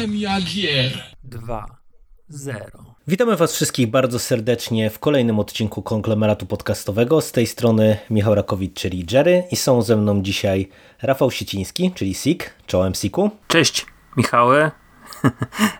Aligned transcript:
Alchemia 0.00 0.40
gier. 0.40 1.02
2 1.24 1.66
0 2.28 2.60
Witamy 3.06 3.36
Was 3.36 3.54
wszystkich 3.54 3.90
bardzo 3.90 4.18
serdecznie 4.18 4.90
w 4.90 4.98
kolejnym 4.98 5.38
odcinku 5.38 5.82
konglomeratu 5.82 6.46
podcastowego. 6.46 7.20
Z 7.20 7.32
tej 7.32 7.46
strony 7.46 7.96
Michał 8.10 8.34
Rakowicz, 8.34 8.74
czyli 8.74 9.06
Jerry, 9.12 9.42
i 9.50 9.56
są 9.56 9.82
ze 9.82 9.96
mną 9.96 10.22
dzisiaj 10.22 10.68
Rafał 11.02 11.30
Sieciński, 11.30 11.92
czyli 11.94 12.14
Sik. 12.14 12.54
Czołem 12.66 12.94
Siku. 12.94 13.30
Cześć, 13.48 13.86
Michały. 14.16 14.70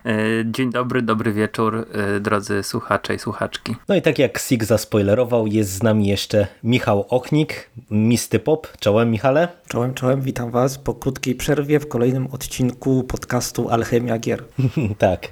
E, 0.05 0.45
dzień 0.45 0.71
dobry, 0.71 1.01
dobry 1.01 1.33
wieczór, 1.33 1.87
e, 1.93 2.19
drodzy 2.19 2.63
słuchacze 2.63 3.15
i 3.15 3.19
słuchaczki. 3.19 3.75
No 3.87 3.95
i 3.95 4.01
tak 4.01 4.19
jak 4.19 4.41
Sig 4.41 4.63
zaspoilerował, 4.63 5.47
jest 5.47 5.71
z 5.71 5.83
nami 5.83 6.07
jeszcze 6.07 6.47
Michał 6.63 7.05
Ochnik, 7.09 7.69
Misty 7.91 8.39
Pop. 8.39 8.67
Czołem 8.79 9.11
Michale. 9.11 9.47
Czołem, 9.67 9.93
czołem, 9.93 10.21
witam 10.21 10.51
Was 10.51 10.77
po 10.77 10.93
krótkiej 10.93 11.35
przerwie 11.35 11.79
w 11.79 11.87
kolejnym 11.87 12.27
odcinku 12.31 13.03
podcastu 13.03 13.69
Alchemia 13.69 14.19
Gier. 14.19 14.43
tak. 14.97 15.27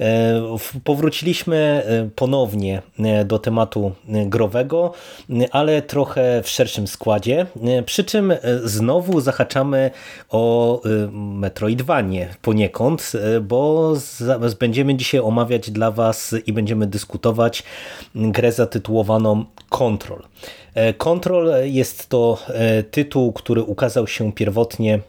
E, 0.00 0.42
powróciliśmy 0.84 1.82
ponownie 2.16 2.82
do 3.24 3.38
tematu 3.38 3.92
growego, 4.26 4.92
ale 5.50 5.82
trochę 5.82 6.42
w 6.42 6.48
szerszym 6.48 6.86
składzie, 6.86 7.46
przy 7.86 8.04
czym 8.04 8.32
znowu 8.64 9.20
zahaczamy 9.20 9.90
o 10.28 10.80
Metroidvanie 11.12 12.28
poniekąd, 12.42 13.12
bo 13.42 13.51
będziemy 14.58 14.94
dzisiaj 14.94 15.20
omawiać 15.20 15.70
dla 15.70 15.90
Was 15.90 16.34
i 16.46 16.52
będziemy 16.52 16.86
dyskutować 16.86 17.62
grę 18.14 18.52
zatytułowaną 18.52 19.44
Control. 19.68 20.22
E, 20.74 20.94
Control 20.94 21.52
jest 21.64 22.08
to 22.08 22.38
e, 22.48 22.82
tytuł, 22.82 23.32
który 23.32 23.62
ukazał 23.62 24.06
się 24.06 24.32
pierwotnie 24.32 25.00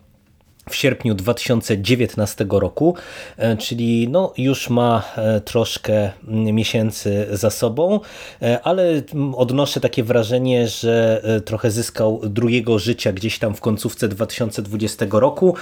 w 0.70 0.76
sierpniu 0.76 1.16
2019 1.16 2.46
roku, 2.50 2.96
e, 3.38 3.58
czyli 3.58 4.08
no 4.10 4.34
już 4.38 4.70
ma 4.70 5.04
e, 5.16 5.42
troszkę 5.42 6.12
miesięcy 6.28 7.28
za 7.32 7.50
sobą, 7.50 8.00
e, 8.42 8.62
ale 8.62 9.02
odnoszę 9.36 9.80
takie 9.80 10.04
wrażenie, 10.04 10.68
że 10.68 11.24
trochę 11.46 11.72
zyskał 11.72 12.22
drugiego 12.24 12.80
życia 12.80 13.14
gdzieś 13.14 13.40
tam 13.40 13.56
w 13.56 13.62
końcówce 13.62 14.08
2020 14.08 15.06
roku, 15.12 15.56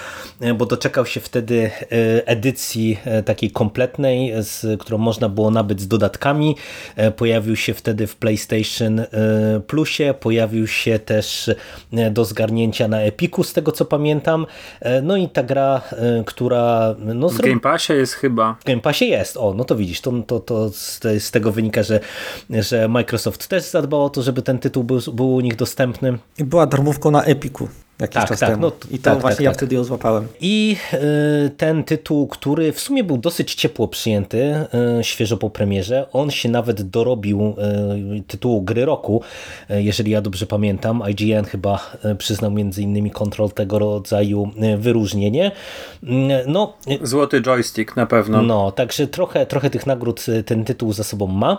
bo 0.57 0.65
doczekał 0.65 1.05
się 1.05 1.19
wtedy 1.19 1.71
edycji 2.25 2.97
takiej 3.25 3.51
kompletnej, 3.51 4.33
z, 4.39 4.81
którą 4.81 4.97
można 4.97 5.29
było 5.29 5.51
nabyć 5.51 5.81
z 5.81 5.87
dodatkami. 5.87 6.55
Pojawił 7.15 7.55
się 7.55 7.73
wtedy 7.73 8.07
w 8.07 8.15
PlayStation 8.15 9.01
Plusie, 9.67 10.13
pojawił 10.19 10.67
się 10.67 10.99
też 10.99 11.49
do 12.11 12.25
zgarnięcia 12.25 12.87
na 12.87 13.01
Epiku, 13.01 13.43
z 13.43 13.53
tego 13.53 13.71
co 13.71 13.85
pamiętam. 13.85 14.45
No 15.03 15.17
i 15.17 15.29
ta 15.29 15.43
gra, 15.43 15.81
y, 16.19 16.23
która... 16.25 16.95
No, 16.97 17.29
w 17.29 17.37
Game 17.37 17.59
Passie 17.59 17.93
jest 17.93 18.13
chyba. 18.13 18.55
W 18.59 18.63
Game 18.63 18.81
Passie 18.81 19.09
jest, 19.09 19.37
o, 19.37 19.53
no 19.53 19.63
to 19.63 19.75
widzisz, 19.75 20.01
to, 20.01 20.11
to, 20.27 20.39
to 20.39 20.69
z, 20.69 21.31
tego 21.31 21.51
wynika, 21.51 21.83
że, 21.83 21.99
że 22.49 22.87
Microsoft 22.87 23.47
też 23.47 23.63
zadbał 23.63 24.05
o 24.05 24.09
to, 24.09 24.21
żeby 24.21 24.41
ten 24.41 24.59
tytuł 24.59 24.83
był, 24.83 24.99
był 25.13 25.33
u 25.33 25.39
nich 25.41 25.55
dostępny. 25.55 26.17
I 26.37 26.43
była 26.43 26.65
darmówką 26.65 27.11
na 27.11 27.23
Epiku 27.23 27.67
jakiś 27.99 28.15
tak, 28.15 28.29
czas 28.29 28.39
tak, 28.39 28.49
temu. 28.49 28.61
No, 28.61 28.71
I 28.91 28.99
to 28.99 29.03
tak, 29.03 29.21
właśnie 29.21 29.37
tak, 29.37 29.43
ja 29.43 29.49
tak. 29.49 29.57
wtedy 29.57 29.75
ją 29.75 29.83
złapałem. 29.83 30.27
I 30.41 30.77
y, 30.93 31.49
ten 31.49 31.83
tytuł, 31.83 32.27
który 32.27 32.71
w 32.71 32.79
sumie 32.79 33.03
był 33.03 33.17
dosyć 33.17 33.55
ciepło 33.55 33.87
przyjęty, 33.87 34.65
y, 34.99 35.03
świeżo 35.03 35.37
po 35.37 35.49
premierze, 35.49 36.07
on 36.11 36.31
się 36.31 36.49
nawet 36.49 36.81
dorobił 36.81 37.55
y, 38.19 38.23
tytułu 38.27 38.61
gry 38.61 38.85
roku, 38.85 39.21
y, 39.71 39.83
jeżeli 39.83 40.11
ja 40.11 40.21
dobrze 40.21 40.45
pamiętam. 40.45 41.03
IGN 41.09 41.45
chyba 41.45 41.91
y, 42.05 42.15
przyznał 42.15 42.51
między 42.51 42.81
innymi 42.81 43.11
kontrol 43.11 43.51
tego 43.51 43.79
rodzaju 43.79 44.51
y, 44.73 44.77
wyróżnienie. 44.77 45.51
No, 46.47 46.73
Złoty 47.01 47.41
joystick 47.41 47.95
na 47.95 48.05
pewno. 48.05 48.41
No, 48.41 48.71
także 48.71 49.07
trochę, 49.07 49.45
trochę 49.45 49.69
tych 49.69 49.87
nagród 49.87 50.25
ten 50.45 50.65
tytuł 50.65 50.93
za 50.93 51.03
sobą 51.03 51.27
ma. 51.27 51.57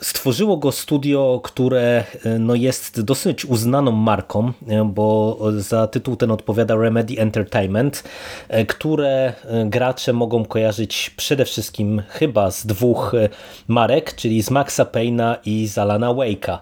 Stworzyło 0.00 0.56
go 0.56 0.72
studio, 0.72 1.40
które 1.44 2.04
no, 2.38 2.54
jest 2.54 3.00
dosyć 3.00 3.44
uznaną 3.44 3.92
marką, 3.92 4.52
bo 4.86 5.38
za 5.60 5.86
tytuł 5.86 6.16
ten 6.16 6.30
odpowiada 6.30 6.74
Remedy 6.74 7.14
Entertainment, 7.18 8.04
e, 8.48 8.66
które 8.66 9.32
e, 9.44 9.66
gracze 9.66 10.12
mogą 10.12 10.44
kojarzyć 10.44 11.10
przede 11.16 11.44
wszystkim 11.44 12.02
chyba 12.08 12.50
z 12.50 12.66
dwóch 12.66 13.14
e, 13.14 13.28
marek, 13.68 14.14
czyli 14.14 14.42
z 14.42 14.50
Maxa 14.50 14.84
Payne'a 14.84 15.36
i 15.44 15.66
z 15.66 15.78
Alana 15.78 16.08
Wake'a. 16.08 16.58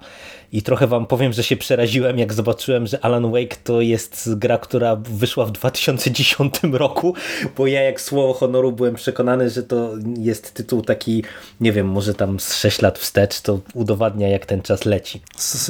I 0.53 0.63
trochę 0.63 0.87
wam 0.87 1.07
powiem, 1.07 1.33
że 1.33 1.43
się 1.43 1.57
przeraziłem, 1.57 2.19
jak 2.19 2.33
zobaczyłem, 2.33 2.87
że 2.87 3.05
Alan 3.05 3.33
Wake 3.33 3.57
to 3.65 3.81
jest 3.81 4.35
gra, 4.35 4.59
która 4.59 4.97
wyszła 4.97 5.45
w 5.45 5.51
2010 5.51 6.55
roku, 6.73 7.15
bo 7.57 7.67
ja 7.67 7.83
jak 7.83 8.01
słowo 8.01 8.35
honoru 8.35 8.73
byłem 8.73 8.95
przekonany, 8.95 9.51
że 9.51 9.63
to 9.63 9.93
jest 10.19 10.55
tytuł 10.55 10.83
taki, 10.83 11.25
nie 11.61 11.73
wiem, 11.73 11.89
może 11.89 12.15
tam 12.15 12.41
z 12.41 12.57
6 12.57 12.83
lat 12.83 12.99
wstecz, 12.99 13.41
to 13.41 13.61
udowadnia 13.75 14.29
jak 14.29 14.47
ten 14.47 14.63
czas 14.63 14.85
leci. 14.85 15.21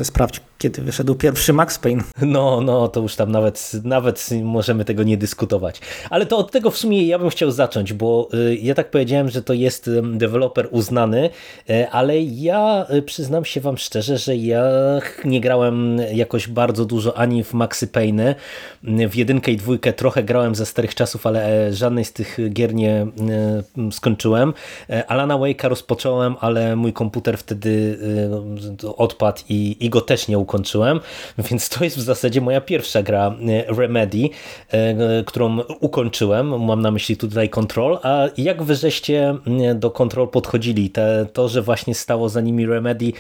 Sprawdź, 0.03 0.41
kiedy 0.61 0.83
wyszedł 0.83 1.15
pierwszy 1.15 1.53
Max 1.53 1.79
Payne. 1.79 2.03
No, 2.23 2.61
no, 2.61 2.89
to 2.89 3.01
już 3.01 3.17
tam 3.17 3.33
nawet, 3.33 3.73
nawet 3.85 4.29
możemy 4.43 4.85
tego 4.85 5.03
nie 5.03 5.17
dyskutować. 5.17 5.81
Ale 6.11 6.27
to 6.27 6.39
od 6.39 6.51
tego 6.51 6.71
w 6.71 6.79
sumie 6.79 7.07
ja 7.07 7.19
bym 7.19 7.31
chciał 7.31 7.51
zacząć, 7.51 7.93
bo 7.93 8.29
y, 8.35 8.57
ja 8.57 8.75
tak 8.75 8.91
powiedziałem, 8.91 9.29
że 9.29 9.43
to 9.43 9.53
jest 9.53 9.91
deweloper 10.13 10.69
uznany, 10.71 11.31
y, 11.71 11.89
ale 11.89 12.21
ja 12.21 12.87
y, 12.95 13.03
przyznam 13.03 13.45
się 13.45 13.61
wam 13.61 13.79
szczerze, 13.79 14.19
że 14.19 14.37
ja 14.37 14.65
nie 15.25 15.41
grałem 15.41 15.99
jakoś 16.13 16.49
bardzo 16.49 16.85
dużo 16.85 17.19
ani 17.19 17.45
w 17.45 17.55
Maxy 17.55 17.87
Payne. 17.87 18.35
W 19.09 19.15
jedynkę 19.15 19.53
i 19.53 19.57
dwójkę 19.57 19.93
trochę 19.93 20.23
grałem 20.23 20.55
ze 20.55 20.67
starych 20.67 20.95
czasów, 20.95 21.27
ale 21.27 21.67
e, 21.67 21.73
żadnej 21.73 22.05
z 22.05 22.13
tych 22.13 22.39
gier 22.51 22.75
nie 22.75 23.07
skończyłem. 23.91 24.55
E, 24.91 25.11
Alana 25.11 25.35
Wake'a 25.35 25.69
rozpocząłem, 25.69 26.37
ale 26.41 26.77
mój 26.77 26.93
komputer 26.93 27.39
wtedy 27.39 27.99
odpadł 28.97 29.43
i, 29.49 29.77
i 29.81 29.91
go 29.91 30.01
też 30.01 30.29
nie 30.29 30.39
ukończyłem, 30.39 30.50
więc 31.51 31.69
to 31.69 31.85
jest 31.85 31.97
w 31.97 32.01
zasadzie 32.01 32.41
moja 32.41 32.61
pierwsza 32.61 33.03
gra 33.03 33.35
Remedy, 33.79 34.29
którą 35.27 35.59
ukończyłem. 35.81 36.65
Mam 36.65 36.81
na 36.83 36.91
myśli 36.91 37.17
tutaj 37.17 37.49
Control. 37.49 37.99
A 38.03 38.27
jak 38.37 38.63
wy 38.63 38.75
żeście 38.75 39.35
do 39.75 39.91
Control 39.91 40.29
podchodzili? 40.29 40.91
Te, 40.91 41.27
to, 41.33 41.49
że 41.49 41.63
właśnie 41.63 41.95
stało 41.95 42.29
za 42.29 42.41
nimi 42.41 42.67
Remedy 42.67 43.13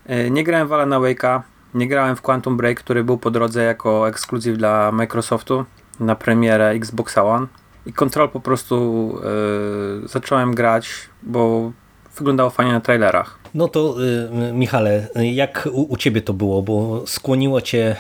E, 0.07 0.31
nie 0.31 0.45
grałem 0.45 0.69
w 0.69 0.73
Alana 0.73 0.97
Wake'a, 0.97 1.41
nie 1.75 1.89
grałem 1.89 2.17
w 2.17 2.23
Quantum 2.23 2.57
Break, 2.57 2.81
który 2.81 3.05
był 3.05 3.19
po 3.19 3.31
drodze 3.31 3.65
jako 3.65 4.09
ekskluzyw 4.09 4.57
dla 4.57 4.93
Microsoftu 4.93 5.65
na 6.01 6.15
premierę 6.15 6.69
Xbox 6.69 7.19
One. 7.19 7.47
I 7.91 7.93
Control 7.93 8.29
po 8.29 8.41
prostu 8.41 9.19
zacząłem 10.05 10.55
grać, 10.55 10.91
bo 11.23 11.73
wyglądało 12.19 12.51
fajnie 12.51 12.73
na 12.73 12.81
trailerach. 12.81 13.39
No 13.55 13.69
to 13.69 13.97
y, 14.51 14.53
Michale, 14.53 15.09
jak 15.33 15.69
u, 15.73 15.93
u, 15.93 15.97
Ciebie 15.97 16.23
to 16.23 16.33
było? 16.33 16.63
Bo 16.63 17.03
skłoniło 17.07 17.61
Cię 17.61 17.97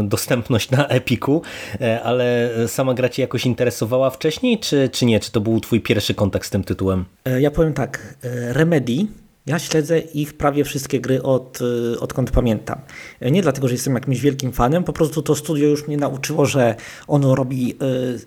y, 0.00 0.08
dostępność 0.08 0.70
na 0.70 0.88
Epiku, 0.88 1.42
y, 1.74 2.02
ale 2.02 2.50
sama 2.66 2.94
gra 2.94 3.08
Cię 3.08 3.22
jakoś 3.22 3.46
interesowała 3.46 4.10
wcześniej, 4.10 4.58
czy, 4.58 4.88
czy 4.92 5.06
nie? 5.06 5.20
Czy 5.20 5.32
to 5.32 5.40
był 5.40 5.60
Twój 5.60 5.80
pierwszy 5.80 6.14
kontakt 6.14 6.46
z 6.46 6.50
tym 6.50 6.64
tytułem? 6.64 7.04
Ja 7.40 7.50
powiem 7.50 7.74
tak, 7.74 8.16
Remedy 8.52 9.06
ja 9.46 9.58
śledzę 9.58 9.98
ich 9.98 10.32
prawie 10.32 10.64
wszystkie 10.64 11.00
gry 11.00 11.22
od, 11.22 11.58
odkąd 12.00 12.30
pamiętam. 12.30 12.80
Nie 13.20 13.42
dlatego, 13.42 13.68
że 13.68 13.74
jestem 13.74 13.94
jakimś 13.94 14.20
wielkim 14.20 14.52
fanem, 14.52 14.84
po 14.84 14.92
prostu 14.92 15.22
to 15.22 15.34
studio 15.34 15.68
już 15.68 15.88
mnie 15.88 15.96
nauczyło, 15.96 16.46
że 16.46 16.74
ono 17.06 17.34
robi 17.34 17.74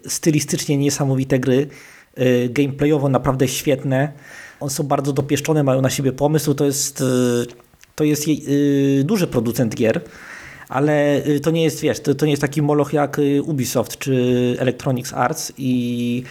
stylistycznie 0.07 0.77
niesamowite 0.77 1.39
gry, 1.39 1.67
gameplayowo 2.49 3.09
naprawdę 3.09 3.47
świetne. 3.47 4.13
One 4.59 4.71
są 4.71 4.83
bardzo 4.83 5.13
dopieszczone, 5.13 5.63
mają 5.63 5.81
na 5.81 5.89
siebie 5.89 6.11
pomysł. 6.11 6.53
To 6.53 6.65
jest, 6.65 7.01
y, 7.01 7.45
to 7.95 8.03
jest 8.03 8.27
y, 8.27 9.03
duży 9.05 9.27
producent 9.27 9.75
gier, 9.75 10.01
ale 10.69 11.25
y, 11.27 11.39
to 11.39 11.51
nie 11.51 11.63
jest, 11.63 11.81
wiesz, 11.81 11.99
to, 11.99 12.15
to 12.15 12.25
nie 12.25 12.31
jest 12.31 12.41
taki 12.41 12.61
moloch 12.61 12.93
jak 12.93 13.21
Ubisoft 13.43 13.97
czy 13.97 14.55
Electronics 14.59 15.13
Arts 15.13 15.53
i 15.57 16.23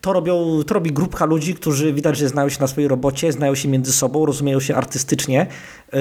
to, 0.00 0.12
robią, 0.12 0.62
to 0.66 0.74
robi 0.74 0.92
grupka 0.92 1.24
ludzi, 1.24 1.54
którzy 1.54 1.92
widać, 1.92 2.16
że 2.16 2.28
znają 2.28 2.48
się 2.48 2.60
na 2.60 2.66
swojej 2.66 2.88
robocie, 2.88 3.32
znają 3.32 3.54
się 3.54 3.68
między 3.68 3.92
sobą, 3.92 4.26
rozumieją 4.26 4.60
się 4.60 4.76
artystycznie, 4.76 5.46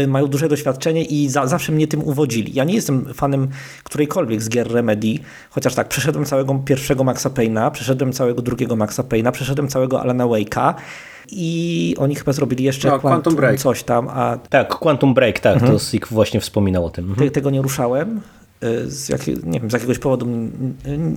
mają 0.08 0.28
duże 0.28 0.48
doświadczenie 0.48 1.04
i 1.04 1.30
za, 1.30 1.48
zawsze 1.48 1.72
mnie 1.72 1.88
tym 1.88 2.04
uwodzili. 2.04 2.54
Ja 2.54 2.64
nie 2.64 2.74
jestem 2.74 3.14
fanem 3.14 3.48
którejkolwiek 3.84 4.42
z 4.42 4.50
gier 4.50 4.72
Remedy, 4.72 5.20
chociaż 5.50 5.76
tak, 5.76 5.88
przeszedłem 5.88 6.26
całego 6.26 6.56
pierwszego 6.56 7.04
Maxa 7.04 7.30
Payne'a, 7.30 7.72
przeszedłem 7.72 8.14
całego 8.14 8.42
drugiego 8.42 8.76
Maxa 8.76 9.04
Payne'a, 9.04 9.32
przeszedłem 9.32 9.68
całego 9.68 10.02
Alana 10.02 10.26
Wake'a, 10.26 10.74
i 11.32 11.96
oni 12.00 12.16
chyba 12.16 12.34
zrobili 12.34 12.64
jeszcze 12.64 12.88
no, 12.88 13.00
Quantum, 13.00 13.36
Break. 13.36 13.60
coś 13.60 13.84
tam. 13.84 14.08
A... 14.10 14.38
Tak, 14.50 14.76
Quantum 14.76 15.14
Break, 15.14 15.40
tak, 15.40 15.54
mhm. 15.54 15.72
to 15.72 15.80
Sik 15.80 16.08
właśnie 16.08 16.40
wspominał 16.40 16.86
o 16.86 16.90
tym. 16.90 17.10
Mhm. 17.10 17.30
tego 17.30 17.50
nie 17.50 17.62
ruszałem. 17.62 18.22
Y, 18.64 18.92
z, 18.92 19.10
jak, 19.10 19.28
nie 19.28 19.60
wiem, 19.60 19.70
z 19.70 19.74
jakiegoś 19.74 20.00
powodu 20.00 20.26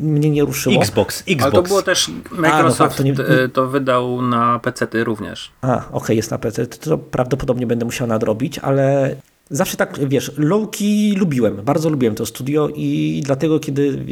mnie 0.01 0.31
nie 0.31 0.45
ruszyło. 0.45 0.77
Xbox, 0.77 1.21
Xbox. 1.21 1.43
Ale 1.43 1.53
to 1.53 1.63
było 1.63 1.83
też 1.83 2.11
Microsoft 2.33 3.01
A, 3.01 3.05
no 3.05 3.15
to, 3.15 3.23
nie... 3.23 3.43
Y, 3.43 3.49
to, 3.49 3.67
wydał 3.67 4.23
na 4.23 4.59
PC 4.59 4.87
również. 5.05 5.53
A, 5.61 5.77
okej, 5.77 5.89
okay, 5.93 6.17
jest 6.17 6.31
na 6.31 6.39
PC. 6.39 6.67
To 6.67 6.99
prawdopodobnie 6.99 7.67
będę 7.67 7.85
musiał 7.85 8.07
nadrobić, 8.07 8.59
ale 8.59 9.17
Zawsze 9.53 9.77
tak, 9.77 10.09
wiesz, 10.09 10.33
Lowki 10.37 11.15
lubiłem, 11.17 11.57
bardzo 11.57 11.91
lubiłem 11.91 12.15
to 12.15 12.27
studio 12.27 12.69
i 12.75 13.21
dlatego 13.25 13.61
kiedy 13.61 14.05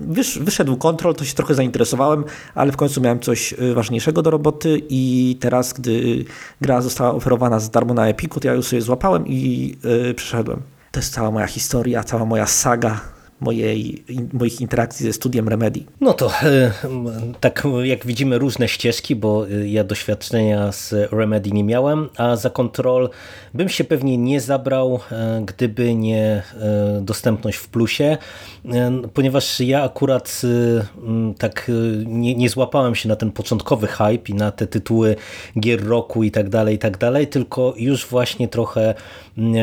wysz, 0.00 0.38
wyszedł 0.38 0.76
kontrol, 0.76 1.14
to 1.14 1.24
się 1.24 1.34
trochę 1.34 1.54
zainteresowałem, 1.54 2.24
ale 2.54 2.72
w 2.72 2.76
końcu 2.76 3.00
miałem 3.00 3.20
coś 3.20 3.52
y, 3.52 3.74
ważniejszego 3.74 4.22
do 4.22 4.30
roboty 4.30 4.82
i 4.88 5.36
teraz, 5.40 5.72
gdy 5.72 6.24
gra 6.60 6.80
została 6.80 7.14
oferowana 7.14 7.60
za 7.60 7.68
darmo 7.68 7.94
na 7.94 8.08
Epiku, 8.08 8.40
to 8.40 8.48
ja 8.48 8.54
ją 8.54 8.62
sobie 8.62 8.82
złapałem 8.82 9.26
i 9.26 9.74
yy, 9.84 10.14
przeszedłem. 10.14 10.62
To 10.90 11.00
jest 11.00 11.14
cała 11.14 11.30
moja 11.30 11.46
historia, 11.46 12.04
cała 12.04 12.24
moja 12.24 12.46
saga 12.46 13.00
mojej, 13.40 14.04
moich 14.32 14.60
interakcji 14.60 15.06
ze 15.06 15.12
studiem 15.12 15.48
Remedy. 15.48 15.80
No 16.00 16.12
to 16.12 16.30
e, 16.42 16.72
tak 17.40 17.66
jak 17.82 18.06
widzimy 18.06 18.38
różne 18.38 18.68
ścieżki, 18.68 19.16
bo 19.16 19.46
e, 19.48 19.68
ja 19.68 19.84
doświadczenia 19.84 20.72
z 20.72 20.94
Remedy 21.12 21.50
nie 21.50 21.64
miałem, 21.64 22.08
a 22.16 22.36
za 22.36 22.50
kontrol 22.50 23.10
bym 23.54 23.68
się 23.68 23.84
pewnie 23.84 24.18
nie 24.18 24.40
zabrał, 24.40 25.00
e, 25.12 25.42
gdyby 25.46 25.94
nie 25.94 26.42
dostępność 27.00 27.58
w 27.58 27.68
plusie, 27.68 28.16
ponieważ 29.14 29.60
ja 29.60 29.82
akurat 29.82 30.42
tak 31.38 31.70
nie, 32.06 32.34
nie 32.34 32.48
złapałem 32.48 32.94
się 32.94 33.08
na 33.08 33.16
ten 33.16 33.30
początkowy 33.30 33.86
hype 33.86 34.28
i 34.28 34.34
na 34.34 34.50
te 34.50 34.66
tytuły 34.66 35.16
gier 35.60 35.86
roku 35.86 36.22
i 36.22 36.30
tak 36.30 36.48
dalej, 36.48 36.74
i 36.74 36.78
tak 36.78 36.98
dalej, 36.98 37.26
tylko 37.26 37.74
już 37.76 38.06
właśnie 38.06 38.48
trochę 38.48 38.94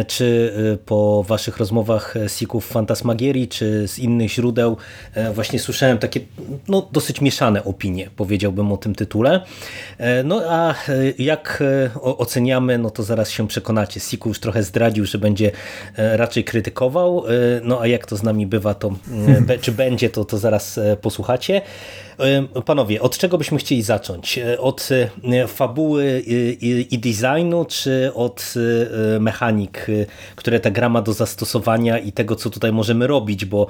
czy 0.08 0.54
po 0.86 1.24
waszych 1.24 1.58
rozmowach 1.58 2.14
Sików 2.28 2.68
Fantasmagierii, 2.68 3.48
czy 3.48 3.65
czy 3.66 3.88
z 3.88 4.00
innych 4.00 4.32
źródeł 4.32 4.78
e, 5.14 5.34
właśnie 5.34 5.60
słyszałem 5.60 5.98
takie 5.98 6.20
no, 6.68 6.90
dosyć 6.92 7.22
mieszane 7.22 7.64
opinie, 7.64 8.10
powiedziałbym 8.16 8.72
o 8.72 8.78
tym 8.78 8.96
tytule. 8.96 9.42
E, 9.98 10.24
no 10.24 10.42
a 10.50 10.72
e, 10.72 10.76
jak 11.18 11.64
oceniamy, 12.02 12.78
no 12.78 12.90
to 12.90 13.04
zaraz 13.04 13.30
się 13.30 13.48
przekonacie. 13.48 14.00
Siku 14.00 14.30
już 14.30 14.40
trochę 14.40 14.64
zdradził, 14.64 15.06
że 15.06 15.18
będzie 15.18 15.52
raczej 15.98 16.44
krytykował, 16.44 17.24
no 17.64 17.82
a 17.82 17.88
jak 17.88 18.06
to 18.06 18.18
z 18.18 18.24
nami 18.24 18.48
bywa, 18.48 18.74
to 18.74 18.94
czy 19.62 19.72
będzie, 19.72 20.10
to, 20.10 20.26
to 20.26 20.38
zaraz 20.38 20.80
posłuchacie. 21.02 21.62
Panowie, 22.66 23.02
od 23.02 23.18
czego 23.18 23.38
byśmy 23.38 23.58
chcieli 23.58 23.82
zacząć? 23.82 24.40
Od 24.60 24.90
fabuły 25.48 26.24
i 26.92 27.00
designu, 27.00 27.66
czy 27.66 28.12
od 28.14 28.54
mechanik, 29.20 29.88
które 30.36 30.60
ta 30.60 30.72
gra 30.72 30.90
ma 30.90 31.02
do 31.02 31.14
zastosowania 31.14 32.00
i 32.00 32.12
tego, 32.12 32.36
co 32.36 32.50
tutaj 32.50 32.72
możemy 32.72 33.08
robić? 33.08 33.46
Bo 33.46 33.68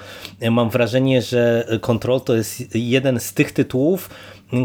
mam 0.52 0.70
wrażenie, 0.70 1.22
że 1.22 1.68
Control 1.82 2.22
to 2.22 2.36
jest 2.36 2.76
jeden 2.76 3.20
z 3.20 3.34
tych 3.34 3.52
tytułów, 3.52 4.10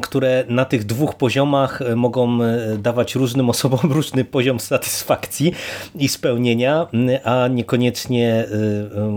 które 0.02 0.44
na 0.48 0.64
tych 0.64 0.84
dwóch 0.84 1.14
poziomach 1.14 1.82
e, 1.82 1.96
mogą 1.96 2.42
e, 2.42 2.78
dawać 2.78 3.14
różnym 3.14 3.50
osobom 3.50 3.80
różny 3.96 4.24
poziom 4.24 4.60
satysfakcji 4.60 5.52
i 5.94 6.08
spełnienia, 6.08 6.86
a 7.24 7.48
niekoniecznie 7.48 8.46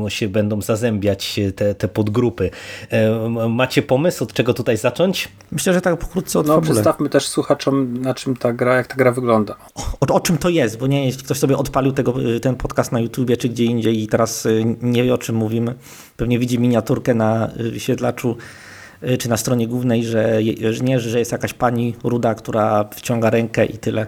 e, 0.06 0.12
się 0.12 0.28
będą 0.28 0.62
zazębiać 0.62 1.40
te, 1.56 1.76
te 1.76 1.88
podgrupy. 1.88 2.50
Macie 3.50 3.82
pomysł, 3.82 4.24
od 4.24 4.34
czego 4.34 4.54
tutaj 4.54 4.78
zacząć? 4.78 5.30
Myślę, 5.52 5.74
że 5.74 5.82
tak 5.82 6.00
pokrótce 6.00 6.40
od 6.40 6.48
No 6.48 6.62
przedstawmy 6.62 7.10
też 7.10 7.28
słuchaczom, 7.28 8.02
na 8.02 8.14
czym 8.14 8.36
ta 8.36 8.54
gra, 8.54 8.76
jak 8.76 8.88
ta 8.88 8.96
gra 8.96 9.12
wygląda. 9.12 9.56
O, 9.76 10.14
o 10.14 10.20
czym 10.20 10.38
to 10.38 10.50
jest, 10.50 10.78
bo 10.78 10.88
nie 10.88 11.06
jeśli 11.06 11.24
ktoś 11.24 11.40
sobie 11.40 11.58
odpalił 11.58 11.92
tego, 11.92 12.14
ten 12.42 12.56
podcast 12.56 12.92
na 12.92 13.00
YouTubie 13.00 13.38
czy 13.38 13.50
gdzie 13.50 13.66
indziej 13.66 14.04
i 14.04 14.08
teraz 14.08 14.48
nie 14.82 15.04
wie 15.04 15.14
o 15.14 15.18
czym 15.18 15.36
mówimy, 15.36 15.76
pewnie 16.18 16.40
widzi 16.40 16.60
miniaturkę 16.60 17.14
na 17.14 17.50
wyświetlaczu 17.56 18.38
czy 19.20 19.30
na 19.30 19.38
stronie 19.38 19.68
głównej, 19.68 20.04
że, 20.04 20.40
nie, 20.82 21.00
że 21.00 21.20
jest 21.20 21.32
jakaś 21.32 21.54
pani 21.54 21.96
ruda, 22.04 22.36
która 22.36 22.90
wciąga 22.92 23.30
rękę 23.30 23.66
i 23.66 23.78
tyle. 23.78 24.08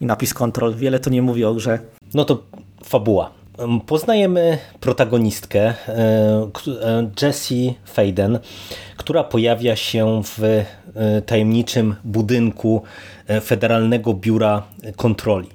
I 0.00 0.06
napis 0.06 0.34
kontrol. 0.34 0.74
Wiele 0.74 0.98
to 0.98 1.10
nie 1.10 1.22
mówi 1.22 1.44
o 1.44 1.54
grze. 1.54 1.78
No 2.14 2.24
to 2.24 2.42
fabuła. 2.84 3.30
Poznajemy 3.86 4.58
protagonistkę 4.80 5.60
e, 5.60 5.74
e, 5.88 7.10
Jessie 7.22 7.74
Faden, 7.84 8.38
która 8.96 9.24
pojawia 9.24 9.76
się 9.76 10.22
w 10.24 10.42
e, 10.44 10.64
tajemniczym 11.22 11.94
budynku 12.04 12.82
Federalnego 13.42 14.14
Biura 14.14 14.62
Kontroli. 14.96 15.48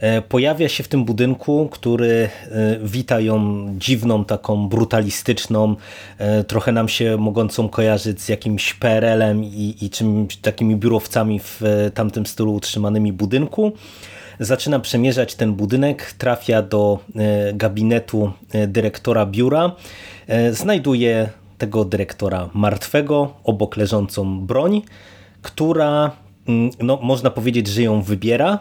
E, 0.00 0.22
pojawia 0.22 0.68
się 0.68 0.82
w 0.82 0.88
tym 0.88 1.04
budynku, 1.04 1.68
który 1.72 2.28
e, 2.50 2.78
wita 2.82 3.20
ją 3.20 3.66
dziwną, 3.78 4.24
taką 4.24 4.68
brutalistyczną, 4.68 5.76
e, 6.18 6.44
trochę 6.44 6.72
nam 6.72 6.88
się 6.88 7.16
mogącą 7.16 7.68
kojarzyć 7.68 8.22
z 8.22 8.28
jakimś 8.28 8.74
PRL-em 8.74 9.44
i, 9.44 9.76
i 9.80 9.90
czymś 9.90 10.36
takimi 10.36 10.76
biurowcami 10.76 11.40
w 11.40 11.60
tamtym 11.94 12.26
stylu 12.26 12.54
utrzymanymi 12.54 13.12
budynku. 13.12 13.72
Zaczyna 14.40 14.80
przemierzać 14.80 15.34
ten 15.34 15.54
budynek, 15.54 16.12
trafia 16.12 16.62
do 16.62 16.98
gabinetu 17.54 18.32
dyrektora 18.68 19.26
biura, 19.26 19.72
znajduje 20.50 21.28
tego 21.58 21.84
dyrektora 21.84 22.50
martwego, 22.54 23.34
obok 23.44 23.76
leżącą 23.76 24.40
broń, 24.46 24.82
która 25.42 26.10
mm, 26.48 26.70
no, 26.82 26.98
można 27.02 27.30
powiedzieć, 27.30 27.66
że 27.66 27.82
ją 27.82 28.02
wybiera, 28.02 28.58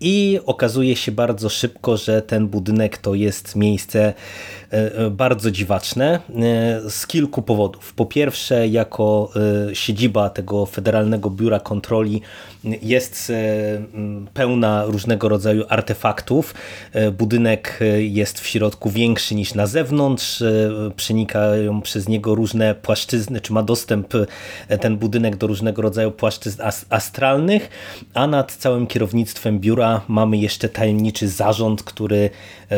i 0.00 0.40
okazuje 0.46 0.96
się 0.96 1.12
bardzo 1.12 1.48
szybko, 1.48 1.96
że 1.96 2.22
ten 2.22 2.48
budynek 2.48 2.98
to 2.98 3.14
jest 3.14 3.56
miejsce 3.56 4.14
e, 4.72 4.94
e, 4.94 5.10
bardzo 5.10 5.50
dziwaczne 5.50 6.14
e, 6.14 6.20
z 6.90 7.06
kilku 7.06 7.42
powodów. 7.42 7.94
Po 7.94 8.06
pierwsze, 8.06 8.68
jako 8.68 9.30
siedziba 9.72 10.30
tego 10.30 10.66
Federalnego 10.66 11.30
Biura 11.30 11.60
Kontroli 11.60 12.22
jest 12.82 13.32
pełna 14.34 14.84
różnego 14.84 15.28
rodzaju 15.28 15.64
artefaktów. 15.68 16.54
Budynek 17.18 17.80
jest 17.98 18.40
w 18.40 18.46
środku 18.46 18.90
większy 18.90 19.34
niż 19.34 19.54
na 19.54 19.66
zewnątrz. 19.66 20.42
Przenikają 20.96 21.82
przez 21.82 22.08
niego 22.08 22.34
różne 22.34 22.74
płaszczyzny, 22.74 23.40
czy 23.40 23.52
ma 23.52 23.62
dostęp 23.62 24.12
ten 24.80 24.96
budynek 24.96 25.36
do 25.36 25.46
różnego 25.46 25.82
rodzaju 25.82 26.10
płaszczyzn 26.10 26.62
astralnych, 26.90 27.68
a 28.14 28.26
nad 28.26 28.52
całym 28.52 28.86
kierownictwem 28.86 29.60
biura 29.60 30.00
mamy 30.08 30.36
jeszcze 30.36 30.68
tajemniczy 30.68 31.28
zarząd, 31.28 31.82
który 31.82 32.30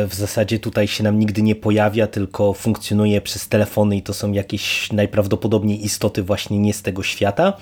w 0.07 0.13
zasadzie 0.13 0.59
tutaj 0.59 0.87
się 0.87 1.03
nam 1.03 1.19
nigdy 1.19 1.41
nie 1.41 1.55
pojawia, 1.55 2.07
tylko 2.07 2.53
funkcjonuje 2.53 3.21
przez 3.21 3.47
telefony 3.47 3.97
i 3.97 4.01
to 4.01 4.13
są 4.13 4.31
jakieś 4.31 4.91
najprawdopodobniej 4.91 5.85
istoty 5.85 6.23
właśnie 6.23 6.59
nie 6.59 6.73
z 6.73 6.81
tego 6.81 7.03
świata. 7.03 7.53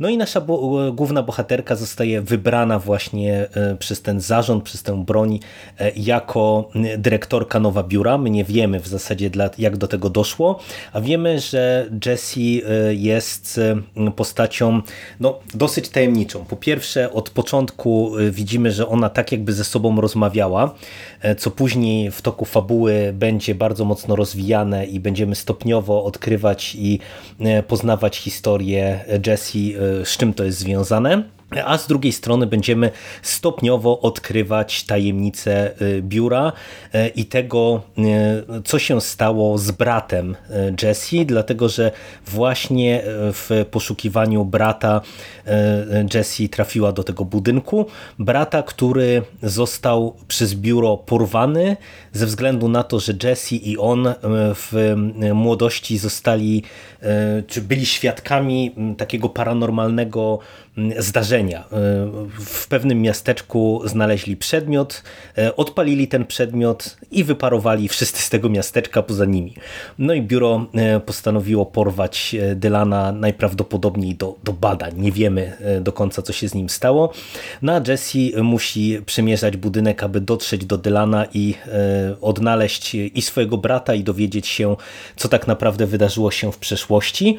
No 0.00 0.08
i 0.08 0.16
nasza 0.16 0.40
bo 0.40 0.92
główna 0.92 1.22
bohaterka 1.22 1.76
zostaje 1.76 2.22
wybrana 2.22 2.78
właśnie 2.78 3.48
przez 3.78 4.02
ten 4.02 4.20
zarząd, 4.20 4.64
przez 4.64 4.82
tę 4.82 5.04
broń 5.04 5.40
jako 5.96 6.70
dyrektorka 6.98 7.60
nowa 7.60 7.82
biura. 7.82 8.18
My 8.18 8.30
nie 8.30 8.44
wiemy 8.44 8.80
w 8.80 8.88
zasadzie 8.88 9.30
jak 9.58 9.76
do 9.76 9.88
tego 9.88 10.10
doszło, 10.10 10.60
a 10.92 11.00
wiemy, 11.00 11.40
że 11.40 11.90
Jessie 12.06 12.62
jest 12.90 13.60
postacią 14.16 14.82
no, 15.20 15.38
dosyć 15.54 15.88
tajemniczą. 15.88 16.44
Po 16.44 16.56
pierwsze 16.56 17.12
od 17.12 17.30
początku 17.30 18.12
widzimy, 18.30 18.72
że 18.72 18.88
ona 18.88 19.08
tak 19.08 19.32
jakby 19.32 19.52
ze 19.52 19.64
sobą 19.64 20.00
rozmawiała, 20.00 20.74
co 21.38 21.50
później 21.50 22.10
w 22.10 22.22
toku 22.22 22.44
fabuły 22.44 23.12
będzie 23.14 23.54
bardzo 23.54 23.84
mocno 23.84 24.16
rozwijane 24.16 24.86
i 24.86 25.00
będziemy 25.00 25.34
stopniowo 25.34 26.04
odkrywać 26.04 26.74
i 26.74 26.98
e, 27.40 27.62
poznawać 27.62 28.16
historię 28.16 29.04
Jessie, 29.26 29.74
e, 30.00 30.04
z 30.06 30.16
czym 30.16 30.34
to 30.34 30.44
jest 30.44 30.58
związane 30.58 31.22
a 31.64 31.78
z 31.78 31.86
drugiej 31.86 32.12
strony 32.12 32.46
będziemy 32.46 32.90
stopniowo 33.22 34.00
odkrywać 34.00 34.84
tajemnice 34.84 35.82
y, 35.82 36.02
biura 36.02 36.52
y, 36.94 37.08
i 37.08 37.24
tego, 37.24 37.82
y, 38.58 38.62
co 38.62 38.78
się 38.78 39.00
stało 39.00 39.58
z 39.58 39.70
bratem 39.70 40.36
Jessie, 40.82 41.26
dlatego 41.26 41.68
że 41.68 41.92
właśnie 42.26 43.02
w 43.06 43.64
poszukiwaniu 43.70 44.44
brata 44.44 45.00
Jessie 46.14 46.48
trafiła 46.48 46.92
do 46.92 47.04
tego 47.04 47.24
budynku. 47.24 47.86
Brata, 48.18 48.62
który 48.62 49.22
został 49.42 50.16
przez 50.28 50.54
biuro 50.54 50.96
porwany 50.96 51.76
ze 52.12 52.26
względu 52.26 52.68
na 52.68 52.82
to, 52.82 53.00
że 53.00 53.12
Jessie 53.22 53.70
i 53.70 53.78
on 53.78 54.14
w 54.54 54.94
młodości 55.34 55.98
zostali, 55.98 56.62
czy 57.46 57.62
byli 57.62 57.86
świadkami 57.86 58.74
takiego 58.98 59.28
paranormalnego 59.28 60.38
zdarzenia. 60.98 61.60
E, 61.60 61.64
w 62.40 62.68
pewnym 62.68 63.02
miasteczku 63.02 63.82
znaleźli 63.84 64.36
przedmiot, 64.36 65.02
e, 65.38 65.56
odpalili 65.56 66.08
ten 66.08 66.26
przedmiot 66.26 66.96
i 67.10 67.24
wyparowali 67.24 67.88
wszyscy 67.88 68.22
z 68.22 68.30
tego 68.30 68.48
miasteczka 68.48 69.02
poza 69.02 69.24
nimi. 69.24 69.54
No 69.98 70.14
i 70.14 70.22
biuro 70.22 70.66
e, 70.74 71.00
postanowiło 71.00 71.66
porwać 71.66 72.36
Dylana 72.54 73.12
najprawdopodobniej 73.12 74.14
do, 74.14 74.36
do 74.44 74.52
badań. 74.52 74.92
Nie 74.96 75.12
wiemy 75.12 75.56
do 75.80 75.92
końca, 75.92 76.22
co 76.22 76.32
się 76.32 76.48
z 76.48 76.54
nim 76.54 76.68
stało. 76.68 77.12
No 77.62 77.72
a 77.72 77.80
Jesse 77.88 78.42
musi 78.42 78.98
przemierzać 79.06 79.56
budynek, 79.56 80.02
aby 80.02 80.20
dotrzeć 80.20 80.64
do 80.64 80.78
Dylana 80.78 81.26
i 81.34 81.54
odnaleźć 82.20 82.94
i 82.94 83.22
swojego 83.22 83.58
brata 83.58 83.94
i 83.94 84.04
dowiedzieć 84.04 84.46
się, 84.46 84.76
co 85.16 85.28
tak 85.28 85.46
naprawdę 85.46 85.86
wydarzyło 85.86 86.30
się 86.30 86.52
w 86.52 86.58
przeszłości 86.58 87.38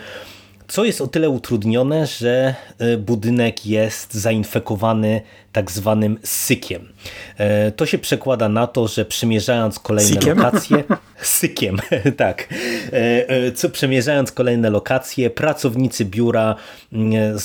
co 0.67 0.85
jest 0.85 1.01
o 1.01 1.07
tyle 1.07 1.29
utrudnione, 1.29 2.07
że 2.07 2.55
e, 2.79 2.97
budynek 2.97 3.65
jest 3.65 4.13
zainfekowany 4.13 5.21
tak 5.51 5.71
zwanym 5.71 6.17
sykiem. 6.23 6.89
E, 7.37 7.71
to 7.71 7.85
się 7.85 7.97
przekłada 7.97 8.49
na 8.49 8.67
to, 8.67 8.87
że 8.87 9.05
przemierzając 9.05 9.79
kolejne 9.79 10.13
sykiem? 10.13 10.37
lokacje, 10.37 10.83
sykiem, 11.39 11.77
tak, 12.17 12.47
e, 12.91 13.51
co 13.51 13.69
przemierzając 13.69 14.31
kolejne 14.31 14.69
lokacje, 14.69 15.29
pracownicy 15.29 16.05
biura 16.05 16.55
mm, 16.93 17.39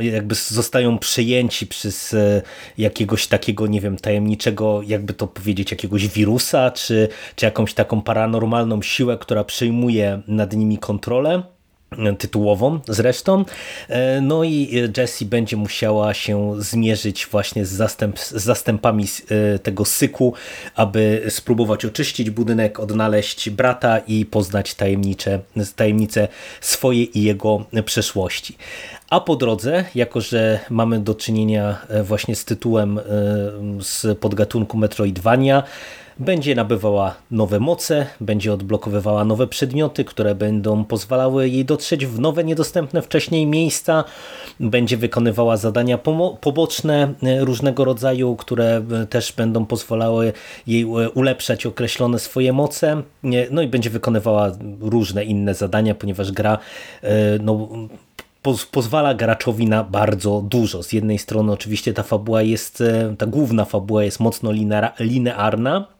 jakby 0.00 0.34
zostają 0.34 0.98
przejęci 0.98 1.66
przez 1.66 2.16
jakiegoś 2.78 3.26
takiego, 3.26 3.66
nie 3.66 3.80
wiem, 3.80 3.96
tajemniczego, 3.96 4.82
jakby 4.86 5.14
to 5.14 5.26
powiedzieć, 5.26 5.70
jakiegoś 5.70 6.08
wirusa, 6.08 6.70
czy, 6.70 7.08
czy 7.36 7.46
jakąś 7.46 7.74
taką 7.74 8.02
paranormalną 8.02 8.82
siłę, 8.82 9.18
która 9.18 9.44
przejmuje 9.44 10.22
nad 10.26 10.52
nimi 10.52 10.78
kontrolę 10.78 11.57
tytułową 12.18 12.80
zresztą. 12.88 13.44
E, 13.88 14.20
no 14.20 14.44
i 14.44 14.82
Jessie 14.96 15.26
będzie 15.26 15.56
musiała 15.56 16.14
się 16.14 16.54
zmierzyć 16.58 17.26
właśnie 17.26 17.66
z, 17.66 17.70
zastęp, 17.70 18.18
z 18.18 18.32
zastępami 18.32 19.04
e, 19.04 19.58
tego 19.58 19.84
syku, 19.84 20.34
aby 20.74 21.22
spróbować 21.28 21.84
oczyścić 21.84 22.30
budynek, 22.30 22.80
odnaleźć 22.80 23.50
brata 23.50 23.98
i 23.98 24.24
poznać 24.24 24.74
tajemnicze, 24.74 25.40
tajemnice 25.76 26.28
swojej 26.60 27.18
i 27.18 27.22
jego 27.22 27.64
przeszłości. 27.84 28.56
A 29.10 29.20
po 29.20 29.36
drodze, 29.36 29.84
jako 29.94 30.20
że 30.20 30.60
mamy 30.70 31.00
do 31.00 31.14
czynienia 31.14 31.78
e, 31.88 32.02
właśnie 32.02 32.36
z 32.36 32.44
tytułem 32.44 33.00
z 33.80 34.18
podgatunku 34.18 34.76
Metroidvania, 34.76 35.62
będzie 36.18 36.54
nabywała 36.54 37.14
nowe 37.30 37.60
moce, 37.60 38.06
będzie 38.20 38.52
odblokowywała 38.52 39.24
nowe 39.24 39.46
przedmioty, 39.46 40.04
które 40.04 40.34
będą 40.34 40.84
pozwalały 40.84 41.48
jej 41.48 41.64
dotrzeć 41.64 42.06
w 42.06 42.20
nowe, 42.20 42.44
niedostępne 42.44 43.02
wcześniej 43.02 43.46
miejsca, 43.46 44.04
będzie 44.60 44.96
wykonywała 44.96 45.56
zadania 45.56 45.98
poboczne 46.40 47.14
e, 47.22 47.44
różnego 47.44 47.84
rodzaju, 47.84 48.36
które 48.36 48.82
e, 49.02 49.06
też 49.06 49.32
będą 49.32 49.66
pozwalały 49.66 50.32
jej 50.66 50.82
e, 50.82 50.86
ulepszać 51.10 51.66
określone 51.66 52.18
swoje 52.18 52.52
moce, 52.52 53.02
no 53.50 53.62
i 53.62 53.68
będzie 53.68 53.90
wykonywała 53.90 54.52
różne 54.80 55.24
inne 55.24 55.54
zadania, 55.54 55.94
ponieważ 55.94 56.32
gra 56.32 56.58
no, 57.40 57.68
pozwala 58.70 59.14
graczowi 59.14 59.66
na 59.66 59.84
bardzo 59.84 60.42
dużo. 60.50 60.82
Z 60.82 60.92
jednej 60.92 61.18
strony 61.18 61.52
oczywiście 61.52 61.94
ta 61.94 62.02
fabuła 62.02 62.42
jest, 62.42 62.82
ta 63.18 63.26
główna 63.26 63.64
fabuła 63.64 64.04
jest 64.04 64.20
mocno 64.20 64.52
linearna, 65.00 65.97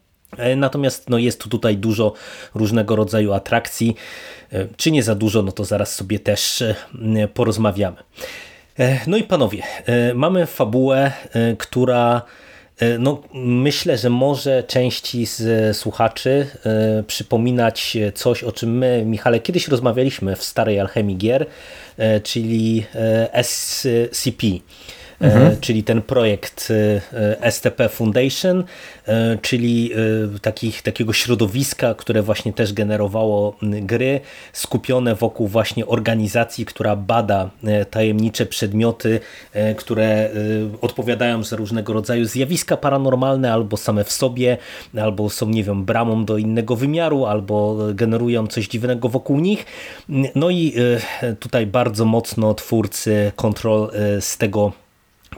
natomiast 0.56 1.10
no, 1.10 1.18
jest 1.18 1.40
tu 1.40 1.48
tutaj 1.48 1.76
dużo 1.76 2.12
różnego 2.54 2.96
rodzaju 2.96 3.32
atrakcji. 3.32 3.96
E, 4.52 4.66
czy 4.76 4.90
nie 4.90 5.02
za 5.02 5.14
dużo, 5.14 5.42
no 5.42 5.52
to 5.52 5.64
zaraz 5.64 5.94
sobie 5.94 6.18
też 6.18 6.62
e, 6.62 6.74
porozmawiamy. 7.34 7.96
No 9.06 9.16
i 9.16 9.22
panowie, 9.22 9.62
mamy 10.14 10.46
fabułę, 10.46 11.12
która 11.58 12.22
no, 12.98 13.22
myślę, 13.34 13.98
że 13.98 14.10
może 14.10 14.62
części 14.62 15.26
z 15.26 15.76
słuchaczy 15.76 16.46
przypominać 17.06 17.96
coś, 18.14 18.44
o 18.44 18.52
czym 18.52 18.78
my, 18.78 19.02
Michale, 19.06 19.40
kiedyś 19.40 19.68
rozmawialiśmy 19.68 20.36
w 20.36 20.44
starej 20.44 20.80
alchemii 20.80 21.16
gier, 21.16 21.46
czyli 22.22 22.86
SCP. 23.42 24.46
Mhm. 25.20 25.46
E, 25.46 25.56
czyli 25.56 25.84
ten 25.84 26.02
projekt 26.02 26.68
e, 27.42 27.50
STP 27.50 27.88
Foundation, 27.88 28.64
e, 29.06 29.38
czyli 29.42 29.90
takich, 30.42 30.82
takiego 30.82 31.12
środowiska, 31.12 31.94
które 31.94 32.22
właśnie 32.22 32.52
też 32.52 32.72
generowało 32.72 33.56
gry, 33.62 34.20
skupione 34.52 35.14
wokół 35.14 35.48
właśnie 35.48 35.86
organizacji, 35.86 36.66
która 36.66 36.96
bada 36.96 37.50
tajemnicze 37.90 38.46
przedmioty, 38.46 39.20
które 39.76 40.30
odpowiadają 40.80 41.44
za 41.44 41.56
różnego 41.56 41.92
rodzaju 41.92 42.24
zjawiska 42.24 42.76
paranormalne 42.76 43.52
albo 43.52 43.76
same 43.76 44.04
w 44.04 44.12
sobie, 44.12 44.56
albo 45.00 45.30
są, 45.30 45.48
nie 45.48 45.64
wiem, 45.64 45.84
bramą 45.84 46.24
do 46.24 46.38
innego 46.38 46.76
wymiaru, 46.76 47.26
albo 47.26 47.76
generują 47.94 48.46
coś 48.46 48.68
dziwnego 48.68 49.08
wokół 49.08 49.40
nich. 49.40 49.66
No 50.34 50.50
i 50.50 50.74
tutaj 51.40 51.66
bardzo 51.66 52.04
mocno 52.04 52.54
twórcy 52.54 53.32
Control 53.36 53.90
z 54.20 54.38
tego 54.38 54.72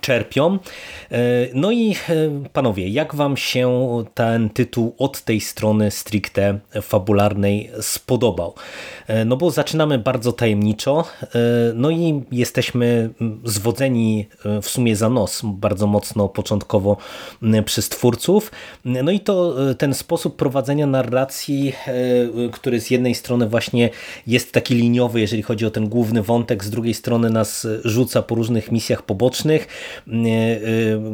czerpią. 0.01 0.59
E, 1.11 1.19
no 1.55 1.71
i 1.71 1.91
e, 1.93 1.97
panowie, 2.53 2.89
jak 2.89 3.15
wam 3.15 3.37
się 3.37 3.71
ten 4.15 4.51
tytuł 4.51 4.95
od 4.99 5.23
tej 5.23 5.41
strony 5.41 5.91
stricte 5.91 6.59
fabularnej 6.83 7.71
spodobał? 7.81 8.55
E, 9.07 9.25
no 9.25 9.37
bo 9.37 9.51
zaczynamy 9.51 9.99
bardzo 9.99 10.33
tajemniczo, 10.33 11.05
no 11.75 11.91
i 11.91 12.23
jesteśmy 12.33 13.11
zwodzeni 13.45 14.29
w 14.63 14.69
sumie 14.69 14.97
za 14.97 15.09
nos 15.09 15.43
bardzo 15.45 15.87
mocno 15.87 16.29
początkowo 16.29 16.97
przez 17.65 17.89
twórców. 17.89 18.53
No 18.85 19.11
i 19.11 19.21
to 19.21 19.55
ten 19.79 19.95
sposób 19.95 20.37
prowadzenia 20.37 20.87
narracji, 20.87 21.73
który 22.53 22.81
z 22.81 22.91
jednej 22.91 23.15
strony 23.15 23.49
właśnie 23.49 23.91
jest 24.27 24.53
taki 24.53 24.75
liniowy, 24.75 25.21
jeżeli 25.21 25.43
chodzi 25.43 25.67
o 25.67 25.71
ten 25.71 25.89
główny 25.89 26.23
wątek, 26.23 26.65
z 26.65 26.71
drugiej 26.71 26.95
strony 26.95 27.31
nas 27.31 27.67
rzuca 27.85 28.23
po 28.23 28.35
różnych 28.35 28.73
misjach 28.73 29.03
pobocznych, 29.03 29.69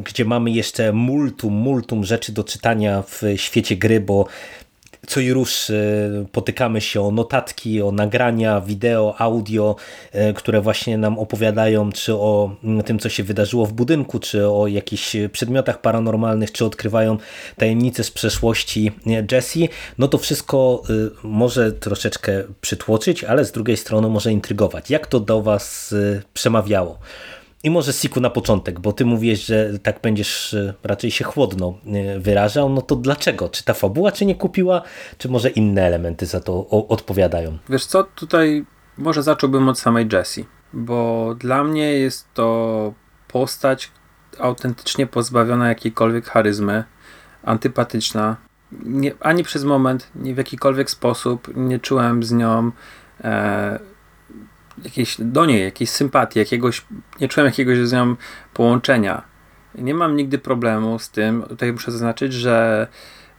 gdzie 0.05 0.25
mamy 0.25 0.51
jeszcze 0.51 0.93
multum, 0.93 1.55
multum 1.55 2.05
rzeczy 2.05 2.33
do 2.33 2.45
czytania 2.45 3.03
w 3.03 3.23
świecie 3.37 3.77
gry, 3.77 4.01
bo 4.01 4.27
co 5.07 5.21
i 5.21 5.33
rusz 5.33 5.71
y, 5.71 6.27
potykamy 6.33 6.81
się 6.81 7.03
o 7.03 7.11
notatki, 7.11 7.83
o 7.83 7.93
nagrania, 7.93 8.61
wideo, 8.61 9.15
audio, 9.19 9.77
y, 10.15 10.35
które 10.35 10.61
właśnie 10.61 10.99
nam 10.99 11.19
opowiadają 11.19 11.93
czy 11.93 12.15
o 12.15 12.57
mm, 12.65 12.83
tym, 12.83 12.99
co 12.99 13.09
się 13.09 13.25
wydarzyło 13.25 13.67
w 13.67 13.73
budynku, 13.73 14.19
czy 14.19 14.49
o 14.49 14.67
jakichś 14.67 15.17
przedmiotach 15.33 15.81
paranormalnych, 15.81 16.53
czy 16.53 16.65
odkrywają 16.65 17.19
tajemnice 17.57 18.05
z 18.05 18.11
przeszłości 18.11 18.93
Jessie. 19.33 19.69
No 19.99 20.09
to 20.09 20.19
wszystko 20.19 20.83
może 21.23 21.73
troszeczkę 21.73 22.45
przytłoczyć, 22.61 23.25
ale 23.25 23.45
z 23.45 23.53
drugiej 23.53 23.77
strony 23.77 24.09
może 24.09 24.33
intrygować. 24.33 24.91
Jak 24.91 25.07
to 25.07 25.21
do 25.21 25.43
Was 25.43 25.95
przemawiało? 26.35 26.99
I 27.65 27.71
może 27.71 27.93
Siku 27.93 28.21
na 28.21 28.31
początek, 28.31 28.81
bo 28.81 28.93
ty 28.93 29.05
mówisz, 29.05 29.47
że 29.47 29.79
tak 29.79 30.01
będziesz 30.01 30.55
e, 30.55 30.75
raczej 30.83 31.11
się 31.11 31.25
chłodno 31.25 31.79
e, 31.87 32.19
wyrażał, 32.21 32.69
no 32.69 32.83
to 32.83 32.97
dlaczego? 32.97 33.49
Czy 33.49 33.65
ta 33.65 33.75
fabuła 33.75 34.13
cię 34.13 34.27
nie 34.27 34.35
kupiła, 34.35 34.83
czy 35.19 35.29
może 35.29 35.51
inne 35.51 35.83
elementy 35.83 36.27
za 36.27 36.41
to 36.41 36.69
odpowiadają? 36.69 37.59
Wiesz 37.69 37.87
co, 37.87 38.05
tutaj 38.05 38.65
może 38.99 39.23
zacząłbym 39.23 39.69
od 39.69 39.79
samej 39.79 40.09
Jessie, 40.13 40.45
bo 40.73 41.35
dla 41.39 41.65
mnie 41.65 41.93
jest 41.93 42.35
to 42.35 42.93
postać 43.29 43.91
autentycznie 44.39 45.07
pozbawiona 45.07 45.69
jakiejkolwiek 45.69 46.27
charyzmy, 46.27 46.85
antypatyczna. 47.43 48.37
Nie, 48.73 49.13
ani 49.21 49.45
przez 49.45 49.65
moment, 49.65 50.11
nie 50.15 50.35
w 50.35 50.39
jakikolwiek 50.39 50.91
sposób 50.91 51.49
nie 51.57 51.79
czułem 51.79 52.23
z 52.23 52.33
nią 52.33 52.71
e, 53.25 53.79
jakiejś, 54.85 55.17
do 55.19 55.47
niej 55.47 55.65
jakiejś 55.65 55.91
sympatii, 55.91 56.39
jakiegoś, 56.39 56.85
nie 57.21 57.29
czułem 57.29 57.47
jakiegoś 57.47 57.79
z 57.79 57.93
nią 57.93 58.17
połączenia. 58.55 59.23
Nie 59.75 59.95
mam 59.95 60.17
nigdy 60.17 60.39
problemu 60.39 60.99
z 60.99 61.11
tym, 61.11 61.43
tutaj 61.43 61.73
muszę 61.73 61.91
zaznaczyć, 61.93 62.33
że 62.33 62.87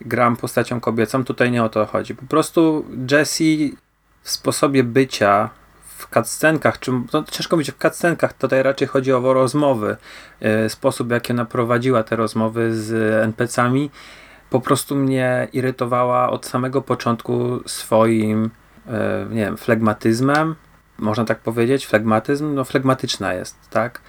gram 0.02 0.36
postacią 0.36 0.80
kobiecą, 0.80 1.24
tutaj 1.24 1.52
nie 1.52 1.64
o 1.64 1.70
to 1.70 1.86
chodzi. 1.86 2.16
Po 2.16 2.26
prostu 2.26 2.86
Jessie 3.12 3.78
w 4.22 4.30
sposobie 4.30 4.84
bycia 4.84 5.50
w 5.98 6.08
cutscenkach, 6.14 6.80
czy 6.80 6.92
no, 7.14 7.24
ciężko 7.32 7.56
mówić 7.56 7.72
w 7.72 7.78
cutscenkach, 7.78 8.34
tutaj 8.34 8.64
raczej 8.64 8.88
chodzi 8.88 9.14
o 9.14 9.34
rozmowy, 9.34 9.98
e, 10.42 10.70
sposób 10.70 11.12
jaki 11.12 11.34
ona 11.34 11.46
prowadziła 11.46 12.04
te 12.04 12.16
rozmowy 12.16 12.76
z 12.76 12.94
NPC-ami, 13.24 13.90
po 14.50 14.62
prostu 14.62 14.96
mnie 14.96 15.48
irytowała 15.54 16.30
od 16.30 16.46
samego 16.46 16.82
początku 16.82 17.60
swoim, 17.66 18.50
e, 18.88 19.26
nie 19.30 19.46
wiem, 19.46 19.58
flegmatyzmem, 19.58 20.56
można 21.00 21.26
tak 21.26 21.40
powiedzieć, 21.40 21.86
flegmatyzm, 21.86 22.56
no 22.56 22.66
flegmatyczna 22.66 23.34
jest, 23.34 23.70
tak? 23.70 24.02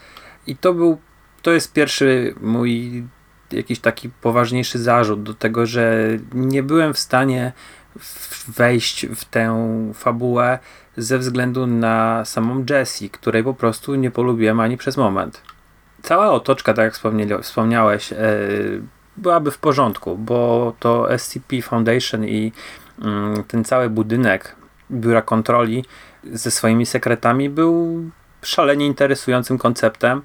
I 0.46 0.56
to 0.56 0.74
był, 0.74 0.98
to 1.42 1.50
jest 1.50 1.72
pierwszy 1.72 2.34
mój 2.40 3.04
jakiś 3.52 3.80
taki 3.80 4.10
poważniejszy 4.10 4.78
zarzut 4.78 5.22
do 5.22 5.34
tego, 5.34 5.66
że 5.66 6.08
nie 6.34 6.62
byłem 6.62 6.94
w 6.94 6.98
stanie 6.98 7.52
wejść 8.48 9.06
w 9.06 9.24
tę 9.24 9.74
fabułę 9.94 10.58
ze 10.96 11.18
względu 11.18 11.66
na 11.66 12.24
samą 12.24 12.64
Jessie, 12.70 13.10
której 13.10 13.44
po 13.44 13.54
prostu 13.54 13.94
nie 13.94 14.10
polubiłem 14.10 14.60
ani 14.60 14.76
przez 14.76 14.96
moment. 14.96 15.42
Cała 16.02 16.30
otoczka, 16.30 16.74
tak 16.74 16.84
jak 16.84 16.94
wspomniałeś, 17.42 18.10
yy, 18.10 18.82
byłaby 19.16 19.50
w 19.50 19.58
porządku, 19.58 20.18
bo 20.18 20.72
to 20.80 21.18
SCP 21.18 21.62
Foundation 21.62 22.24
i 22.24 22.52
yy, 22.98 23.44
ten 23.48 23.64
cały 23.64 23.90
budynek 23.90 24.56
biura 24.90 25.22
kontroli 25.22 25.84
ze 26.32 26.50
swoimi 26.50 26.86
sekretami 26.86 27.50
był 27.50 28.02
szalenie 28.42 28.86
interesującym 28.86 29.58
konceptem, 29.58 30.22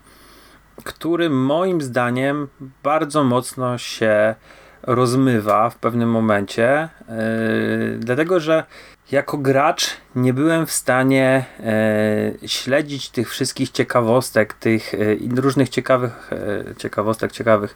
który 0.84 1.30
moim 1.30 1.82
zdaniem 1.82 2.48
bardzo 2.84 3.24
mocno 3.24 3.78
się 3.78 4.36
rozmywa 4.84 5.70
w 5.70 5.76
pewnym 5.76 6.10
momencie, 6.10 6.90
yy, 7.10 7.98
dlatego 8.00 8.40
że 8.40 8.64
jako 9.12 9.38
gracz 9.38 9.90
nie 10.16 10.34
byłem 10.34 10.66
w 10.66 10.72
stanie 10.72 11.46
e, 11.60 12.48
śledzić 12.48 13.10
tych 13.10 13.30
wszystkich 13.30 13.70
ciekawostek, 13.70 14.54
tych 14.54 14.94
e, 14.94 15.42
różnych 15.42 15.70
ciekawych 15.70 16.32
e, 16.32 16.76
ciekawostek, 16.76 17.32
ciekawych, 17.32 17.76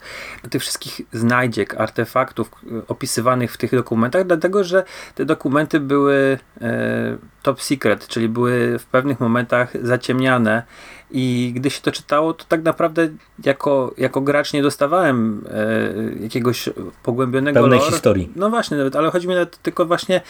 tych 0.49 0.61
wszystkich 0.61 1.01
znajdziek, 1.13 1.75
artefaktów 1.75 2.51
e, 2.51 2.87
opisywanych 2.87 3.53
w 3.53 3.57
tych 3.57 3.71
dokumentach, 3.71 4.27
dlatego 4.27 4.63
że 4.63 4.83
te 5.15 5.25
dokumenty 5.25 5.79
były 5.79 6.39
e, 6.61 7.17
top 7.41 7.61
secret, 7.61 8.07
czyli 8.07 8.29
były 8.29 8.79
w 8.79 8.85
pewnych 8.85 9.19
momentach 9.19 9.73
zaciemniane 9.81 10.63
i 11.11 11.53
gdy 11.55 11.69
się 11.69 11.81
to 11.81 11.91
czytało, 11.91 12.33
to 12.33 12.45
tak 12.47 12.63
naprawdę 12.63 13.09
jako, 13.45 13.93
jako 13.97 14.21
gracz 14.21 14.53
nie 14.53 14.61
dostawałem 14.61 15.43
e, 15.49 16.23
jakiegoś 16.23 16.69
pogłębionego 17.03 17.59
Pełnej 17.59 17.79
lore. 17.79 17.91
historii. 17.91 18.31
No 18.35 18.49
właśnie, 18.49 18.77
nawet, 18.77 18.95
ale 18.95 19.11
chodzi 19.11 19.27
mi 19.27 19.33
nawet 19.33 19.57
tylko 19.61 19.85
właśnie 19.85 20.21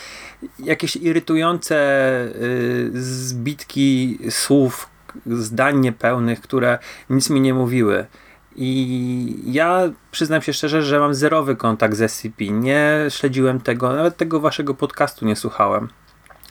jakieś 0.59 0.95
irytujące 0.95 1.77
y, 2.35 2.91
zbitki 2.93 4.19
słów, 4.29 4.89
zdań 5.25 5.79
niepełnych, 5.79 6.41
które 6.41 6.79
nic 7.09 7.29
mi 7.29 7.41
nie 7.41 7.53
mówiły. 7.53 8.05
I 8.55 9.35
ja 9.45 9.81
przyznam 10.11 10.41
się 10.41 10.53
szczerze, 10.53 10.83
że 10.83 10.99
mam 10.99 11.13
zerowy 11.13 11.55
kontakt 11.55 11.95
z 11.95 12.11
SCP. 12.11 12.45
Nie 12.45 13.05
śledziłem 13.09 13.61
tego, 13.61 13.93
nawet 13.93 14.17
tego 14.17 14.39
waszego 14.39 14.73
podcastu 14.73 15.25
nie 15.25 15.35
słuchałem. 15.35 15.87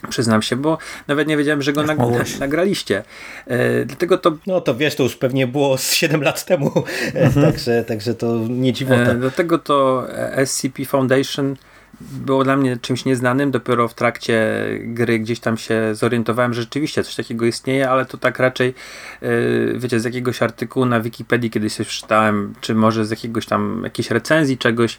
Przyznam 0.09 0.43
się, 0.43 0.57
bo 0.57 0.79
nawet 1.09 1.29
nie 1.29 1.37
wiedziałem, 1.37 1.63
że 1.63 1.73
go 1.73 1.83
nag 1.83 1.99
nagraliście. 2.41 3.03
E, 3.47 3.85
dlatego 3.85 4.19
to. 4.19 4.37
No 4.47 4.61
to 4.61 4.75
wiesz, 4.75 4.95
to 4.95 5.03
już 5.03 5.17
pewnie 5.17 5.47
było 5.47 5.79
z 5.79 5.93
7 5.93 6.23
lat 6.23 6.45
temu, 6.45 6.73
mhm. 7.15 7.53
także, 7.53 7.85
także 7.85 8.15
to 8.15 8.39
nie 8.49 8.73
dziwota. 8.73 9.11
E, 9.11 9.15
dlatego 9.15 9.59
to 9.59 10.07
SCP 10.45 10.85
Foundation 10.85 11.57
było 12.01 12.45
dla 12.45 12.57
mnie 12.57 12.77
czymś 12.77 13.05
nieznanym. 13.05 13.51
Dopiero 13.51 13.89
w 13.89 13.95
trakcie 13.95 14.65
gry 14.81 15.19
gdzieś 15.19 15.41
tam 15.41 15.57
się 15.57 15.95
zorientowałem, 15.95 16.55
że 16.55 16.63
rzeczywiście 16.63 17.05
coś 17.05 17.15
takiego 17.15 17.47
istnieje, 17.47 17.91
ale 17.91 18.05
to 18.05 18.19
tak 18.19 18.39
raczej, 18.39 18.75
yy, 19.23 19.75
wiecie, 19.77 20.01
z 20.01 20.05
jakiegoś 20.05 20.43
artykułu 20.43 20.87
na 20.87 21.01
Wikipedii 21.01 21.51
kiedyś 21.51 21.77
się 21.77 21.85
przeczytałem, 21.85 22.55
czy 22.61 22.75
może 22.75 23.05
z 23.05 23.11
jakiegoś 23.11 23.47
tam 23.47 23.81
jakiejś 23.85 24.11
recenzji 24.11 24.59
czegoś 24.59 24.99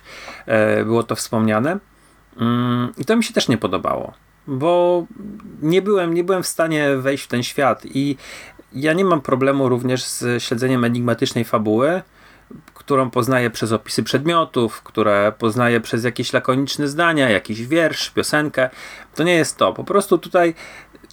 było 0.86 1.04
to 1.04 1.16
wspomniane. 1.16 1.78
Yy, 2.40 2.46
I 2.98 3.06
to 3.06 3.16
mi 3.16 3.24
się 3.24 3.34
też 3.34 3.48
nie 3.48 3.58
podobało 3.58 4.27
bo 4.48 5.06
nie 5.62 5.82
byłem, 5.82 6.14
nie 6.14 6.24
byłem 6.24 6.44
w 6.44 6.48
stanie 6.48 6.96
wejść 6.98 7.24
w 7.24 7.28
ten 7.28 7.44
świat 7.44 7.86
i 7.86 8.18
ja 8.74 8.94
nie 8.94 9.06
mam 9.06 9.22
problemu 9.22 9.70
również 9.70 10.04
z 10.04 10.44
śledzeniem 10.44 10.84
enigmatycznej 10.84 11.46
fabuły, 11.46 12.02
którą 12.74 13.10
poznaję 13.10 13.50
przez 13.50 13.72
opisy 13.72 14.04
przedmiotów, 14.04 14.82
które 14.82 15.34
poznaję 15.40 15.82
przez 15.82 16.04
jakieś 16.04 16.34
lakoniczne 16.34 16.88
zdania, 16.88 17.30
jakiś 17.30 17.68
wiersz, 17.68 18.10
piosenkę. 18.10 18.70
To 19.16 19.24
nie 19.24 19.34
jest 19.34 19.58
to. 19.58 19.74
Po 19.74 19.84
prostu 19.84 20.18
tutaj 20.18 20.54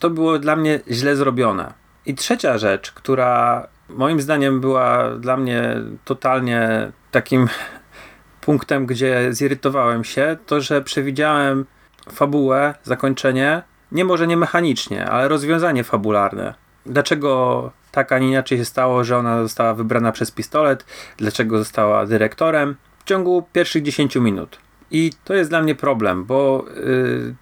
to 0.01 0.11
było 0.11 0.39
dla 0.39 0.57
mnie 0.57 0.81
źle 0.91 1.17
zrobione. 1.17 1.73
I 2.07 2.15
trzecia 2.15 2.59
rzecz, 2.59 2.93
która 2.93 3.67
moim 3.89 4.21
zdaniem 4.21 4.61
była 4.61 5.11
dla 5.11 5.37
mnie 5.37 5.77
totalnie 6.05 6.93
takim 7.11 7.49
punktem, 8.41 8.87
gdzie 8.87 9.29
zirytowałem 9.31 10.05
się, 10.05 10.37
to 10.47 10.61
że 10.61 10.83
przewidziałem 10.83 11.67
fabułę, 12.13 12.75
zakończenie, 12.83 13.63
nie 13.93 14.05
może 14.05 14.27
nie 14.27 14.37
mechanicznie, 14.37 15.07
ale 15.11 15.29
rozwiązanie 15.29 15.85
fabularne. 15.85 16.55
Dlaczego 16.87 17.71
tak, 17.93 18.13
a 18.13 18.19
nie 18.19 18.29
inaczej 18.29 18.59
się 18.59 18.65
stało, 18.65 19.05
że 19.05 19.19
ona 19.19 19.43
została 19.43 19.75
wybrana 19.75 20.13
przez 20.13 20.31
pistolet, 20.31 20.85
dlaczego 21.17 21.59
została 21.59 22.07
dyrektorem 22.07 22.77
w 22.99 23.05
ciągu 23.05 23.49
pierwszych 23.53 23.83
10 23.83 24.17
minut. 24.17 24.59
I 24.91 25.13
to 25.25 25.35
jest 25.35 25.51
dla 25.51 25.63
mnie 25.63 25.75
problem, 25.75 26.25
bo 26.25 26.65
yy, 26.77 27.35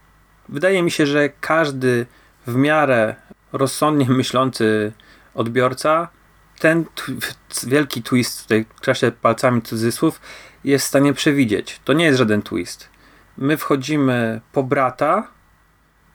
wydaje 0.49 0.83
mi 0.83 0.91
się, 0.91 1.07
że 1.07 1.29
każdy 1.41 2.07
w 2.47 2.55
miarę 2.55 3.15
rozsądnie 3.53 4.07
myślący 4.21 4.93
odbiorca 5.35 6.09
ten 6.59 6.85
wielki 7.67 8.03
twist, 8.03 8.43
tutaj 8.43 8.65
kreślę 8.81 9.13
palcami 9.13 9.63
cudzysłów, 9.63 10.21
jest 10.65 10.85
w 10.85 10.89
stanie 10.89 11.13
przewidzieć. 11.13 11.81
To 11.85 11.93
nie 11.93 12.05
jest 12.05 12.19
żaden 12.19 12.43
twist. 12.43 12.89
My 13.39 13.57
wchodzimy 13.57 14.41
po 14.53 14.63
brata, 14.63 15.29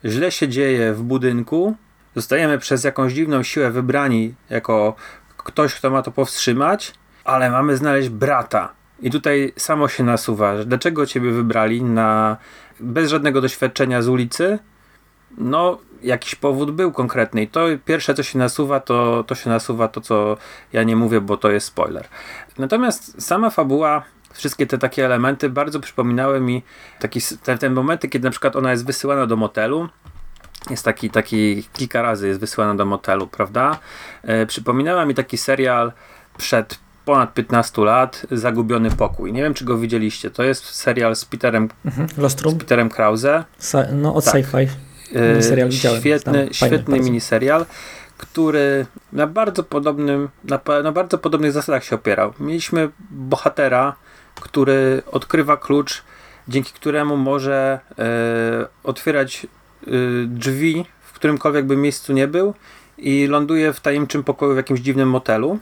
źle 0.05 0.31
się 0.31 0.47
dzieje 0.47 0.93
w 0.93 1.03
budynku, 1.03 1.75
zostajemy 2.15 2.57
przez 2.57 2.83
jakąś 2.83 3.13
dziwną 3.13 3.43
siłę 3.43 3.71
wybrani 3.71 4.35
jako 4.49 4.95
ktoś, 5.37 5.75
kto 5.75 5.89
ma 5.89 6.01
to 6.01 6.11
powstrzymać, 6.11 6.93
ale 7.23 7.51
mamy 7.51 7.77
znaleźć 7.77 8.09
brata. 8.09 8.73
I 8.99 9.11
tutaj 9.11 9.53
samo 9.57 9.87
się 9.87 10.03
nasuwa, 10.03 10.57
że 10.57 10.65
dlaczego 10.65 11.05
ciebie 11.05 11.31
wybrali 11.31 11.83
na 11.83 12.37
bez 12.79 13.09
żadnego 13.09 13.41
doświadczenia 13.41 14.01
z 14.01 14.07
ulicy? 14.07 14.59
No, 15.37 15.77
jakiś 16.03 16.35
powód 16.35 16.71
był 16.71 16.91
konkretny. 16.91 17.41
I 17.41 17.47
to 17.47 17.65
pierwsze, 17.85 18.13
co 18.13 18.23
się 18.23 18.39
nasuwa, 18.39 18.79
to, 18.79 19.23
to 19.27 19.35
się 19.35 19.49
nasuwa 19.49 19.87
to, 19.87 20.01
co 20.01 20.37
ja 20.73 20.83
nie 20.83 20.95
mówię, 20.95 21.21
bo 21.21 21.37
to 21.37 21.51
jest 21.51 21.67
spoiler. 21.67 22.07
Natomiast 22.57 23.21
sama 23.21 23.49
fabuła 23.49 24.03
wszystkie 24.37 24.67
te 24.67 24.77
takie 24.77 25.05
elementy 25.05 25.49
bardzo 25.49 25.79
przypominały 25.79 26.41
mi 26.41 26.63
taki, 26.99 27.19
te, 27.43 27.57
te 27.57 27.69
momenty, 27.69 28.09
kiedy 28.09 28.25
na 28.25 28.31
przykład 28.31 28.55
ona 28.55 28.71
jest 28.71 28.85
wysyłana 28.85 29.27
do 29.27 29.35
motelu, 29.35 29.89
jest 30.69 30.85
taki, 30.85 31.09
taki 31.09 31.63
kilka 31.73 32.01
razy 32.01 32.27
jest 32.27 32.39
wysyłana 32.39 32.75
do 32.75 32.85
motelu, 32.85 33.27
prawda? 33.27 33.79
E, 34.23 34.45
przypominała 34.45 35.05
mi 35.05 35.15
taki 35.15 35.37
serial 35.37 35.91
przed 36.37 36.79
ponad 37.05 37.33
15 37.33 37.81
lat, 37.81 38.25
Zagubiony 38.31 38.91
Pokój. 38.91 39.33
Nie 39.33 39.41
wiem, 39.43 39.53
czy 39.53 39.65
go 39.65 39.77
widzieliście. 39.77 40.31
To 40.31 40.43
jest 40.43 40.65
serial 40.65 41.15
z 41.15 41.25
Peterem, 41.25 41.69
mhm. 41.85 42.07
Lost 42.17 42.41
Room? 42.41 42.55
Z 42.55 42.57
Peterem 42.57 42.89
Krause. 42.89 43.43
Sa 43.59 43.87
no, 43.91 44.15
od 44.15 44.25
tak. 44.25 44.35
sci-fi. 44.35 44.67
E, 45.15 45.41
serial 45.41 45.69
widziałem. 45.69 45.99
Świetny, 45.99 46.47
świetny 46.51 46.99
miniserial, 46.99 47.65
który 48.17 48.85
na 49.13 49.27
bardzo 49.27 49.63
podobnym, 49.63 50.29
na, 50.43 50.59
na 50.83 50.91
bardzo 50.91 51.17
podobnych 51.17 51.51
zasadach 51.51 51.83
się 51.83 51.95
opierał. 51.95 52.33
Mieliśmy 52.39 52.89
bohatera, 53.09 53.95
który 54.41 55.01
odkrywa 55.11 55.57
klucz, 55.57 56.03
dzięki 56.47 56.73
któremu 56.73 57.17
może 57.17 57.79
e, 57.99 58.67
otwierać 58.83 59.45
e, 59.45 59.89
drzwi 60.25 60.85
w 61.01 61.13
którymkolwiek 61.13 61.65
by 61.65 61.77
miejscu 61.77 62.13
nie 62.13 62.27
był 62.27 62.53
i 62.97 63.27
ląduje 63.27 63.73
w 63.73 63.79
tajemniczym 63.79 64.23
pokoju 64.23 64.53
w 64.53 64.57
jakimś 64.57 64.79
dziwnym 64.79 65.09
motelu. 65.09 65.59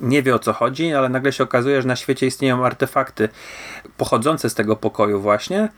Nie 0.00 0.22
wie 0.22 0.34
o 0.34 0.38
co 0.38 0.52
chodzi, 0.52 0.92
ale 0.92 1.08
nagle 1.08 1.32
się 1.32 1.44
okazuje, 1.44 1.82
że 1.82 1.88
na 1.88 1.96
świecie 1.96 2.26
istnieją 2.26 2.66
artefakty 2.66 3.28
pochodzące 3.96 4.50
z 4.50 4.54
tego 4.54 4.76
pokoju 4.76 5.20
właśnie, 5.20 5.68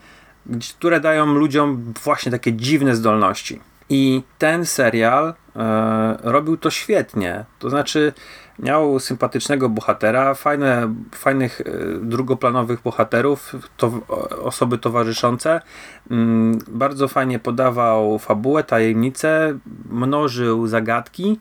które 0.77 0.99
dają 0.99 1.25
ludziom 1.25 1.93
właśnie 2.03 2.31
takie 2.31 2.53
dziwne 2.53 2.95
zdolności. 2.95 3.59
I 3.89 4.23
ten 4.37 4.65
serial 4.65 5.33
e, 5.55 6.17
robił 6.23 6.57
to 6.57 6.69
świetnie. 6.69 7.45
To 7.59 7.69
znaczy, 7.69 8.13
miał 8.59 8.99
sympatycznego 8.99 9.69
bohatera, 9.69 10.33
fajne, 10.33 10.93
fajnych 11.15 11.61
e, 11.61 11.63
drugoplanowych 12.01 12.81
bohaterów, 12.81 13.55
to, 13.77 13.91
osoby 14.43 14.77
towarzyszące. 14.77 15.61
Mm, 16.11 16.59
bardzo 16.67 17.07
fajnie 17.07 17.39
podawał 17.39 18.19
fabułę, 18.19 18.63
tajemnice, 18.63 19.59
mnożył 19.89 20.67
zagadki. 20.67 21.39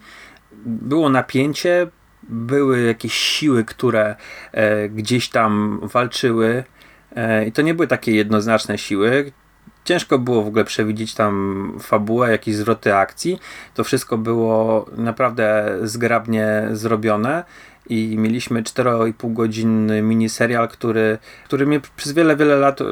Było 0.67 1.09
napięcie, 1.09 1.87
były 2.23 2.81
jakieś 2.81 3.15
siły, 3.15 3.65
które 3.65 4.17
e, 4.53 4.89
gdzieś 4.89 5.29
tam 5.29 5.81
walczyły. 5.83 6.65
E, 7.17 7.47
I 7.47 7.53
to 7.53 7.63
nie 7.63 7.75
były 7.75 7.87
takie 7.87 8.13
jednoznaczne 8.13 8.79
siły 8.79 9.33
ciężko 9.85 10.19
było 10.19 10.43
w 10.43 10.47
ogóle 10.47 10.65
przewidzieć 10.65 11.15
tam 11.15 11.73
fabułę, 11.81 12.31
jakieś 12.31 12.57
zwroty 12.57 12.95
akcji. 12.95 13.41
To 13.75 13.85
wszystko 13.85 14.19
było 14.19 14.87
naprawdę 14.97 15.79
zgrabnie 15.83 16.69
zrobione 16.73 17.45
i 17.89 18.17
mieliśmy 18.19 18.63
4,5 18.63 19.33
godzinny 19.33 20.03
miniserial, 20.03 20.69
który, 20.69 21.19
który 21.45 21.67
mnie 21.67 21.81
przez 21.97 22.13
wiele, 22.13 22.37
wiele 22.37 22.57
lat 22.57 22.81
y, 22.81 22.85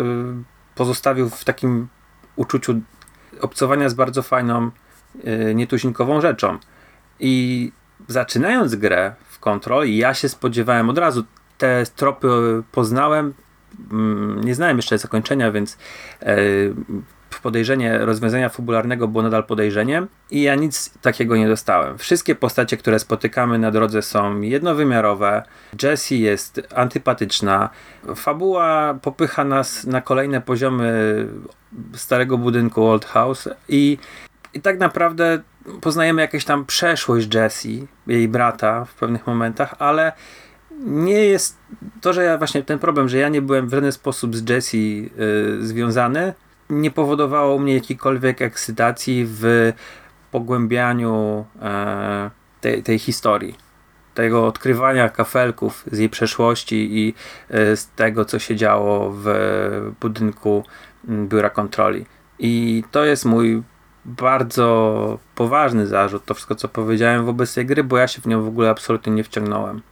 pozostawił 0.75 1.29
w 1.31 1.45
takim 1.45 1.89
uczuciu 2.37 2.81
obcowania 3.41 3.89
z 3.89 3.95
bardzo 3.95 4.23
fajną, 4.23 4.71
y, 5.51 5.55
nietuzinkową 5.55 6.21
rzeczą. 6.21 6.59
I 7.21 7.73
zaczynając 8.09 8.75
grę 8.75 9.15
w 9.29 9.39
Control, 9.39 9.89
ja 9.89 10.15
się 10.15 10.29
spodziewałem 10.29 10.91
od 10.91 10.99
razu, 10.99 11.25
te 11.59 11.85
tropy 11.97 12.63
poznałem, 12.73 13.35
nie 14.45 14.55
znałem 14.55 14.77
jeszcze 14.77 14.99
zakończenia, 14.99 15.53
więc 15.53 15.79
e, 16.23 16.37
podejrzenie 17.43 17.99
rozwiązania 17.99 18.49
fabularnego 18.49 19.09
było 19.09 19.23
nadal 19.23 19.45
podejrzeniem 19.45 20.09
i 20.31 20.43
ja 20.43 20.55
nic 20.55 20.99
takiego 21.03 21.37
nie 21.37 21.49
dostałem. 21.49 21.99
Wszystkie 21.99 22.35
postacie, 22.35 22.77
które 22.77 22.99
spotykamy 22.99 23.59
na 23.59 23.71
drodze 23.71 24.03
są 24.03 24.41
jednowymiarowe. 24.41 25.43
Jessie 25.83 26.21
jest 26.21 26.61
antypatyczna. 26.75 27.71
Fabuła 28.17 28.99
popycha 29.03 29.45
nas 29.45 29.85
na 29.85 30.01
kolejne 30.01 30.41
poziomy 30.41 31.27
starego 31.95 32.39
budynku 32.39 32.87
Old 32.87 33.05
House 33.05 33.49
i, 33.69 33.99
i 34.55 34.61
tak 34.61 34.79
naprawdę 34.79 35.41
poznajemy 35.81 36.23
jakąś 36.23 36.45
tam 36.45 36.65
przeszłość 36.65 37.35
Jessie, 37.35 37.87
jej 38.07 38.29
brata 38.29 38.85
w 38.85 38.95
pewnych 38.95 39.27
momentach, 39.27 39.75
ale 39.79 40.13
nie 40.85 41.25
jest 41.25 41.59
to, 42.01 42.13
że 42.13 42.25
ja 42.25 42.39
właśnie 42.39 42.63
ten 42.63 42.79
problem, 42.79 43.09
że 43.09 43.19
ja 43.19 43.29
nie 43.29 43.43
byłem 43.43 43.69
w 43.69 43.71
żaden 43.71 43.93
sposób 43.93 44.37
z 44.37 44.51
Jessie 44.51 45.11
y, 45.61 45.67
związany, 45.67 46.35
nie 46.71 46.91
powodowało 46.91 47.59
mnie 47.59 47.75
jakiejkolwiek 47.75 48.43
ekscytacji 48.43 49.25
w 49.29 49.73
pogłębianiu 50.31 51.45
e, 51.63 52.31
tej, 52.61 52.83
tej 52.83 52.99
historii. 52.99 53.55
Tego 54.15 54.47
odkrywania 54.47 55.09
kafelków 55.09 55.85
z 55.93 55.99
jej 55.99 56.09
przeszłości 56.09 56.99
i 56.99 57.15
e, 57.51 57.77
z 57.77 57.91
tego, 57.91 58.25
co 58.25 58.39
się 58.39 58.57
działo 58.57 59.13
w 59.17 59.27
budynku 60.01 60.65
biura 61.09 61.51
kontroli. 61.51 62.07
I 62.39 62.85
to 62.91 63.05
jest 63.05 63.25
mój 63.25 63.63
bardzo 64.05 65.19
poważny 65.35 65.87
zarzut, 65.87 66.25
to 66.25 66.35
wszystko, 66.35 66.55
co 66.55 66.69
powiedziałem 66.69 67.25
wobec 67.25 67.55
tej 67.55 67.67
gry, 67.67 67.85
bo 67.85 67.99
ja 67.99 68.09
się 68.09 68.23
w 68.23 68.27
nią 68.27 68.43
w 68.43 68.49
ogóle 68.49 68.71
absolutnie 68.71 69.13
nie 69.13 69.25
wciągnąłem 69.25 69.83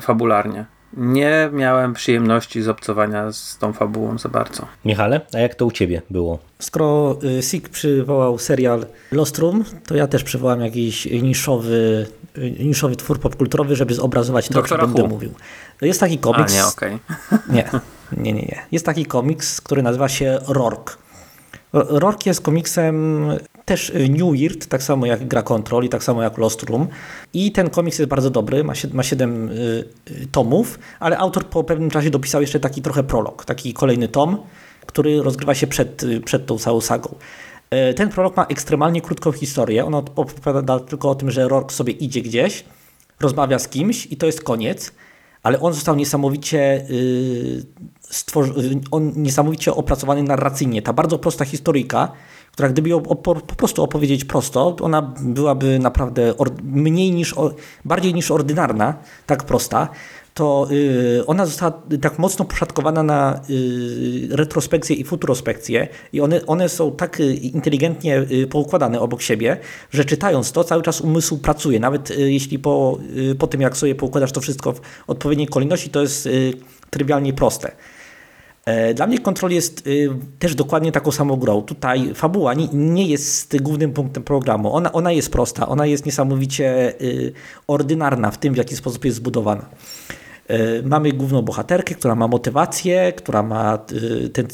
fabularnie. 0.00 0.64
Nie 0.96 1.50
miałem 1.52 1.94
przyjemności 1.94 2.62
z 2.62 2.68
obcowania 2.68 3.32
z 3.32 3.58
tą 3.58 3.72
fabułą 3.72 4.18
za 4.18 4.28
bardzo. 4.28 4.66
Michale, 4.84 5.20
a 5.34 5.38
jak 5.38 5.54
to 5.54 5.66
u 5.66 5.70
ciebie 5.70 6.02
było? 6.10 6.38
Skoro 6.58 7.18
y, 7.38 7.42
Sik 7.42 7.68
przywołał 7.68 8.38
serial 8.38 8.86
Lost 9.12 9.38
Room, 9.38 9.64
to 9.86 9.94
ja 9.94 10.06
też 10.06 10.24
przywołam 10.24 10.60
jakiś 10.60 11.06
niszowy, 11.06 12.06
y, 12.38 12.50
niszowy 12.50 12.96
twór 12.96 13.20
popkulturowy, 13.20 13.76
żeby 13.76 13.94
zobrazować 13.94 14.48
to, 14.48 14.60
o 14.60 14.62
czym 14.62 14.78
będę 14.78 15.08
mówił. 15.08 15.34
Jest 15.80 16.00
taki 16.00 16.18
komiks. 16.18 16.52
A, 16.52 16.56
nie, 16.56 16.66
okej. 16.66 16.98
Okay. 17.28 17.38
Nie, 17.54 17.70
nie, 18.12 18.32
nie, 18.32 18.42
nie. 18.42 18.62
Jest 18.72 18.86
taki 18.86 19.06
komiks, 19.06 19.60
który 19.60 19.82
nazywa 19.82 20.08
się 20.08 20.38
Rork. 20.48 20.98
Rork 21.72 22.26
jest 22.26 22.40
komiksem 22.40 23.26
też 23.66 23.90
y, 23.90 24.08
New 24.08 24.32
Weird, 24.32 24.66
tak 24.66 24.82
samo 24.82 25.06
jak 25.06 25.28
Gra 25.28 25.42
Control 25.42 25.84
i 25.84 25.88
tak 25.88 26.04
samo 26.04 26.22
jak 26.22 26.38
Lost 26.38 26.62
Room. 26.62 26.88
I 27.34 27.52
ten 27.52 27.70
komiks 27.70 27.98
jest 27.98 28.08
bardzo 28.08 28.30
dobry, 28.30 28.64
ma, 28.64 28.72
ma 28.92 29.02
7 29.02 29.48
y, 29.48 29.52
y, 30.10 30.26
tomów, 30.32 30.78
ale 31.00 31.18
autor 31.18 31.46
po 31.46 31.64
pewnym 31.64 31.90
czasie 31.90 32.10
dopisał 32.10 32.40
jeszcze 32.40 32.60
taki 32.60 32.82
trochę 32.82 33.02
prolog, 33.02 33.44
taki 33.44 33.72
kolejny 33.74 34.08
tom, 34.08 34.38
który 34.86 35.22
rozgrywa 35.22 35.54
się 35.54 35.66
przed, 35.66 36.04
przed 36.24 36.46
tą 36.46 36.58
całą 36.58 36.80
sagą. 36.80 37.14
Ten 37.96 38.08
prolog 38.08 38.36
ma 38.36 38.44
ekstremalnie 38.44 39.00
krótką 39.00 39.32
historię. 39.32 39.84
On 39.84 39.94
opowiada 39.94 40.80
tylko 40.80 41.10
o 41.10 41.14
tym, 41.14 41.30
że 41.30 41.48
Rork 41.48 41.72
sobie 41.72 41.92
idzie 41.92 42.22
gdzieś, 42.22 42.64
rozmawia 43.20 43.58
z 43.58 43.68
kimś 43.68 44.06
i 44.06 44.16
to 44.16 44.26
jest 44.26 44.42
koniec, 44.42 44.92
ale 45.42 45.60
on 45.60 45.72
został 45.72 45.96
niesamowicie 45.96 46.86
stworzy, 48.00 48.52
on 48.90 49.12
niesamowicie 49.16 49.74
opracowany 49.74 50.22
narracyjnie. 50.22 50.82
Ta 50.82 50.92
bardzo 50.92 51.18
prosta 51.18 51.44
historyjka 51.44 52.12
która 52.56 52.68
gdyby 52.68 52.88
ją 52.88 53.00
po, 53.00 53.34
prostu 53.34 53.82
opowiedzieć 53.82 54.24
prosto, 54.24 54.76
ona 54.80 55.14
byłaby 55.20 55.78
naprawdę 55.78 56.34
mniej 56.62 57.12
niż, 57.12 57.34
bardziej 57.84 58.14
niż 58.14 58.30
ordynarna, 58.30 58.94
tak 59.26 59.44
prosta, 59.44 59.88
to 60.34 60.68
y, 60.70 61.26
ona 61.26 61.46
została 61.46 61.82
tak 62.00 62.18
mocno 62.18 62.44
poszatkowana 62.44 63.02
na 63.02 63.40
y, 63.50 64.28
retrospekcję 64.30 64.96
i 64.96 65.04
futurospekcję 65.04 65.88
i 66.12 66.20
one, 66.20 66.46
one 66.46 66.68
są 66.68 66.92
tak 66.92 67.20
y, 67.20 67.34
inteligentnie 67.34 68.26
poukładane 68.50 69.00
obok 69.00 69.22
siebie, 69.22 69.56
że 69.90 70.04
czytając 70.04 70.52
to 70.52 70.64
cały 70.64 70.82
czas 70.82 71.00
umysł 71.00 71.38
pracuje. 71.38 71.80
Nawet 71.80 72.18
jeśli 72.18 72.58
po, 72.58 72.98
po 73.38 73.46
tym 73.46 73.60
jak 73.60 73.76
sobie 73.76 73.94
poukładasz 73.94 74.32
to 74.32 74.40
wszystko 74.40 74.72
w 74.72 74.80
odpowiedniej 75.06 75.48
kolejności, 75.48 75.90
to 75.90 76.00
jest 76.00 76.28
trywialnie 76.90 77.32
proste. 77.32 77.72
E, 78.66 78.94
dla 78.94 79.06
mnie 79.06 79.18
Control 79.18 79.52
jest 79.52 79.86
y, 79.86 80.10
też 80.38 80.54
dokładnie 80.54 80.92
taką 80.92 81.12
samą 81.12 81.36
grą. 81.36 81.62
Tutaj 81.62 82.14
fabuła 82.14 82.54
nie 82.72 83.06
jest 83.06 83.62
głównym 83.62 83.92
punktem 83.92 84.22
programu. 84.22 84.74
Ona, 84.74 84.92
ona 84.92 85.12
jest 85.12 85.32
prosta, 85.32 85.68
ona 85.68 85.86
jest 85.86 86.06
niesamowicie 86.06 86.94
y, 87.00 87.32
ordynarna 87.66 88.30
w 88.30 88.38
tym, 88.38 88.54
w 88.54 88.56
jaki 88.56 88.76
sposób 88.76 89.04
jest 89.04 89.16
zbudowana. 89.16 89.66
E, 90.48 90.82
mamy 90.82 91.12
główną 91.12 91.42
bohaterkę, 91.42 91.94
która 91.94 92.14
ma 92.14 92.28
motywację, 92.28 93.12
która 93.12 93.42
ma 93.42 93.78
y, 93.92 94.28
ten, 94.28 94.46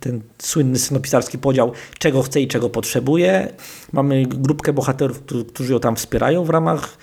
ten 0.00 0.20
słynny 0.38 0.78
scenopisarski 0.78 1.38
podział, 1.38 1.72
czego 1.98 2.22
chce 2.22 2.40
i 2.40 2.48
czego 2.48 2.70
potrzebuje. 2.70 3.48
Mamy 3.92 4.26
grupkę 4.26 4.72
bohaterów, 4.72 5.22
którzy 5.48 5.72
ją 5.72 5.80
tam 5.80 5.96
wspierają 5.96 6.44
w 6.44 6.50
ramach 6.50 6.98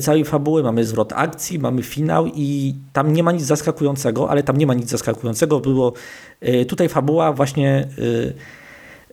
całej 0.00 0.24
fabuły, 0.24 0.62
mamy 0.62 0.84
zwrot 0.84 1.12
akcji, 1.12 1.58
mamy 1.58 1.82
finał 1.82 2.26
i 2.26 2.74
tam 2.92 3.12
nie 3.12 3.22
ma 3.22 3.32
nic 3.32 3.42
zaskakującego, 3.42 4.30
ale 4.30 4.42
tam 4.42 4.56
nie 4.56 4.66
ma 4.66 4.74
nic 4.74 4.90
zaskakującego. 4.90 5.60
Było 5.60 5.92
e, 6.40 6.64
tutaj 6.64 6.88
fabuła 6.88 7.32
właśnie 7.32 7.88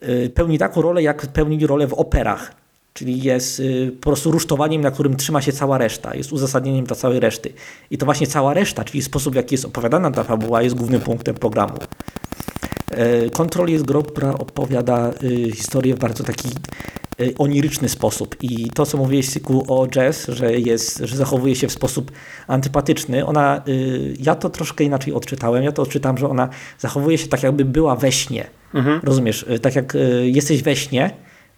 e, 0.01 0.29
pełni 0.29 0.57
taką 0.57 0.81
rolę, 0.81 1.03
jak 1.03 1.27
pełni 1.27 1.67
rolę 1.67 1.87
w 1.87 1.93
operach. 1.93 2.55
Czyli 2.93 3.23
jest 3.23 3.61
po 4.01 4.09
prostu 4.09 4.31
rusztowaniem, 4.31 4.81
na 4.81 4.91
którym 4.91 5.15
trzyma 5.15 5.41
się 5.41 5.51
cała 5.51 5.77
reszta, 5.77 6.15
jest 6.15 6.33
uzasadnieniem 6.33 6.85
dla 6.85 6.95
całej 6.95 7.19
reszty. 7.19 7.53
I 7.91 7.97
to 7.97 8.05
właśnie 8.05 8.27
cała 8.27 8.53
reszta, 8.53 8.83
czyli 8.83 9.01
sposób, 9.01 9.33
w 9.33 9.35
jaki 9.35 9.53
jest 9.53 9.65
opowiadana 9.65 10.11
ta 10.11 10.23
fabuła, 10.23 10.61
jest 10.61 10.75
głównym 10.75 11.01
punktem 11.01 11.35
programu. 11.35 11.77
Kontrol 13.33 13.69
jest 13.69 13.85
grą, 13.85 14.03
która 14.03 14.33
opowiada 14.33 15.13
historię 15.55 15.95
w 15.95 15.99
bardzo 15.99 16.23
taki 16.23 16.49
oniryczny 17.37 17.89
sposób. 17.89 18.35
I 18.41 18.69
to, 18.69 18.85
co 18.85 18.97
mówiłeś, 18.97 19.29
Siku, 19.33 19.65
o 19.67 19.87
jazz, 19.87 20.27
że, 20.27 20.59
jest, 20.59 20.97
że 21.03 21.17
zachowuje 21.17 21.55
się 21.55 21.67
w 21.67 21.71
sposób 21.71 22.11
antypatyczny, 22.47 23.25
ona, 23.25 23.61
y, 23.67 24.13
ja 24.19 24.35
to 24.35 24.49
troszkę 24.49 24.83
inaczej 24.83 25.13
odczytałem. 25.13 25.63
Ja 25.63 25.71
to 25.71 25.81
odczytam, 25.81 26.17
że 26.17 26.29
ona 26.29 26.49
zachowuje 26.79 27.17
się 27.17 27.27
tak, 27.27 27.43
jakby 27.43 27.65
była 27.65 27.95
we 27.95 28.11
śnie. 28.11 28.47
Mhm. 28.73 28.99
Rozumiesz? 29.03 29.43
Y, 29.43 29.59
tak 29.59 29.75
jak 29.75 29.97
jesteś 30.21 30.63
we 30.63 30.75
śnie, 30.75 31.11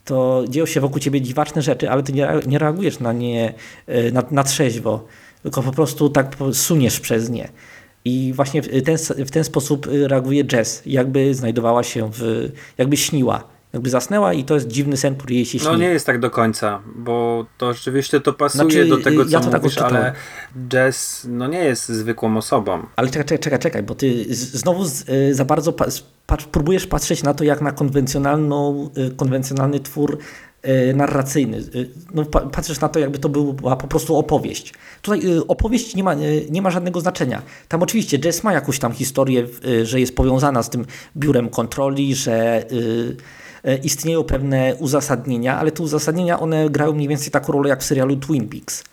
to 0.05 0.43
dzieją 0.49 0.65
się 0.65 0.81
wokół 0.81 0.99
ciebie 0.99 1.21
dziwaczne 1.21 1.61
rzeczy, 1.61 1.89
ale 1.89 2.03
ty 2.03 2.13
nie, 2.13 2.29
nie 2.47 2.59
reagujesz 2.59 2.99
na 2.99 3.13
nie 3.13 3.53
na, 4.13 4.23
na 4.31 4.43
trzeźwo, 4.43 5.05
tylko 5.43 5.63
po 5.63 5.71
prostu 5.71 6.09
tak 6.09 6.35
suniesz 6.53 6.99
przez 6.99 7.29
nie. 7.29 7.49
I 8.05 8.33
właśnie 8.35 8.61
w 8.61 8.83
ten, 8.83 8.97
w 9.25 9.31
ten 9.31 9.43
sposób 9.43 9.87
reaguje 9.91 10.43
jazz, 10.43 10.83
jakby 10.85 11.33
znajdowała 11.33 11.83
się 11.83 12.11
w, 12.13 12.51
jakby 12.77 12.97
śniła 12.97 13.52
jakby 13.73 13.89
zasnęła 13.89 14.33
i 14.33 14.43
to 14.43 14.53
jest 14.53 14.67
dziwny 14.67 14.97
sen, 14.97 15.15
który 15.15 15.36
jej 15.36 15.45
się 15.45 15.59
śni. 15.59 15.67
No 15.67 15.75
nie 15.75 15.88
jest 15.88 16.05
tak 16.05 16.19
do 16.19 16.29
końca, 16.29 16.81
bo 16.95 17.45
to 17.57 17.73
rzeczywiście 17.73 18.21
to 18.21 18.33
pasuje 18.33 18.63
znaczy, 18.63 18.86
do 18.86 18.97
tego, 18.97 19.25
co 19.25 19.31
ja 19.31 19.39
to 19.39 19.49
tak 19.49 19.63
mówisz, 19.63 19.77
ale 19.77 20.13
Jazz 20.67 21.27
no 21.29 21.47
nie 21.47 21.63
jest 21.63 21.89
zwykłą 21.89 22.38
osobą. 22.38 22.86
Ale 22.95 23.09
czekaj, 23.09 23.39
czekaj, 23.39 23.59
czekaj, 23.59 23.83
bo 23.83 23.95
ty 23.95 24.25
znowu 24.36 24.83
y, 24.83 25.36
za 25.36 25.45
bardzo 25.45 25.73
próbujesz 26.51 26.88
patrzeć 26.88 27.23
na 27.23 27.33
to 27.33 27.43
jak 27.43 27.62
na 27.62 27.71
konwencjonalną, 27.71 28.89
y, 28.97 29.15
konwencjonalny 29.15 29.79
twór 29.79 30.17
narracyjny. 30.93 31.63
No, 32.13 32.25
patrzysz 32.25 32.79
na 32.79 32.89
to, 32.89 32.99
jakby 32.99 33.19
to 33.19 33.29
była 33.29 33.75
po 33.75 33.88
prostu 33.88 34.17
opowieść. 34.17 34.73
Tutaj 35.01 35.21
opowieść 35.47 35.95
nie 35.95 36.03
ma, 36.03 36.15
nie 36.49 36.62
ma 36.62 36.71
żadnego 36.71 37.01
znaczenia. 37.01 37.41
Tam 37.67 37.83
oczywiście 37.83 38.17
Jess 38.25 38.43
ma 38.43 38.53
jakąś 38.53 38.79
tam 38.79 38.91
historię, 38.91 39.47
że 39.83 39.99
jest 39.99 40.15
powiązana 40.15 40.63
z 40.63 40.69
tym 40.69 40.86
biurem 41.17 41.49
kontroli, 41.49 42.15
że 42.15 42.65
istnieją 43.84 44.23
pewne 44.23 44.76
uzasadnienia, 44.80 45.60
ale 45.60 45.71
te 45.71 45.84
uzasadnienia 45.84 46.39
one 46.39 46.69
grają 46.69 46.93
mniej 46.93 47.08
więcej 47.08 47.32
taką 47.32 47.54
rolę 47.54 47.69
jak 47.69 47.82
w 47.82 47.86
serialu 47.86 48.15
Twin 48.15 48.49
Peaks. 48.49 48.84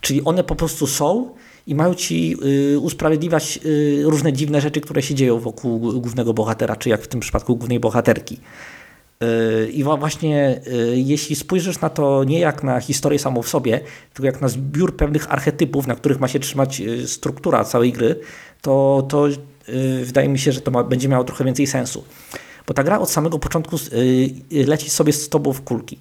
Czyli 0.00 0.24
one 0.24 0.44
po 0.44 0.54
prostu 0.54 0.86
są 0.86 1.30
i 1.66 1.74
mają 1.74 1.94
ci 1.94 2.36
y, 2.74 2.78
usprawiedliwiać 2.78 3.58
y, 3.66 4.02
różne 4.04 4.32
dziwne 4.32 4.60
rzeczy, 4.60 4.80
które 4.80 5.02
się 5.02 5.14
dzieją 5.14 5.38
wokół 5.38 6.00
głównego 6.00 6.34
bohatera, 6.34 6.76
czy 6.76 6.88
jak 6.88 7.02
w 7.02 7.08
tym 7.08 7.20
przypadku 7.20 7.56
głównej 7.56 7.80
bohaterki. 7.80 8.40
Y, 9.22 9.70
I 9.70 9.84
właśnie 9.84 10.60
jeśli 10.94 11.36
spojrzysz 11.36 11.80
na 11.80 11.90
to 11.90 12.24
nie 12.24 12.38
jak 12.38 12.62
na 12.62 12.80
historię 12.80 13.18
samą 13.18 13.42
w 13.42 13.48
sobie, 13.48 13.80
tylko 14.14 14.26
jak 14.26 14.40
na 14.40 14.48
zbiór 14.48 14.96
pewnych 14.96 15.32
archetypów, 15.32 15.86
na 15.86 15.94
których 15.94 16.20
ma 16.20 16.28
się 16.28 16.38
trzymać 16.38 16.82
struktura 17.06 17.64
całej 17.64 17.92
gry, 17.92 18.20
to, 18.62 19.06
to 19.08 19.28
wydaje 20.02 20.28
mi 20.28 20.38
się, 20.38 20.52
że 20.52 20.60
to 20.60 20.70
ma, 20.70 20.84
będzie 20.84 21.08
miało 21.08 21.24
trochę 21.24 21.44
więcej 21.44 21.66
sensu. 21.66 22.04
Bo 22.66 22.74
ta 22.74 22.84
gra 22.84 22.98
od 22.98 23.10
samego 23.10 23.38
początku 23.38 23.76
leci 24.50 24.90
sobie 24.90 25.12
z 25.12 25.28
tobą 25.28 25.52
w 25.52 25.62
kulki. 25.62 25.98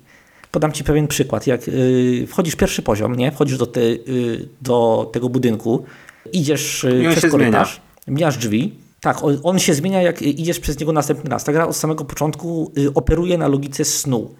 Podam 0.51 0.71
Ci 0.71 0.83
pewien 0.83 1.07
przykład. 1.07 1.47
Jak 1.47 1.67
y, 1.67 2.27
wchodzisz 2.27 2.55
pierwszy 2.55 2.81
poziom, 2.81 3.15
nie? 3.15 3.31
wchodzisz 3.31 3.57
do, 3.57 3.65
te, 3.65 3.81
y, 3.81 4.47
do 4.61 5.09
tego 5.13 5.29
budynku, 5.29 5.85
idziesz 6.33 6.83
y, 6.83 7.03
przez 7.11 7.31
korytarz, 7.31 7.81
mijasz 8.07 8.37
drzwi, 8.37 8.75
tak, 9.01 9.17
on, 9.43 9.59
się 9.59 9.73
zmienia 9.73 10.01
jak 10.01 10.21
idziesz 10.21 10.59
przez 10.59 10.79
niego 10.79 10.91
następny 10.91 11.29
raz. 11.29 11.43
Ta 11.43 11.53
gra 11.53 11.67
od 11.67 11.75
samego 11.75 12.05
początku 12.05 12.71
operuje 12.95 13.37
na 13.37 13.47
logice 13.47 13.85
snu. 13.85 14.35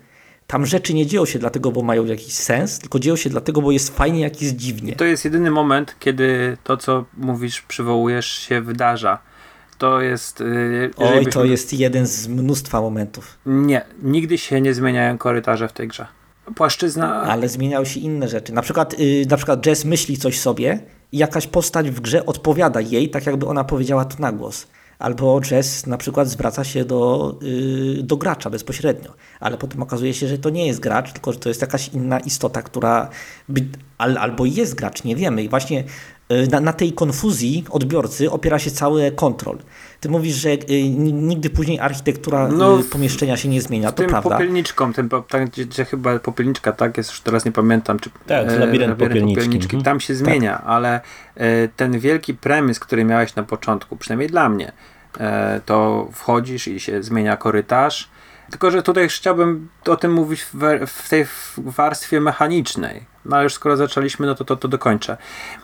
Tam 0.47 0.65
rzeczy 0.65 0.93
nie 0.93 1.05
dzieją 1.05 1.25
się 1.25 1.39
dlatego, 1.39 1.71
bo 1.71 1.81
mają 1.81 2.05
jakiś 2.05 2.33
sens, 2.33 2.79
tylko 2.79 2.99
dzieją 2.99 3.15
się 3.15 3.29
dlatego, 3.29 3.61
bo 3.61 3.71
jest 3.71 3.97
fajnie, 3.97 4.19
jak 4.19 4.41
jest 4.41 4.55
dziwnie. 4.55 4.95
To 4.95 5.05
jest 5.05 5.25
jedyny 5.25 5.51
moment, 5.51 5.95
kiedy 5.99 6.57
to, 6.63 6.77
co 6.77 7.05
mówisz, 7.17 7.61
przywołujesz, 7.61 8.25
się 8.25 8.61
wydarza. 8.61 9.19
To 9.77 10.01
jest. 10.01 10.39
Yy, 10.39 10.91
Oj, 10.97 11.15
byśmy... 11.15 11.31
to 11.31 11.45
jest 11.45 11.73
jeden 11.73 12.07
z 12.07 12.27
mnóstwa 12.27 12.81
momentów. 12.81 13.37
Nie, 13.45 13.85
nigdy 14.03 14.37
się 14.37 14.61
nie 14.61 14.73
zmieniają 14.73 15.17
korytarze 15.17 15.67
w 15.67 15.73
tej 15.73 15.87
grze. 15.87 16.07
Płaszczyzna. 16.55 17.21
Ale 17.21 17.49
zmieniały 17.49 17.85
się 17.85 17.99
inne 17.99 18.27
rzeczy. 18.27 18.53
Na 18.53 18.61
przykład, 18.61 18.99
yy, 18.99 19.25
na 19.29 19.37
przykład 19.37 19.65
Jess 19.65 19.85
myśli 19.85 20.17
coś 20.17 20.39
sobie 20.39 20.79
i 21.11 21.17
jakaś 21.17 21.47
postać 21.47 21.91
w 21.91 21.99
grze 21.99 22.25
odpowiada 22.25 22.81
jej, 22.81 23.09
tak 23.09 23.25
jakby 23.25 23.45
ona 23.45 23.63
powiedziała 23.63 24.05
to 24.05 24.15
na 24.19 24.31
głos. 24.31 24.67
Albo 24.99 25.41
Jess 25.51 25.87
na 25.87 25.97
przykład 25.97 26.27
zwraca 26.27 26.63
się 26.63 26.85
do, 26.85 27.35
yy, 27.41 28.03
do 28.03 28.17
gracza 28.17 28.49
bezpośrednio, 28.49 29.13
ale 29.39 29.57
potem 29.57 29.83
okazuje 29.83 30.13
się, 30.13 30.27
że 30.27 30.37
to 30.37 30.49
nie 30.49 30.67
jest 30.67 30.79
gracz, 30.79 31.13
tylko 31.13 31.33
że 31.33 31.39
to 31.39 31.49
jest 31.49 31.61
jakaś 31.61 31.87
inna 31.87 32.19
istota, 32.19 32.61
która 32.61 33.09
by, 33.49 33.65
al, 33.97 34.17
albo 34.17 34.45
jest 34.45 34.75
gracz, 34.75 35.03
nie 35.03 35.15
wiemy. 35.15 35.43
I 35.43 35.49
właśnie 35.49 35.83
Y, 35.83 36.14
na, 36.51 36.59
na, 36.59 36.73
tej 36.73 36.93
konfuzji 36.93 37.65
odbiorcy 37.69 38.31
opiera 38.31 38.59
się 38.59 38.71
cały 38.71 39.11
kontrol. 39.11 39.57
Ty 39.99 40.09
mówisz, 40.09 40.35
że 40.35 40.49
y, 40.49 40.89
nigdy 41.13 41.49
później 41.49 41.79
architektura 41.79 42.47
y, 42.47 42.51
no, 42.51 42.79
pomieszczenia 42.91 43.37
się 43.37 43.49
nie 43.49 43.61
zmienia, 43.61 43.91
to 43.91 43.97
tym 43.97 44.07
prawda. 44.07 44.29
popielniczką, 44.29 44.93
tym, 44.93 45.09
tak, 45.27 45.49
gdzie, 45.49 45.65
gdzie, 45.65 45.85
chyba 45.85 46.19
popielniczka, 46.19 46.71
tak 46.71 46.97
jest, 46.97 47.09
już 47.09 47.21
teraz 47.21 47.45
nie 47.45 47.51
pamiętam. 47.51 47.99
Czy, 47.99 48.09
tak, 48.27 48.47
e, 48.47 48.59
labirynt 48.59 48.99
popielniczki. 48.99 49.35
popielniczki. 49.35 49.83
Tam 49.83 49.99
się 49.99 50.13
tak. 50.13 50.17
zmienia, 50.17 50.61
ale 50.63 51.01
e, 51.35 51.67
ten 51.67 51.99
wielki 51.99 52.33
premis, 52.33 52.79
który 52.79 53.05
miałeś 53.05 53.35
na 53.35 53.43
początku, 53.43 53.95
przynajmniej 53.95 54.29
dla 54.29 54.49
mnie, 54.49 54.71
e, 55.19 55.61
to 55.65 56.07
wchodzisz 56.11 56.67
i 56.67 56.79
się 56.79 57.03
zmienia 57.03 57.37
korytarz, 57.37 58.09
tylko, 58.51 58.71
że 58.71 58.83
tutaj 58.83 59.09
chciałbym 59.09 59.69
o 59.87 59.95
tym 59.95 60.13
mówić 60.13 60.41
w, 60.53 60.87
w 60.87 61.09
tej 61.09 61.25
warstwie 61.57 62.21
mechanicznej. 62.21 63.05
No 63.25 63.35
ale 63.35 63.43
już 63.43 63.53
skoro 63.53 63.77
zaczęliśmy, 63.77 64.27
no 64.27 64.35
to 64.35 64.45
to, 64.45 64.55
to 64.55 64.67
dokończę. 64.67 65.17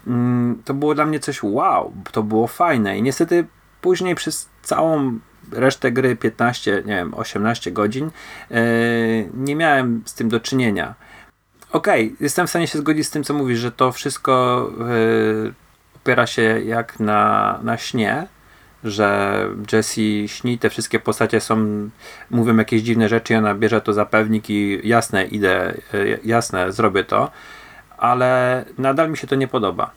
Mm, 0.08 0.62
to 0.66 0.74
było 0.74 0.96
dla 0.96 1.06
mnie 1.06 1.20
coś 1.20 1.44
wow, 1.44 1.94
to 2.12 2.24
było 2.24 2.48
fajne 2.48 2.98
i 2.98 3.02
niestety 3.02 3.46
później 3.82 4.16
przez 4.16 4.50
całą 4.62 5.20
resztę 5.52 5.92
gry 5.92 6.16
15, 6.16 6.84
nie 6.86 6.96
wiem, 6.96 7.14
18 7.14 7.72
godzin 7.72 8.12
yy, 8.50 8.58
nie 9.34 9.56
miałem 9.56 10.04
z 10.06 10.14
tym 10.14 10.30
do 10.30 10.40
czynienia. 10.40 10.96
Okej, 11.72 12.06
okay, 12.06 12.18
jestem 12.20 12.48
w 12.48 12.50
stanie 12.50 12.68
się 12.68 12.78
zgodzić 12.78 13.08
z 13.08 13.12
tym, 13.12 13.24
co 13.24 13.34
mówisz, 13.34 13.60
że 13.60 13.72
to 13.72 13.92
wszystko 13.92 14.68
yy, 14.80 15.54
opiera 15.96 16.28
się 16.28 16.42
jak 16.66 17.00
na, 17.00 17.60
na 17.64 17.78
śnie, 17.78 18.28
że 18.84 19.38
Jessie 19.74 20.28
śni, 20.28 20.58
te 20.58 20.70
wszystkie 20.70 21.00
postacie 21.00 21.42
są, 21.42 21.66
mówią 22.30 22.58
jakieś 22.58 22.82
dziwne 22.82 23.10
rzeczy 23.10 23.34
i 23.34 23.36
ona 23.36 23.56
bierze 23.56 23.82
to 23.82 23.94
za 23.94 24.06
pewnik 24.06 24.50
i 24.50 24.82
jasne, 24.84 25.26
idę, 25.26 25.74
e, 25.94 26.18
jasne, 26.24 26.72
zrobię 26.72 27.04
to, 27.04 27.32
ale 27.98 28.66
nadal 28.78 29.10
mi 29.10 29.18
się 29.18 29.28
to 29.28 29.36
nie 29.36 29.48
podoba. 29.48 29.92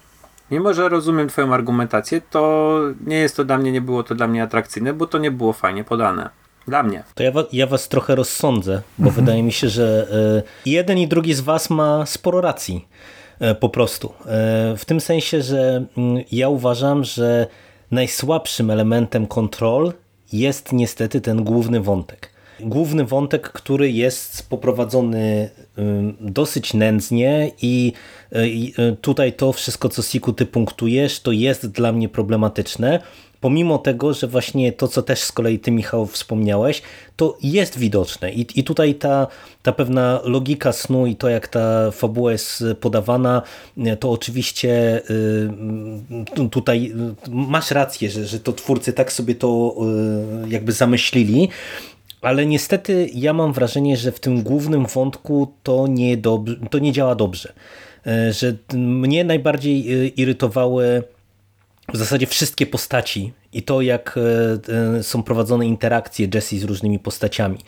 Mimo, 0.51 0.75
że 0.75 0.89
rozumiem 0.89 1.29
twoją 1.29 1.55
argumentację, 1.55 2.21
to 2.31 2.81
nie 3.07 3.17
jest 3.17 3.37
to 3.37 3.45
dla 3.45 3.59
mnie, 3.59 3.73
nie 3.73 3.81
było 3.81 4.03
to 4.03 4.15
dla 4.15 4.27
mnie 4.27 4.43
atrakcyjne, 4.43 4.93
bo 4.93 5.07
to 5.07 5.19
nie 5.19 5.31
było 5.31 5.53
fajnie 5.53 5.85
podane. 5.85 6.31
Dla 6.69 6.83
mnie. 6.83 7.05
To 7.15 7.23
ja, 7.23 7.33
ja 7.53 7.67
was 7.67 7.89
trochę 7.89 8.15
rozsądzę, 8.15 8.83
bo 8.99 9.09
mhm. 9.09 9.25
wydaje 9.25 9.43
mi 9.43 9.53
się, 9.53 9.69
że 9.69 10.09
y, 10.67 10.71
jeden 10.71 10.99
i 10.99 11.09
drugi 11.09 11.35
z 11.35 11.41
was 11.41 11.71
ma 11.71 12.07
sporo 12.07 12.41
racji. 12.41 12.89
Y, 13.43 13.55
po 13.55 13.69
prostu. 13.69 14.09
Y, 14.09 14.77
w 14.77 14.85
tym 14.87 15.01
sensie, 15.01 15.43
że 15.43 15.85
mm, 15.97 16.25
ja 16.33 16.49
uważam, 16.49 17.05
że 17.05 17.47
najsłabszym 17.91 18.71
elementem 18.71 19.27
kontrol 19.27 19.93
jest 20.33 20.73
niestety 20.73 21.21
ten 21.21 21.45
główny 21.45 21.81
wątek. 21.81 22.31
Główny 22.61 23.05
wątek, 23.05 23.53
który 23.53 23.91
jest 23.91 24.49
poprowadzony 24.49 25.51
dosyć 26.21 26.75
nędznie 26.75 27.51
i 27.63 27.93
y, 28.33 28.97
tutaj 29.01 29.33
to 29.33 29.53
wszystko, 29.53 29.89
co 29.89 30.03
Siku 30.03 30.33
ty 30.33 30.47
punktujesz, 30.47 31.21
to 31.21 31.33
jest 31.33 31.67
dla 31.67 31.93
mnie 31.93 32.09
problematyczne, 32.09 33.01
pomimo 33.45 33.79
tego, 33.79 34.15
że 34.15 34.27
właśnie 34.27 34.73
to, 34.73 34.89
co 34.89 35.03
też 35.03 35.21
z 35.21 35.33
kolei 35.33 35.59
ty, 35.59 35.71
Michał, 35.71 36.07
wspomniałeś, 36.07 36.83
to 37.17 37.39
jest 37.43 37.79
widoczne. 37.79 38.33
I, 38.33 38.47
i 38.61 38.65
tutaj 38.65 38.95
ta, 38.95 39.27
ta 39.63 39.73
pewna 39.73 40.21
logika 40.25 40.73
snu 40.73 41.07
i 41.07 41.17
to, 41.17 41.29
jak 41.29 41.49
ta 41.49 41.91
fabuła 41.91 42.33
jest 42.33 42.65
podawana, 42.81 43.43
to 44.01 44.11
oczywiście 44.11 45.03
y, 45.11 46.49
tutaj 46.51 46.93
masz 47.29 47.71
rację, 47.71 48.11
że, 48.11 48.27
że 48.27 48.41
to 48.41 48.53
twórcy 48.53 48.93
tak 48.93 49.13
sobie 49.13 49.35
to 49.35 49.75
y, 50.45 50.49
jakby 50.49 50.73
zamyślili, 50.73 51.49
ale 52.21 52.47
niestety 52.47 53.11
ja 53.15 53.33
mam 53.33 53.53
wrażenie, 53.53 53.97
że 53.97 54.13
w 54.13 54.21
tym 54.21 54.43
głównym 54.43 54.87
wątku 54.87 55.53
to 55.63 55.87
nie, 55.87 56.17
to 56.71 56.79
nie 56.79 56.93
działa 56.93 57.15
dobrze. 57.15 57.53
Y, 58.07 58.33
że 58.33 58.57
mnie 58.75 59.25
najbardziej 59.25 60.21
irytowały 60.21 61.03
w 61.93 61.97
zasadzie 61.97 62.27
wszystkie 62.27 62.67
postaci 62.67 63.33
i 63.53 63.63
to, 63.63 63.81
jak 63.81 64.19
e, 64.19 64.99
e, 64.99 65.03
są 65.03 65.23
prowadzone 65.23 65.67
interakcje 65.67 66.29
Jesse 66.35 66.59
z 66.59 66.65
różnymi 66.65 66.99
postaciami. 66.99 67.59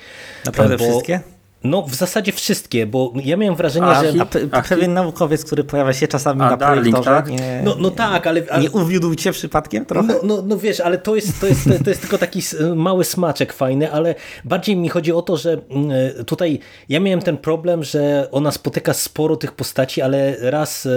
Naprawdę 0.44 0.76
Bo, 0.76 0.84
wszystkie? 0.84 1.20
No 1.66 1.82
w 1.82 1.94
zasadzie 1.94 2.32
wszystkie, 2.32 2.86
bo 2.86 3.12
ja 3.24 3.36
miałem 3.36 3.56
wrażenie, 3.56 3.86
a, 3.86 4.04
że... 4.04 4.12
A, 4.52 4.62
pewien 4.62 4.94
naukowiec, 4.94 5.44
który 5.44 5.64
pojawia 5.64 5.92
się 5.92 6.08
czasami 6.08 6.42
a, 6.42 6.50
na 6.50 6.56
Darling, 6.56 7.04
tak? 7.04 7.28
nie, 7.28 7.62
no, 7.64 7.76
no 7.78 7.90
tak, 7.90 8.26
ale, 8.26 8.42
ale... 8.50 8.62
Nie 8.62 8.70
uwiódł 8.70 9.14
cię 9.14 9.32
przypadkiem 9.32 9.86
trochę? 9.86 10.06
No, 10.06 10.14
no, 10.22 10.42
no 10.42 10.58
wiesz, 10.58 10.80
ale 10.80 10.98
to 10.98 11.16
jest, 11.16 11.40
to, 11.40 11.46
jest, 11.46 11.64
to 11.84 11.90
jest 11.90 12.00
tylko 12.00 12.18
taki 12.18 12.42
mały 12.76 13.04
smaczek 13.04 13.52
fajny, 13.52 13.92
ale 13.92 14.14
bardziej 14.44 14.76
mi 14.76 14.88
chodzi 14.88 15.12
o 15.12 15.22
to, 15.22 15.36
że 15.36 15.60
mm, 15.70 15.90
e, 16.20 16.24
tutaj 16.24 16.58
ja 16.88 17.00
miałem 17.00 17.22
ten 17.22 17.36
problem, 17.36 17.84
że 17.84 18.28
ona 18.32 18.50
spotyka 18.50 18.94
sporo 18.94 19.36
tych 19.36 19.52
postaci, 19.52 20.02
ale 20.02 20.36
raz, 20.40 20.86
e, 20.86 20.90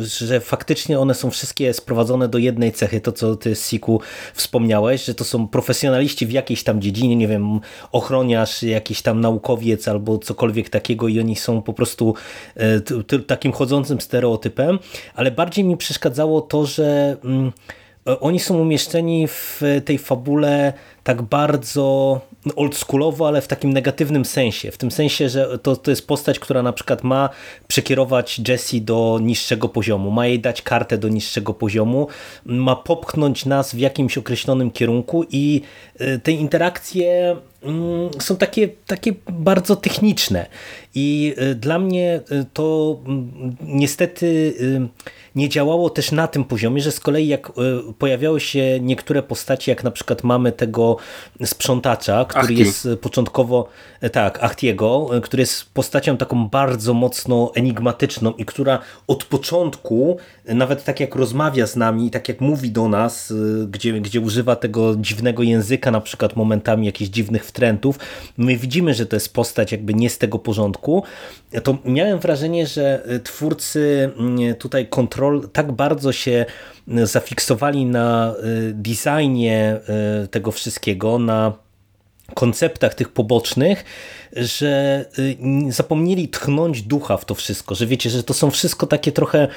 że 0.00 0.40
faktycznie 0.40 0.98
one 0.98 1.14
są 1.14 1.30
wszystkie 1.30 1.74
sprowadzone 1.74 2.28
do 2.28 2.38
jednej 2.38 2.72
cechy, 2.72 3.00
to 3.00 3.12
co 3.12 3.36
ty 3.36 3.54
Siku 3.54 4.00
wspomniałeś, 4.34 5.04
że 5.04 5.14
to 5.14 5.24
są 5.24 5.48
profesjonaliści 5.48 6.26
w 6.26 6.32
jakiejś 6.32 6.64
tam 6.64 6.80
dziedzinie, 6.80 7.16
nie 7.16 7.28
wiem, 7.28 7.60
ochroniarz, 7.92 8.62
jakiś 8.62 9.02
tam 9.02 9.20
naukowiec, 9.20 9.75
albo 9.88 10.18
cokolwiek 10.18 10.70
takiego 10.70 11.08
i 11.08 11.20
oni 11.20 11.36
są 11.36 11.62
po 11.62 11.72
prostu 11.72 12.14
e, 12.56 12.80
takim 13.26 13.52
chodzącym 13.52 14.00
stereotypem, 14.00 14.78
ale 15.14 15.30
bardziej 15.30 15.64
mi 15.64 15.76
przeszkadzało 15.76 16.40
to, 16.40 16.66
że 16.66 17.16
mm, 17.24 17.52
e, 18.08 18.20
oni 18.20 18.40
są 18.40 18.58
umieszczeni 18.58 19.28
w 19.28 19.62
tej 19.84 19.98
fabule 19.98 20.72
tak 21.04 21.22
bardzo 21.22 22.20
oldschoolowo, 22.56 23.28
ale 23.28 23.40
w 23.40 23.46
takim 23.46 23.72
negatywnym 23.72 24.24
sensie. 24.24 24.70
W 24.70 24.78
tym 24.78 24.90
sensie, 24.90 25.28
że 25.28 25.58
to, 25.58 25.76
to 25.76 25.90
jest 25.90 26.06
postać, 26.06 26.38
która 26.38 26.62
na 26.62 26.72
przykład 26.72 27.04
ma 27.04 27.28
przekierować 27.68 28.40
Jessie 28.48 28.80
do 28.80 29.18
niższego 29.22 29.68
poziomu, 29.68 30.10
ma 30.10 30.26
jej 30.26 30.40
dać 30.40 30.62
kartę 30.62 30.98
do 30.98 31.08
niższego 31.08 31.54
poziomu, 31.54 32.08
ma 32.44 32.76
popchnąć 32.76 33.46
nas 33.46 33.74
w 33.74 33.78
jakimś 33.78 34.18
określonym 34.18 34.70
kierunku 34.70 35.24
i 35.30 35.62
e, 35.98 36.18
te 36.18 36.32
interakcje 36.32 37.36
są 38.18 38.36
takie, 38.36 38.68
takie 38.86 39.12
bardzo 39.32 39.76
techniczne 39.76 40.46
i 40.94 41.34
dla 41.56 41.78
mnie 41.78 42.20
to 42.52 42.96
mm, 43.06 43.56
niestety 43.62 44.54
nie 45.34 45.48
działało 45.48 45.90
też 45.90 46.12
na 46.12 46.28
tym 46.28 46.44
poziomie, 46.44 46.82
że 46.82 46.92
z 46.92 47.00
kolei 47.00 47.28
jak 47.28 47.52
pojawiały 47.98 48.40
się 48.40 48.80
niektóre 48.80 49.22
postacie, 49.22 49.72
jak 49.72 49.84
na 49.84 49.90
przykład 49.90 50.24
mamy 50.24 50.52
tego 50.52 50.96
sprzątacza, 51.44 52.24
który 52.24 52.42
Achti. 52.42 52.58
jest 52.58 52.88
początkowo, 53.00 53.68
tak, 54.12 54.44
Achtiego, 54.44 55.10
który 55.22 55.40
jest 55.40 55.72
postacią 55.74 56.16
taką 56.16 56.48
bardzo 56.48 56.94
mocno 56.94 57.52
enigmatyczną 57.54 58.32
i 58.32 58.44
która 58.44 58.78
od 59.06 59.24
początku, 59.24 60.16
nawet 60.44 60.84
tak 60.84 61.00
jak 61.00 61.14
rozmawia 61.14 61.66
z 61.66 61.76
nami, 61.76 62.10
tak 62.10 62.28
jak 62.28 62.40
mówi 62.40 62.70
do 62.70 62.88
nas, 62.88 63.32
gdzie, 63.68 63.92
gdzie 63.92 64.20
używa 64.20 64.56
tego 64.56 64.96
dziwnego 64.96 65.42
języka, 65.42 65.90
na 65.90 66.00
przykład 66.00 66.36
momentami 66.36 66.86
jakichś 66.86 67.10
dziwnych 67.10 67.44
wtrętów, 67.56 67.98
my 68.36 68.56
widzimy, 68.56 68.94
że 68.94 69.06
to 69.06 69.16
jest 69.16 69.34
postać 69.34 69.72
jakby 69.72 69.94
nie 69.94 70.10
z 70.10 70.18
tego 70.18 70.38
porządku, 70.38 71.02
to 71.62 71.78
miałem 71.84 72.18
wrażenie, 72.18 72.66
że 72.66 73.02
twórcy 73.24 74.10
mm, 74.18 74.54
tutaj 74.54 74.88
kontrol 74.88 75.48
tak 75.52 75.72
bardzo 75.72 76.12
się 76.12 76.46
zafiksowali 77.02 77.86
na 77.86 78.34
designie 78.72 79.80
tego 80.30 80.52
wszystkiego, 80.52 81.18
na 81.18 81.52
konceptach 82.34 82.94
tych 82.94 83.08
pobocznych, 83.08 83.84
że 84.32 85.04
zapomnieli 85.68 86.28
tchnąć 86.28 86.82
ducha 86.82 87.16
w 87.16 87.24
to 87.24 87.34
wszystko, 87.34 87.74
że 87.74 87.86
wiecie, 87.86 88.10
że 88.10 88.22
to 88.22 88.34
są 88.34 88.50
wszystko 88.50 88.86
takie 88.86 89.12
trochę 89.12 89.48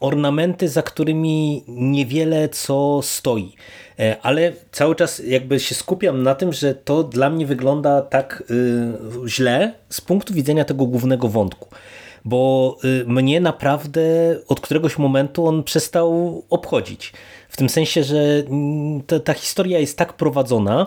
ornamenty, 0.00 0.68
za 0.68 0.82
którymi 0.82 1.64
niewiele 1.68 2.48
co 2.48 3.00
stoi. 3.02 3.54
E, 3.98 4.16
ale 4.22 4.52
cały 4.72 4.94
czas 4.94 5.22
jakby 5.26 5.60
się 5.60 5.74
skupiam 5.74 6.22
na 6.22 6.34
tym, 6.34 6.52
że 6.52 6.74
to 6.74 7.04
dla 7.04 7.30
mnie 7.30 7.46
wygląda 7.46 8.02
tak 8.02 8.42
y, 8.50 9.28
źle 9.28 9.72
z 9.88 10.00
punktu 10.00 10.34
widzenia 10.34 10.64
tego 10.64 10.86
głównego 10.86 11.28
wątku. 11.28 11.68
Bo 12.24 12.76
y, 12.84 13.04
mnie 13.06 13.40
naprawdę 13.40 14.02
od 14.48 14.60
któregoś 14.60 14.98
momentu 14.98 15.46
on 15.46 15.62
przestał 15.62 16.42
obchodzić. 16.50 17.12
W 17.48 17.56
tym 17.56 17.68
sensie, 17.68 18.04
że 18.04 18.42
mm, 18.48 19.02
ta, 19.02 19.20
ta 19.20 19.34
historia 19.34 19.78
jest 19.78 19.98
tak 19.98 20.12
prowadzona, 20.12 20.86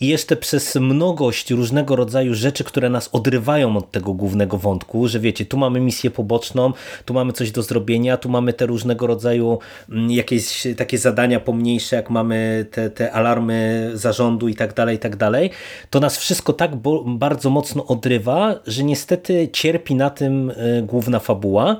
i 0.00 0.06
jeszcze 0.06 0.36
przez 0.36 0.76
mnogość 0.76 1.50
różnego 1.50 1.96
rodzaju 1.96 2.34
rzeczy, 2.34 2.64
które 2.64 2.90
nas 2.90 3.08
odrywają 3.12 3.76
od 3.76 3.90
tego 3.90 4.12
głównego 4.12 4.58
wątku, 4.58 5.08
że 5.08 5.20
wiecie, 5.20 5.46
tu 5.46 5.56
mamy 5.56 5.80
misję 5.80 6.10
poboczną, 6.10 6.72
tu 7.04 7.14
mamy 7.14 7.32
coś 7.32 7.50
do 7.50 7.62
zrobienia, 7.62 8.16
tu 8.16 8.28
mamy 8.28 8.52
te 8.52 8.66
różnego 8.66 9.06
rodzaju 9.06 9.58
mm, 9.88 10.10
jakieś 10.10 10.66
takie 10.76 10.98
zadania 10.98 11.40
pomniejsze, 11.40 11.96
jak 11.96 12.10
mamy 12.10 12.66
te, 12.70 12.90
te 12.90 13.12
alarmy 13.12 13.90
zarządu 13.94 14.48
i 14.48 14.54
tak 14.54 14.74
dalej, 14.74 14.96
i 14.96 14.98
tak 14.98 15.16
dalej, 15.16 15.50
to 15.90 16.00
nas 16.00 16.18
wszystko 16.18 16.52
tak 16.52 16.70
bardzo 17.06 17.50
mocno 17.50 17.86
odrywa, 17.86 18.54
że 18.66 18.84
niestety 18.84 19.48
cierpi 19.52 19.94
na 19.94 20.10
tym 20.10 20.50
e, 20.50 20.82
główna 20.82 21.18
fabuła. 21.18 21.76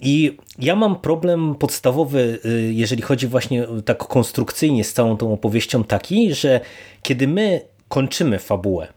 I 0.00 0.36
ja 0.58 0.76
mam 0.76 1.00
problem 1.00 1.54
podstawowy, 1.54 2.38
y, 2.44 2.72
jeżeli 2.74 3.02
chodzi 3.02 3.26
właśnie 3.26 3.66
tak 3.84 3.98
konstrukcyjnie 3.98 4.84
z 4.84 4.92
całą 4.92 5.16
tą 5.16 5.32
opowieścią 5.32 5.84
taki, 5.84 6.34
że 6.34 6.60
kiedy 7.02 7.28
my 7.28 7.60
kończymy 7.88 8.38
fabułę, 8.38 8.92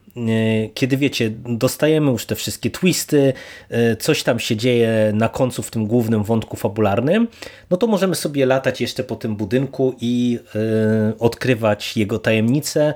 kiedy 0.74 0.98
wiecie, 0.98 1.32
dostajemy 1.46 2.12
już 2.12 2.26
te 2.26 2.36
wszystkie 2.36 2.72
twisty, 2.72 3.34
e, 3.70 3.96
coś 3.96 4.24
tam 4.24 4.40
się 4.40 4.56
dzieje 4.56 5.12
na 5.14 5.30
końcu 5.30 5.64
w 5.64 5.72
tym 5.72 5.88
głównym 5.88 6.24
wątku 6.24 6.58
fabularnym, 6.58 7.28
no 7.70 7.78
to 7.78 7.88
możemy 7.88 8.16
sobie 8.16 8.46
latać 8.46 8.82
jeszcze 8.82 9.04
po 9.04 9.16
tym 9.16 9.36
budynku 9.36 9.96
i 10.02 10.40
e, 10.56 11.20
odkrywać 11.20 11.98
jego 11.98 12.20
tajemnice, 12.20 12.94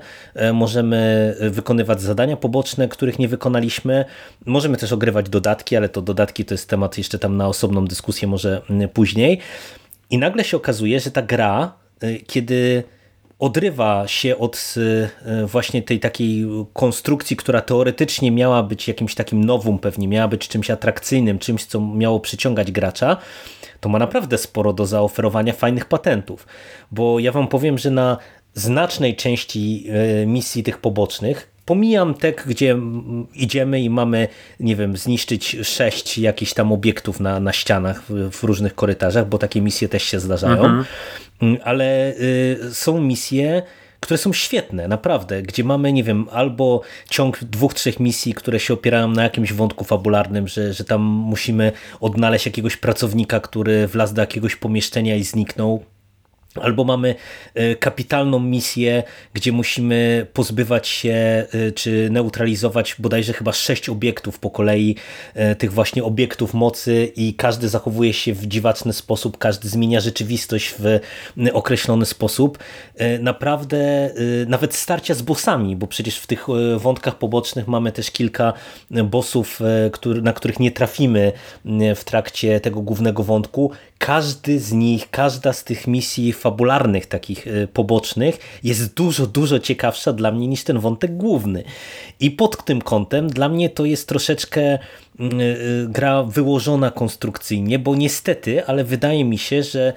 możemy 0.52 1.34
wykonywać 1.40 2.00
zadania 2.00 2.36
poboczne, 2.36 2.88
których 2.88 3.18
nie 3.18 3.28
wykonaliśmy, 3.28 4.04
możemy 4.46 4.76
też 4.76 4.92
ogrywać 4.92 5.28
dodatki, 5.28 5.76
ale 5.76 5.88
to 5.88 6.02
dodatki 6.02 6.44
to 6.44 6.54
jest 6.54 6.68
temat 6.68 6.98
jeszcze 6.98 7.18
tam 7.18 7.36
na 7.36 7.48
osobną 7.48 7.84
dyskusję 7.84 8.28
może 8.28 8.62
później. 8.92 9.38
I 10.10 10.18
nagle 10.18 10.44
się 10.44 10.56
okazuje, 10.56 11.00
że 11.00 11.10
ta 11.10 11.22
gra, 11.22 11.72
kiedy 12.26 12.84
odrywa 13.42 14.08
się 14.08 14.38
od 14.38 14.74
e, 15.24 15.46
właśnie 15.46 15.82
tej 15.82 16.00
takiej 16.00 16.46
konstrukcji, 16.72 17.36
która 17.36 17.60
teoretycznie 17.60 18.30
miała 18.30 18.62
być 18.62 18.88
jakimś 18.88 19.14
takim 19.14 19.44
nowum, 19.44 19.78
pewnie 19.78 20.08
miała 20.08 20.28
być 20.28 20.48
czymś 20.48 20.70
atrakcyjnym, 20.70 21.38
czymś, 21.38 21.64
co 21.64 21.80
miało 21.80 22.20
przyciągać 22.20 22.72
gracza, 22.72 23.16
to 23.80 23.88
ma 23.88 23.98
naprawdę 23.98 24.38
sporo 24.38 24.72
do 24.72 24.86
zaoferowania 24.86 25.52
fajnych 25.52 25.84
patentów. 25.84 26.46
Bo 26.90 27.18
ja 27.18 27.32
wam 27.32 27.48
powiem, 27.48 27.78
że 27.78 27.90
na 27.90 28.16
znacznej 28.54 29.16
części 29.16 29.86
e, 30.22 30.26
misji 30.26 30.62
tych 30.62 30.78
pobocznych, 30.78 31.51
Pomijam 31.64 32.14
te, 32.14 32.32
gdzie 32.32 32.76
idziemy 33.34 33.80
i 33.80 33.90
mamy, 33.90 34.28
nie 34.60 34.76
wiem, 34.76 34.96
zniszczyć 34.96 35.56
sześć 35.62 36.18
jakichś 36.18 36.52
tam 36.52 36.72
obiektów 36.72 37.20
na, 37.20 37.40
na 37.40 37.52
ścianach 37.52 38.02
w, 38.08 38.30
w 38.30 38.44
różnych 38.44 38.74
korytarzach, 38.74 39.28
bo 39.28 39.38
takie 39.38 39.60
misje 39.60 39.88
też 39.88 40.02
się 40.02 40.20
zdarzają. 40.20 40.64
Mhm. 40.64 40.84
Mm, 41.42 41.58
ale 41.64 42.14
y, 42.14 42.58
są 42.72 43.00
misje, 43.00 43.62
które 44.00 44.18
są 44.18 44.32
świetne, 44.32 44.88
naprawdę, 44.88 45.42
gdzie 45.42 45.64
mamy, 45.64 45.92
nie 45.92 46.04
wiem, 46.04 46.26
albo 46.32 46.80
ciąg 47.10 47.44
dwóch, 47.44 47.74
trzech 47.74 48.00
misji, 48.00 48.34
które 48.34 48.60
się 48.60 48.74
opierają 48.74 49.08
na 49.08 49.22
jakimś 49.22 49.52
wątku 49.52 49.84
fabularnym, 49.84 50.48
że, 50.48 50.72
że 50.72 50.84
tam 50.84 51.02
musimy 51.02 51.72
odnaleźć 52.00 52.46
jakiegoś 52.46 52.76
pracownika, 52.76 53.40
który 53.40 53.86
wlazł 53.86 54.14
do 54.14 54.20
jakiegoś 54.20 54.56
pomieszczenia 54.56 55.16
i 55.16 55.24
zniknął, 55.24 55.84
Albo 56.60 56.84
mamy 56.84 57.14
e, 57.54 57.76
kapitalną 57.76 58.40
misję, 58.40 59.02
gdzie 59.34 59.52
musimy 59.52 60.26
pozbywać 60.32 60.88
się 60.88 61.12
e, 61.12 61.72
czy 61.72 62.08
neutralizować 62.10 62.96
bodajże 62.98 63.32
chyba 63.32 63.52
sześć 63.52 63.88
obiektów 63.88 64.38
po 64.38 64.50
kolei, 64.50 64.96
e, 65.34 65.54
tych 65.54 65.72
właśnie 65.72 66.04
obiektów 66.04 66.54
mocy 66.54 67.12
i 67.16 67.34
każdy 67.34 67.68
zachowuje 67.68 68.12
się 68.12 68.32
w 68.32 68.46
dziwaczny 68.46 68.92
sposób, 68.92 69.38
każdy 69.38 69.68
zmienia 69.68 70.00
rzeczywistość 70.00 70.74
w 70.78 71.00
określony 71.52 72.06
sposób. 72.06 72.58
Naprawdę 73.20 74.10
nawet 74.46 74.74
starcia 74.74 75.14
z 75.14 75.22
bossami, 75.22 75.76
bo 75.76 75.86
przecież 75.86 76.18
w 76.18 76.26
tych 76.26 76.46
wątkach 76.76 77.18
pobocznych 77.18 77.68
mamy 77.68 77.92
też 77.92 78.10
kilka 78.10 78.52
bossów, 78.90 79.60
na 80.22 80.32
których 80.32 80.60
nie 80.60 80.70
trafimy 80.70 81.32
w 81.96 82.04
trakcie 82.04 82.60
tego 82.60 82.80
głównego 82.80 83.22
wątku. 83.22 83.70
Każdy 83.98 84.60
z 84.60 84.72
nich, 84.72 85.10
każda 85.10 85.52
z 85.52 85.64
tych 85.64 85.86
misji 85.86 86.32
fabularnych, 86.42 87.06
takich 87.06 87.46
e, 87.46 87.66
pobocznych, 87.66 88.38
jest 88.62 88.94
dużo, 88.94 89.26
dużo 89.26 89.58
ciekawsza 89.58 90.12
dla 90.12 90.32
mnie 90.32 90.48
niż 90.48 90.64
ten 90.64 90.78
wątek 90.78 91.16
główny. 91.16 91.64
I 92.20 92.30
pod 92.30 92.64
tym 92.64 92.82
kątem 92.82 93.28
dla 93.28 93.48
mnie 93.48 93.70
to 93.70 93.84
jest 93.84 94.08
troszeczkę 94.08 94.78
mm, 95.18 95.40
e, 95.40 95.44
gra 95.88 96.22
wyłożona 96.22 96.90
konstrukcyjnie, 96.90 97.78
bo 97.78 97.94
niestety, 97.94 98.66
ale 98.66 98.84
wydaje 98.84 99.24
mi 99.24 99.38
się, 99.38 99.62
że 99.62 99.92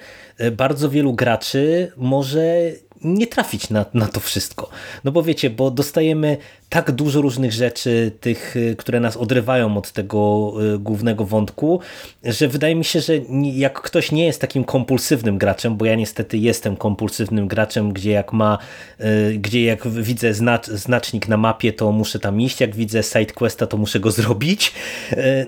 bardzo 0.52 0.90
wielu 0.90 1.12
graczy 1.12 1.92
może 1.96 2.72
nie 3.04 3.26
trafić 3.26 3.70
na, 3.70 3.84
na 3.94 4.08
to 4.08 4.20
wszystko. 4.20 4.68
No 5.04 5.12
bo 5.12 5.22
wiecie, 5.22 5.50
bo 5.50 5.70
dostajemy 5.70 6.36
tak 6.68 6.92
dużo 6.92 7.20
różnych 7.20 7.52
rzeczy, 7.52 8.12
tych, 8.20 8.56
y, 8.56 8.76
które 8.78 9.00
nas 9.00 9.16
odrywają 9.16 9.76
od 9.76 9.92
tego 9.92 10.52
y, 10.74 10.78
głównego 10.78 11.24
wątku, 11.24 11.80
że 12.24 12.48
wydaje 12.48 12.74
mi 12.74 12.84
się, 12.84 13.00
że 13.00 13.12
jak 13.42 13.80
ktoś 13.80 14.12
nie 14.12 14.26
jest 14.26 14.40
takim 14.40 14.64
kompulsywnym 14.64 15.38
graczem, 15.38 15.76
bo 15.76 15.84
ja 15.84 15.94
niestety 15.94 16.38
jestem 16.38 16.76
kompulsywnym 16.76 17.48
graczem, 17.48 17.92
gdzie 17.92 18.10
jak 18.10 18.32
ma, 18.32 18.58
y, 19.00 19.38
gdzie 19.38 19.64
jak 19.64 19.88
widzę 19.88 20.34
znacz, 20.34 20.66
znacznik 20.66 21.28
na 21.28 21.36
mapie, 21.36 21.72
to 21.72 21.92
muszę 21.92 22.18
tam 22.18 22.40
iść, 22.40 22.60
jak 22.60 22.76
widzę 22.76 23.02
side 23.02 23.32
questa, 23.34 23.66
to 23.66 23.76
muszę 23.76 24.00
go 24.00 24.10
zrobić, 24.16 24.72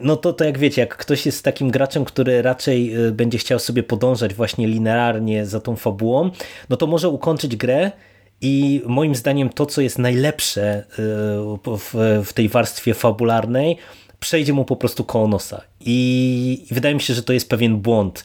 no 0.02 0.16
to, 0.16 0.32
to 0.32 0.44
jak 0.44 0.58
wiecie, 0.58 0.80
jak 0.80 0.96
ktoś 0.96 1.26
jest 1.26 1.44
takim 1.44 1.70
graczem, 1.70 2.04
który 2.04 2.42
raczej 2.42 2.94
będzie 3.12 3.38
chciał 3.38 3.58
sobie 3.58 3.82
podążać 3.82 4.34
właśnie 4.34 4.66
linearnie 4.66 5.46
za 5.46 5.60
tą 5.60 5.76
fabułą, 5.76 6.30
no 6.68 6.76
to 6.76 6.86
może 6.86 7.08
ukończyć 7.08 7.37
grę 7.46 7.92
i 8.40 8.82
moim 8.86 9.14
zdaniem 9.14 9.48
to, 9.48 9.66
co 9.66 9.80
jest 9.80 9.98
najlepsze 9.98 10.78
y, 10.78 12.24
w 12.24 12.32
tej 12.34 12.48
warstwie 12.48 12.94
fabularnej, 12.94 13.76
przejdzie 14.20 14.52
mu 14.52 14.64
po 14.64 14.76
prostu 14.76 15.04
koło 15.04 15.28
nosa. 15.28 15.62
I 15.80 16.66
wydaje 16.70 16.94
mi 16.94 17.00
się, 17.00 17.14
że 17.14 17.22
to 17.22 17.32
jest 17.32 17.48
pewien 17.48 17.76
błąd 17.76 18.24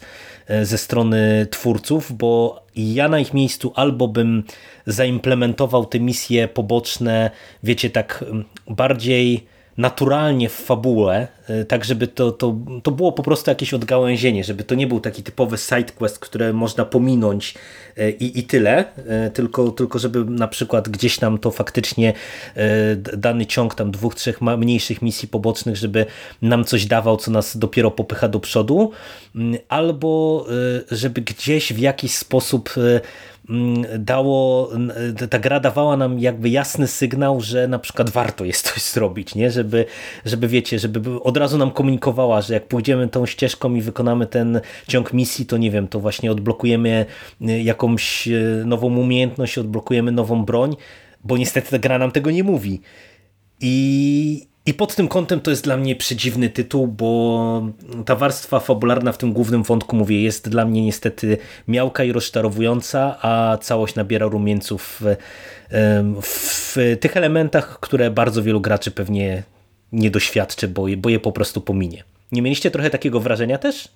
y, 0.50 0.66
ze 0.66 0.78
strony 0.78 1.46
twórców, 1.50 2.12
bo 2.12 2.62
ja 2.76 3.08
na 3.08 3.18
ich 3.18 3.34
miejscu 3.34 3.72
albo 3.74 4.08
bym 4.08 4.44
zaimplementował 4.86 5.86
te 5.86 6.00
misje 6.00 6.48
poboczne, 6.48 7.30
wiecie, 7.62 7.90
tak 7.90 8.24
bardziej 8.68 9.46
naturalnie 9.76 10.48
w 10.48 10.52
fabułę, 10.52 11.28
e, 11.48 11.64
tak 11.64 11.84
żeby 11.84 12.06
to, 12.06 12.32
to, 12.32 12.56
to 12.82 12.90
było 12.90 13.12
po 13.12 13.22
prostu 13.22 13.50
jakieś 13.50 13.74
odgałęzienie, 13.74 14.44
żeby 14.44 14.64
to 14.64 14.74
nie 14.74 14.86
był 14.86 15.00
taki 15.00 15.22
typowy 15.22 15.56
sidequest, 15.58 16.18
które 16.18 16.52
można 16.52 16.84
pominąć 16.84 17.54
e, 17.96 18.10
i, 18.10 18.38
i 18.38 18.42
tyle, 18.42 18.84
e, 18.96 19.30
tylko, 19.30 19.70
tylko 19.70 19.98
żeby 19.98 20.24
na 20.24 20.48
przykład 20.48 20.88
gdzieś 20.88 21.18
tam 21.18 21.38
to 21.38 21.50
faktycznie 21.50 22.12
dany 23.16 23.46
ciąg 23.46 23.74
tam 23.74 23.90
dwóch, 23.90 24.14
trzech 24.14 24.40
mniejszych 24.40 25.02
misji 25.02 25.28
pobocznych, 25.28 25.76
żeby 25.76 26.06
nam 26.42 26.64
coś 26.64 26.86
dawał, 26.86 27.16
co 27.16 27.30
nas 27.30 27.56
dopiero 27.56 27.90
popycha 27.90 28.28
do 28.28 28.40
przodu, 28.40 28.90
albo 29.68 30.46
żeby 30.90 31.20
gdzieś 31.20 31.72
w 31.72 31.78
jakiś 31.78 32.14
sposób 32.14 32.70
mm, 32.76 33.00
dało, 33.98 34.70
ta 35.30 35.38
gra 35.38 35.60
dawała 35.60 35.96
nam 35.96 36.18
jakby 36.18 36.48
jasny 36.48 36.86
sygnał, 36.86 37.40
że 37.40 37.68
na 37.68 37.78
przykład 37.78 38.10
warto 38.10 38.44
jest 38.44 38.72
coś 38.72 38.82
zrobić, 38.82 39.34
nie? 39.34 39.50
Żeby, 39.50 39.84
żeby 40.24 40.48
wiecie, 40.48 40.78
żeby 40.78 41.22
od 41.22 41.36
razu 41.36 41.58
nam 41.58 41.70
komunikowała, 41.70 42.40
że 42.40 42.54
jak 42.54 42.68
pójdziemy 42.68 43.08
tą 43.08 43.26
ścieżką 43.26 43.74
i 43.74 43.80
wykonamy 43.80 44.26
ten 44.26 44.60
ciąg 44.88 45.12
misji, 45.12 45.46
to 45.46 45.56
nie 45.56 45.70
wiem, 45.70 45.88
to 45.88 46.00
właśnie 46.00 46.32
odblokujemy 46.32 47.06
y, 47.40 47.62
jakąś 47.62 48.28
y, 48.28 48.62
nową 48.66 48.96
umiejętność, 48.96 49.58
odblokujemy 49.58 50.12
nową 50.12 50.44
broń, 50.44 50.76
bo 51.24 51.36
niestety 51.36 51.70
ta 51.70 51.78
gra 51.78 51.98
nam 51.98 52.10
tego 52.10 52.30
nie 52.30 52.44
mówi. 52.44 52.80
I, 53.60 54.46
i 54.66 54.74
pod 54.74 54.94
tym 54.94 55.08
kątem 55.08 55.40
to 55.40 55.50
jest 55.50 55.64
dla 55.64 55.76
mnie 55.76 55.96
przedziwny 55.96 56.48
tytuł, 56.50 56.86
bo 56.86 57.68
ta 58.04 58.16
warstwa 58.16 58.60
fabularna 58.60 59.12
w 59.12 59.18
tym 59.18 59.32
głównym 59.32 59.62
wątku, 59.62 59.96
mówię, 59.96 60.22
jest 60.22 60.48
dla 60.48 60.64
mnie 60.64 60.82
niestety 60.82 61.38
miałka 61.68 62.04
i 62.04 62.12
rozczarowująca, 62.12 63.18
a 63.22 63.58
całość 63.58 63.94
nabiera 63.94 64.26
rumieńców 64.26 65.00
w, 65.00 65.16
w 66.22 66.96
tych 67.00 67.16
elementach, 67.16 67.80
które 67.80 68.10
bardzo 68.10 68.42
wielu 68.42 68.60
graczy 68.60 68.90
pewnie 68.90 69.42
nie 69.92 70.10
doświadczy, 70.10 70.68
bo 70.68 70.88
je, 70.88 70.96
bo 70.96 71.08
je 71.08 71.20
po 71.20 71.32
prostu 71.32 71.60
pominie. 71.60 72.04
Nie 72.32 72.42
mieliście 72.42 72.70
trochę 72.70 72.90
takiego 72.90 73.20
wrażenia 73.20 73.58
też? 73.58 73.88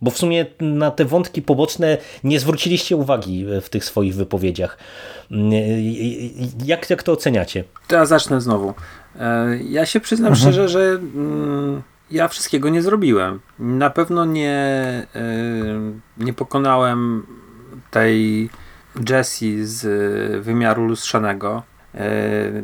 Bo 0.00 0.10
w 0.10 0.18
sumie 0.18 0.46
na 0.60 0.90
te 0.90 1.04
wątki 1.04 1.42
poboczne 1.42 1.98
nie 2.24 2.40
zwróciliście 2.40 2.96
uwagi 2.96 3.46
w 3.62 3.68
tych 3.68 3.84
swoich 3.84 4.14
wypowiedziach. 4.14 4.78
Jak, 6.64 6.90
jak 6.90 7.02
to 7.02 7.12
oceniacie? 7.12 7.64
Ja 7.90 8.06
zacznę 8.06 8.40
znowu. 8.40 8.74
E, 9.20 9.56
ja 9.56 9.86
się 9.86 10.00
przyznam 10.00 10.32
mhm. 10.32 10.42
szczerze, 10.42 10.68
że 10.68 10.80
mm, 10.80 11.82
ja 12.10 12.28
wszystkiego 12.28 12.68
nie 12.68 12.82
zrobiłem. 12.82 13.40
Na 13.58 13.90
pewno 13.90 14.24
nie, 14.24 14.56
e, 15.14 15.24
nie 16.18 16.32
pokonałem 16.32 17.26
tej 17.90 18.50
Jessie 19.10 19.66
z 19.66 20.44
wymiaru 20.44 20.86
lustrzanego. 20.86 21.62
E, 21.94 22.08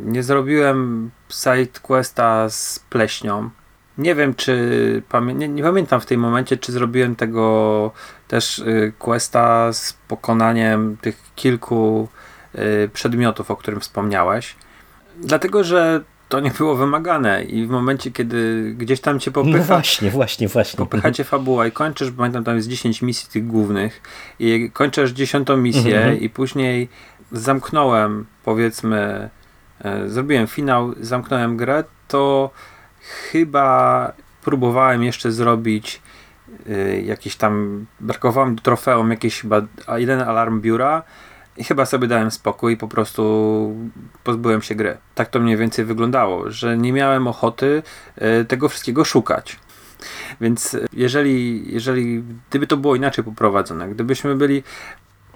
nie 0.05 0.23
zrobiłem 0.23 1.11
side 1.29 1.81
questa 1.83 2.49
z 2.49 2.79
pleśnią. 2.91 3.51
Nie 3.99 4.15
wiem, 4.15 4.35
czy 4.35 5.03
pamię 5.09 5.35
nie, 5.35 5.49
nie, 5.49 5.63
pamiętam 5.63 6.01
w 6.01 6.07
tym 6.07 6.21
momencie, 6.21 6.57
czy 6.57 6.73
zrobiłem 6.73 7.17
tego 7.17 7.91
też 8.29 8.59
y, 8.59 8.93
questa 8.99 9.73
z 9.73 9.93
pokonaniem 10.09 10.97
tych 11.01 11.23
kilku 11.37 12.09
y, 12.55 12.91
przedmiotów, 12.93 13.51
o 13.51 13.57
którym 13.57 13.81
wspomniałeś. 13.81 14.57
Dlatego, 15.17 15.65
że 15.65 16.01
to 16.31 16.41
nie 16.41 16.51
było 16.51 16.77
wymagane 16.77 17.45
i 17.45 17.67
w 17.67 17.71
momencie, 17.71 18.11
kiedy 18.11 18.73
gdzieś 18.79 19.01
tam 19.01 19.21
cię 19.21 19.31
popycha... 19.31 19.59
No 19.59 19.65
właśnie, 19.65 20.11
właśnie, 20.11 20.49
właśnie. 20.49 20.77
Popychacie 20.77 21.25
fabuła 21.25 21.67
i 21.67 21.73
kończysz, 21.73 22.11
pamiętam 22.11 22.45
tam 22.45 22.57
jest 22.57 22.69
10 22.69 23.03
misji 23.03 23.29
tych 23.33 23.47
głównych 23.47 24.03
i 24.39 24.71
kończysz 24.73 25.11
dziesiątą 25.11 25.57
misję 25.57 25.97
mhm. 25.97 26.21
i 26.21 26.31
później 26.31 26.89
zamknąłem, 27.33 28.27
powiedzmy, 28.45 29.31
e, 29.81 30.09
zrobiłem 30.09 30.47
finał, 30.47 30.95
zamknąłem 31.01 31.57
grę, 31.57 31.85
to 32.09 32.51
chyba 33.01 34.13
próbowałem 34.45 35.03
jeszcze 35.03 35.33
zrobić 35.33 36.03
y, 36.67 37.03
jakiś 37.07 37.37
tam, 37.37 37.87
brakowało 38.01 38.47
mi 38.47 38.57
trofeum 38.57 39.11
jakieś 39.11 39.41
chyba 39.41 39.63
jeden 39.97 40.21
alarm 40.21 40.61
biura 40.61 41.03
i 41.61 41.65
chyba 41.65 41.87
sobie 41.87 42.09
dałem 42.09 42.31
spokój 42.31 42.73
i 42.73 42.77
po 42.77 42.89
prostu 42.89 43.77
pozbyłem 44.25 44.63
się 44.63 44.75
gry. 44.75 44.97
Tak 45.15 45.29
to 45.29 45.41
mniej 45.41 45.57
więcej 45.57 45.85
wyglądało, 45.85 46.51
że 46.51 46.79
nie 46.79 46.93
miałem 46.93 47.27
ochoty 47.27 47.83
y, 48.41 48.45
tego 48.45 48.69
wszystkiego 48.69 49.05
szukać. 49.05 49.59
Więc 50.41 50.77
jeżeli, 50.93 51.65
jeżeli 51.73 52.25
gdyby 52.51 52.67
to 52.67 52.77
było 52.77 52.97
inaczej 52.97 53.25
poprowadzone, 53.25 53.89
gdybyśmy 53.89 54.37
byli 54.37 54.63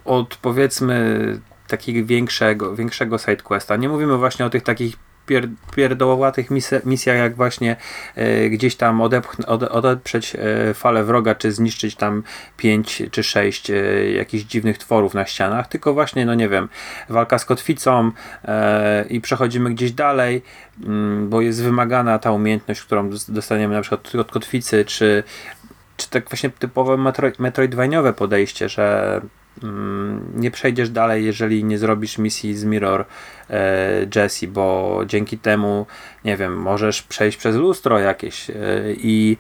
od 0.05 0.37
powiedzmy 0.37 1.41
takiego 1.69 2.07
większego, 2.07 2.77
większego 2.77 3.19
sidequesta, 3.19 3.77
nie 3.77 3.89
mówimy 3.89 4.17
właśnie 4.17 4.47
o 4.47 4.51
tych 4.51 4.63
takich 4.63 4.97
pier, 5.27 5.49
pierdołowatych 5.77 6.51
misjach, 6.85 7.17
jak 7.17 7.37
właśnie 7.37 7.77
e, 8.15 8.49
gdzieś 8.51 8.77
tam 8.77 9.01
odepch, 9.01 9.37
ode, 9.47 9.69
odeprzeć 9.69 10.37
e, 10.37 10.75
falę 10.75 11.05
wroga, 11.05 11.35
czy 11.35 11.53
zniszczyć 11.53 11.97
tam 11.97 12.23
5 12.57 13.03
czy 13.11 13.23
6 13.23 13.71
e, 13.71 13.75
jakichś 14.11 14.45
dziwnych 14.45 14.79
tworów 14.79 15.15
na 15.15 15.27
ścianach, 15.27 15.69
tylko 15.69 15.95
właśnie, 15.95 16.27
no 16.27 16.35
nie 16.35 16.49
wiem, 16.49 16.69
walka 17.09 17.39
z 17.39 17.45
kotwicą 17.45 18.11
i 19.11 19.21
przechodzimy 19.21 19.71
gdzieś 19.71 19.93
dalej, 19.93 20.43
mm, 20.85 21.29
bo 21.29 21.41
jest 21.41 21.63
wymagana 21.63 22.19
ta 22.19 22.33
umiejętność, 22.33 22.83
którą 22.83 23.11
dostaniemy 23.29 23.75
na 23.75 23.81
przykład 23.81 24.15
od 24.15 24.33
kotwicy, 24.33 24.85
czy 24.85 25.23
czy 25.97 26.11
tak 26.11 26.29
właśnie 26.29 26.51
typowe 26.51 26.97
metroid, 26.97 27.39
metroidwaniowe 27.39 28.13
podejście, 28.13 28.69
że 28.69 29.21
nie 30.35 30.51
przejdziesz 30.51 30.91
dalej, 30.91 31.25
jeżeli 31.25 31.65
nie 31.65 31.79
zrobisz 31.79 32.19
misji 32.19 32.57
z 32.57 32.65
Mirror 32.65 33.05
e, 33.51 34.07
Jesse, 34.15 34.47
bo 34.47 35.01
dzięki 35.07 35.39
temu, 35.39 35.87
nie 36.25 36.37
wiem, 36.37 36.57
możesz 36.57 37.03
przejść 37.03 37.39
przez 37.39 37.57
lustro 37.57 37.99
jakieś 37.99 38.51
e, 38.51 38.55
i 38.97 39.37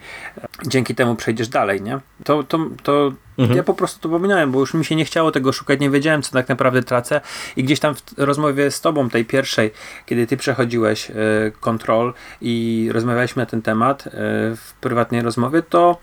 dzięki 0.66 0.94
temu 0.94 1.16
przejdziesz 1.16 1.48
dalej, 1.48 1.82
nie? 1.82 1.98
To, 2.24 2.42
to, 2.42 2.58
to 2.82 3.12
mhm. 3.38 3.56
ja 3.56 3.62
po 3.62 3.74
prostu 3.74 4.00
to 4.00 4.08
pominąłem, 4.08 4.52
bo 4.52 4.60
już 4.60 4.74
mi 4.74 4.84
się 4.84 4.96
nie 4.96 5.04
chciało 5.04 5.32
tego 5.32 5.52
szukać, 5.52 5.80
nie 5.80 5.90
wiedziałem, 5.90 6.22
co 6.22 6.32
tak 6.32 6.48
naprawdę 6.48 6.82
tracę 6.82 7.20
i 7.56 7.64
gdzieś 7.64 7.80
tam 7.80 7.94
w 7.94 8.00
rozmowie 8.16 8.70
z 8.70 8.80
tobą, 8.80 9.10
tej 9.10 9.24
pierwszej, 9.24 9.70
kiedy 10.06 10.26
ty 10.26 10.36
przechodziłeś 10.36 11.10
e, 11.10 11.14
kontrol 11.60 12.14
i 12.40 12.88
rozmawialiśmy 12.92 13.42
na 13.42 13.46
ten 13.46 13.62
temat 13.62 14.06
e, 14.06 14.10
w 14.56 14.74
prywatnej 14.80 15.22
rozmowie, 15.22 15.62
to 15.62 15.98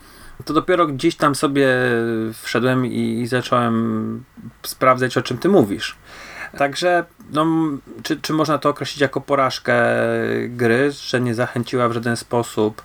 to 0.45 0.53
dopiero 0.53 0.87
gdzieś 0.87 1.15
tam 1.15 1.35
sobie 1.35 1.67
wszedłem 2.41 2.85
i, 2.85 3.27
zacząłem 3.27 4.23
sprawdzać, 4.63 5.17
o 5.17 5.21
czym 5.21 5.37
ty 5.37 5.49
mówisz. 5.49 5.95
Także, 6.57 7.05
no, 7.31 7.45
czy, 8.03 8.21
czy 8.21 8.33
można 8.33 8.57
to 8.57 8.69
określić 8.69 9.01
jako 9.01 9.21
porażkę 9.21 9.75
gry, 10.47 10.91
że 10.91 11.21
nie 11.21 11.35
zachęciła 11.35 11.89
w 11.89 11.93
żaden 11.93 12.17
sposób 12.17 12.81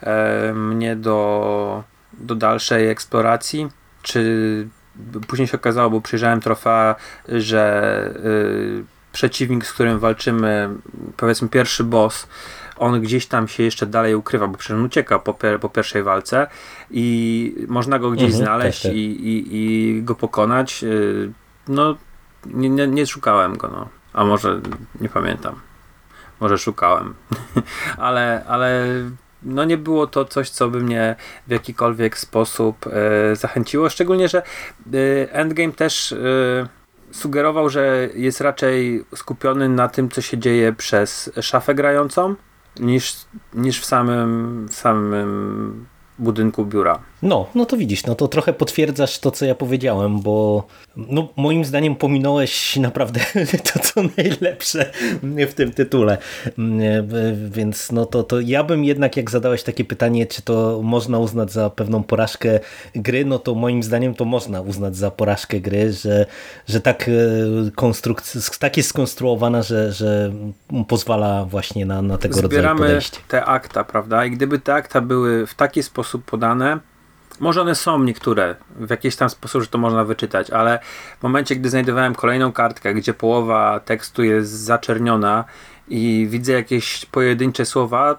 e, 0.00 0.52
mnie 0.52 0.96
do, 0.96 1.84
do 2.12 2.34
dalszej 2.34 2.90
eksploracji? 2.90 3.68
Czy 4.02 4.68
później 5.28 5.48
się 5.48 5.56
okazało, 5.56 5.90
bo 5.90 6.00
przyjrzałem 6.00 6.40
trofea, 6.40 6.94
że 7.28 8.14
y, 8.16 8.84
przeciwnik, 9.12 9.66
z 9.66 9.72
którym 9.72 9.98
walczymy, 9.98 10.68
powiedzmy 11.16 11.48
pierwszy 11.48 11.84
boss, 11.84 12.28
on 12.78 13.00
gdzieś 13.00 13.26
tam 13.26 13.48
się 13.48 13.62
jeszcze 13.62 13.86
dalej 13.86 14.14
ukrywa, 14.14 14.46
bo 14.48 14.58
przecież 14.58 14.76
on 14.76 14.84
ucieka 14.84 15.18
po, 15.18 15.34
po 15.60 15.68
pierwszej 15.68 16.02
walce 16.02 16.46
i 16.90 17.66
można 17.68 17.98
go 17.98 18.10
gdzieś 18.10 18.30
mhm, 18.30 18.44
znaleźć 18.44 18.82
tak, 18.82 18.92
tak. 18.92 18.96
I, 18.96 19.04
i, 19.04 19.46
i, 19.50 20.02
go 20.02 20.14
pokonać. 20.14 20.84
Y, 20.84 21.32
no, 21.68 21.96
nie, 22.46 22.70
nie, 22.70 22.86
nie 22.86 23.06
szukałem 23.06 23.56
go, 23.56 23.68
no. 23.68 23.88
A 24.12 24.24
może 24.24 24.60
nie 25.00 25.08
pamiętam. 25.08 25.54
Może 26.40 26.58
szukałem. 26.58 27.14
ale, 27.98 28.44
ale 28.48 28.86
no 29.42 29.64
nie 29.64 29.76
było 29.76 30.06
to 30.06 30.24
coś, 30.24 30.50
co 30.50 30.68
by 30.68 30.80
mnie 30.80 31.16
w 31.46 31.50
jakikolwiek 31.50 32.18
sposób 32.18 32.86
e, 32.86 33.36
zachęciło. 33.36 33.88
Szczególnie, 33.88 34.28
że 34.28 34.42
e, 34.42 35.32
Endgame 35.32 35.72
też 35.72 36.12
e, 36.12 36.16
sugerował, 37.10 37.68
że 37.68 38.08
jest 38.14 38.40
raczej 38.40 39.04
skupiony 39.14 39.68
na 39.68 39.88
tym, 39.88 40.08
co 40.10 40.20
się 40.20 40.38
dzieje 40.38 40.72
przez 40.72 41.30
szafę 41.40 41.74
grającą 41.74 42.34
niż, 42.80 43.16
niż 43.54 43.80
w 43.80 43.84
samym, 43.84 44.66
w 44.68 44.74
samym 44.74 45.86
budynku 46.18 46.64
biura. 46.64 46.98
No, 47.22 47.46
no 47.54 47.66
to 47.66 47.76
widzisz, 47.76 48.06
no 48.06 48.14
to 48.14 48.28
trochę 48.28 48.52
potwierdzasz 48.52 49.18
to, 49.18 49.30
co 49.30 49.44
ja 49.44 49.54
powiedziałem, 49.54 50.20
bo 50.20 50.66
no, 50.96 51.28
moim 51.36 51.64
zdaniem 51.64 51.96
pominąłeś 51.96 52.76
naprawdę 52.76 53.20
to, 53.72 53.78
co 53.78 54.00
najlepsze 54.16 54.92
w 55.22 55.54
tym 55.54 55.72
tytule. 55.72 56.18
Więc 57.50 57.92
no 57.92 58.06
to, 58.06 58.22
to 58.22 58.40
ja 58.40 58.64
bym 58.64 58.84
jednak, 58.84 59.16
jak 59.16 59.30
zadałeś 59.30 59.62
takie 59.62 59.84
pytanie, 59.84 60.26
czy 60.26 60.42
to 60.42 60.80
można 60.82 61.18
uznać 61.18 61.52
za 61.52 61.70
pewną 61.70 62.02
porażkę 62.02 62.60
gry, 62.94 63.24
no 63.24 63.38
to 63.38 63.54
moim 63.54 63.82
zdaniem 63.82 64.14
to 64.14 64.24
można 64.24 64.60
uznać 64.60 64.96
za 64.96 65.10
porażkę 65.10 65.60
gry, 65.60 65.92
że, 65.92 66.26
że 66.68 66.80
tak, 66.80 67.08
e, 67.08 68.50
tak 68.58 68.76
jest 68.76 68.88
skonstruowana, 68.88 69.62
że, 69.62 69.92
że 69.92 70.32
pozwala 70.88 71.44
właśnie 71.44 71.86
na, 71.86 72.02
na 72.02 72.18
tego 72.18 72.34
Zbieramy 72.34 72.68
rodzaju 72.68 72.78
podejście. 72.78 73.18
te 73.28 73.44
akta, 73.44 73.84
prawda? 73.84 74.24
I 74.24 74.30
gdyby 74.30 74.58
te 74.58 74.74
akta 74.74 75.00
były 75.00 75.46
w 75.46 75.54
taki 75.54 75.82
sposób 75.82 76.24
podane, 76.24 76.78
może 77.40 77.60
one 77.62 77.74
są 77.74 78.02
niektóre, 78.02 78.56
w 78.76 78.90
jakiś 78.90 79.16
tam 79.16 79.30
sposób, 79.30 79.62
że 79.62 79.68
to 79.68 79.78
można 79.78 80.04
wyczytać, 80.04 80.50
ale 80.50 80.78
w 81.20 81.22
momencie, 81.22 81.56
gdy 81.56 81.70
znajdowałem 81.70 82.14
kolejną 82.14 82.52
kartkę, 82.52 82.94
gdzie 82.94 83.14
połowa 83.14 83.80
tekstu 83.80 84.24
jest 84.24 84.50
zaczerniona 84.50 85.44
i 85.88 86.26
widzę 86.30 86.52
jakieś 86.52 87.06
pojedyncze 87.06 87.66
słowa, 87.66 88.18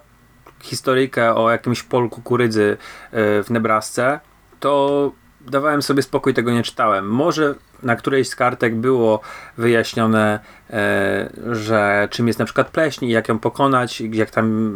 historyjkę 0.61 1.35
o 1.35 1.51
jakimś 1.51 1.83
polu 1.83 2.09
kukurydzy 2.09 2.77
e, 3.11 3.43
w 3.43 3.49
Nebrasce, 3.49 4.19
to 4.59 5.11
dawałem 5.49 5.81
sobie 5.81 6.01
spokój, 6.01 6.33
tego 6.33 6.51
nie 6.51 6.63
czytałem. 6.63 7.07
Może 7.07 7.55
na 7.83 7.95
którejś 7.95 8.29
z 8.29 8.35
kartek 8.35 8.75
było 8.75 9.19
wyjaśnione, 9.57 10.39
e, 10.69 11.29
że 11.51 12.07
czym 12.11 12.27
jest 12.27 12.39
na 12.39 12.45
przykład 12.45 12.69
pleśń 12.69 13.05
i 13.05 13.09
jak 13.09 13.29
ją 13.29 13.39
pokonać, 13.39 14.01
jak 14.01 14.29
tam, 14.29 14.71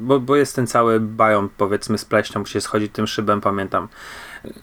bo, 0.00 0.20
bo 0.20 0.36
jest 0.36 0.56
ten 0.56 0.66
cały 0.66 1.00
bajon 1.00 1.48
powiedzmy 1.56 1.98
z 1.98 2.04
pleśnią, 2.04 2.42
gdzie 2.42 2.60
schodzi 2.60 2.88
tym 2.88 3.06
szybem, 3.06 3.40
pamiętam. 3.40 3.88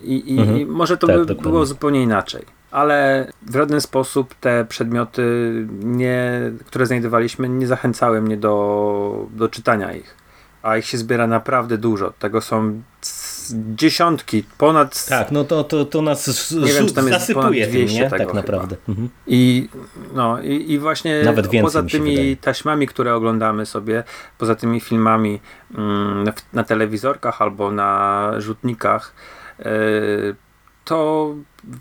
I, 0.01 0.35
i, 0.35 0.39
mhm. 0.39 0.59
i 0.59 0.65
może 0.65 0.97
to 0.97 1.07
tak, 1.07 1.15
by 1.15 1.25
dokładnie. 1.25 1.51
było 1.51 1.65
zupełnie 1.65 2.03
inaczej. 2.03 2.45
ale 2.71 3.27
w 3.41 3.53
żaden 3.53 3.81
sposób 3.81 4.35
te 4.35 4.65
przedmioty, 4.65 5.51
nie, 5.83 6.51
które 6.65 6.85
znajdowaliśmy, 6.85 7.49
nie 7.49 7.67
zachęcały 7.67 8.21
mnie 8.21 8.37
do, 8.37 9.27
do 9.31 9.49
czytania 9.49 9.93
ich. 9.93 10.24
A 10.65 10.77
ich 10.77 10.85
się 10.85 10.97
zbiera 10.97 11.27
naprawdę 11.27 11.77
dużo. 11.77 12.13
Tego 12.19 12.41
są 12.41 12.81
dziesiątki, 13.75 14.43
ponad. 14.57 15.05
Tak, 15.05 15.31
no 15.31 15.43
to, 15.43 15.63
to, 15.63 15.85
to 15.85 16.01
nas 16.01 16.51
nie 16.51 16.73
wiem, 16.73 16.87
czy 16.87 16.93
tam 16.93 17.07
jest 17.07 17.19
zasypuje 17.19 17.67
tym, 17.67 17.85
nie? 17.85 18.09
tak 18.09 18.33
naprawdę. 18.33 18.75
Mhm. 18.89 19.09
I, 19.27 19.69
no, 20.13 20.41
i, 20.41 20.71
i 20.71 20.79
właśnie 20.79 21.23
Nawet 21.23 21.47
poza 21.61 21.83
tymi 21.83 22.37
taśmami, 22.37 22.87
które 22.87 23.15
oglądamy 23.15 23.65
sobie, 23.65 24.03
poza 24.37 24.55
tymi 24.55 24.79
filmami 24.79 25.39
mm, 25.77 26.31
na 26.53 26.63
telewizorkach 26.63 27.41
albo 27.41 27.71
na 27.71 28.31
rzutnikach, 28.37 29.13
yy, 29.59 30.35
to 30.85 31.29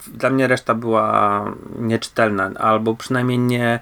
dla 0.07 0.31
mnie 0.31 0.47
reszta 0.47 0.75
była 0.75 1.45
nieczytelna, 1.79 2.51
albo 2.59 2.95
przynajmniej 2.95 3.39
nie 3.39 3.81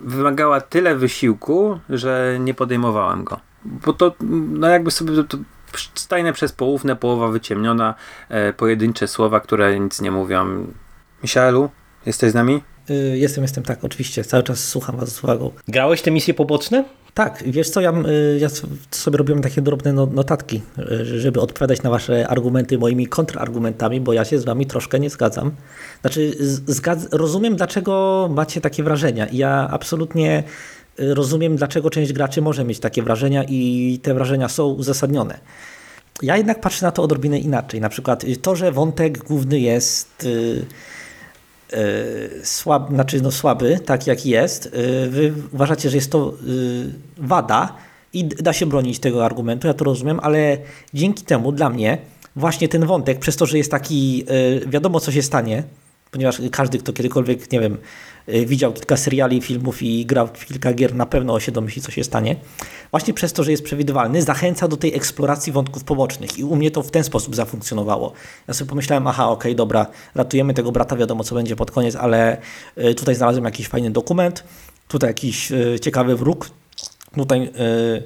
wymagała 0.00 0.60
tyle 0.60 0.96
wysiłku, 0.96 1.80
że 1.88 2.36
nie 2.40 2.54
podejmowałem 2.54 3.24
go. 3.24 3.49
Bo 3.64 3.92
to, 3.92 4.14
no 4.50 4.68
jakby 4.68 4.90
sobie 4.90 5.24
to, 5.24 5.38
stajne 5.94 6.32
przez 6.32 6.52
połówne, 6.52 6.96
połowa 6.96 7.28
wyciemniona, 7.28 7.94
e, 8.28 8.52
pojedyncze 8.52 9.08
słowa, 9.08 9.40
które 9.40 9.80
nic 9.80 10.00
nie 10.00 10.10
mówią. 10.10 10.66
Michaelu, 11.22 11.70
jesteś 12.06 12.30
z 12.30 12.34
nami? 12.34 12.62
Y, 12.90 13.18
jestem, 13.18 13.44
jestem, 13.44 13.64
tak, 13.64 13.84
oczywiście. 13.84 14.24
Cały 14.24 14.42
czas 14.42 14.68
słucham 14.68 14.96
was 14.96 15.08
z 15.08 15.24
uwagą. 15.24 15.50
Grałeś 15.68 16.02
te 16.02 16.10
misje 16.10 16.34
poboczne? 16.34 16.84
Tak, 17.14 17.42
wiesz 17.46 17.70
co, 17.70 17.80
ja, 17.80 17.92
y, 17.92 18.38
ja 18.40 18.48
sobie 18.90 19.18
robiłem 19.18 19.42
takie 19.42 19.62
drobne 19.62 19.92
no, 19.92 20.06
notatki, 20.06 20.62
y, 20.78 21.20
żeby 21.20 21.40
odpowiadać 21.40 21.82
na 21.82 21.90
wasze 21.90 22.28
argumenty 22.28 22.78
moimi 22.78 23.06
kontrargumentami, 23.06 24.00
bo 24.00 24.12
ja 24.12 24.24
się 24.24 24.38
z 24.38 24.44
wami 24.44 24.66
troszkę 24.66 25.00
nie 25.00 25.10
zgadzam. 25.10 25.50
Znaczy, 26.00 26.32
zgadz 26.66 27.08
rozumiem, 27.12 27.56
dlaczego 27.56 28.28
macie 28.34 28.60
takie 28.60 28.82
wrażenia. 28.82 29.26
Ja 29.32 29.68
absolutnie 29.70 30.42
rozumiem, 31.00 31.56
dlaczego 31.56 31.90
część 31.90 32.12
graczy 32.12 32.42
może 32.42 32.64
mieć 32.64 32.80
takie 32.80 33.02
wrażenia 33.02 33.44
i 33.48 33.98
te 34.02 34.14
wrażenia 34.14 34.48
są 34.48 34.66
uzasadnione. 34.66 35.38
Ja 36.22 36.36
jednak 36.36 36.60
patrzę 36.60 36.86
na 36.86 36.92
to 36.92 37.02
odrobinę 37.02 37.38
inaczej. 37.38 37.80
Na 37.80 37.88
przykład 37.88 38.24
to, 38.42 38.56
że 38.56 38.72
wątek 38.72 39.18
główny 39.18 39.60
jest 39.60 40.26
E, 41.72 42.44
słab, 42.44 42.88
znaczy 42.90 43.20
no 43.22 43.30
słaby, 43.30 43.78
tak 43.84 44.06
jak 44.06 44.26
jest, 44.26 44.66
e, 44.66 44.70
wy 45.08 45.32
uważacie, 45.52 45.90
że 45.90 45.96
jest 45.96 46.12
to 46.12 46.32
e, 46.32 46.34
wada 47.16 47.76
i 48.12 48.24
da 48.24 48.52
się 48.52 48.66
bronić 48.66 48.98
tego 48.98 49.24
argumentu, 49.24 49.66
ja 49.66 49.74
to 49.74 49.84
rozumiem, 49.84 50.20
ale 50.22 50.58
dzięki 50.94 51.24
temu 51.24 51.52
dla 51.52 51.70
mnie 51.70 51.98
właśnie 52.36 52.68
ten 52.68 52.86
wątek, 52.86 53.18
przez 53.18 53.36
to, 53.36 53.46
że 53.46 53.58
jest 53.58 53.70
taki, 53.70 54.26
wiadomo 54.66 55.00
co 55.00 55.12
się 55.12 55.22
stanie, 55.22 55.62
ponieważ 56.10 56.42
każdy, 56.52 56.78
kto 56.78 56.92
kiedykolwiek, 56.92 57.52
nie 57.52 57.60
wiem, 57.60 57.72
y, 57.72 57.78
widział 58.46 58.72
kilka 58.72 58.96
seriali, 58.96 59.40
filmów 59.40 59.82
i 59.82 60.06
grał 60.06 60.28
kilka 60.28 60.72
gier, 60.72 60.94
na 60.94 61.06
pewno 61.06 61.40
się 61.40 61.52
domyśli, 61.52 61.82
co 61.82 61.90
się 61.90 62.04
stanie. 62.04 62.36
Właśnie 62.90 63.14
przez 63.14 63.32
to, 63.32 63.44
że 63.44 63.50
jest 63.50 63.62
przewidywalny, 63.62 64.22
zachęca 64.22 64.68
do 64.68 64.76
tej 64.76 64.94
eksploracji 64.94 65.52
wątków 65.52 65.84
pobocznych 65.84 66.38
i 66.38 66.44
u 66.44 66.56
mnie 66.56 66.70
to 66.70 66.82
w 66.82 66.90
ten 66.90 67.04
sposób 67.04 67.36
zafunkcjonowało. 67.36 68.12
Ja 68.48 68.54
sobie 68.54 68.68
pomyślałem, 68.68 69.06
aha, 69.06 69.28
okej, 69.28 69.52
okay, 69.52 69.54
dobra, 69.54 69.86
ratujemy 70.14 70.54
tego 70.54 70.72
brata, 70.72 70.96
wiadomo, 70.96 71.24
co 71.24 71.34
będzie 71.34 71.56
pod 71.56 71.70
koniec, 71.70 71.96
ale 71.96 72.38
y, 72.78 72.94
tutaj 72.94 73.14
znalazłem 73.14 73.44
jakiś 73.44 73.68
fajny 73.68 73.90
dokument, 73.90 74.44
tutaj 74.88 75.10
jakiś 75.10 75.52
y, 75.52 75.80
ciekawy 75.80 76.16
wróg, 76.16 76.50
tutaj 77.16 77.42
Y, 77.42 78.02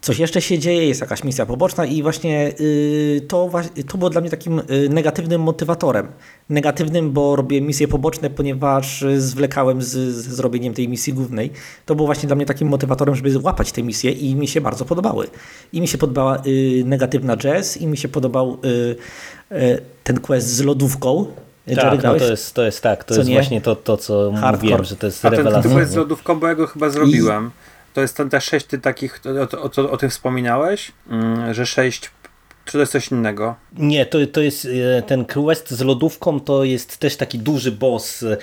coś 0.00 0.18
jeszcze 0.18 0.40
się 0.40 0.58
dzieje, 0.58 0.88
jest 0.88 1.00
jakaś 1.00 1.24
misja 1.24 1.46
poboczna 1.46 1.86
i 1.86 2.02
właśnie 2.02 2.52
y, 2.60 3.22
to, 3.28 3.50
to 3.88 3.98
było 3.98 4.10
dla 4.10 4.20
mnie 4.20 4.30
takim 4.30 4.58
y, 4.58 4.88
negatywnym 4.88 5.40
motywatorem. 5.40 6.08
Negatywnym, 6.50 7.12
bo 7.12 7.36
robię 7.36 7.60
misje 7.60 7.88
poboczne, 7.88 8.30
ponieważ 8.30 9.04
zwlekałem 9.16 9.82
z, 9.82 9.88
z 9.88 10.28
zrobieniem 10.28 10.74
tej 10.74 10.88
misji 10.88 11.12
głównej. 11.12 11.50
To 11.86 11.94
było 11.94 12.06
właśnie 12.06 12.26
dla 12.26 12.36
mnie 12.36 12.46
takim 12.46 12.68
motywatorem, 12.68 13.14
żeby 13.16 13.30
złapać 13.30 13.72
te 13.72 13.82
misje 13.82 14.12
i 14.12 14.34
mi 14.34 14.48
się 14.48 14.60
bardzo 14.60 14.84
podobały. 14.84 15.28
I 15.72 15.80
mi 15.80 15.88
się 15.88 15.98
podobała 15.98 16.42
negatywna 16.84 17.36
jazz 17.36 17.76
i 17.76 17.86
mi 17.86 17.96
się 17.96 18.08
podobał 18.08 18.58
ten 20.04 20.20
quest 20.20 20.48
z 20.48 20.62
lodówką, 20.62 21.26
tak, 21.76 22.02
no 22.02 22.14
to 22.14 22.30
jest, 22.30 22.54
to 22.54 22.64
jest 22.64 22.82
tak, 22.82 23.04
to 23.04 23.14
co 23.14 23.20
jest 23.20 23.30
nie? 23.30 23.36
właśnie 23.36 23.60
to, 23.60 23.76
to 23.76 23.96
co 23.96 24.32
Hardcore. 24.32 24.52
mówiłem, 24.56 24.84
że 24.84 24.96
to 24.96 25.06
jest 25.06 25.24
A 25.24 25.30
rewelacja. 25.30 25.62
ten 25.62 25.72
quest 25.72 25.92
z 25.92 25.96
lodówką, 25.96 26.40
bo 26.40 26.46
ja 26.46 26.54
go 26.54 26.66
chyba 26.66 26.90
zrobiłem. 26.90 27.46
I 27.46 27.75
to 27.96 28.00
jest 28.00 28.16
ten, 28.16 28.30
te 28.30 28.40
sześć 28.40 28.66
ty 28.66 28.78
takich, 28.78 29.20
o, 29.52 29.62
o, 29.62 29.70
o, 29.84 29.90
o 29.90 29.96
tym 29.96 30.10
wspominałeś, 30.10 30.92
mm, 31.08 31.54
że 31.54 31.66
sześć 31.66 32.10
czy 32.66 32.72
to 32.72 32.78
jest 32.78 32.92
coś 32.92 33.10
innego? 33.10 33.54
Nie, 33.78 34.06
to, 34.06 34.18
to 34.32 34.40
jest 34.40 34.68
e, 34.98 35.02
ten 35.02 35.24
quest 35.24 35.70
z 35.70 35.80
lodówką, 35.80 36.40
to 36.40 36.64
jest 36.64 36.98
też 36.98 37.16
taki 37.16 37.38
duży 37.38 37.72
boss, 37.72 38.22
e, 38.22 38.36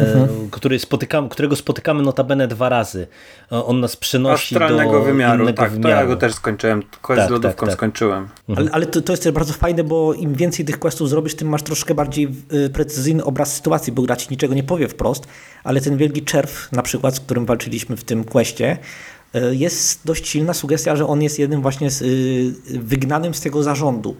mhm. 0.00 0.50
który 0.50 0.78
spotykamy, 0.78 1.28
którego 1.28 1.56
spotykamy 1.56 2.02
notabene 2.02 2.48
dwa 2.48 2.68
razy. 2.68 3.06
On 3.50 3.80
nas 3.80 3.96
przenosi 3.96 4.54
Astralnego 4.54 4.92
do 4.92 5.02
wymiaru. 5.02 5.42
innego 5.42 5.62
tak, 5.62 5.70
wymiaru. 5.70 5.94
To 5.94 6.00
ja 6.00 6.06
go 6.06 6.16
też 6.16 6.34
skończyłem. 6.34 6.82
Quest 7.02 7.20
tak, 7.20 7.28
z 7.28 7.32
lodówką 7.32 7.60
tak, 7.60 7.68
tak. 7.68 7.78
skończyłem. 7.78 8.28
Mhm. 8.48 8.58
Ale, 8.58 8.70
ale 8.70 8.86
to, 8.86 9.00
to 9.00 9.12
jest 9.12 9.22
też 9.22 9.32
bardzo 9.32 9.52
fajne, 9.52 9.84
bo 9.84 10.14
im 10.14 10.34
więcej 10.34 10.64
tych 10.64 10.78
questów 10.78 11.08
zrobisz, 11.08 11.34
tym 11.34 11.48
masz 11.48 11.62
troszkę 11.62 11.94
bardziej 11.94 12.28
e, 12.66 12.70
precyzyjny 12.70 13.24
obraz 13.24 13.54
sytuacji, 13.54 13.92
bo 13.92 14.02
gra 14.02 14.16
ci 14.16 14.26
niczego 14.30 14.54
nie 14.54 14.62
powie 14.62 14.88
wprost, 14.88 15.26
ale 15.64 15.80
ten 15.80 15.96
wielki 15.96 16.22
czerw 16.22 16.72
na 16.72 16.82
przykład, 16.82 17.14
z 17.14 17.20
którym 17.20 17.46
walczyliśmy 17.46 17.96
w 17.96 18.04
tym 18.04 18.24
questie, 18.24 18.78
E, 18.78 19.15
jest 19.50 20.00
dość 20.04 20.28
silna 20.28 20.54
sugestia, 20.54 20.96
że 20.96 21.06
on 21.06 21.22
jest 21.22 21.38
jednym 21.38 21.62
właśnie 21.62 21.90
z, 21.90 22.02
y, 22.02 22.78
wygnanym 22.78 23.34
z 23.34 23.40
tego 23.40 23.62
zarządu. 23.62 24.16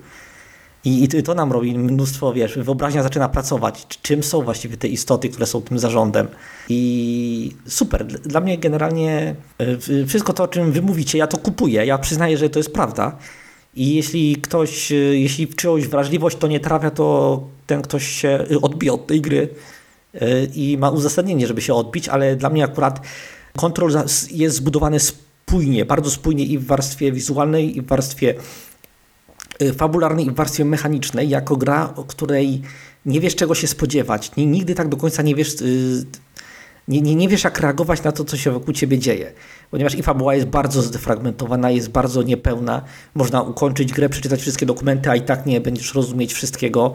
I, 0.85 1.05
I, 1.05 1.23
to 1.23 1.35
nam 1.35 1.53
robi 1.53 1.79
mnóstwo, 1.79 2.33
wiesz, 2.33 2.59
wyobraźnia 2.59 3.03
zaczyna 3.03 3.29
pracować. 3.29 3.87
Czym 4.03 4.23
są 4.23 4.43
właściwie 4.43 4.77
te 4.77 4.89
istoty, 4.89 5.29
które 5.29 5.47
są 5.47 5.63
tym 5.63 5.79
zarządem. 5.79 6.29
I 6.69 7.53
super. 7.67 8.07
Dla 8.07 8.41
mnie 8.41 8.59
generalnie 8.59 9.35
e, 9.59 10.07
wszystko 10.07 10.33
to, 10.33 10.45
o 10.45 10.49
czym 10.49 10.73
wy 10.73 10.83
mówicie, 10.83 11.19
ja 11.19 11.27
to 11.27 11.39
kupuję. 11.39 11.87
Ja 11.87 11.99
przyznaję, 11.99 12.39
że 12.39 12.51
to 12.51 12.59
jest 12.59 12.73
prawda. 12.73 13.17
I 13.75 13.95
jeśli 13.95 14.37
ktoś, 14.37 14.93
e, 14.93 14.95
jeśli 14.95 15.49
czyjąś 15.49 15.87
wrażliwość 15.87 16.37
to 16.37 16.47
nie 16.47 16.61
trafia, 16.61 16.91
to 16.91 17.41
ten 17.67 17.83
ktoś 17.83 18.07
się 18.07 18.45
odbije 18.63 18.93
od 18.93 19.07
tej 19.07 19.21
gry 19.21 19.49
i 20.55 20.77
ma 20.79 20.91
uzasadnienie, 20.91 21.47
żeby 21.47 21.63
się 21.63 21.75
odbić, 21.75 22.09
ale 22.09 22.37
dla 22.37 22.51
mnie 22.51 22.65
akurat 22.65 23.01
Kontrol 23.57 23.93
jest 24.31 24.57
zbudowany 24.57 25.01
spójnie, 25.01 25.85
bardzo 25.85 26.11
spójnie 26.11 26.45
i 26.45 26.59
w 26.59 26.67
warstwie 26.67 27.13
wizualnej, 27.13 27.77
i 27.77 27.83
w 27.83 27.87
warstwie 27.87 28.35
y, 29.63 29.73
fabularnej, 29.73 30.27
i 30.27 30.31
w 30.31 30.35
warstwie 30.35 30.65
mechanicznej, 30.65 31.29
jako 31.29 31.57
gra, 31.57 31.93
o 31.97 32.05
której 32.05 32.63
nie 33.07 33.21
wiesz 33.21 33.37
czego 33.37 33.55
się 33.55 33.67
spodziewać. 33.67 34.31
Nigdy 34.37 34.75
tak 34.75 34.89
do 34.89 34.97
końca 34.97 35.23
nie 35.23 35.35
wiesz, 35.35 35.61
y, 35.61 36.05
nie, 36.89 37.01
nie, 37.01 37.15
nie 37.15 37.29
wiesz 37.29 37.45
jak 37.45 37.61
reagować 37.61 38.03
na 38.03 38.13
to, 38.13 38.25
co 38.25 38.37
się 38.37 38.51
wokół 38.51 38.75
ciebie 38.75 38.99
dzieje. 38.99 39.33
Ponieważ 39.71 39.95
i 39.95 40.03
fabuła 40.03 40.35
jest 40.35 40.47
bardzo 40.47 40.83
zdefragmentowana, 40.83 41.71
jest 41.71 41.91
bardzo 41.91 42.23
niepełna. 42.23 42.83
Można 43.15 43.43
ukończyć 43.43 43.93
grę, 43.93 44.09
przeczytać 44.09 44.41
wszystkie 44.41 44.67
dokumenty, 44.67 45.11
a 45.11 45.17
i 45.17 45.23
tak 45.23 45.47
nie 45.47 45.61
będziesz 45.61 45.95
rozumieć 45.95 46.33
wszystkiego 46.33 46.95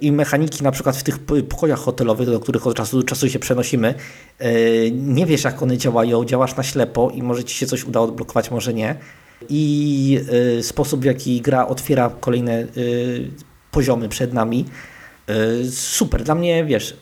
i 0.00 0.12
mechaniki 0.12 0.64
na 0.64 0.70
przykład 0.70 0.96
w 0.96 1.02
tych 1.02 1.18
pokojach 1.48 1.78
hotelowych, 1.78 2.30
do 2.30 2.40
których 2.40 2.66
od 2.66 2.76
czasu 2.76 2.96
do 2.96 3.02
czasu 3.02 3.28
się 3.28 3.38
przenosimy, 3.38 3.94
e, 4.38 4.50
nie 4.90 5.26
wiesz 5.26 5.44
jak 5.44 5.62
one 5.62 5.78
działają, 5.78 6.24
działasz 6.24 6.56
na 6.56 6.62
ślepo 6.62 7.10
i 7.14 7.22
może 7.22 7.44
ci 7.44 7.56
się 7.56 7.66
coś 7.66 7.84
uda 7.84 8.00
odblokować, 8.00 8.50
może 8.50 8.74
nie. 8.74 8.96
I 9.48 10.20
e, 10.58 10.62
sposób 10.62 11.00
w 11.00 11.04
jaki 11.04 11.40
gra 11.40 11.66
otwiera 11.66 12.10
kolejne 12.20 12.52
e, 12.52 12.66
poziomy 13.70 14.08
przed 14.08 14.32
nami, 14.32 14.64
super. 15.70 16.22
Dla 16.22 16.34
mnie, 16.34 16.64
wiesz, 16.64 16.96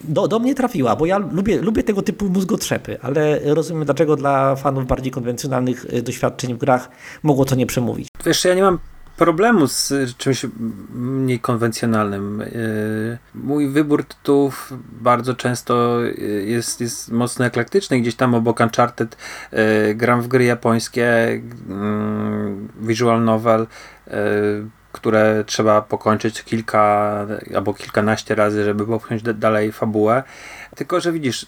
do, 0.00 0.28
do 0.28 0.38
mnie 0.38 0.54
trafiła, 0.54 0.96
bo 0.96 1.06
ja 1.06 1.18
lubię, 1.18 1.62
lubię 1.62 1.82
tego 1.82 2.02
typu 2.02 2.28
mózgotrzepy, 2.28 3.00
ale 3.00 3.40
rozumiem, 3.44 3.84
dlaczego 3.84 4.16
dla 4.16 4.56
fanów 4.56 4.86
bardziej 4.86 5.12
konwencjonalnych 5.12 6.02
doświadczeń 6.02 6.54
w 6.54 6.58
grach 6.58 6.90
mogło 7.22 7.44
to 7.44 7.54
nie 7.54 7.66
przemówić. 7.66 8.08
Wiesz, 8.26 8.44
ja 8.44 8.54
nie 8.54 8.62
mam 8.62 8.78
problemu 9.16 9.66
z 9.66 9.92
czymś 10.16 10.46
mniej 10.94 11.40
konwencjonalnym. 11.40 12.40
Y, 12.40 13.18
mój 13.34 13.68
wybór 13.68 14.04
tytułów 14.04 14.72
bardzo 14.92 15.34
często 15.34 16.00
jest, 16.44 16.80
jest 16.80 17.12
mocno 17.12 17.44
eklektyczny. 17.44 18.00
Gdzieś 18.00 18.14
tam 18.14 18.34
obok 18.34 18.60
Uncharted 18.60 19.16
y, 19.52 19.94
gram 19.94 20.22
w 20.22 20.28
gry 20.28 20.44
japońskie, 20.44 21.28
y, 21.28 21.42
visual 22.80 23.24
novel, 23.24 23.66
które 24.92 25.44
trzeba 25.46 25.82
pokończyć 25.82 26.42
kilka 26.42 27.26
albo 27.56 27.74
kilkanaście 27.74 28.34
razy, 28.34 28.64
żeby 28.64 28.86
popchnąć 28.86 29.22
dalej 29.22 29.72
fabułę. 29.72 30.22
Tylko, 30.76 31.00
że 31.00 31.12
widzisz, 31.12 31.46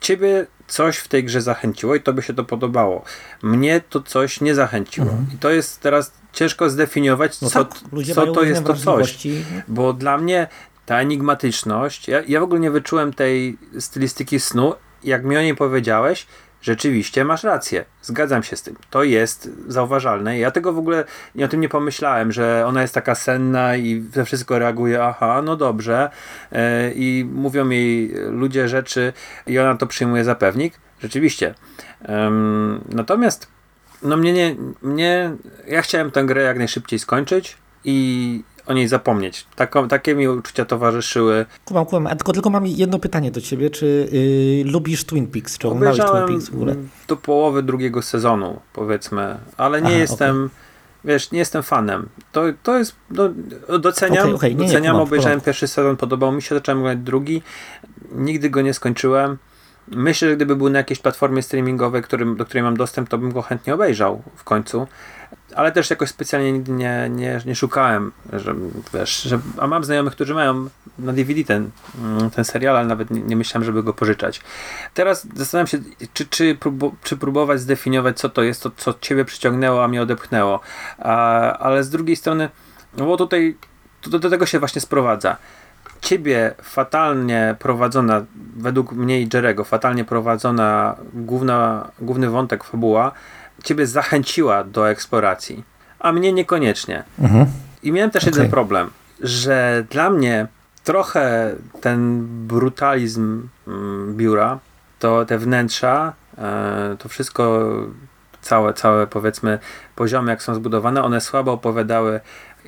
ciebie 0.00 0.46
coś 0.66 0.96
w 0.96 1.08
tej 1.08 1.24
grze 1.24 1.40
zachęciło 1.40 1.94
i 1.94 2.00
to 2.00 2.12
by 2.12 2.22
się 2.22 2.34
to 2.34 2.44
podobało. 2.44 3.04
Mnie 3.42 3.80
to 3.80 4.00
coś 4.00 4.40
nie 4.40 4.54
zachęciło. 4.54 5.06
Mhm. 5.06 5.26
I 5.34 5.38
to 5.38 5.50
jest 5.50 5.80
teraz 5.80 6.12
ciężko 6.34 6.70
zdefiniować, 6.70 7.40
no 7.40 7.50
co, 7.50 7.66
co 8.14 8.26
to 8.26 8.42
jest 8.42 8.64
to 8.64 8.74
coś. 8.74 9.26
Bo 9.68 9.92
dla 9.92 10.18
mnie 10.18 10.46
ta 10.86 11.00
enigmatyczność, 11.00 12.08
ja, 12.08 12.22
ja 12.28 12.40
w 12.40 12.42
ogóle 12.42 12.60
nie 12.60 12.70
wyczułem 12.70 13.12
tej 13.12 13.58
stylistyki 13.78 14.40
snu, 14.40 14.74
jak 15.04 15.24
mi 15.24 15.36
o 15.36 15.42
niej 15.42 15.54
powiedziałeś, 15.54 16.26
rzeczywiście 16.62 17.24
masz 17.24 17.44
rację. 17.44 17.84
Zgadzam 18.02 18.42
się 18.42 18.56
z 18.56 18.62
tym. 18.62 18.76
To 18.90 19.02
jest 19.02 19.50
zauważalne. 19.68 20.38
Ja 20.38 20.50
tego 20.50 20.72
w 20.72 20.78
ogóle 20.78 21.04
nie 21.34 21.44
o 21.44 21.48
tym 21.48 21.60
nie 21.60 21.68
pomyślałem, 21.68 22.32
że 22.32 22.64
ona 22.66 22.82
jest 22.82 22.94
taka 22.94 23.14
senna 23.14 23.76
i 23.76 24.00
we 24.00 24.24
wszystko 24.24 24.58
reaguje, 24.58 25.04
aha, 25.04 25.42
no 25.44 25.56
dobrze. 25.56 26.10
Yy, 26.52 26.58
I 26.94 27.28
mówią 27.32 27.68
jej 27.68 28.14
ludzie 28.30 28.68
rzeczy 28.68 29.12
i 29.46 29.58
ona 29.58 29.76
to 29.76 29.86
przyjmuje 29.86 30.24
za 30.24 30.34
pewnik. 30.34 30.74
Rzeczywiście. 31.00 31.54
Yy, 32.00 32.08
natomiast 32.88 33.53
no 34.02 34.16
mnie 34.16 34.32
nie, 34.32 34.56
mnie, 34.82 35.36
ja 35.68 35.82
chciałem 35.82 36.10
tę 36.10 36.24
grę 36.24 36.42
jak 36.42 36.58
najszybciej 36.58 36.98
skończyć 36.98 37.56
i 37.84 38.42
o 38.66 38.72
niej 38.72 38.88
zapomnieć. 38.88 39.46
Taką, 39.56 39.88
takie 39.88 40.14
mi 40.14 40.28
uczucia 40.28 40.64
towarzyszyły. 40.64 41.46
Kumam, 41.64 41.86
kumam. 41.86 42.06
A 42.06 42.16
tylko, 42.16 42.32
tylko 42.32 42.50
mam 42.50 42.66
jedno 42.66 42.98
pytanie 42.98 43.30
do 43.30 43.40
ciebie. 43.40 43.70
Czy 43.70 44.08
yy, 44.64 44.72
lubisz 44.72 45.04
Twin 45.04 45.26
Peaks? 45.26 45.58
Czy 45.58 45.68
oglądałeś 45.68 45.98
Twin 45.98 46.26
Peaks 46.28 46.48
w 46.48 46.54
ogóle? 46.54 46.76
do 47.08 47.16
połowy 47.16 47.62
drugiego 47.62 48.02
sezonu, 48.02 48.60
powiedzmy. 48.72 49.38
Ale 49.56 49.82
nie 49.82 49.88
Aha, 49.88 49.96
jestem... 49.96 50.44
Okay. 50.44 50.64
Wiesz, 51.04 51.30
nie 51.30 51.38
jestem 51.38 51.62
fanem. 51.62 52.08
To, 52.32 52.42
to 52.62 52.78
jest. 52.78 52.96
No, 53.10 53.28
doceniam, 53.78 54.22
okay, 54.22 54.34
okay. 54.34 54.54
Nie, 54.54 54.66
doceniam 54.66 54.96
nie, 54.96 55.02
obejrzałem 55.02 55.40
pierwszy 55.40 55.68
sezon, 55.68 55.96
podobał 55.96 56.32
mi 56.32 56.42
się, 56.42 56.54
zacząłem 56.54 56.78
oglądać 56.78 57.04
drugi. 57.04 57.42
Nigdy 58.12 58.50
go 58.50 58.62
nie 58.62 58.74
skończyłem. 58.74 59.38
Myślę, 59.88 60.28
że 60.28 60.36
gdyby 60.36 60.56
był 60.56 60.70
na 60.70 60.78
jakiejś 60.78 61.00
platformie 61.00 61.42
streamingowej, 61.42 62.02
którym, 62.02 62.36
do 62.36 62.44
której 62.44 62.62
mam 62.62 62.76
dostęp, 62.76 63.08
to 63.08 63.18
bym 63.18 63.32
go 63.32 63.42
chętnie 63.42 63.74
obejrzał 63.74 64.22
w 64.36 64.44
końcu. 64.44 64.86
Ale 65.54 65.72
też 65.72 65.90
jakoś 65.90 66.08
specjalnie 66.08 66.52
nigdy 66.52 66.72
nie, 66.72 67.10
nie, 67.10 67.40
nie 67.46 67.54
szukałem, 67.54 68.12
że, 68.32 68.54
wiesz, 68.94 69.22
że, 69.22 69.38
a 69.58 69.66
mam 69.66 69.84
znajomych, 69.84 70.12
którzy 70.12 70.34
mają 70.34 70.68
na 70.98 71.12
DVD 71.12 71.44
ten, 71.44 71.70
mm, 72.02 72.30
ten 72.30 72.44
serial, 72.44 72.76
ale 72.76 72.86
nawet 72.86 73.10
nie, 73.10 73.20
nie 73.20 73.36
myślałem, 73.36 73.64
żeby 73.64 73.82
go 73.82 73.92
pożyczać. 73.92 74.40
Teraz 74.94 75.26
zastanawiam 75.34 75.66
się, 75.66 75.78
czy, 76.12 76.26
czy, 76.26 76.54
próbu, 76.54 76.94
czy 77.02 77.16
próbować 77.16 77.60
zdefiniować, 77.60 78.18
co 78.18 78.28
to 78.28 78.42
jest, 78.42 78.62
to, 78.62 78.70
co 78.76 78.94
ciebie 79.00 79.24
przyciągnęło, 79.24 79.84
a 79.84 79.88
mnie 79.88 80.02
odepchnęło. 80.02 80.60
A, 80.98 81.58
ale 81.58 81.84
z 81.84 81.90
drugiej 81.90 82.16
strony, 82.16 82.48
no 82.96 83.06
bo 83.06 83.16
tutaj 83.16 83.56
to, 84.00 84.18
do 84.18 84.30
tego 84.30 84.46
się 84.46 84.58
właśnie 84.58 84.80
sprowadza 84.80 85.36
ciebie 86.04 86.54
fatalnie 86.62 87.56
prowadzona, 87.58 88.24
według 88.56 88.92
mnie 88.92 89.20
i 89.20 89.28
Jerego, 89.34 89.64
fatalnie 89.64 90.04
prowadzona 90.04 90.96
główna, 91.14 91.90
główny 92.00 92.30
wątek 92.30 92.64
fabuła, 92.64 93.12
ciebie 93.64 93.86
zachęciła 93.86 94.64
do 94.64 94.90
eksploracji, 94.90 95.64
a 95.98 96.12
mnie 96.12 96.32
niekoniecznie. 96.32 97.04
Mhm. 97.20 97.46
I 97.82 97.92
miałem 97.92 98.10
też 98.10 98.24
okay. 98.24 98.32
jeden 98.32 98.50
problem, 98.50 98.90
że 99.20 99.84
dla 99.90 100.10
mnie 100.10 100.46
trochę 100.84 101.54
ten 101.80 102.26
brutalizm 102.46 103.48
mm, 103.66 104.16
biura, 104.16 104.58
to 104.98 105.24
te 105.24 105.38
wnętrza, 105.38 106.12
e, 106.38 106.96
to 106.98 107.08
wszystko, 107.08 107.70
całe, 108.42 108.74
całe 108.74 109.06
powiedzmy 109.06 109.58
poziomy, 109.96 110.30
jak 110.30 110.42
są 110.42 110.54
zbudowane, 110.54 111.02
one 111.02 111.20
słabo 111.20 111.52
opowiadały 111.52 112.20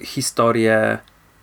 historię 0.03 0.99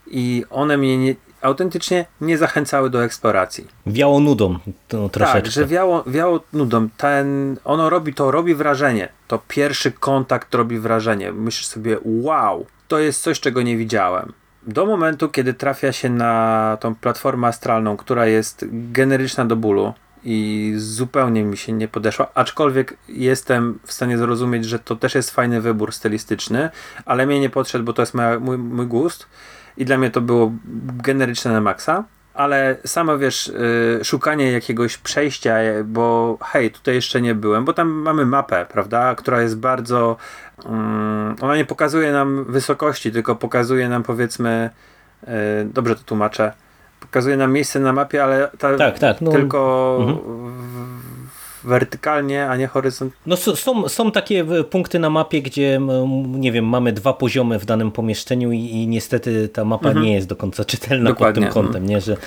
i 0.08 0.46
one 0.50 0.78
mnie 0.78 0.98
nie, 0.98 1.16
autentycznie 1.44 2.06
nie 2.22 2.38
zachęcały 2.38 2.90
do 2.90 3.04
eksploracji. 3.04 3.68
Wiało 3.86 4.20
nudą 4.20 4.60
to 4.88 5.10
troszeczkę. 5.10 5.42
Tak, 5.42 5.52
że 5.52 5.66
wiało, 5.66 6.04
wiało 6.08 6.40
nudą. 6.54 6.90
Ten, 6.98 7.58
ono 7.64 7.90
robi, 7.90 8.14
to 8.14 8.32
robi 8.32 8.56
wrażenie. 8.56 9.10
To 9.28 9.42
pierwszy 9.48 9.92
kontakt 9.92 10.56
robi 10.56 10.80
wrażenie. 10.80 11.32
Myślisz 11.32 11.68
sobie, 11.68 11.98
wow, 12.04 12.66
to 12.88 13.00
jest 13.00 13.22
coś, 13.22 13.40
czego 13.40 13.62
nie 13.62 13.78
widziałem. 13.78 14.34
Do 14.68 14.86
momentu, 14.86 15.30
kiedy 15.30 15.54
trafia 15.54 15.92
się 15.92 16.10
na 16.10 16.78
tą 16.80 16.96
platformę 16.96 17.48
astralną, 17.48 17.98
która 17.98 18.26
jest 18.26 18.66
generyczna 18.72 19.46
do 19.46 19.56
bólu 19.56 19.94
i 20.24 20.74
zupełnie 20.78 21.44
mi 21.44 21.58
się 21.58 21.72
nie 21.72 21.88
podeszła, 21.88 22.28
aczkolwiek 22.34 22.98
jestem 23.08 23.80
w 23.86 23.94
stanie 23.94 24.18
zrozumieć, 24.18 24.66
że 24.66 24.80
to 24.80 24.96
też 24.96 25.16
jest 25.16 25.32
fajny 25.32 25.62
wybór 25.62 25.92
stylistyczny, 25.92 26.70
ale 27.06 27.26
mnie 27.26 27.40
nie 27.40 27.50
podszedł, 27.50 27.86
bo 27.86 27.94
to 27.94 28.02
jest 28.02 28.14
moja, 28.14 28.40
mój, 28.40 28.58
mój 28.58 28.88
gust 28.88 29.28
i 29.78 29.86
dla 29.86 29.98
mnie 29.98 30.12
to 30.12 30.22
było 30.22 30.52
generyczne 31.04 31.52
na 31.52 31.62
maksa. 31.62 32.04
Ale 32.34 32.78
samo 32.86 33.18
wiesz, 33.18 33.52
yy, 33.98 34.06
szukanie 34.06 34.52
jakiegoś 34.52 34.98
przejścia, 34.98 35.56
bo 35.86 36.38
hej, 36.42 36.72
tutaj 36.72 36.96
jeszcze 36.96 37.22
nie 37.22 37.36
byłem, 37.36 37.66
bo 37.66 37.74
tam 37.74 37.88
mamy 37.90 38.26
mapę, 38.26 38.66
prawda, 38.70 39.16
która 39.16 39.42
jest 39.42 39.58
bardzo. 39.58 40.18
Yy, 40.58 40.72
ona 41.42 41.56
nie 41.56 41.66
pokazuje 41.66 42.12
nam 42.12 42.46
wysokości, 42.46 43.12
tylko 43.12 43.36
pokazuje 43.36 43.90
nam 43.90 44.04
powiedzmy. 44.04 44.70
Yy, 45.24 45.32
dobrze 45.74 45.96
to 45.96 46.04
tłumaczę. 46.04 46.54
Pokazuje 47.00 47.38
nam 47.38 47.52
miejsce 47.52 47.80
na 47.80 47.94
mapie, 47.94 48.24
ale 48.24 48.50
ta, 48.58 48.78
tak, 48.78 49.00
tak, 49.00 49.22
no, 49.22 49.32
tylko 49.32 49.98
mhm 50.02 51.13
wertykalnie, 51.64 52.50
a 52.50 52.56
nie 52.56 52.68
horyzontalnie. 52.68 53.22
No 53.26 53.38
są, 53.38 53.90
są 53.90 54.12
takie 54.12 54.46
punkty 54.70 55.00
na 55.00 55.10
mapie, 55.10 55.42
gdzie 55.42 55.82
nie 56.28 56.52
wiem, 56.52 56.66
mamy 56.66 56.94
dwa 56.94 57.14
poziomy 57.14 57.60
w 57.60 57.66
danym 57.66 57.92
pomieszczeniu 57.92 58.52
i, 58.52 58.60
i 58.60 58.88
niestety 58.88 59.50
ta 59.50 59.66
mapa 59.66 59.88
mhm. 59.88 60.06
nie 60.06 60.14
jest 60.14 60.28
do 60.28 60.36
końca 60.36 60.66
czytelna 60.66 61.10
Dokładnie. 61.10 61.42
pod 61.42 61.54
tym 61.54 61.64
kątem, 61.64 61.86
nie? 61.86 62.02
Że, 62.02 62.18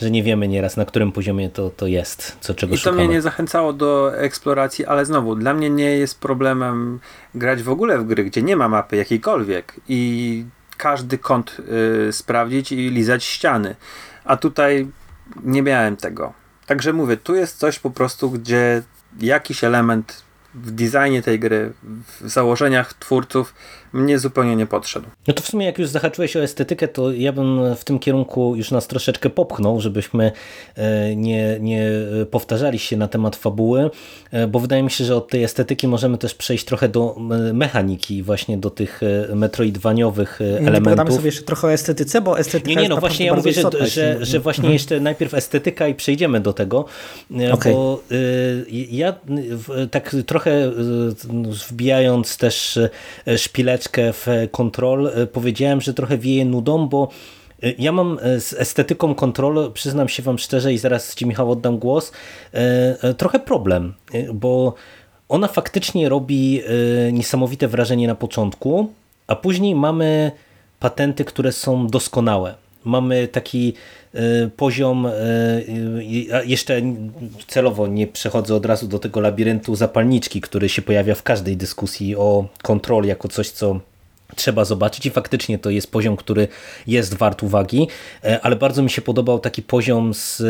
że 0.00 0.10
nie 0.10 0.22
wiemy 0.22 0.48
nieraz 0.48 0.76
na 0.76 0.84
którym 0.84 1.12
poziomie 1.12 1.50
to, 1.50 1.70
to 1.70 1.86
jest, 1.86 2.36
co 2.40 2.54
czego 2.54 2.74
I 2.74 2.78
to 2.78 2.82
szukamy. 2.82 2.96
mnie 2.96 3.08
nie 3.08 3.22
zachęcało 3.22 3.72
do 3.72 4.18
eksploracji, 4.18 4.86
ale 4.86 5.06
znowu, 5.06 5.34
dla 5.34 5.54
mnie 5.54 5.70
nie 5.70 5.90
jest 5.96 6.20
problemem 6.20 7.00
grać 7.34 7.62
w 7.62 7.70
ogóle 7.70 7.98
w 7.98 8.04
gry, 8.04 8.24
gdzie 8.24 8.42
nie 8.42 8.56
ma 8.56 8.68
mapy 8.68 8.96
jakiejkolwiek 8.96 9.80
i 9.88 10.44
każdy 10.76 11.18
kąt 11.18 11.56
y, 12.08 12.12
sprawdzić 12.12 12.72
i 12.72 12.76
lizać 12.90 13.24
ściany. 13.24 13.76
A 14.24 14.36
tutaj 14.36 14.88
nie 15.44 15.62
miałem 15.62 15.96
tego. 15.96 16.32
Także 16.68 16.92
mówię, 16.92 17.16
tu 17.16 17.34
jest 17.34 17.58
coś 17.58 17.78
po 17.78 17.90
prostu, 17.90 18.30
gdzie 18.30 18.82
jakiś 19.20 19.64
element 19.64 20.22
w 20.54 20.70
designie 20.70 21.22
tej 21.22 21.38
gry, 21.40 21.72
w 22.20 22.28
założeniach 22.28 22.94
twórców 22.94 23.54
mnie 23.92 24.18
zupełnie 24.18 24.56
nie 24.56 24.66
podszedł. 24.66 25.06
No 25.26 25.34
to 25.34 25.42
w 25.42 25.46
sumie 25.46 25.66
jak 25.66 25.78
już 25.78 25.88
zahaczyłeś 25.88 26.36
o 26.36 26.42
estetykę, 26.42 26.88
to 26.88 27.12
ja 27.12 27.32
bym 27.32 27.74
w 27.76 27.84
tym 27.84 27.98
kierunku 27.98 28.56
już 28.56 28.70
nas 28.70 28.86
troszeczkę 28.86 29.30
popchnął, 29.30 29.80
żebyśmy 29.80 30.32
e, 30.76 31.16
nie, 31.16 31.58
nie 31.60 31.90
powtarzali 32.30 32.78
się 32.78 32.96
na 32.96 33.08
temat 33.08 33.36
fabuły, 33.36 33.90
e, 34.30 34.46
bo 34.46 34.60
wydaje 34.60 34.82
mi 34.82 34.90
się, 34.90 35.04
że 35.04 35.16
od 35.16 35.28
tej 35.28 35.44
estetyki 35.44 35.88
możemy 35.88 36.18
też 36.18 36.34
przejść 36.34 36.64
trochę 36.64 36.88
do 36.88 37.16
mechaniki, 37.52 38.22
właśnie 38.22 38.58
do 38.58 38.70
tych 38.70 39.00
e, 39.02 39.34
metroidwaniowych 39.34 40.40
elementów. 40.40 40.84
Pogadamy 40.84 41.12
sobie 41.12 41.26
jeszcze 41.26 41.42
trochę 41.42 41.66
o 41.66 41.72
estetyce, 41.72 42.20
bo 42.20 42.38
estetyka 42.38 42.70
Nie, 42.70 42.76
nie, 42.76 42.88
no 42.88 42.96
właśnie 42.96 43.26
ja 43.26 43.34
mówię, 43.34 43.52
że, 43.52 43.62
że, 43.86 44.26
że, 44.26 44.40
właśnie 44.40 44.62
mhm. 44.62 44.72
jeszcze 44.72 45.00
najpierw 45.00 45.34
estetyka 45.34 45.88
i 45.88 45.94
przejdziemy 45.94 46.40
do 46.40 46.52
tego, 46.52 46.84
okay. 47.52 47.72
bo 47.72 48.02
ja 48.90 49.14
tak 49.90 50.16
trochę 50.26 50.72
wbijając 51.70 52.36
też 52.36 52.78
w 54.12 54.26
kontrol 54.50 55.06
e, 55.06 55.26
powiedziałem, 55.26 55.80
że 55.80 55.94
trochę 55.94 56.18
wieje 56.18 56.44
nudą, 56.44 56.88
bo 56.88 57.08
e, 57.62 57.72
ja 57.78 57.92
mam 57.92 58.18
e, 58.22 58.40
z 58.40 58.52
estetyką 58.52 59.14
kontrol, 59.14 59.72
przyznam 59.72 60.08
się 60.08 60.22
wam 60.22 60.38
szczerze 60.38 60.72
i 60.72 60.78
zaraz 60.78 61.14
ci 61.14 61.26
Michał 61.26 61.50
oddam 61.50 61.78
głos, 61.78 62.12
trochę 63.18 63.38
problem, 63.40 63.94
bo 64.34 64.74
ona 65.28 65.48
faktycznie 65.48 66.08
robi 66.08 66.62
niesamowite 67.12 67.68
wrażenie 67.68 68.06
na 68.06 68.14
początku, 68.14 68.92
a 69.26 69.36
później 69.36 69.74
mamy 69.74 70.32
patenty, 70.80 71.24
które 71.24 71.52
są 71.52 71.86
doskonałe. 71.86 72.54
Mamy 72.84 73.28
taki 73.28 73.74
poziom, 74.56 75.08
jeszcze 76.44 76.82
celowo 77.46 77.86
nie 77.86 78.06
przechodzę 78.06 78.54
od 78.54 78.66
razu 78.66 78.88
do 78.88 78.98
tego 78.98 79.20
labiryntu 79.20 79.74
zapalniczki, 79.74 80.40
który 80.40 80.68
się 80.68 80.82
pojawia 80.82 81.14
w 81.14 81.22
każdej 81.22 81.56
dyskusji 81.56 82.16
o 82.16 82.48
kontroli 82.62 83.08
jako 83.08 83.28
coś, 83.28 83.50
co 83.50 83.80
trzeba 84.36 84.64
zobaczyć 84.64 85.06
i 85.06 85.10
faktycznie 85.10 85.58
to 85.58 85.70
jest 85.70 85.90
poziom, 85.90 86.16
który 86.16 86.48
jest 86.86 87.14
wart 87.14 87.42
uwagi, 87.42 87.88
e, 88.24 88.40
ale 88.40 88.56
bardzo 88.56 88.82
mi 88.82 88.90
się 88.90 89.02
podobał 89.02 89.38
taki 89.38 89.62
poziom 89.62 90.14
z 90.14 90.42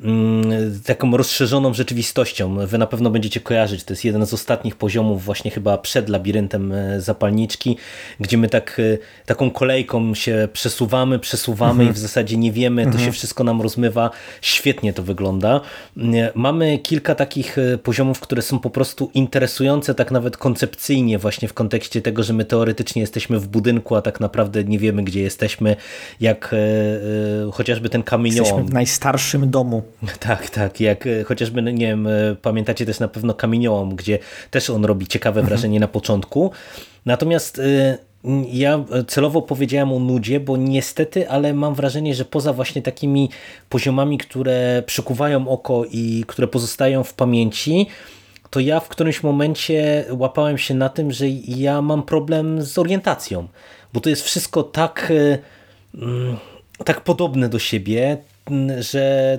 mm, 0.00 0.80
taką 0.86 1.16
rozszerzoną 1.16 1.74
rzeczywistością. 1.74 2.66
Wy 2.66 2.78
na 2.78 2.86
pewno 2.86 3.10
będziecie 3.10 3.40
kojarzyć, 3.40 3.84
to 3.84 3.92
jest 3.92 4.04
jeden 4.04 4.26
z 4.26 4.34
ostatnich 4.34 4.76
poziomów 4.76 5.24
właśnie 5.24 5.50
chyba 5.50 5.78
przed 5.78 6.08
labiryntem 6.08 6.72
e, 6.72 7.00
zapalniczki, 7.00 7.76
gdzie 8.20 8.38
my 8.38 8.48
tak, 8.48 8.80
e, 8.80 8.98
taką 9.26 9.50
kolejką 9.50 10.14
się 10.14 10.48
przesuwamy, 10.52 11.18
przesuwamy 11.18 11.72
mhm. 11.72 11.90
i 11.90 11.92
w 11.92 11.98
zasadzie 11.98 12.36
nie 12.36 12.52
wiemy, 12.52 12.82
to 12.82 12.88
mhm. 12.88 13.04
się 13.04 13.12
wszystko 13.12 13.44
nam 13.44 13.62
rozmywa. 13.62 14.10
Świetnie 14.40 14.92
to 14.92 15.02
wygląda. 15.02 15.60
Mamy 16.34 16.78
kilka 16.78 17.14
takich 17.14 17.56
poziomów, 17.82 18.20
które 18.20 18.42
są 18.42 18.58
po 18.58 18.70
prostu 18.70 19.10
interesujące 19.14 19.94
tak 19.94 20.10
nawet 20.10 20.36
koncepcyjnie 20.36 21.18
właśnie 21.18 21.48
w 21.48 21.54
kontekście 21.54 22.02
tego, 22.02 22.22
że 22.22 22.32
my 22.32 22.44
teoretycznie 22.44 23.02
jesteśmy 23.12 23.40
w 23.40 23.48
budynku, 23.48 23.96
a 23.96 24.02
tak 24.02 24.20
naprawdę 24.20 24.64
nie 24.64 24.78
wiemy, 24.78 25.02
gdzie 25.04 25.20
jesteśmy, 25.20 25.76
jak 26.20 26.54
e, 26.54 26.56
e, 26.56 27.52
chociażby 27.52 27.88
ten 27.88 28.02
kamieniołom. 28.02 28.46
Jesteśmy 28.46 28.70
w 28.70 28.74
najstarszym 28.74 29.50
domu. 29.50 29.82
Tak, 30.20 30.50
tak, 30.50 30.80
jak 30.80 31.06
e, 31.06 31.24
chociażby, 31.24 31.62
nie 31.62 31.86
wiem, 31.86 32.08
pamiętacie 32.42 32.86
też 32.86 33.00
na 33.00 33.08
pewno 33.08 33.34
kamieniołom, 33.34 33.96
gdzie 33.96 34.18
też 34.50 34.70
on 34.70 34.84
robi 34.84 35.06
ciekawe 35.06 35.40
mhm. 35.40 35.48
wrażenie 35.48 35.80
na 35.80 35.88
początku. 35.88 36.50
Natomiast 37.06 37.60
ja 38.52 38.84
celowo 39.08 39.42
powiedziałem 39.42 39.92
o 39.92 39.98
nudzie, 39.98 40.40
bo 40.40 40.56
niestety, 40.56 41.28
ale 41.28 41.54
mam 41.54 41.74
wrażenie, 41.74 42.14
że 42.14 42.24
poza 42.24 42.52
właśnie 42.52 42.82
takimi 42.82 43.30
poziomami, 43.68 44.18
które 44.18 44.82
przykuwają 44.86 45.48
oko 45.48 45.84
i 45.90 46.24
które 46.26 46.48
pozostają 46.48 47.04
w 47.04 47.14
pamięci, 47.14 47.86
to 48.52 48.60
ja 48.60 48.80
w 48.80 48.88
którymś 48.88 49.22
momencie 49.22 50.04
łapałem 50.10 50.58
się 50.58 50.74
na 50.74 50.88
tym, 50.88 51.12
że 51.12 51.28
ja 51.46 51.82
mam 51.82 52.02
problem 52.02 52.62
z 52.62 52.78
orientacją, 52.78 53.48
bo 53.92 54.00
to 54.00 54.08
jest 54.08 54.22
wszystko 54.22 54.62
tak, 54.62 55.12
mm, 55.94 56.36
tak 56.84 57.00
podobne 57.00 57.48
do 57.48 57.58
siebie, 57.58 58.18
że 58.78 59.38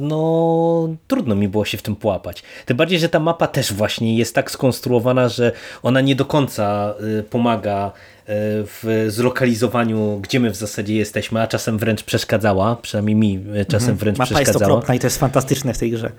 no 0.00 0.88
trudno 1.08 1.34
mi 1.34 1.48
było 1.48 1.64
się 1.64 1.78
w 1.78 1.82
tym 1.82 1.96
połapać. 1.96 2.42
Tym 2.66 2.76
bardziej, 2.76 2.98
że 2.98 3.08
ta 3.08 3.20
mapa 3.20 3.46
też 3.46 3.72
właśnie 3.72 4.16
jest 4.16 4.34
tak 4.34 4.50
skonstruowana, 4.50 5.28
że 5.28 5.52
ona 5.82 6.00
nie 6.00 6.16
do 6.16 6.24
końca 6.24 6.94
y, 7.18 7.22
pomaga 7.22 7.92
w 8.30 9.06
zlokalizowaniu, 9.08 10.20
gdzie 10.22 10.40
my 10.40 10.50
w 10.50 10.56
zasadzie 10.56 10.94
jesteśmy, 10.94 11.42
a 11.42 11.46
czasem 11.46 11.78
wręcz 11.78 12.02
przeszkadzała, 12.02 12.76
przynajmniej 12.76 13.16
mi 13.16 13.44
czasem 13.68 13.90
mhm. 13.90 13.96
wręcz 13.96 14.18
Mapa 14.18 14.26
przeszkadzała. 14.26 14.62
jest 14.62 14.70
okropna 14.70 14.94
i 14.94 14.98
to 14.98 15.06
jest 15.06 15.18
fantastyczne 15.18 15.74
w 15.74 15.78
tej 15.78 15.90
grze. 15.90 16.10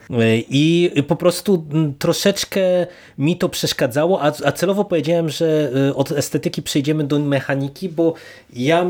I 0.50 0.92
po 1.08 1.16
prostu 1.16 1.66
troszeczkę 2.00 2.62
mi 3.18 3.38
to 3.38 3.50
przeszkadzało, 3.50 4.22
a, 4.22 4.32
a 4.46 4.52
celowo 4.52 4.86
powiedziałem, 4.86 5.30
że 5.30 5.72
y, 5.90 5.96
od 5.96 6.12
estetyki 6.12 6.62
przejdziemy 6.62 7.04
do 7.04 7.20
mechaniki, 7.20 7.90
bo 7.90 8.14
ja 8.54 8.86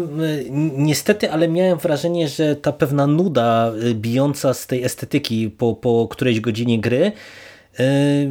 niestety, 0.78 1.32
ale 1.32 1.47
miałem 1.47 1.78
wrażenie, 1.78 2.28
że 2.28 2.55
ta 2.55 2.72
pewna 2.72 3.07
nuda 3.07 3.72
bijąca 3.93 4.53
z 4.53 4.67
tej 4.67 4.84
estetyki 4.84 5.49
po, 5.49 5.74
po 5.74 6.07
którejś 6.11 6.39
godzinie 6.39 6.80
gry 6.80 7.11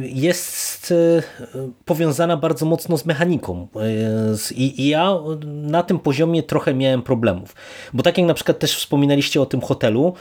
jest 0.01 0.91
y, 0.91 1.23
powiązana 1.85 2.37
bardzo 2.37 2.65
mocno 2.65 2.97
z 2.97 3.05
mechaniką. 3.05 3.67
Y, 4.51 4.53
I 4.53 4.87
ja 4.87 5.15
na 5.45 5.83
tym 5.83 5.99
poziomie 5.99 6.43
trochę 6.43 6.73
miałem 6.73 7.01
problemów. 7.01 7.55
Bo 7.93 8.03
tak 8.03 8.17
jak 8.17 8.27
na 8.27 8.33
przykład 8.33 8.59
też 8.59 8.75
wspominaliście 8.75 9.41
o 9.41 9.45
tym 9.45 9.61
hotelu, 9.61 10.13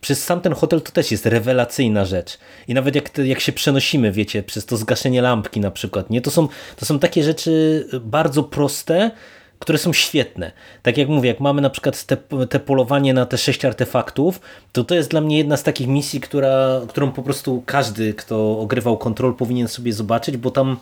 przez 0.00 0.24
sam 0.24 0.40
ten 0.40 0.54
hotel 0.54 0.80
to 0.80 0.92
też 0.92 1.10
jest 1.10 1.26
rewelacyjna 1.26 2.04
rzecz. 2.04 2.38
I 2.68 2.74
nawet 2.74 2.94
jak, 2.94 3.18
jak 3.18 3.40
się 3.40 3.52
przenosimy, 3.52 4.12
wiecie, 4.12 4.42
przez 4.42 4.66
to 4.66 4.76
zgaszenie 4.76 5.22
lampki 5.22 5.60
na 5.60 5.70
przykład, 5.70 6.10
nie? 6.10 6.20
To, 6.20 6.30
są, 6.30 6.48
to 6.76 6.86
są 6.86 6.98
takie 6.98 7.22
rzeczy 7.22 7.86
bardzo 8.00 8.42
proste, 8.42 9.10
które 9.58 9.78
są 9.78 9.92
świetne. 9.92 10.52
Tak 10.82 10.98
jak 10.98 11.08
mówię, 11.08 11.28
jak 11.28 11.40
mamy 11.40 11.62
na 11.62 11.70
przykład 11.70 12.04
te, 12.04 12.16
te 12.50 12.60
polowanie 12.60 13.14
na 13.14 13.26
te 13.26 13.38
sześć 13.38 13.64
artefaktów, 13.64 14.40
to 14.72 14.84
to 14.84 14.94
jest 14.94 15.10
dla 15.10 15.20
mnie 15.20 15.38
jedna 15.38 15.56
z 15.56 15.62
takich 15.62 15.88
misji, 15.88 16.20
która, 16.20 16.80
którą 16.88 17.12
po 17.12 17.22
prostu 17.22 17.62
każdy, 17.66 18.14
kto 18.14 18.58
ogrywał 18.58 18.98
kontrol 18.98 19.34
powinien 19.34 19.68
sobie 19.68 19.92
zobaczyć, 19.92 20.36
bo 20.36 20.50
tam 20.50 20.76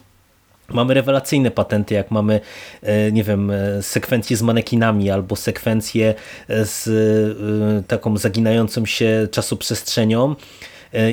Mamy 0.69 0.95
rewelacyjne 0.95 1.51
patenty, 1.51 1.95
jak 1.95 2.11
mamy, 2.11 2.41
e, 2.83 3.13
nie 3.13 3.25
wiem, 3.25 3.51
e, 3.51 3.83
sekwencje 3.83 4.37
z 4.37 4.43
manekinami 4.43 5.11
albo 5.11 5.37
sekwencje 5.37 6.15
z 6.49 6.89
e, 6.89 7.83
taką 7.83 8.17
zaginającą 8.17 8.87
się 8.87 9.29
czasoprzestrzenią 9.31 10.35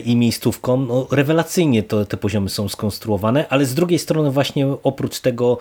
i 0.06 0.16
miejscówką. 0.16 0.78
No, 0.78 1.08
rewelacyjnie 1.12 1.84
to, 1.84 2.06
te 2.06 2.18
poziomy 2.18 2.50
są 2.50 2.70
skonstruowane, 2.70 3.46
ale 3.50 3.66
z 3.66 3.74
drugiej 3.74 4.00
strony 4.00 4.32
właśnie 4.32 4.68
oprócz 4.84 5.20
tego 5.20 5.58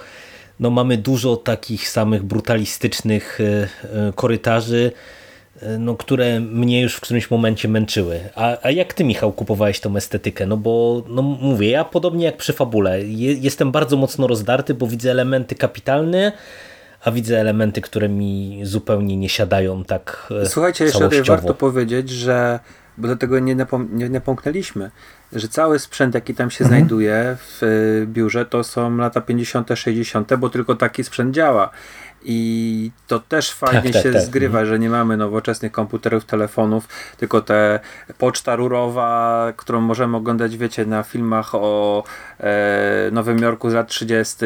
no 0.61 0.71
mamy 0.71 0.97
dużo 0.97 1.37
takich 1.37 1.89
samych 1.89 2.23
brutalistycznych 2.23 3.39
e, 3.41 3.45
e, 4.09 4.13
korytarzy, 4.15 4.93
e, 5.63 5.79
no, 5.79 5.97
które 5.97 6.41
mnie 6.41 6.81
już 6.81 6.95
w 6.95 7.01
którymś 7.01 7.31
momencie 7.31 7.69
męczyły. 7.69 8.21
A, 8.35 8.57
a 8.63 8.71
jak 8.71 8.95
ty, 8.95 9.05
Michał, 9.05 9.33
kupowałeś 9.33 9.81
tą 9.81 9.97
estetykę? 9.97 10.47
No 10.47 10.57
bo, 10.57 11.03
no 11.09 11.23
mówię, 11.23 11.71
ja 11.71 11.85
podobnie 11.85 12.25
jak 12.25 12.37
przy 12.37 12.53
fabule, 12.53 13.05
je, 13.05 13.33
jestem 13.33 13.73
bardzo 13.73 13.97
mocno 13.97 14.27
rozdarty, 14.27 14.75
bo 14.75 14.87
widzę 14.87 15.11
elementy 15.11 15.55
kapitalne, 15.55 16.33
a 17.05 17.11
widzę 17.11 17.41
elementy, 17.41 17.81
które 17.81 18.09
mi 18.09 18.61
zupełnie 18.63 19.17
nie 19.17 19.29
siadają 19.29 19.85
tak 19.85 20.33
Słuchajcie, 20.45 20.85
jeszcze 20.85 21.23
warto 21.23 21.55
powiedzieć, 21.55 22.11
że 22.11 22.61
bo 22.99 23.09
do 23.09 23.17
tego 23.17 23.39
nie, 23.39 23.55
napom 23.55 23.89
nie 23.93 24.09
napomknęliśmy, 24.09 24.91
że 25.33 25.49
cały 25.49 25.79
sprzęt, 25.79 26.15
jaki 26.15 26.35
tam 26.35 26.51
się 26.51 26.65
mhm. 26.65 26.81
znajduje 26.81 27.37
w 27.39 27.63
y, 27.63 28.07
biurze, 28.07 28.47
to 28.47 28.65
są 28.65 28.97
lata 28.97 29.21
50., 29.21 29.69
60., 29.75 30.35
bo 30.35 30.51
tylko 30.51 30.75
taki 30.75 31.05
sprzęt 31.05 31.35
działa. 31.35 31.71
I 32.25 32.91
to 33.07 33.19
też 33.19 33.53
fajnie 33.53 33.83
tak, 33.83 33.93
tak, 33.93 34.03
się 34.03 34.13
tak, 34.13 34.23
zgrywa, 34.23 34.59
mhm. 34.59 34.67
że 34.67 34.79
nie 34.79 34.91
mamy 34.91 35.17
nowoczesnych 35.17 35.73
komputerów, 35.73 36.25
telefonów, 36.25 36.89
tylko 37.17 37.41
te 37.41 37.81
poczta 38.19 38.57
rurowa, 38.57 39.53
którą 39.57 39.81
możemy 39.81 40.17
oglądać, 40.17 40.57
wiecie, 40.57 40.87
na 40.87 41.03
filmach 41.03 41.55
o 41.55 42.05
e, 42.41 43.11
Nowym 43.13 43.39
Jorku 43.39 43.71
z 43.71 43.75
lat 43.75 43.89
30. 43.89 44.37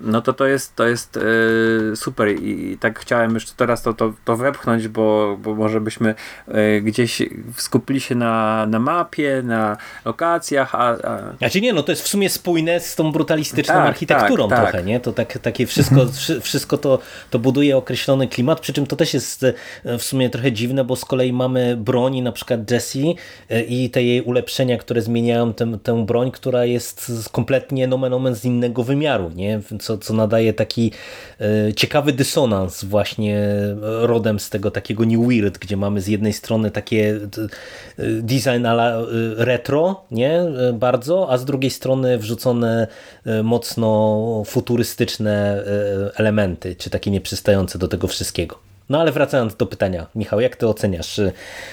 No 0.00 0.22
to 0.22 0.32
to 0.32 0.46
jest, 0.46 0.76
to 0.76 0.86
jest 0.86 1.16
e, 1.16 1.96
super 1.96 2.28
I, 2.28 2.72
i, 2.72 2.78
tak 2.78 2.98
chciałem 2.98 3.34
jeszcze 3.34 3.52
teraz 3.56 3.82
to, 3.82 3.94
to, 3.94 4.12
to 4.24 4.36
wepchnąć, 4.36 4.88
bo, 4.88 5.36
bo 5.42 5.54
może 5.54 5.80
byśmy 5.80 6.14
e, 6.48 6.80
gdzieś 6.80 7.22
skupili 7.56 8.00
się 8.00 8.14
na, 8.14 8.66
na 8.66 8.78
mapie, 8.78 9.42
na 9.44 9.76
lokacjach, 10.04 10.74
a, 10.74 10.88
a... 10.88 11.36
Znaczy 11.38 11.60
nie, 11.60 11.72
no 11.72 11.82
to 11.82 11.92
jest 11.92 12.02
w 12.02 12.08
sumie 12.08 12.30
spójne 12.30 12.80
z 12.80 12.96
tą 12.96 13.12
brutalistyczną 13.12 13.74
tak, 13.74 13.88
architekturą 13.88 14.48
tak, 14.48 14.60
trochę, 14.60 14.82
nie? 14.82 15.00
To 15.00 15.12
tak, 15.12 15.38
takie 15.38 15.66
wszystko, 15.66 16.06
wszystko 16.42 16.78
to 16.78 17.01
to 17.30 17.38
buduje 17.38 17.76
określony 17.76 18.28
klimat, 18.28 18.60
przy 18.60 18.72
czym 18.72 18.86
to 18.86 18.96
też 18.96 19.14
jest 19.14 19.44
e, 19.44 19.52
w 19.98 20.02
sumie 20.02 20.30
trochę 20.30 20.52
dziwne, 20.52 20.84
bo 20.84 20.96
z 20.96 21.04
kolei 21.04 21.32
mamy 21.32 21.76
broń, 21.76 22.20
na 22.20 22.32
przykład 22.32 22.70
Jessie 22.70 23.16
e, 23.50 23.62
i 23.62 23.90
te 23.90 24.02
jej 24.02 24.22
ulepszenia, 24.22 24.78
które 24.78 25.02
zmieniają 25.02 25.54
tę, 25.54 25.78
tę 25.82 26.06
broń, 26.06 26.30
która 26.30 26.64
jest 26.64 27.12
kompletnie 27.32 27.86
nomen 27.86 28.12
omen 28.12 28.34
z 28.34 28.44
innego 28.44 28.84
wymiaru, 28.84 29.30
nie? 29.34 29.60
Co, 29.80 29.98
co 29.98 30.14
nadaje 30.14 30.52
taki 30.52 30.92
e, 31.40 31.74
ciekawy 31.74 32.12
dysonans 32.12 32.84
właśnie 32.84 33.48
rodem 33.82 34.40
z 34.40 34.50
tego 34.50 34.70
takiego 34.70 35.04
New 35.04 35.28
Weird, 35.28 35.58
gdzie 35.58 35.76
mamy 35.76 36.00
z 36.00 36.08
jednej 36.08 36.32
strony 36.32 36.70
takie 36.70 37.20
design 37.98 38.66
ala 38.66 39.02
retro, 39.36 40.04
nie? 40.10 40.42
Bardzo, 40.72 41.30
a 41.30 41.38
z 41.38 41.44
drugiej 41.44 41.70
strony 41.70 42.18
wrzucone 42.18 42.86
mocno 43.44 44.42
futurystyczne 44.46 45.64
elementy, 46.16 46.76
czy 46.76 46.90
takie 46.90 47.10
nieprzystające 47.10 47.78
do 47.78 47.88
tego 47.88 48.08
wszystkiego. 48.08 48.58
No 48.88 49.00
ale 49.00 49.12
wracając 49.12 49.56
do 49.56 49.66
pytania, 49.66 50.06
Michał, 50.14 50.40
jak 50.40 50.56
ty 50.56 50.68
oceniasz 50.68 51.18
y, 51.18 51.32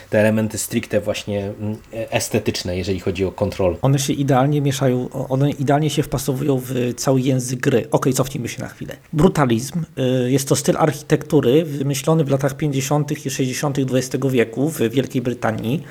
te 0.10 0.20
elementy 0.20 0.58
stricte 0.58 1.02
właśnie 1.02 1.46
mm, 1.46 1.78
estetyczne, 1.92 2.78
jeżeli 2.78 3.00
chodzi 3.00 3.26
o 3.26 3.32
kontrolę? 3.32 3.76
One 3.82 4.00
się 4.00 4.14
idealnie 4.14 4.62
mieszają, 4.62 5.10
one 5.10 5.52
idealnie 5.52 5.90
się 5.90 6.04
wpasowują 6.04 6.62
w 6.66 6.94
cały 6.98 7.22
język 7.22 7.60
gry. 7.60 7.88
Ok, 7.92 8.06
cofnijmy 8.14 8.48
się 8.48 8.62
na 8.62 8.68
chwilę. 8.68 8.96
Brutalizm 9.14 9.86
jest 10.28 10.50
to 10.50 10.56
styl 10.56 10.78
architektury 10.78 11.66
wymyślony 11.66 12.24
w 12.24 12.30
latach 12.30 12.58
50. 12.58 13.26
i 13.26 13.30
60. 13.30 13.78
XX 13.80 14.28
wieku 14.30 14.70
w 14.70 14.80
Wielkiej 14.80 15.22
Brytanii. 15.22 15.84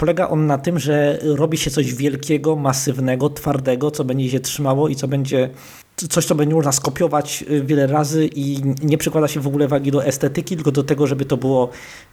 Polega 0.00 0.28
on 0.28 0.46
na 0.46 0.58
tym, 0.58 0.78
że 0.78 1.18
robi 1.22 1.58
się 1.58 1.70
coś 1.70 1.94
wielkiego, 1.94 2.56
masywnego, 2.56 3.30
twardego, 3.30 3.90
co 3.90 4.04
będzie 4.04 4.30
się 4.30 4.40
trzymało 4.40 4.88
i 4.88 4.96
co 4.96 5.08
będzie 5.08 5.50
coś, 5.96 6.24
co 6.24 6.34
będzie 6.34 6.54
można 6.54 6.72
skopiować 6.72 7.44
y, 7.50 7.64
wiele 7.64 7.86
razy 7.86 8.26
i 8.26 8.62
nie 8.82 8.98
przykłada 8.98 9.28
się 9.28 9.40
w 9.40 9.46
ogóle 9.46 9.68
wagi 9.68 9.90
do 9.90 10.04
estetyki, 10.04 10.56
tylko 10.56 10.72
do 10.72 10.82
tego, 10.82 11.06
żeby 11.06 11.24
to 11.24 11.36
było 11.36 11.70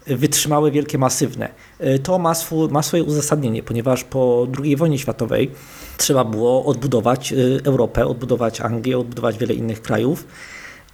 wytrzymałe, 0.08 0.72
wielkie, 0.72 0.98
masywne. 0.98 1.50
Y, 1.82 2.00
to 2.00 2.20
ma, 2.20 2.36
swój, 2.36 2.70
ma 2.70 2.84
swoje 2.84 3.04
uzasadnienie, 3.04 3.64
ponieważ 3.64 4.04
po 4.04 4.48
II 4.64 4.76
wojnie 4.76 5.00
światowej 5.00 5.52
trzeba 5.98 6.24
było 6.24 6.66
odbudować 6.66 7.34
y, 7.34 7.62
Europę, 7.64 8.06
odbudować 8.06 8.62
Anglię, 8.62 8.98
odbudować 8.98 9.38
wiele 9.38 9.54
innych 9.54 9.82
krajów 9.82 10.28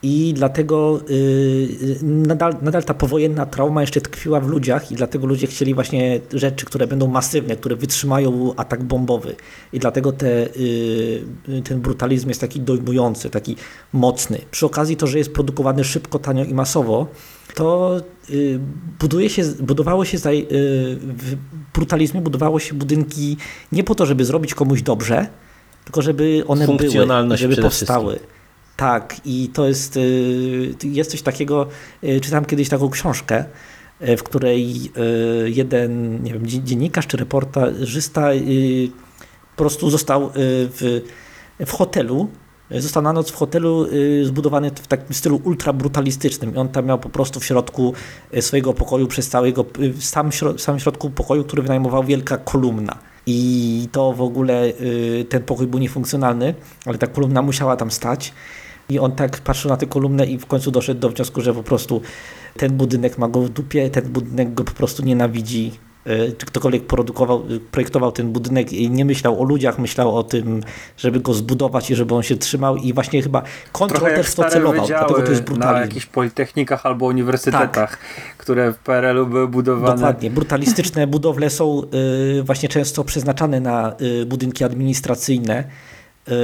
i 0.04 0.34
dlatego 0.36 1.02
yy, 1.10 1.98
nadal, 2.02 2.56
nadal 2.62 2.84
ta 2.84 2.94
powojenna 2.94 3.46
trauma 3.46 3.82
jeszcze 3.82 4.02
tkwiła 4.02 4.40
w 4.40 4.48
ludziach 4.48 4.92
i 4.92 4.96
dlatego 4.96 5.28
ludzie 5.28 5.48
chcieli 5.48 5.74
właśnie 5.74 6.20
rzeczy, 6.34 6.66
które 6.66 6.88
będą 6.88 7.08
masywne, 7.08 7.56
które 7.56 7.76
wytrzymają 7.76 8.54
atak 8.56 8.84
bombowy. 8.84 9.36
I 9.74 9.80
dlatego 9.80 10.12
te, 10.12 10.48
yy, 11.48 11.62
ten 11.62 11.82
brutalizm 11.82 12.28
jest 12.28 12.42
taki 12.42 12.62
dojmujący, 12.62 13.30
taki 13.30 13.56
mocny. 13.94 14.42
Przy 14.52 14.66
okazji 14.66 14.96
to, 14.96 15.08
że 15.08 15.18
jest 15.18 15.34
produkowany 15.34 15.84
szybko, 15.84 16.20
tanio 16.20 16.44
i 16.44 16.54
masowo, 16.54 17.08
to 17.56 17.98
buduje 19.00 19.30
się, 19.30 19.44
budowało 19.60 20.06
się 20.06 20.18
y, 20.18 20.22
w 21.02 21.36
brutalizmie 21.74 22.22
budowało 22.22 22.60
się 22.60 22.74
budynki 22.74 23.38
nie 23.72 23.84
po 23.84 23.96
to, 23.96 24.06
żeby 24.06 24.26
zrobić 24.26 24.54
komuś 24.54 24.82
dobrze, 24.82 25.28
tylko 25.84 26.02
żeby 26.02 26.44
one 26.48 26.68
były, 26.68 27.38
żeby 27.38 27.56
powstały. 27.56 28.14
Wszystkim. 28.14 28.33
Tak, 28.78 29.16
i 29.26 29.50
to 29.54 29.68
jest, 29.68 29.98
y, 29.98 30.76
jest 30.84 31.12
coś 31.12 31.22
takiego, 31.22 31.68
y, 32.04 32.22
czytałem 32.22 32.46
kiedyś 32.46 32.70
taką 32.70 32.90
książkę, 32.90 33.46
y, 34.02 34.18
w 34.18 34.24
której 34.24 34.92
jeden 35.46 36.24
nie 36.24 36.34
wiem, 36.34 36.48
dziennikarz 36.48 37.08
czy 37.08 37.18
reportażysta 37.18 38.30
po 39.56 39.58
prostu 39.58 39.90
został 39.90 40.32
w, 40.36 41.02
w 41.66 41.72
hotelu, 41.72 42.28
został 42.72 43.04
na 43.04 43.14
noc 43.14 43.32
w 43.32 43.36
hotelu 43.36 43.88
zbudowany 44.24 44.72
w 44.72 44.88
takim 44.88 45.16
stylu 45.16 45.42
ultra 45.44 45.74
brutalistycznym 45.74 46.56
i 46.56 46.58
on 46.58 46.70
tam 46.70 46.86
miał 46.86 47.00
po 47.00 47.10
prostu 47.10 47.40
w 47.40 47.46
środku 47.46 47.94
swojego 48.40 48.74
pokoju 48.74 49.08
przez 49.08 49.30
całego, 49.30 49.66
w 49.80 50.04
sam, 50.04 50.32
w 50.58 50.62
samym 50.62 50.80
środku 50.80 51.10
pokoju, 51.10 51.44
który 51.44 51.62
wynajmował 51.62 52.04
wielka 52.04 52.38
kolumna. 52.38 52.98
I 53.26 53.88
to 53.92 54.14
w 54.14 54.22
ogóle 54.22 54.74
ten 55.30 55.44
pokój 55.44 55.68
był 55.68 55.80
niefunkcjonalny, 55.80 56.54
ale 56.86 56.98
ta 56.98 57.08
kolumna 57.08 57.42
musiała 57.42 57.76
tam 57.76 57.92
stać. 57.92 58.34
I 58.90 59.00
on 59.00 59.12
tak 59.12 59.38
patrzył 59.38 59.70
na 59.70 59.78
tę 59.78 59.86
kolumnę 59.86 60.26
i 60.26 60.38
w 60.38 60.46
końcu 60.46 60.72
doszedł 60.72 61.00
do 61.00 61.10
wniosku, 61.10 61.42
że 61.42 61.54
po 61.54 61.64
prostu 61.64 62.02
ten 62.58 62.74
budynek 62.74 63.18
ma 63.18 63.28
go 63.28 63.42
w 63.42 63.50
dupie, 63.50 63.90
ten 63.90 64.04
budynek 64.04 64.54
go 64.54 64.64
po 64.64 64.72
prostu 64.72 65.04
nienawidzi 65.04 65.72
czy 66.38 66.46
ktokolwiek 66.46 66.88
produkował, 66.88 67.44
projektował 67.72 68.12
ten 68.12 68.32
budynek 68.32 68.74
i 68.74 68.90
nie 68.90 69.06
myślał 69.06 69.42
o 69.42 69.44
ludziach, 69.44 69.80
myślał 69.80 70.18
o 70.18 70.24
tym, 70.24 70.62
żeby 70.98 71.20
go 71.20 71.34
zbudować 71.34 71.92
i 71.92 71.96
żeby 71.96 72.16
on 72.16 72.24
się 72.24 72.38
trzymał 72.38 72.78
i 72.78 72.94
właśnie 72.94 73.22
chyba 73.22 73.44
kontrol 73.72 74.10
też 74.10 74.36
to 74.36 74.50
celował, 74.50 74.88
dlatego 74.88 75.22
to 75.22 75.32
jest 75.32 75.44
brutalizm. 75.44 75.74
na 75.74 75.82
jakichś 75.82 76.06
politechnikach 76.06 76.86
albo 76.86 77.06
uniwersytetach, 77.06 77.72
tak. 77.72 77.98
które 78.38 78.74
w 78.74 78.78
PRL-u 78.78 79.28
były 79.28 79.48
budowane. 79.48 79.96
Dokładnie, 79.96 80.30
brutalistyczne 80.30 81.08
budowle 81.08 81.50
są 81.50 81.82
właśnie 82.44 82.70
często 82.70 83.04
przeznaczane 83.04 83.60
na 83.60 83.96
budynki 84.26 84.64
administracyjne, 84.64 85.64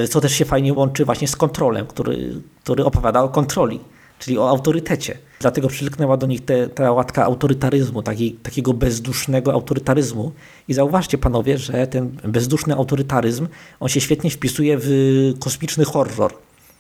co 0.09 0.21
też 0.21 0.33
się 0.33 0.45
fajnie 0.45 0.73
łączy 0.73 1.05
właśnie 1.05 1.27
z 1.27 1.35
kontrolem, 1.35 1.87
który, 1.87 2.41
który 2.63 2.85
opowiada 2.85 3.23
o 3.23 3.29
kontroli 3.29 3.79
czyli 4.19 4.37
o 4.37 4.49
autorytecie. 4.49 5.17
Dlatego 5.39 5.67
przylknęła 5.67 6.17
do 6.17 6.27
nich 6.27 6.45
te, 6.45 6.67
ta 6.67 6.91
łatka 6.91 7.25
autorytaryzmu, 7.25 8.03
taki, 8.03 8.31
takiego 8.31 8.73
bezdusznego 8.73 9.53
autorytaryzmu. 9.53 10.31
I 10.67 10.73
zauważcie 10.73 11.17
panowie, 11.17 11.57
że 11.57 11.87
ten 11.87 12.09
bezduszny 12.23 12.75
autorytaryzm, 12.75 13.47
on 13.79 13.89
się 13.89 14.01
świetnie 14.01 14.29
wpisuje 14.29 14.77
w 14.81 14.89
kosmiczny 15.39 15.85
horror, 15.85 16.33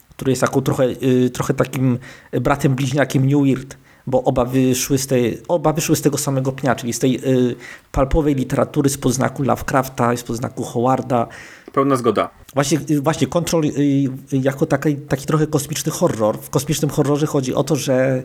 który 0.09 0.31
jest 0.31 0.41
taką 0.41 0.61
trochę, 0.61 0.83
y, 1.03 1.29
trochę 1.29 1.53
takim 1.53 1.99
bratem 2.31 2.75
bliźniakiem 2.75 3.29
New 3.29 3.43
Weird 3.43 3.77
bo 4.07 4.23
oba 4.23 4.45
wyszły, 4.45 4.97
z 4.97 5.07
tej, 5.07 5.41
oba 5.47 5.73
wyszły 5.73 5.95
z 5.95 6.01
tego 6.01 6.17
samego 6.17 6.51
pnia, 6.51 6.75
czyli 6.75 6.93
z 6.93 6.99
tej 6.99 7.15
y, 7.15 7.55
palpowej 7.91 8.35
literatury 8.35 8.89
spod 8.89 9.13
znaku 9.13 9.43
Lovecrafta, 9.43 10.17
spod 10.17 10.37
znaku 10.37 10.63
Howarda. 10.63 11.27
Pełna 11.73 11.95
zgoda. 11.95 12.29
Właśnie, 12.53 12.79
y, 12.89 13.01
właśnie 13.01 13.27
Control 13.27 13.65
y, 13.65 13.69
y, 13.69 14.09
jako 14.31 14.65
taki, 14.65 14.95
taki 14.95 15.25
trochę 15.25 15.47
kosmiczny 15.47 15.91
horror. 15.91 16.37
W 16.37 16.49
kosmicznym 16.49 16.91
horrorze 16.91 17.25
chodzi 17.25 17.53
o 17.53 17.63
to, 17.63 17.75
że 17.75 18.23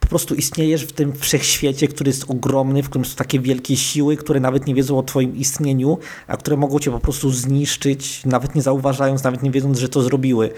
po 0.00 0.08
prostu 0.08 0.34
istniejesz 0.34 0.84
w 0.84 0.92
tym 0.92 1.12
wszechświecie, 1.12 1.88
który 1.88 2.08
jest 2.08 2.30
ogromny, 2.30 2.82
w 2.82 2.88
którym 2.88 3.04
są 3.04 3.16
takie 3.16 3.40
wielkie 3.40 3.76
siły, 3.76 4.16
które 4.16 4.40
nawet 4.40 4.66
nie 4.66 4.74
wiedzą 4.74 4.98
o 4.98 5.02
twoim 5.02 5.36
istnieniu, 5.36 5.98
a 6.26 6.36
które 6.36 6.56
mogą 6.56 6.78
cię 6.78 6.90
po 6.90 7.00
prostu 7.00 7.30
zniszczyć, 7.30 8.24
nawet 8.24 8.54
nie 8.54 8.62
zauważając, 8.62 9.24
nawet 9.24 9.42
nie 9.42 9.50
wiedząc, 9.50 9.78
że 9.78 9.88
to 9.88 10.02
zrobiły. 10.02 10.50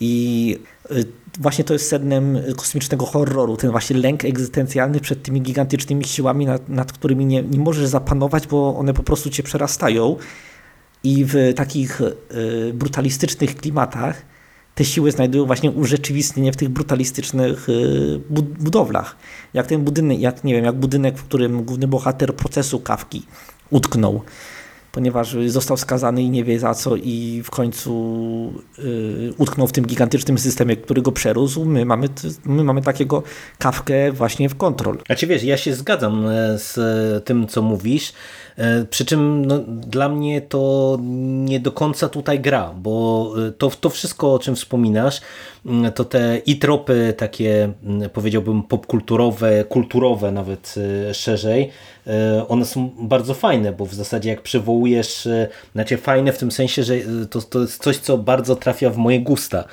I 0.00 0.58
właśnie 1.38 1.64
to 1.64 1.72
jest 1.72 1.88
sednem 1.88 2.38
kosmicznego 2.56 3.06
horroru, 3.06 3.56
ten 3.56 3.70
właśnie 3.70 3.96
lęk 3.96 4.24
egzystencjalny 4.24 5.00
przed 5.00 5.22
tymi 5.22 5.42
gigantycznymi 5.42 6.04
siłami, 6.04 6.46
nad, 6.46 6.68
nad 6.68 6.92
którymi 6.92 7.26
nie, 7.26 7.42
nie 7.42 7.58
możesz 7.58 7.86
zapanować, 7.86 8.46
bo 8.46 8.76
one 8.76 8.94
po 8.94 9.02
prostu 9.02 9.30
cię 9.30 9.42
przerastają. 9.42 10.16
I 11.04 11.24
w 11.24 11.52
takich 11.56 12.00
y, 12.00 12.72
brutalistycznych 12.74 13.56
klimatach 13.56 14.22
te 14.74 14.84
siły 14.84 15.12
znajdują 15.12 15.46
właśnie 15.46 15.70
urzeczywistnienie 15.70 16.52
w 16.52 16.56
tych 16.56 16.68
brutalistycznych 16.68 17.68
y, 17.68 18.20
budowlach. 18.58 19.16
Jak 19.54 19.66
ten 19.66 19.84
budynek, 19.84 20.20
jak 20.20 20.44
nie 20.44 20.54
wiem, 20.54 20.64
jak 20.64 20.74
budynek, 20.74 21.18
w 21.18 21.24
którym 21.24 21.64
główny 21.64 21.88
bohater 21.88 22.34
procesu 22.34 22.80
Kawki 22.80 23.26
utknął 23.70 24.22
ponieważ 24.96 25.36
został 25.46 25.76
skazany 25.76 26.22
i 26.22 26.30
nie 26.30 26.44
wie 26.44 26.58
za 26.58 26.74
co 26.74 26.96
i 26.96 27.42
w 27.44 27.50
końcu 27.50 28.52
y, 28.78 29.32
utknął 29.38 29.66
w 29.66 29.72
tym 29.72 29.86
gigantycznym 29.86 30.38
systemie, 30.38 30.76
który 30.76 31.02
go 31.02 31.12
przerósł. 31.12 31.64
My 31.64 31.84
mamy, 31.84 32.08
my 32.44 32.64
mamy 32.64 32.82
takiego 32.82 33.22
kawkę 33.58 34.12
właśnie 34.12 34.48
w 34.48 34.56
kontrol. 34.56 34.98
Ci 35.16 35.26
wiesz, 35.26 35.42
ja 35.42 35.56
się 35.56 35.74
zgadzam 35.74 36.26
e, 36.26 36.58
z 36.58 37.24
tym, 37.24 37.46
co 37.46 37.62
mówisz, 37.62 38.08
e, 38.10 38.14
przy 38.90 39.04
czym 39.04 39.46
no, 39.46 39.58
dla 39.68 40.08
mnie 40.08 40.40
to 40.40 40.98
nie 41.44 41.60
do 41.60 41.72
końca 41.72 42.08
tutaj 42.08 42.40
gra, 42.40 42.74
bo 42.76 43.32
e, 43.48 43.52
to, 43.52 43.70
to 43.70 43.90
wszystko, 43.90 44.34
o 44.34 44.38
czym 44.38 44.56
wspominasz, 44.56 45.20
mm, 45.66 45.92
to 45.92 46.04
te 46.04 46.40
i 46.46 46.56
tropy 46.56 47.14
takie, 47.16 47.72
mm, 47.84 48.10
powiedziałbym, 48.10 48.62
popkulturowe, 48.62 49.64
kulturowe 49.64 50.32
nawet 50.32 50.74
szerzej, 51.12 51.70
E, 52.06 52.48
one 52.48 52.64
są 52.64 52.90
bardzo 52.98 53.34
fajne, 53.34 53.72
bo 53.72 53.86
w 53.86 53.94
zasadzie 53.94 54.30
jak 54.30 54.42
przywołujesz, 54.42 55.26
e, 55.26 55.48
znaczy 55.72 55.96
fajne 55.96 56.32
w 56.32 56.38
tym 56.38 56.50
sensie, 56.50 56.82
że 56.82 56.94
e, 56.94 57.02
to, 57.30 57.42
to 57.42 57.60
jest 57.60 57.82
coś, 57.82 57.96
co 57.96 58.18
bardzo 58.18 58.56
trafia 58.56 58.90
w 58.90 58.96
moje 58.96 59.20
gusta. 59.20 59.64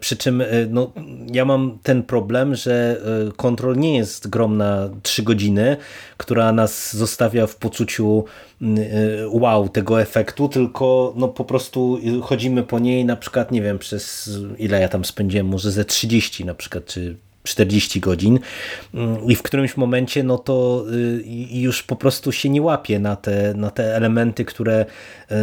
Przy 0.00 0.16
czym 0.16 0.42
no, 0.70 0.92
ja 1.32 1.44
mam 1.44 1.78
ten 1.82 2.02
problem, 2.02 2.54
że 2.54 3.00
kontrol 3.36 3.76
nie 3.76 3.96
jest 3.96 4.28
grom 4.28 4.56
na 4.56 4.88
3 5.02 5.22
godziny, 5.22 5.76
która 6.16 6.52
nas 6.52 6.96
zostawia 6.96 7.46
w 7.46 7.56
poczuciu 7.56 8.24
wow 9.28 9.68
tego 9.68 10.00
efektu, 10.00 10.48
tylko 10.48 11.12
no, 11.16 11.28
po 11.28 11.44
prostu 11.44 11.98
chodzimy 12.22 12.62
po 12.62 12.78
niej 12.78 13.04
na 13.04 13.16
przykład, 13.16 13.52
nie 13.52 13.62
wiem, 13.62 13.78
przez 13.78 14.30
ile 14.58 14.80
ja 14.80 14.88
tam 14.88 15.04
spędziłem, 15.04 15.46
może 15.46 15.70
ze 15.70 15.84
30 15.84 16.44
na 16.44 16.54
przykład, 16.54 16.84
czy 16.84 17.16
40 17.46 18.00
godzin. 18.00 18.38
Mm, 18.94 19.24
i 19.24 19.34
w 19.36 19.42
którymś 19.42 19.76
momencie 19.76 20.22
no 20.22 20.38
to 20.38 20.84
y, 20.92 21.24
już 21.50 21.82
po 21.82 21.96
prostu 21.96 22.32
się 22.32 22.48
nie 22.48 22.62
łapie 22.62 22.98
na 22.98 23.16
te, 23.16 23.54
na 23.54 23.70
te 23.70 23.96
elementy, 23.96 24.44
które 24.44 24.80
y, 24.84 25.34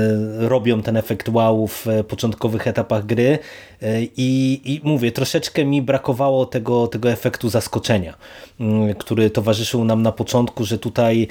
robią 0.49 0.82
ten 0.82 0.97
efekt 0.97 1.30
wow 1.30 1.68
w 1.68 1.86
początkowych 2.08 2.68
etapach 2.68 3.06
gry. 3.06 3.39
Y, 3.84 4.08
i, 4.18 4.62
i 4.66 4.82
mówię, 4.84 5.12
troszeczkę 5.12 5.66
mi 5.66 5.82
brakowało 5.82 6.45
tego, 6.45 6.88
tego 6.88 7.12
efektu 7.12 7.49
zaskoczenia, 7.49 8.18
mm, 8.60 8.95
który 8.95 9.30
towarzyszył 9.30 9.86
nam 9.86 10.02
na 10.02 10.12
początku, 10.12 10.66
że 10.66 10.78
tutaj 10.78 11.28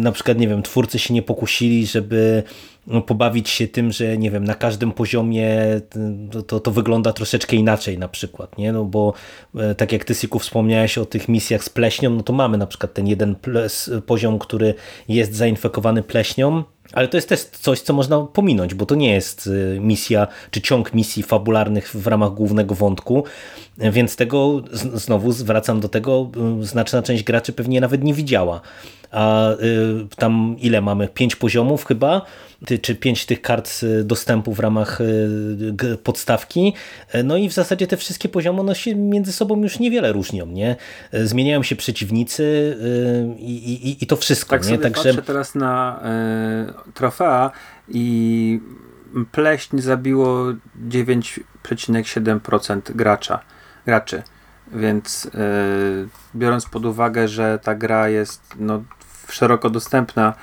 na 0.00 0.12
przykład, 0.12 0.38
nie 0.38 0.48
wiem, 0.48 0.62
twórcy 0.62 0.98
się 0.98 1.14
nie 1.14 1.22
pokusili, 1.22 1.86
żeby 1.86 2.42
pobawić 3.06 3.50
się 3.50 3.68
tym, 3.68 3.92
że 3.92 4.18
nie 4.18 4.30
wiem, 4.30 4.44
na 4.44 4.54
każdym 4.54 4.92
poziomie 4.92 5.80
to, 6.46 6.60
to 6.60 6.70
wygląda 6.70 7.12
troszeczkę 7.12 7.56
inaczej 7.56 7.98
na 7.98 8.08
przykład, 8.08 8.58
nie? 8.58 8.72
No 8.72 8.84
bo 8.84 9.12
e, 9.56 9.74
tak 9.74 9.92
jak 9.92 10.04
ty 10.04 10.14
Siku 10.14 10.38
wspomniałeś 10.38 10.98
o 10.98 11.04
tych 11.04 11.28
misjach 11.28 11.64
z 11.64 11.68
pleśnią, 11.68 12.10
no 12.10 12.22
to 12.22 12.32
mamy 12.32 12.58
na 12.58 12.66
przykład 12.66 12.94
ten 12.94 13.06
jeden 13.06 13.36
poziom, 14.06 14.38
który 14.38 14.74
jest 15.08 15.34
zainfekowany 15.34 16.02
pleśnią, 16.02 16.64
ale 16.92 17.08
to 17.08 17.16
jest 17.16 17.28
też 17.28 17.40
coś, 17.44 17.80
co 17.80 17.92
można 17.92 18.20
pominąć, 18.20 18.74
bo 18.74 18.86
to 18.86 18.94
nie 18.94 19.12
jest 19.12 19.50
e, 19.76 19.80
misja, 19.80 20.26
czy 20.50 20.60
ciąg 20.60 20.94
misji 20.94 21.22
fabularnych 21.22 21.88
w 21.96 22.06
ramach 22.06 22.34
głównego 22.34 22.74
wątku, 22.74 23.24
więc 23.78 24.16
tego 24.16 24.62
znowu 24.94 25.32
zwracam 25.32 25.80
do 25.80 25.88
tego, 25.88 26.30
znaczna 26.60 27.02
część 27.02 27.24
graczy 27.24 27.52
pewnie 27.52 27.80
nawet 27.80 28.04
nie 28.04 28.14
widziała. 28.14 28.60
A 29.10 29.50
y, 29.52 29.56
tam 30.16 30.56
ile 30.58 30.80
mamy? 30.80 31.08
Pięć 31.08 31.36
poziomów 31.36 31.84
chyba? 31.84 32.22
czy 32.82 32.94
pięć 32.94 33.26
tych 33.26 33.42
kart 33.42 33.80
y, 33.82 34.04
dostępu 34.04 34.54
w 34.54 34.60
ramach 34.60 35.00
y, 35.00 35.98
podstawki. 36.02 36.74
E, 37.08 37.22
no 37.22 37.36
i 37.36 37.48
w 37.48 37.52
zasadzie 37.52 37.86
te 37.86 37.96
wszystkie 37.96 38.28
poziomy 38.28 38.60
one 38.60 38.74
się 38.74 38.94
między 38.94 39.32
sobą 39.32 39.62
już 39.62 39.78
niewiele 39.78 40.12
różnią, 40.12 40.46
nie? 40.46 40.76
E, 41.12 41.26
zmieniają 41.26 41.62
się 41.62 41.76
przeciwnicy 41.76 42.42
y, 42.42 42.76
i, 43.38 43.88
i, 43.88 44.04
i 44.04 44.06
to 44.06 44.16
wszystko. 44.16 44.50
Tak 44.50 44.68
nie? 44.68 44.78
Także... 44.78 45.04
patrzę 45.04 45.22
teraz 45.22 45.54
na 45.54 46.02
y, 46.88 46.92
trofea 46.92 47.50
i 47.88 48.60
pleśń 49.32 49.78
zabiło 49.78 50.44
9,7% 50.88 52.80
gracza, 52.94 53.40
graczy. 53.86 54.22
Więc 54.72 55.30
biorąc 56.34 56.66
pod 56.66 56.86
uwagę, 56.86 57.28
że 57.28 57.58
ta 57.62 57.74
gra 57.74 58.08
jest 58.08 58.42
no, 58.58 58.82
szeroko 59.28 59.70
dostępna, 59.70 60.34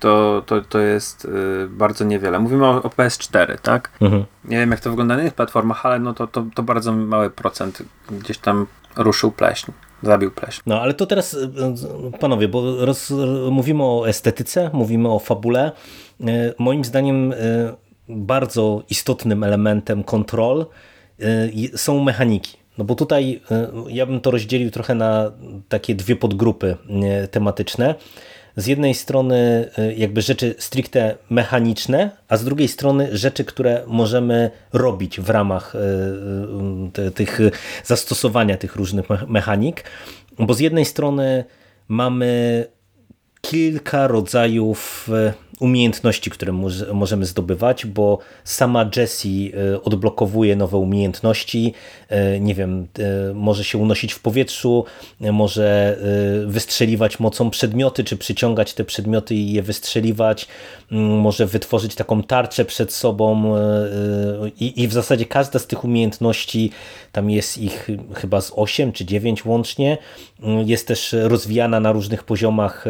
to, 0.00 0.42
to, 0.46 0.60
to 0.60 0.78
jest 0.78 1.24
y, 1.24 1.68
bardzo 1.68 2.04
niewiele. 2.04 2.38
Mówimy 2.38 2.66
o, 2.66 2.82
o 2.82 2.88
PS4, 2.88 3.58
tak? 3.58 3.90
Mhm. 4.00 4.24
Nie 4.44 4.58
wiem, 4.58 4.70
jak 4.70 4.80
to 4.80 4.90
wygląda 4.90 5.14
na 5.14 5.22
innych 5.22 5.34
platformach, 5.34 5.86
ale 5.86 5.98
no 5.98 6.14
to, 6.14 6.26
to, 6.26 6.46
to 6.54 6.62
bardzo 6.62 6.92
mały 6.92 7.30
procent 7.30 7.82
gdzieś 8.10 8.38
tam 8.38 8.66
ruszył 8.96 9.32
pleśń. 9.32 9.72
Zabił 10.02 10.30
pleśń. 10.30 10.60
No 10.66 10.80
ale 10.80 10.94
to 10.94 11.06
teraz, 11.06 11.34
y, 11.34 11.52
y, 12.14 12.18
panowie, 12.18 12.48
bo 12.48 12.84
roz, 12.86 13.12
mówimy 13.50 13.82
o 13.84 14.08
estetyce, 14.08 14.70
mówimy 14.72 15.08
o 15.08 15.18
fabule. 15.18 15.72
Moim 16.58 16.84
zdaniem 16.84 17.34
bardzo 18.08 18.82
istotnym 18.90 19.44
elementem 19.44 20.04
kontrol 20.04 20.66
są 21.76 22.04
mechaniki. 22.04 22.59
No 22.80 22.84
bo 22.84 22.94
tutaj 22.94 23.40
ja 23.88 24.06
bym 24.06 24.20
to 24.20 24.30
rozdzielił 24.30 24.70
trochę 24.70 24.94
na 24.94 25.32
takie 25.68 25.94
dwie 25.94 26.16
podgrupy 26.16 26.76
tematyczne. 27.30 27.94
Z 28.56 28.66
jednej 28.66 28.94
strony 28.94 29.70
y, 29.78 29.94
jakby 29.94 30.22
rzeczy 30.22 30.54
stricte 30.58 31.16
mechaniczne, 31.30 32.10
a 32.28 32.36
z 32.36 32.44
drugiej 32.44 32.68
strony 32.68 33.16
rzeczy, 33.16 33.44
które 33.44 33.82
możemy 33.86 34.50
robić 34.72 35.20
w 35.20 35.30
ramach 35.30 35.74
y, 36.96 37.02
y, 37.02 37.10
tych 37.10 37.40
zastosowania 37.84 38.56
tych 38.56 38.76
różnych 38.76 39.06
mechanik, 39.28 39.84
bo 40.38 40.54
z 40.54 40.60
jednej 40.60 40.84
strony 40.84 41.44
mamy 41.88 42.64
kilka 43.40 44.06
rodzajów 44.06 45.08
umiejętności, 45.60 46.30
które 46.30 46.52
możemy 46.92 47.26
zdobywać, 47.26 47.86
bo 47.86 48.18
sama 48.44 48.90
Jessie 48.96 49.52
odblokowuje 49.84 50.56
nowe 50.56 50.76
umiejętności, 50.76 51.74
nie 52.40 52.54
wiem, 52.54 52.86
może 53.34 53.64
się 53.64 53.78
unosić 53.78 54.12
w 54.12 54.20
powietrzu, 54.20 54.84
może 55.20 55.98
wystrzeliwać 56.46 57.20
mocą 57.20 57.50
przedmioty, 57.50 58.04
czy 58.04 58.16
przyciągać 58.16 58.74
te 58.74 58.84
przedmioty 58.84 59.34
i 59.34 59.52
je 59.52 59.62
wystrzeliwać, 59.62 60.48
może 60.90 61.46
wytworzyć 61.46 61.94
taką 61.94 62.22
tarczę 62.22 62.64
przed 62.64 62.92
sobą 62.92 63.54
i, 64.60 64.82
i 64.82 64.88
w 64.88 64.92
zasadzie 64.92 65.26
każda 65.26 65.58
z 65.58 65.66
tych 65.66 65.84
umiejętności, 65.84 66.70
tam 67.12 67.30
jest 67.30 67.58
ich 67.58 67.88
chyba 68.14 68.40
z 68.40 68.52
8 68.56 68.92
czy 68.92 69.04
9 69.04 69.44
łącznie, 69.44 69.98
jest 70.66 70.88
też 70.88 71.16
rozwijana 71.22 71.80
na 71.80 71.92
różnych 71.92 72.24
poziomach, 72.24 72.84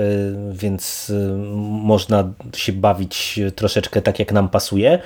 więc 0.52 1.12
można 1.60 2.32
się 2.60 2.72
bawić 2.72 3.40
troszeczkę 3.56 4.02
tak 4.02 4.18
jak 4.18 4.32
nam 4.32 4.48
pasuje. 4.48 4.98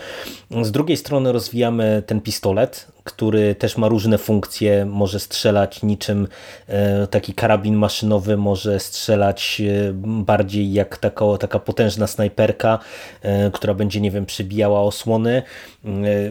Z 0.62 0.70
drugiej 0.70 0.96
strony 0.96 1.32
rozwijamy 1.32 2.02
ten 2.06 2.20
pistolet, 2.20 2.93
który 3.04 3.54
też 3.54 3.76
ma 3.76 3.88
różne 3.88 4.18
funkcje, 4.18 4.84
może 4.84 5.20
strzelać 5.20 5.82
niczym 5.82 6.28
e, 6.66 7.06
taki 7.06 7.34
karabin 7.34 7.74
maszynowy, 7.74 8.36
może 8.36 8.80
strzelać 8.80 9.62
e, 9.88 9.92
bardziej 9.94 10.72
jak 10.72 10.96
taka, 10.98 11.24
taka 11.40 11.58
potężna 11.58 12.06
snajperka, 12.06 12.78
e, 13.22 13.50
która 13.50 13.74
będzie, 13.74 14.00
nie 14.00 14.10
wiem, 14.10 14.26
przebijała 14.26 14.80
osłony. 14.82 15.42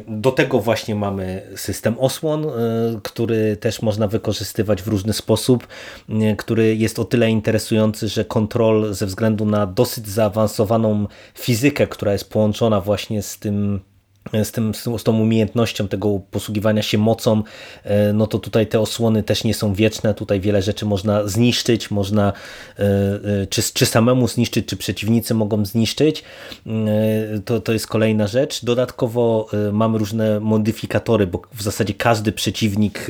Do 0.08 0.32
tego 0.32 0.60
właśnie 0.60 0.96
mamy 0.96 1.42
system 1.56 1.96
osłon, 2.00 2.48
który 3.04 3.58
też 3.58 3.82
można 3.82 4.08
wykorzystywać 4.08 4.82
w 4.82 4.88
różny 4.88 5.14
sposób, 5.14 5.68
który 6.38 6.76
jest 6.76 7.00
o 7.00 7.06
tyle 7.06 7.30
interesujący, 7.30 8.08
że 8.08 8.26
kontrol 8.26 8.94
ze 8.94 9.06
względu 9.06 9.46
na 9.46 9.68
dosyć 9.68 10.08
zaawansowaną 10.08 11.08
fizykę, 11.36 11.88
która 11.88 12.12
jest 12.12 12.30
połączona 12.30 12.82
właśnie 12.82 13.22
z 13.22 13.40
tym 13.40 13.80
z, 14.44 14.52
tym, 14.52 14.74
z 14.74 15.04
tą 15.04 15.20
umiejętnością 15.20 15.88
tego 15.88 16.20
posługiwania 16.32 16.82
się 16.82 16.98
mocą, 16.98 17.44
e, 17.84 18.14
no 18.14 18.28
to 18.28 18.40
tutaj 18.40 18.68
te 18.68 18.80
osłony 18.80 19.24
też 19.24 19.44
nie 19.44 19.54
są 19.54 19.74
wieczne, 19.74 20.14
tutaj 20.14 20.42
wiele 20.42 20.62
rzeczy 20.62 20.86
można 20.86 21.28
zniszczyć, 21.28 21.92
można 21.92 22.34
e, 22.80 22.84
e, 23.42 23.48
czy, 23.48 23.62
czy 23.74 23.86
samemu 23.86 24.28
zniszczyć, 24.28 24.66
czy 24.66 24.78
przeciwnicy 24.78 25.34
mogą 25.34 25.66
zniszczyć, 25.66 26.24
to, 27.46 27.62
to 27.62 27.74
jest 27.74 27.88
kolejna 27.88 28.28
rzecz. 28.28 28.66
Dodatkowo 28.66 29.48
mamy 29.72 29.98
różne 29.98 30.40
modyfikatory, 30.40 31.28
bo 31.28 31.42
w 31.54 31.62
zasadzie 31.62 31.94
każdy 31.94 32.32
przeciwnik 32.32 33.08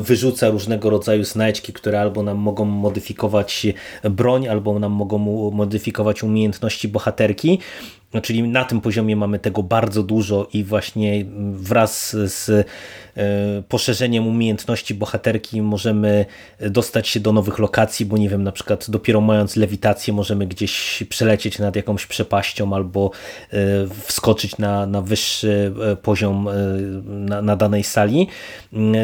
wyrzuca 0.00 0.48
różnego 0.48 0.90
rodzaju 0.90 1.24
znajdźki, 1.24 1.72
które 1.72 2.00
albo 2.00 2.22
nam 2.22 2.36
mogą 2.36 2.64
modyfikować 2.64 3.66
broń, 4.10 4.48
albo 4.48 4.78
nam 4.78 4.92
mogą 4.92 5.18
modyfikować 5.50 6.22
umiejętności 6.22 6.88
bohaterki, 6.88 7.58
no, 8.14 8.20
czyli 8.20 8.42
na 8.42 8.64
tym 8.64 8.80
poziomie 8.80 9.16
mamy 9.16 9.38
tego 9.38 9.62
bardzo 9.62 10.02
dużo 10.02 10.48
i 10.52 10.64
właśnie 10.64 11.24
wraz 11.52 12.10
z 12.10 12.48
e, 12.48 12.64
poszerzeniem 13.68 14.26
umiejętności 14.26 14.94
bohaterki 14.94 15.62
możemy 15.62 16.26
dostać 16.60 17.08
się 17.08 17.20
do 17.20 17.32
nowych 17.32 17.58
lokacji, 17.58 18.06
bo 18.06 18.18
nie 18.18 18.28
wiem, 18.28 18.42
na 18.42 18.52
przykład 18.52 18.90
dopiero 18.90 19.20
mając 19.20 19.56
lewitację 19.56 20.14
możemy 20.14 20.46
gdzieś 20.46 21.04
przelecieć 21.08 21.58
nad 21.58 21.76
jakąś 21.76 22.06
przepaścią 22.06 22.74
albo 22.74 23.10
e, 23.52 23.56
wskoczyć 24.04 24.58
na, 24.58 24.86
na 24.86 25.02
wyższy 25.02 25.72
e, 25.92 25.96
poziom 25.96 26.48
na, 27.04 27.42
na 27.42 27.56
danej 27.56 27.84
sali. 27.84 28.28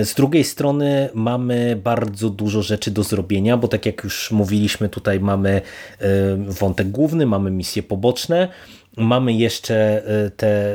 Z 0.03 0.15
drugiej 0.15 0.45
strony 0.45 1.09
mamy 1.15 1.81
bardzo 1.85 2.31
dużo 2.31 2.63
rzeczy 2.63 2.91
do 2.91 3.03
zrobienia, 3.03 3.57
bo 3.57 3.69
tak 3.69 3.87
jak 3.87 4.05
już 4.05 4.31
mówiliśmy, 4.31 4.89
tutaj 4.89 5.21
mamy 5.21 5.61
wątek 6.49 6.91
główny, 6.91 7.27
mamy 7.27 7.51
misje 7.51 7.83
poboczne, 7.83 8.49
Mamy 8.97 9.33
jeszcze 9.33 10.03
y, 10.27 10.31
te 10.31 10.75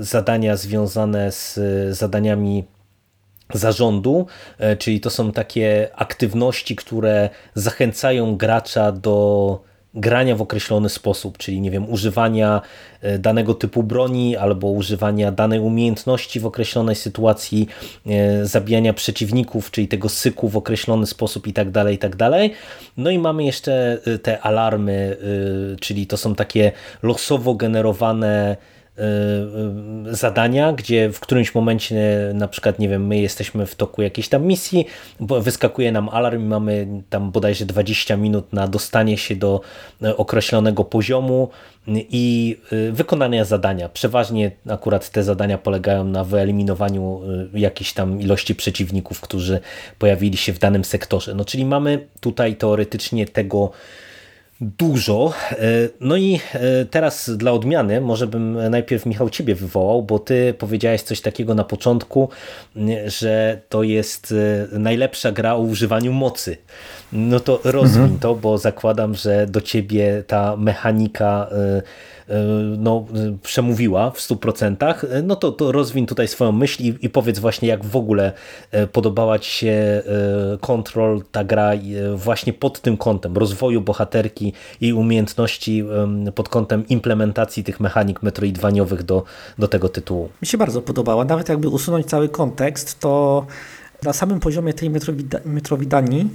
y, 0.00 0.04
zadania 0.04 0.56
związane 0.56 1.32
z 1.32 1.58
y, 1.58 1.94
zadaniami 1.94 2.64
zarządu, 3.54 4.26
czyli 4.78 5.00
to 5.00 5.10
są 5.10 5.32
takie 5.32 5.88
aktywności, 5.94 6.76
które 6.76 7.30
zachęcają 7.54 8.36
gracza 8.36 8.92
do 8.92 9.67
grania 10.00 10.36
w 10.36 10.42
określony 10.42 10.88
sposób, 10.88 11.38
czyli 11.38 11.60
nie 11.60 11.70
wiem, 11.70 11.90
używania 11.90 12.60
e, 13.00 13.18
danego 13.18 13.54
typu 13.54 13.82
broni 13.82 14.36
albo 14.36 14.70
używania 14.70 15.32
danej 15.32 15.60
umiejętności 15.60 16.40
w 16.40 16.46
określonej 16.46 16.96
sytuacji, 16.96 17.68
e, 18.06 18.46
zabijania 18.46 18.92
przeciwników, 18.92 19.70
czyli 19.70 19.88
tego 19.88 20.08
syku 20.08 20.48
w 20.48 20.56
określony 20.56 21.06
sposób 21.06 21.46
i 21.46 21.52
tak 21.52 21.70
dalej, 21.70 21.94
i 21.94 21.98
tak 21.98 22.16
dalej. 22.16 22.52
No 22.96 23.10
i 23.10 23.18
mamy 23.18 23.44
jeszcze 23.44 23.98
e, 24.06 24.18
te 24.18 24.40
alarmy, 24.40 25.16
czyli 25.80 26.06
to 26.06 26.16
są 26.16 26.34
takie 26.34 26.72
losowo 27.02 27.54
generowane 27.54 28.56
zadania, 30.10 30.72
gdzie 30.72 31.10
w 31.12 31.20
którymś 31.20 31.54
momencie 31.54 32.30
na 32.34 32.48
przykład, 32.48 32.78
nie 32.78 32.88
wiem, 32.88 33.06
my 33.06 33.18
jesteśmy 33.18 33.66
w 33.66 33.74
toku 33.74 34.02
jakiejś 34.02 34.28
tam 34.28 34.46
misji, 34.46 34.86
wyskakuje 35.20 35.92
nam 35.92 36.08
alarm 36.08 36.42
i 36.42 36.46
mamy 36.46 36.86
tam 37.10 37.30
bodajże 37.30 37.66
20 37.66 38.16
minut 38.16 38.52
na 38.52 38.68
dostanie 38.68 39.18
się 39.18 39.36
do 39.36 39.60
y, 40.02 40.16
określonego 40.16 40.84
poziomu 40.84 41.48
i 41.96 42.56
wykonania 42.92 43.44
zadania. 43.44 43.88
Przeważnie 43.88 44.50
akurat 44.68 45.10
te 45.10 45.22
zadania 45.22 45.58
polegają 45.58 46.04
na 46.04 46.24
wyeliminowaniu 46.24 47.20
jakiejś 47.54 47.92
tam 47.92 48.20
ilości 48.20 48.54
przeciwników, 48.54 49.20
którzy 49.20 49.60
pojawili 49.98 50.36
się 50.36 50.52
w 50.52 50.58
danym 50.58 50.84
sektorze. 50.84 51.34
No 51.34 51.44
czyli 51.44 51.64
mamy 51.64 52.06
tutaj 52.20 52.56
teoretycznie 52.56 53.26
tego 53.26 53.70
dużo. 54.60 55.32
E, 55.50 55.56
no 56.00 56.16
i 56.16 56.40
e, 56.54 56.84
teraz 56.84 57.30
dla 57.30 57.52
odmiany, 57.52 58.00
może 58.00 58.26
bym 58.26 58.70
najpierw 58.70 59.06
Michał 59.06 59.30
Ciebie 59.30 59.54
wywołał, 59.54 60.02
bo 60.02 60.18
Ty 60.18 60.54
powiedziałeś 60.58 61.02
coś 61.02 61.20
takiego 61.20 61.54
na 61.54 61.64
początku, 61.64 62.28
że 63.06 63.60
to 63.68 63.82
jest 63.82 64.34
e, 64.72 64.78
najlepsza 64.78 65.32
gra 65.32 65.54
o 65.54 65.60
używaniu 65.60 66.12
mocy. 66.12 66.56
No 67.12 67.40
to 67.40 67.60
rozwin 67.64 68.02
mhm. 68.02 68.20
to, 68.20 68.34
bo 68.34 68.58
zakładam, 68.58 69.14
że 69.14 69.46
do 69.46 69.60
Ciebie 69.60 70.24
ta 70.26 70.56
mechanika 70.56 71.50
no, 72.78 73.06
przemówiła 73.42 74.10
w 74.10 74.18
100%, 74.18 75.06
e, 75.10 75.22
no 75.22 75.36
to, 75.36 75.52
to 75.52 75.72
rozwin 75.72 76.06
tutaj 76.06 76.28
swoją 76.28 76.52
myśl 76.52 76.82
i, 76.82 76.98
i 77.00 77.10
powiedz 77.10 77.38
właśnie 77.38 77.68
jak 77.68 77.84
w 77.84 77.96
ogóle 77.96 78.32
e, 78.70 78.86
podobała 78.86 79.38
Ci 79.38 79.50
się 79.50 80.02
Control, 80.60 81.22
ta 81.32 81.44
gra 81.44 81.70
właśnie 82.14 82.52
pod 82.52 82.80
tym 82.80 82.96
kątem 82.96 83.36
rozwoju 83.36 83.80
bohaterki 83.80 84.52
i 84.80 84.92
umiejętności 84.92 85.84
pod 86.34 86.48
kątem 86.48 86.88
implementacji 86.88 87.64
tych 87.64 87.80
mechanik 87.80 88.22
metroidwaniowych 88.22 89.02
do, 89.02 89.24
do 89.58 89.68
tego 89.68 89.88
tytułu. 89.88 90.28
Mi 90.42 90.48
się 90.48 90.58
bardzo 90.58 90.82
podobała, 90.82 91.24
nawet 91.24 91.48
jakby 91.48 91.68
usunąć 91.68 92.06
cały 92.06 92.28
kontekst, 92.28 93.00
to 93.00 93.46
na 94.02 94.12
samym 94.12 94.40
poziomie 94.40 94.74
tej 94.74 94.90
metrowidanii 95.44 96.30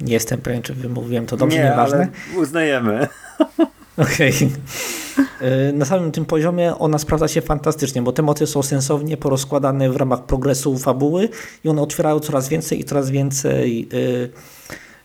nie 0.00 0.12
jestem 0.12 0.40
pewien, 0.40 0.62
czy 0.62 0.74
wymówiłem 0.74 1.26
to 1.26 1.36
dobrze, 1.36 1.58
nie, 1.58 1.64
nieważne. 1.64 1.98
Ale 1.98 2.40
uznajemy. 2.40 3.08
Okej. 3.98 4.32
Okay. 4.32 5.72
Na 5.72 5.84
samym 5.84 6.12
tym 6.12 6.24
poziomie 6.24 6.78
ona 6.78 6.98
sprawdza 6.98 7.28
się 7.28 7.40
fantastycznie, 7.40 8.02
bo 8.02 8.12
te 8.12 8.22
moty 8.22 8.46
są 8.46 8.62
sensownie 8.62 9.16
porozkładane 9.16 9.90
w 9.90 9.96
ramach 9.96 10.26
progresu 10.26 10.78
fabuły 10.78 11.28
i 11.64 11.68
one 11.68 11.82
otwierają 11.82 12.20
coraz 12.20 12.48
więcej 12.48 12.80
i 12.80 12.84
coraz 12.84 13.10
więcej 13.10 13.88
y, 13.94 14.30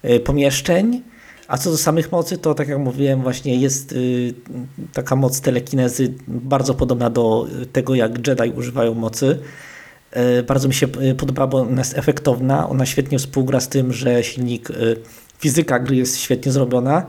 y, 0.09 0.19
pomieszczeń. 0.19 1.01
A 1.47 1.57
co 1.57 1.71
do 1.71 1.77
samych 1.77 2.11
mocy, 2.11 2.37
to 2.37 2.53
tak 2.53 2.67
jak 2.67 2.79
mówiłem, 2.79 3.21
właśnie 3.21 3.55
jest 3.55 3.95
taka 4.93 5.15
moc 5.15 5.41
telekinezy 5.41 6.13
bardzo 6.27 6.73
podobna 6.73 7.09
do 7.09 7.47
tego, 7.73 7.95
jak 7.95 8.27
Jedi 8.27 8.51
używają 8.57 8.93
mocy. 8.93 9.39
Bardzo 10.47 10.67
mi 10.67 10.73
się 10.73 10.87
podoba, 11.17 11.47
bo 11.47 11.57
ona 11.57 11.81
jest 11.81 11.97
efektowna, 11.97 12.69
ona 12.69 12.85
świetnie 12.85 13.19
współgra 13.19 13.59
z 13.59 13.69
tym, 13.69 13.93
że 13.93 14.23
silnik, 14.23 14.69
fizyka 15.39 15.79
gry 15.79 15.95
jest 15.95 16.17
świetnie 16.17 16.51
zrobiona 16.51 17.05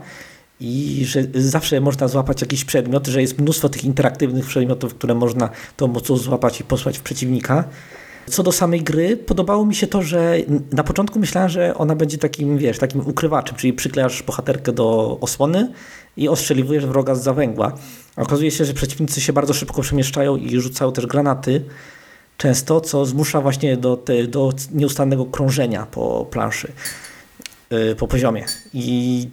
i 0.63 1.05
że 1.05 1.23
zawsze 1.35 1.81
można 1.81 2.07
złapać 2.07 2.41
jakiś 2.41 2.65
przedmiot, 2.65 3.07
że 3.07 3.21
jest 3.21 3.39
mnóstwo 3.39 3.69
tych 3.69 3.83
interaktywnych 3.83 4.45
przedmiotów, 4.45 4.95
które 4.95 5.15
można 5.15 5.49
tą 5.77 5.87
mocą 5.87 6.17
złapać 6.17 6.59
i 6.59 6.63
posłać 6.63 6.97
w 6.97 7.01
przeciwnika. 7.01 7.63
Co 8.29 8.43
do 8.43 8.51
samej 8.51 8.81
gry, 8.81 9.17
podobało 9.17 9.65
mi 9.65 9.75
się 9.75 9.87
to, 9.87 10.01
że 10.01 10.37
na 10.71 10.83
początku 10.83 11.19
myślałem, 11.19 11.49
że 11.49 11.75
ona 11.75 11.95
będzie 11.95 12.17
takim, 12.17 12.57
wiesz, 12.57 12.77
takim 12.77 13.07
ukrywaczem, 13.07 13.55
czyli 13.55 13.73
przyklejasz 13.73 14.23
bohaterkę 14.23 14.71
do 14.71 15.17
osłony 15.21 15.71
i 16.17 16.29
ostrzeliwujesz 16.29 16.85
wroga 16.85 17.15
z 17.15 17.23
zawęgła. 17.23 17.77
Okazuje 18.15 18.51
się, 18.51 18.65
że 18.65 18.73
przeciwnicy 18.73 19.21
się 19.21 19.33
bardzo 19.33 19.53
szybko 19.53 19.81
przemieszczają 19.81 20.37
i 20.37 20.59
rzucają 20.59 20.91
też 20.91 21.05
granaty 21.05 21.65
często, 22.37 22.81
co 22.81 23.05
zmusza 23.05 23.41
właśnie 23.41 23.77
do, 23.77 23.97
te, 23.97 24.27
do 24.27 24.53
nieustannego 24.71 25.25
krążenia 25.25 25.85
po 25.85 26.27
planszy, 26.31 26.71
yy, 27.69 27.95
po 27.95 28.07
poziomie. 28.07 28.45
I 28.73 29.27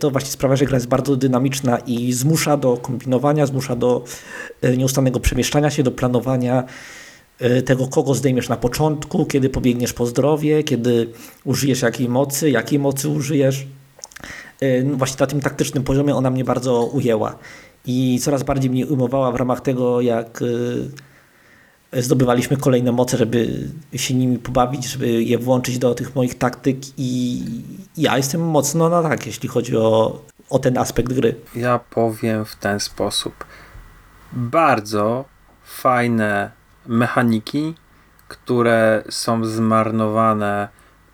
to 0.00 0.10
właśnie 0.10 0.30
sprawia, 0.30 0.56
że 0.56 0.64
gra 0.64 0.76
jest 0.76 0.88
bardzo 0.88 1.16
dynamiczna 1.16 1.78
i 1.78 2.12
zmusza 2.12 2.56
do 2.56 2.76
kombinowania, 2.76 3.46
zmusza 3.46 3.76
do 3.76 4.04
e, 4.62 4.76
nieustannego 4.76 5.20
przemieszczania 5.20 5.70
się, 5.70 5.82
do 5.82 5.90
planowania 5.90 6.64
e, 7.38 7.62
tego, 7.62 7.86
kogo 7.86 8.14
zdejmiesz 8.14 8.48
na 8.48 8.56
początku, 8.56 9.26
kiedy 9.26 9.50
pobiegniesz 9.50 9.92
po 9.92 10.06
zdrowie, 10.06 10.64
kiedy 10.64 11.08
użyjesz 11.44 11.82
jakiej 11.82 12.08
mocy, 12.08 12.50
jakiej 12.50 12.78
mocy 12.78 13.08
użyjesz. 13.08 13.66
no 14.84 14.96
właśnie 14.96 15.16
na 15.20 15.26
tym 15.26 15.40
taktycznym 15.40 15.84
poziomie 15.84 16.14
ona 16.14 16.30
mnie 16.30 16.44
bardzo 16.44 16.84
ujęła. 16.84 17.38
I 17.86 18.18
coraz 18.22 18.42
bardziej 18.42 18.70
mnie 18.70 18.86
ujmowała 18.86 19.32
w 19.32 19.36
ramach 19.36 19.60
tego, 19.60 20.00
jak 20.00 20.44
zdobywaliśmy 21.92 22.56
kolejne 22.56 22.92
moce, 22.92 23.16
żeby 23.16 23.68
się 23.94 24.14
nimi 24.14 24.38
pobawić, 24.38 24.84
żeby 24.86 25.22
je 25.22 25.38
włączyć 25.38 25.78
do 25.78 25.94
tych 25.94 26.14
moich 26.14 26.38
taktyk 26.38 26.78
i 26.96 27.42
ja 27.96 28.16
jestem 28.16 28.40
mocno 28.40 28.88
na 28.88 29.02
tak, 29.02 29.26
jeśli 29.26 29.48
chodzi 29.48 29.76
o, 29.76 30.20
o 30.50 30.58
ten 30.58 30.78
aspekt 30.78 31.12
gry. 31.12 31.34
Ja 31.54 31.80
powiem 31.90 32.44
w 32.44 32.56
ten 32.56 32.80
sposób. 32.80 33.44
Bardzo 34.32 35.24
fajne 35.64 36.50
mechaniki, 36.86 37.74
które 38.28 39.04
są 39.10 39.44
zmarnowane 39.44 40.68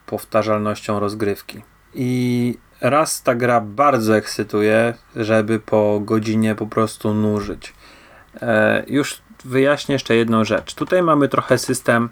powtarzalnością 0.06 1.00
rozgrywki. 1.00 1.62
I 1.94 2.58
raz 2.80 3.22
ta 3.22 3.34
gra 3.34 3.60
bardzo 3.60 4.16
ekscytuje, 4.16 4.94
żeby 5.16 5.60
po 5.60 6.00
godzinie 6.00 6.54
po 6.54 6.66
prostu 6.66 7.14
nużyć. 7.14 7.72
E, 8.42 8.84
już 8.86 9.22
wyjaśnię 9.44 9.92
jeszcze 9.92 10.16
jedną 10.16 10.44
rzecz. 10.44 10.74
Tutaj 10.74 11.02
mamy 11.02 11.28
trochę 11.28 11.58
system 11.58 12.08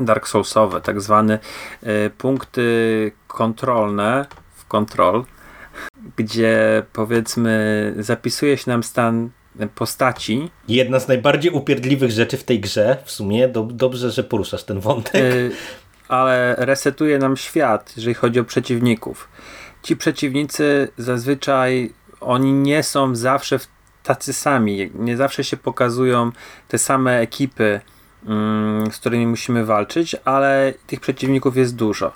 Dark 0.00 0.28
Soulsowy, 0.28 0.80
tak 0.80 1.00
zwany 1.00 1.38
y, 1.82 2.10
punkty 2.18 3.12
kontrolne 3.28 4.26
w 4.54 4.66
kontrol, 4.66 5.24
gdzie 6.16 6.82
powiedzmy 6.92 7.94
zapisuje 7.98 8.56
się 8.56 8.70
nam 8.70 8.82
stan 8.82 9.30
postaci. 9.74 10.50
Jedna 10.68 11.00
z 11.00 11.08
najbardziej 11.08 11.52
upierdliwych 11.52 12.10
rzeczy 12.10 12.36
w 12.36 12.44
tej 12.44 12.60
grze, 12.60 12.96
w 13.04 13.10
sumie, 13.10 13.48
do, 13.48 13.62
dobrze, 13.62 14.10
że 14.10 14.24
poruszasz 14.24 14.64
ten 14.64 14.80
wątek. 14.80 15.14
Y, 15.34 15.50
ale 16.08 16.54
resetuje 16.58 17.18
nam 17.18 17.36
świat, 17.36 17.92
jeżeli 17.96 18.14
chodzi 18.14 18.40
o 18.40 18.44
przeciwników. 18.44 19.28
Ci 19.82 19.96
przeciwnicy 19.96 20.88
zazwyczaj 20.98 21.92
oni 22.20 22.52
nie 22.52 22.82
są 22.82 23.16
zawsze 23.16 23.58
w 23.58 23.75
tacy 24.06 24.32
sami. 24.32 24.90
Nie 24.94 25.16
zawsze 25.16 25.44
się 25.44 25.56
pokazują 25.56 26.32
te 26.68 26.78
same 26.78 27.20
ekipy, 27.20 27.80
mm, 28.26 28.92
z 28.92 28.98
którymi 28.98 29.26
musimy 29.26 29.64
walczyć, 29.64 30.16
ale 30.24 30.74
tych 30.86 31.00
przeciwników 31.00 31.56
jest 31.56 31.76
dużo. 31.76 32.12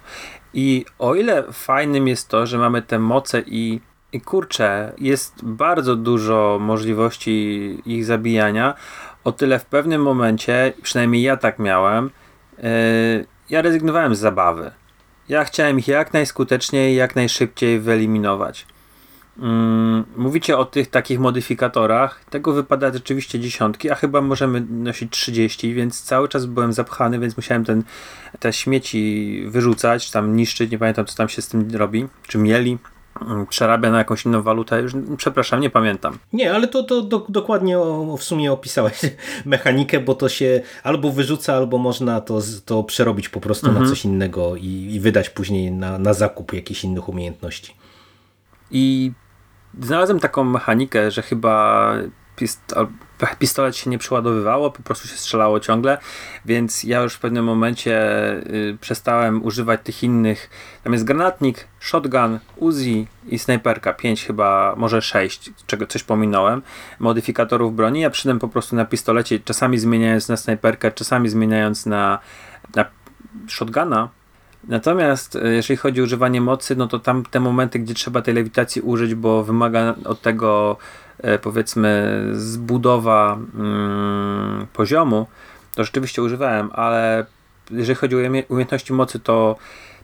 I 0.54 0.84
o 0.98 1.14
ile 1.14 1.44
fajnym 1.52 2.08
jest 2.08 2.28
to, 2.28 2.46
że 2.46 2.58
mamy 2.58 2.82
te 2.82 2.98
moce 2.98 3.42
i, 3.46 3.80
i 4.12 4.20
kurczę, 4.20 4.92
jest 4.98 5.44
bardzo 5.44 5.96
dużo 5.96 6.58
możliwości 6.60 7.78
ich 7.86 8.04
zabijania, 8.04 8.74
o 9.24 9.32
tyle 9.32 9.58
w 9.58 9.64
pewnym 9.64 10.02
momencie, 10.02 10.72
przynajmniej 10.82 11.22
ja 11.22 11.36
tak 11.36 11.58
miałem, 11.58 12.10
yy, 12.58 12.62
ja 13.50 13.62
rezygnowałem 13.62 14.14
z 14.14 14.18
zabawy. 14.18 14.70
Ja 15.28 15.44
chciałem 15.44 15.78
ich 15.78 15.88
jak 15.88 16.12
najskuteczniej, 16.12 16.96
jak 16.96 17.16
najszybciej 17.16 17.80
wyeliminować. 17.80 18.66
Mm, 19.40 20.04
mówicie 20.16 20.58
o 20.58 20.64
tych 20.64 20.90
takich 20.90 21.20
modyfikatorach. 21.20 22.24
Tego 22.30 22.52
wypada 22.52 22.92
rzeczywiście 22.92 23.40
dziesiątki, 23.40 23.90
a 23.90 23.94
chyba 23.94 24.20
możemy 24.20 24.60
nosić 24.60 25.12
30, 25.12 25.74
więc 25.74 26.02
cały 26.02 26.28
czas 26.28 26.46
byłem 26.46 26.72
zapchany, 26.72 27.18
więc 27.18 27.36
musiałem 27.36 27.64
ten, 27.64 27.82
te 28.38 28.52
śmieci 28.52 29.42
wyrzucać, 29.46 30.06
czy 30.06 30.12
tam 30.12 30.36
niszczyć. 30.36 30.70
Nie 30.70 30.78
pamiętam, 30.78 31.06
co 31.06 31.16
tam 31.16 31.28
się 31.28 31.42
z 31.42 31.48
tym 31.48 31.68
robi, 31.74 32.06
czy 32.26 32.38
mieli 32.38 32.78
mm, 33.20 33.46
przerabia 33.46 33.90
na 33.90 33.98
jakąś 33.98 34.24
inną 34.24 34.42
walutę. 34.42 34.80
Już, 34.80 34.92
przepraszam, 35.16 35.60
nie 35.60 35.70
pamiętam. 35.70 36.18
Nie, 36.32 36.54
ale 36.54 36.68
to, 36.68 36.82
to 36.82 37.02
do, 37.02 37.26
dokładnie 37.28 37.78
o, 37.78 38.16
w 38.16 38.24
sumie 38.24 38.52
opisałeś 38.52 39.00
mechanikę, 39.44 40.00
bo 40.00 40.14
to 40.14 40.28
się 40.28 40.60
albo 40.82 41.10
wyrzuca, 41.10 41.54
albo 41.54 41.78
można 41.78 42.20
to, 42.20 42.40
to 42.64 42.84
przerobić 42.84 43.28
po 43.28 43.40
prostu 43.40 43.66
mhm. 43.66 43.84
na 43.84 43.90
coś 43.90 44.04
innego 44.04 44.56
i, 44.56 44.88
i 44.94 45.00
wydać 45.00 45.30
później 45.30 45.72
na, 45.72 45.98
na 45.98 46.14
zakup 46.14 46.52
jakichś 46.52 46.84
innych 46.84 47.08
umiejętności. 47.08 47.74
I 48.70 49.12
znalazłem 49.80 50.20
taką 50.20 50.44
mechanikę, 50.44 51.10
że 51.10 51.22
chyba 51.22 51.94
pistolet 53.38 53.76
się 53.76 53.90
nie 53.90 53.98
przeładowywało, 53.98 54.70
po 54.70 54.82
prostu 54.82 55.08
się 55.08 55.16
strzelało 55.16 55.60
ciągle, 55.60 55.98
więc 56.44 56.84
ja 56.84 57.00
już 57.00 57.14
w 57.14 57.18
pewnym 57.18 57.44
momencie 57.44 58.00
y, 58.46 58.78
przestałem 58.80 59.44
używać 59.44 59.80
tych 59.84 60.02
innych. 60.02 60.50
Tam 60.84 60.92
jest 60.92 61.04
granatnik, 61.04 61.68
shotgun, 61.80 62.38
Uzi 62.56 63.06
i 63.28 63.38
snajperka, 63.38 63.92
5 63.92 64.24
chyba, 64.24 64.74
może 64.76 65.02
6, 65.02 65.50
czego 65.66 65.86
coś 65.86 66.02
pominąłem, 66.02 66.62
modyfikatorów 66.98 67.76
broni. 67.76 68.00
Ja 68.00 68.10
przyszedłem 68.10 68.38
po 68.38 68.48
prostu 68.48 68.76
na 68.76 68.84
pistolecie, 68.84 69.40
czasami 69.40 69.78
zmieniając 69.78 70.28
na 70.28 70.36
snajperkę, 70.36 70.92
czasami 70.92 71.28
zmieniając 71.28 71.86
na, 71.86 72.18
na 72.74 72.84
shotguna, 73.48 74.08
Natomiast 74.68 75.36
e, 75.36 75.48
jeżeli 75.48 75.76
chodzi 75.76 76.00
o 76.00 76.04
używanie 76.04 76.40
mocy, 76.40 76.76
no 76.76 76.86
to 76.86 76.98
tam 76.98 77.24
te 77.30 77.40
momenty, 77.40 77.78
gdzie 77.78 77.94
trzeba 77.94 78.22
tej 78.22 78.34
lewitacji 78.34 78.82
użyć, 78.82 79.14
bo 79.14 79.44
wymaga 79.44 79.94
od 80.04 80.20
tego 80.20 80.76
e, 81.18 81.38
powiedzmy 81.38 82.22
zbudowa 82.32 83.38
mm, 83.54 84.66
poziomu, 84.72 85.26
to 85.74 85.84
rzeczywiście 85.84 86.22
używałem, 86.22 86.70
ale 86.72 87.26
jeżeli 87.70 87.96
chodzi 87.96 88.16
o 88.16 88.18
umiejętności 88.48 88.92
mocy, 88.92 89.20
to 89.20 89.56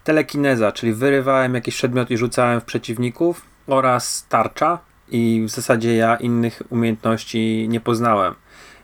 telekineza, 0.05 0.73
czyli 0.73 0.93
wyrywałem 0.93 1.55
jakieś 1.55 1.75
przedmioty 1.77 2.15
i 2.15 2.17
rzucałem 2.17 2.61
w 2.61 2.65
przeciwników 2.65 3.43
oraz 3.67 4.27
tarcza 4.29 4.79
i 5.09 5.45
w 5.47 5.51
zasadzie 5.51 5.97
ja 5.97 6.17
innych 6.17 6.63
umiejętności 6.71 7.67
nie 7.69 7.81
poznałem. 7.81 8.35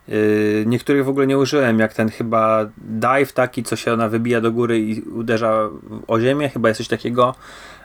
Yy, 0.08 0.64
niektórych 0.66 1.04
w 1.04 1.08
ogóle 1.08 1.26
nie 1.26 1.38
użyłem, 1.38 1.78
jak 1.78 1.94
ten 1.94 2.08
chyba 2.08 2.66
dive 2.76 3.32
taki, 3.32 3.62
co 3.62 3.76
się 3.76 3.92
ona 3.92 4.08
wybija 4.08 4.40
do 4.40 4.52
góry 4.52 4.78
i 4.80 5.00
uderza 5.00 5.68
o 6.06 6.20
ziemię, 6.20 6.48
chyba 6.48 6.68
jest 6.68 6.78
coś 6.78 6.88
takiego, 6.88 7.34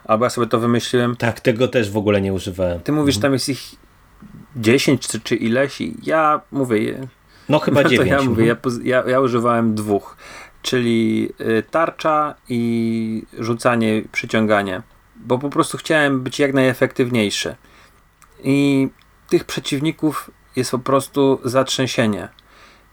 albo 0.05 0.25
ja 0.25 0.29
sobie 0.29 0.47
to 0.47 0.59
wymyśliłem. 0.59 1.15
Tak, 1.15 1.39
tego 1.39 1.67
też 1.67 1.91
w 1.91 1.97
ogóle 1.97 2.21
nie 2.21 2.33
używałem. 2.33 2.79
Ty 2.79 2.91
mówisz, 2.91 3.15
mhm. 3.15 3.21
tam 3.21 3.33
jest 3.33 3.49
ich 3.49 3.75
10 4.55 5.07
czy, 5.07 5.19
czy 5.19 5.35
ileś 5.35 5.81
i 5.81 5.95
ja 6.03 6.41
mówię... 6.51 7.07
No 7.49 7.59
chyba 7.59 7.81
no 7.83 7.89
9. 7.89 8.11
ja 8.11 8.21
mówię, 8.21 8.45
ja, 8.45 8.55
ja, 8.83 9.03
ja 9.07 9.19
używałem 9.19 9.75
dwóch, 9.75 10.17
czyli 10.61 11.29
y, 11.41 11.63
tarcza 11.71 12.35
i 12.49 13.23
rzucanie, 13.39 14.03
przyciąganie, 14.11 14.81
bo 15.15 15.39
po 15.39 15.49
prostu 15.49 15.77
chciałem 15.77 16.21
być 16.21 16.39
jak 16.39 16.53
najefektywniejszy. 16.53 17.55
I 18.43 18.87
tych 19.29 19.43
przeciwników 19.43 20.31
jest 20.57 20.71
po 20.71 20.79
prostu 20.79 21.39
zatrzęsienie. 21.43 22.29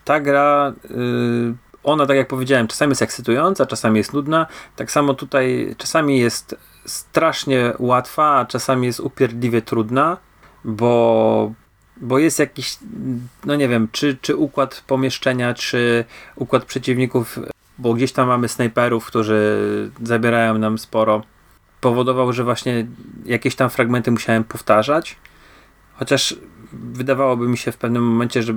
Ta 0.04 0.20
gra, 0.20 0.72
yy, 0.90 1.54
ona 1.84 2.06
tak 2.06 2.16
jak 2.16 2.28
powiedziałem, 2.28 2.66
czasami 2.66 2.90
jest 2.90 3.02
ekscytująca, 3.02 3.66
czasami 3.66 3.98
jest 3.98 4.12
nudna. 4.12 4.46
Tak 4.76 4.90
samo 4.90 5.14
tutaj 5.14 5.74
czasami 5.78 6.18
jest 6.18 6.56
strasznie 6.86 7.72
łatwa, 7.78 8.36
a 8.36 8.44
czasami 8.44 8.86
jest 8.86 9.00
upierdliwie 9.00 9.62
trudna, 9.62 10.16
bo, 10.64 11.52
bo 11.96 12.18
jest 12.18 12.38
jakiś, 12.38 12.78
no 13.44 13.56
nie 13.56 13.68
wiem, 13.68 13.88
czy, 13.92 14.16
czy 14.20 14.36
układ 14.36 14.84
pomieszczenia, 14.86 15.54
czy 15.54 16.04
układ 16.36 16.64
przeciwników, 16.64 17.38
bo 17.78 17.94
gdzieś 17.94 18.12
tam 18.12 18.28
mamy 18.28 18.48
snajperów, 18.48 19.06
którzy 19.06 19.90
zabierają 20.02 20.58
nam 20.58 20.78
sporo, 20.78 21.22
powodował, 21.80 22.32
że 22.32 22.44
właśnie 22.44 22.86
jakieś 23.24 23.56
tam 23.56 23.70
fragmenty 23.70 24.10
musiałem 24.10 24.44
powtarzać. 24.44 25.16
Chociaż 25.94 26.36
wydawałoby 26.92 27.48
mi 27.48 27.58
się 27.58 27.72
w 27.72 27.76
pewnym 27.76 28.04
momencie, 28.04 28.42
że 28.42 28.54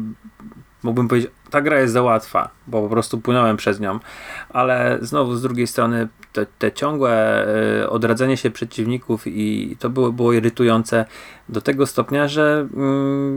mógłbym 0.84 1.07
powiedzieć, 1.07 1.32
ta 1.49 1.61
gra 1.61 1.80
jest 1.80 1.93
za 1.93 2.01
łatwa, 2.01 2.49
bo 2.68 2.82
po 2.82 2.89
prostu 2.89 3.18
płynąłem 3.22 3.57
przez 3.57 3.80
nią, 3.80 3.99
ale 4.49 4.97
znowu 5.01 5.36
z 5.36 5.41
drugiej 5.41 5.68
strony 5.68 6.07
te, 6.34 6.45
te 6.59 6.72
ciągłe 6.72 7.45
y, 7.84 7.89
odradzanie 7.89 8.38
się 8.38 8.51
przeciwników 8.51 9.24
i 9.26 9.76
to 9.80 9.89
było, 9.89 10.11
było 10.11 10.34
irytujące 10.34 11.05
do 11.49 11.61
tego 11.61 11.86
stopnia, 11.86 12.28
że 12.28 12.68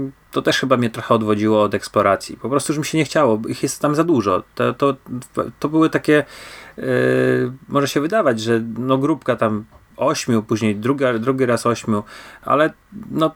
y, 0.09 0.31
to 0.31 0.43
też 0.43 0.61
chyba 0.61 0.77
mnie 0.77 0.91
trochę 0.91 1.15
odwodziło 1.15 1.63
od 1.63 1.75
eksploracji. 1.75 2.37
Po 2.37 2.49
prostu 2.49 2.73
już 2.73 2.79
mi 2.79 2.85
się 2.85 2.99
nie 2.99 3.05
chciało, 3.05 3.41
ich 3.49 3.63
jest 3.63 3.83
tam 3.83 3.95
za 3.95 4.05
dużo. 4.05 4.43
To, 4.55 4.75
to, 4.75 4.97
to 5.59 5.69
były 5.69 5.91
takie, 5.91 6.25
y, 6.79 7.53
może 7.69 7.89
się 7.89 8.01
wydawać, 8.01 8.41
że 8.41 8.61
no 8.79 8.99
grupka 8.99 9.37
tam 9.37 9.65
ośmiu, 9.97 10.43
później 10.43 10.77
drugi, 10.77 11.05
drugi 11.21 11.47
raz 11.47 11.67
ośmiu, 11.67 12.03
ale 12.43 12.73
no 13.11 13.31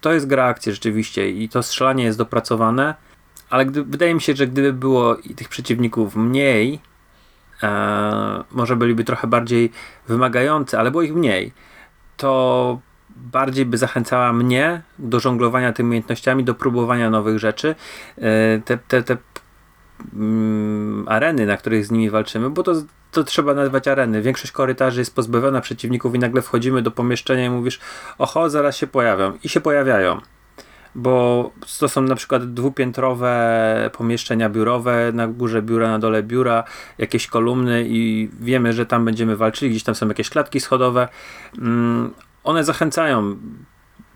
to 0.00 0.12
jest 0.12 0.26
gra 0.26 0.44
akcji 0.44 0.72
rzeczywiście 0.72 1.30
i 1.30 1.48
to 1.48 1.62
strzelanie 1.62 2.04
jest 2.04 2.18
dopracowane, 2.18 2.94
ale 3.50 3.66
gdy, 3.66 3.84
wydaje 3.84 4.14
mi 4.14 4.20
się, 4.20 4.34
że 4.34 4.46
gdyby 4.46 4.72
było 4.72 5.16
tych 5.36 5.48
przeciwników 5.48 6.16
mniej, 6.16 6.80
e, 7.62 8.44
może 8.50 8.76
byliby 8.76 9.04
trochę 9.04 9.26
bardziej 9.26 9.72
wymagający, 10.08 10.78
ale 10.78 10.90
było 10.90 11.02
ich 11.02 11.14
mniej, 11.14 11.52
to 12.16 12.80
bardziej 13.16 13.66
by 13.66 13.78
zachęcała 13.78 14.32
mnie 14.32 14.82
do 14.98 15.20
żonglowania 15.20 15.72
tymi 15.72 15.86
umiejętnościami, 15.86 16.44
do 16.44 16.54
próbowania 16.54 17.10
nowych 17.10 17.38
rzeczy. 17.38 17.74
E, 18.18 18.58
te, 18.64 18.78
te, 18.78 19.02
te 19.02 19.16
mm, 20.14 21.04
areny, 21.08 21.46
na 21.46 21.56
których 21.56 21.86
z 21.86 21.90
nimi 21.90 22.10
walczymy, 22.10 22.50
bo 22.50 22.62
to 22.62 22.74
to 23.10 23.24
trzeba 23.24 23.54
nazwać 23.54 23.88
areny. 23.88 24.22
Większość 24.22 24.52
korytarzy 24.52 25.00
jest 25.00 25.14
pozbawiona 25.14 25.60
przeciwników 25.60 26.14
i 26.14 26.18
nagle 26.18 26.42
wchodzimy 26.42 26.82
do 26.82 26.90
pomieszczenia 26.90 27.46
i 27.46 27.50
mówisz, 27.50 27.80
oho, 28.18 28.50
zaraz 28.50 28.76
się 28.76 28.86
pojawią. 28.86 29.32
I 29.44 29.48
się 29.48 29.60
pojawiają. 29.60 30.20
Bo 30.94 31.50
to 31.78 31.88
są 31.88 32.02
na 32.02 32.14
przykład 32.14 32.54
dwupiętrowe 32.54 33.90
pomieszczenia 33.92 34.50
biurowe, 34.50 35.12
na 35.12 35.28
górze 35.28 35.62
biura, 35.62 35.88
na 35.88 35.98
dole 35.98 36.22
biura, 36.22 36.64
jakieś 36.98 37.26
kolumny 37.26 37.84
i 37.88 38.28
wiemy, 38.40 38.72
że 38.72 38.86
tam 38.86 39.04
będziemy 39.04 39.36
walczyli, 39.36 39.70
gdzieś 39.70 39.82
tam 39.82 39.94
są 39.94 40.08
jakieś 40.08 40.30
klatki 40.30 40.60
schodowe. 40.60 41.08
Mm, 41.58 42.10
one 42.44 42.64
zachęcają, 42.64 43.36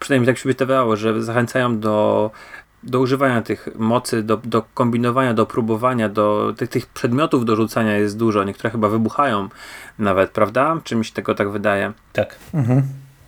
przynajmniej 0.00 0.26
tak 0.26 0.38
się 0.38 0.48
wydawało, 0.48 0.96
że 0.96 1.22
zachęcają 1.22 1.80
do, 1.80 2.30
do 2.86 3.01
używania 3.01 3.43
tych 3.43 3.69
mocy, 3.78 4.23
do, 4.23 4.36
do 4.36 4.62
kombinowania, 4.74 5.35
do 5.35 5.47
próbowania, 5.47 6.09
do 6.09 6.55
tych, 6.56 6.69
tych 6.69 6.86
przedmiotów 6.86 7.44
do 7.44 7.56
rzucania 7.56 7.97
jest 7.97 8.19
dużo. 8.19 8.44
Niektóre 8.44 8.70
chyba 8.70 8.89
wybuchają 8.89 9.48
nawet, 9.98 10.31
prawda? 10.31 10.77
Czy 10.85 10.97
mi 10.97 11.05
się 11.05 11.12
tego 11.12 11.35
tak 11.35 11.51
wydaje? 11.51 11.93
Tak. 12.12 12.36
Mhm. 12.55 12.82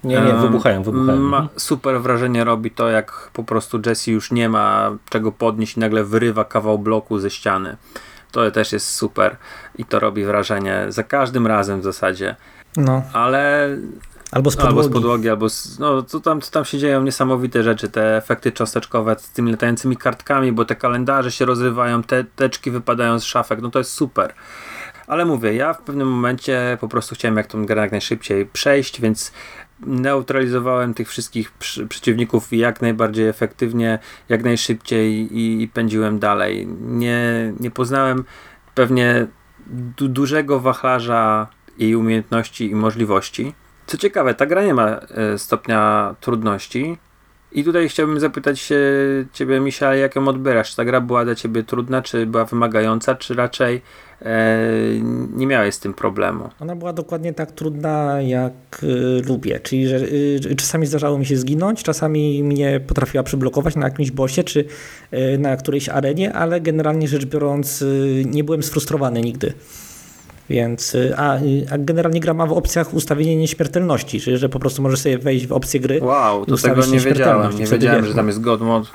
Nie, 0.05 0.21
nie, 0.21 0.35
wybuchają, 0.35 0.83
wybuchają. 0.83 1.21
Ma 1.21 1.39
mhm. 1.39 1.61
super 1.61 2.01
wrażenie 2.01 2.45
robi 2.45 2.71
to, 2.71 2.89
jak 2.89 3.31
po 3.33 3.45
prostu 3.45 3.81
Jesse 3.87 4.11
już 4.13 4.31
nie 4.31 4.49
ma 4.49 4.91
czego 5.09 5.33
podnieść 5.33 5.77
i 5.77 5.81
nagle 5.81 6.05
wyrywa 6.05 6.45
kawał 6.45 6.79
bloku 6.79 7.19
ze 7.19 7.31
ściany. 7.31 7.77
To 8.33 8.51
też 8.51 8.73
jest 8.73 8.95
super 8.95 9.37
i 9.79 9.85
to 9.85 9.99
robi 10.01 10.25
wrażenie 10.25 10.85
za 10.89 11.03
każdym 11.03 11.47
razem 11.47 11.81
w 11.81 11.85
zasadzie. 11.85 12.37
No. 12.77 13.03
Ale 13.13 13.69
Albo 14.37 14.51
z 14.51 14.57
podłogi. 14.57 14.79
Albo 14.79 14.83
z 14.83 14.93
podłogi, 14.93 15.29
albo 15.29 15.49
z, 15.49 15.79
no, 15.79 16.03
co 16.03 16.21
tam, 16.21 16.41
co 16.41 16.51
tam 16.51 16.65
się 16.65 16.79
dzieją 16.79 17.03
niesamowite 17.03 17.63
rzeczy, 17.63 17.89
te 17.89 18.17
efekty 18.17 18.53
cząsteczkowe 18.53 19.17
z 19.19 19.31
tymi 19.31 19.51
latającymi 19.51 19.97
kartkami, 19.97 20.53
bo 20.53 20.65
te 20.65 20.77
kalendarze 20.77 21.33
się 21.33 21.45
rozrywają, 21.45 22.03
te 22.03 22.25
teczki 22.25 22.71
wypadają 22.71 23.19
z 23.19 23.25
szafek, 23.25 23.63
no 23.63 23.71
to 23.71 23.79
jest 23.79 23.93
super. 23.93 24.35
Ale 25.07 25.25
mówię, 25.25 25.55
ja 25.55 25.75
w 25.75 25.83
pewnym 25.83 26.09
momencie 26.09 26.79
po 26.81 26.89
prostu 26.89 27.15
chciałem 27.15 27.37
jak 27.37 27.47
tą 27.47 27.67
grę 27.67 27.83
jak 27.83 27.91
najszybciej 27.91 28.47
przejść, 28.47 29.01
więc 29.01 29.33
neutralizowałem 29.81 30.95
tych 30.95 31.09
wszystkich 31.09 31.53
przy, 31.53 31.87
przeciwników 31.87 32.53
jak 32.53 32.83
najbardziej 32.83 33.29
efektywnie, 33.29 33.99
jak 34.29 34.45
najszybciej 34.45 35.39
i, 35.39 35.63
i 35.63 35.69
pędziłem 35.69 36.19
dalej. 36.19 36.67
Nie, 36.81 37.53
nie 37.61 37.71
poznałem 37.71 38.25
pewnie 38.75 39.27
du 39.67 40.09
dużego 40.09 40.61
wachlarza 40.61 41.47
jej 41.79 41.95
umiejętności 41.95 42.71
i 42.71 42.75
możliwości. 42.75 43.55
Co 43.87 43.97
ciekawe, 43.99 44.35
ta 44.35 44.47
gra 44.47 44.65
nie 44.65 44.75
ma 44.75 44.89
e, 44.89 45.39
stopnia 45.39 46.15
trudności. 46.21 46.99
I 47.53 47.65
tutaj 47.65 47.89
chciałbym 47.89 48.21
zapytać 48.21 48.61
się 48.61 48.81
Ciebie, 49.33 49.61
Misia, 49.61 49.95
jak 49.95 50.17
ją 50.17 50.29
odbierasz? 50.29 50.71
Czy 50.71 50.77
ta 50.77 50.85
gra 50.85 51.01
była 51.01 51.25
dla 51.25 51.35
Ciebie 51.35 51.63
trudna, 51.63 52.03
czy 52.03 52.27
była 52.27 52.45
wymagająca, 52.45 53.15
czy 53.15 53.35
raczej 53.35 53.83
e, 54.23 54.59
nie 55.37 55.47
miałeś 55.47 55.75
z 55.75 55.79
tym 55.81 55.95
problemu? 55.95 56.49
Ona 56.61 56.77
była 56.77 56.93
dokładnie 56.93 57.33
tak 57.33 57.53
trudna, 57.53 58.23
jak 58.23 58.53
y, 58.83 59.23
lubię. 59.29 59.61
Czyli, 59.61 59.89
że 59.89 59.97
y, 59.97 60.57
czasami 60.57 60.87
zdarzało 60.87 61.19
mi 61.19 61.27
się 61.27 61.37
zginąć, 61.37 61.83
czasami 61.83 62.43
mnie 62.45 62.81
potrafiła 62.81 63.23
przyblokować 63.23 63.77
na 63.77 63.87
jakimś 63.87 64.11
bosie, 64.11 64.45
czy 64.45 64.65
y, 65.13 65.39
na 65.39 65.57
którejś 65.57 65.89
arenie, 65.89 66.33
ale 66.33 66.61
generalnie 66.61 67.09
rzecz 67.09 67.25
biorąc, 67.25 67.85
nie 68.25 68.45
byłem 68.45 68.63
sfrustrowany 68.63 69.21
nigdy. 69.21 69.53
Więc, 70.51 70.95
y, 70.95 71.15
a, 71.17 71.37
y, 71.37 71.67
a 71.71 71.79
generalnie 71.79 72.21
gra 72.21 72.35
ma 72.35 72.47
w 72.47 72.53
opcjach 72.53 72.95
ustawienie 72.95 73.37
nieśmiertelności, 73.37 74.21
czyli 74.21 74.39
że 74.39 74.49
po 74.49 74.59
prostu 74.59 74.83
możesz 74.83 75.01
sobie 75.01 75.19
wejść 75.19 75.47
w 75.47 75.53
opcję 75.53 75.81
gry. 75.81 76.01
Wow, 76.03 76.47
to 76.47 76.57
tego 76.57 76.87
nie 76.87 77.01
wiedziałem. 77.01 77.59
Nie 77.59 77.67
wiedziałem, 77.67 78.07
że 78.07 78.15
tam 78.15 78.27
jest 78.27 78.41
God 78.41 78.61
Mode. 78.61 78.89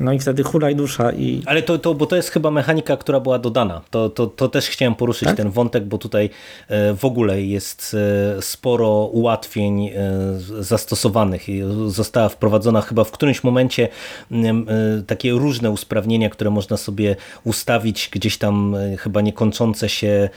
No 0.00 0.12
i 0.12 0.18
wtedy 0.18 0.42
hulaj 0.42 0.76
dusza 0.76 1.12
i... 1.12 1.42
Ale 1.46 1.62
to, 1.62 1.78
to, 1.78 1.94
bo 1.94 2.06
to 2.06 2.16
jest 2.16 2.30
chyba 2.30 2.50
mechanika, 2.50 2.96
która 2.96 3.20
była 3.20 3.38
dodana. 3.38 3.80
To, 3.90 4.10
to, 4.10 4.26
to 4.26 4.48
też 4.48 4.68
chciałem 4.68 4.94
poruszyć 4.94 5.28
tak? 5.28 5.36
ten 5.36 5.50
wątek, 5.50 5.84
bo 5.84 5.98
tutaj 5.98 6.30
e, 6.68 6.94
w 6.94 7.04
ogóle 7.04 7.42
jest 7.42 7.96
e, 8.38 8.42
sporo 8.42 8.90
ułatwień 9.04 9.86
e, 9.86 9.92
zastosowanych. 10.60 11.46
Została 11.86 12.28
wprowadzona 12.28 12.80
chyba 12.80 13.04
w 13.04 13.10
którymś 13.10 13.44
momencie 13.44 13.88
takie 15.06 15.32
różne 15.32 15.70
usprawnienia, 15.70 16.30
które 16.30 16.50
można 16.50 16.76
sobie 16.76 17.16
ustawić 17.44 18.08
gdzieś 18.12 18.38
tam 18.38 18.76
chyba 18.98 19.20
niekończące 19.20 19.88
się 19.88 20.28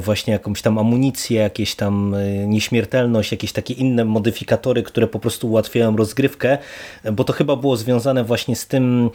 właśnie 0.00 0.32
jakąś 0.32 0.62
tam 0.62 0.78
amunicję, 0.78 1.40
jakieś 1.40 1.74
tam 1.74 2.16
nieśmiertelność, 2.46 3.32
jakieś 3.32 3.52
takie 3.52 3.74
inne 3.74 4.04
modyfikatory, 4.04 4.82
które 4.82 5.06
po 5.06 5.18
prostu 5.18 5.48
ułatwiają 5.48 5.96
rozgrywkę, 5.96 6.58
bo 7.12 7.24
to 7.24 7.32
chyba 7.32 7.56
było 7.56 7.76
związane 7.76 8.24
właśnie 8.24 8.56
z 8.56 8.66
tym, 8.66 8.81
tym 8.82 9.10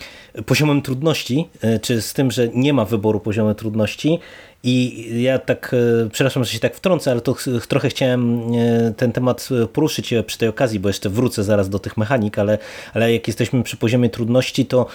poziomem 0.46 0.82
trudności, 0.82 1.50
e, 1.62 1.80
czy 1.80 2.02
z 2.02 2.14
tym, 2.14 2.32
że 2.32 2.48
nie 2.54 2.74
ma 2.74 2.86
wyboru 2.86 3.20
poziomu 3.20 3.54
trudności 3.54 4.20
i 4.64 5.06
ja 5.24 5.40
tak, 5.40 5.76
e, 6.06 6.10
przepraszam, 6.10 6.44
że 6.44 6.52
się 6.52 6.60
tak 6.60 6.76
wtrącę, 6.76 7.12
ale 7.12 7.22
to 7.22 7.36
trochę 7.68 7.90
chciałem 7.90 8.42
e, 8.54 8.94
ten 8.98 9.12
temat 9.12 9.50
poruszyć 9.74 10.14
przy 10.26 10.38
tej 10.38 10.50
okazji, 10.50 10.80
bo 10.80 10.90
jeszcze 10.90 11.10
wrócę 11.10 11.44
zaraz 11.44 11.70
do 11.70 11.80
tych 11.80 11.98
mechanik, 11.98 12.40
ale, 12.40 12.58
ale 12.94 13.14
jak 13.14 13.28
jesteśmy 13.28 13.64
przy 13.64 13.78
poziomie 13.78 14.10
trudności, 14.10 14.66
to 14.66 14.86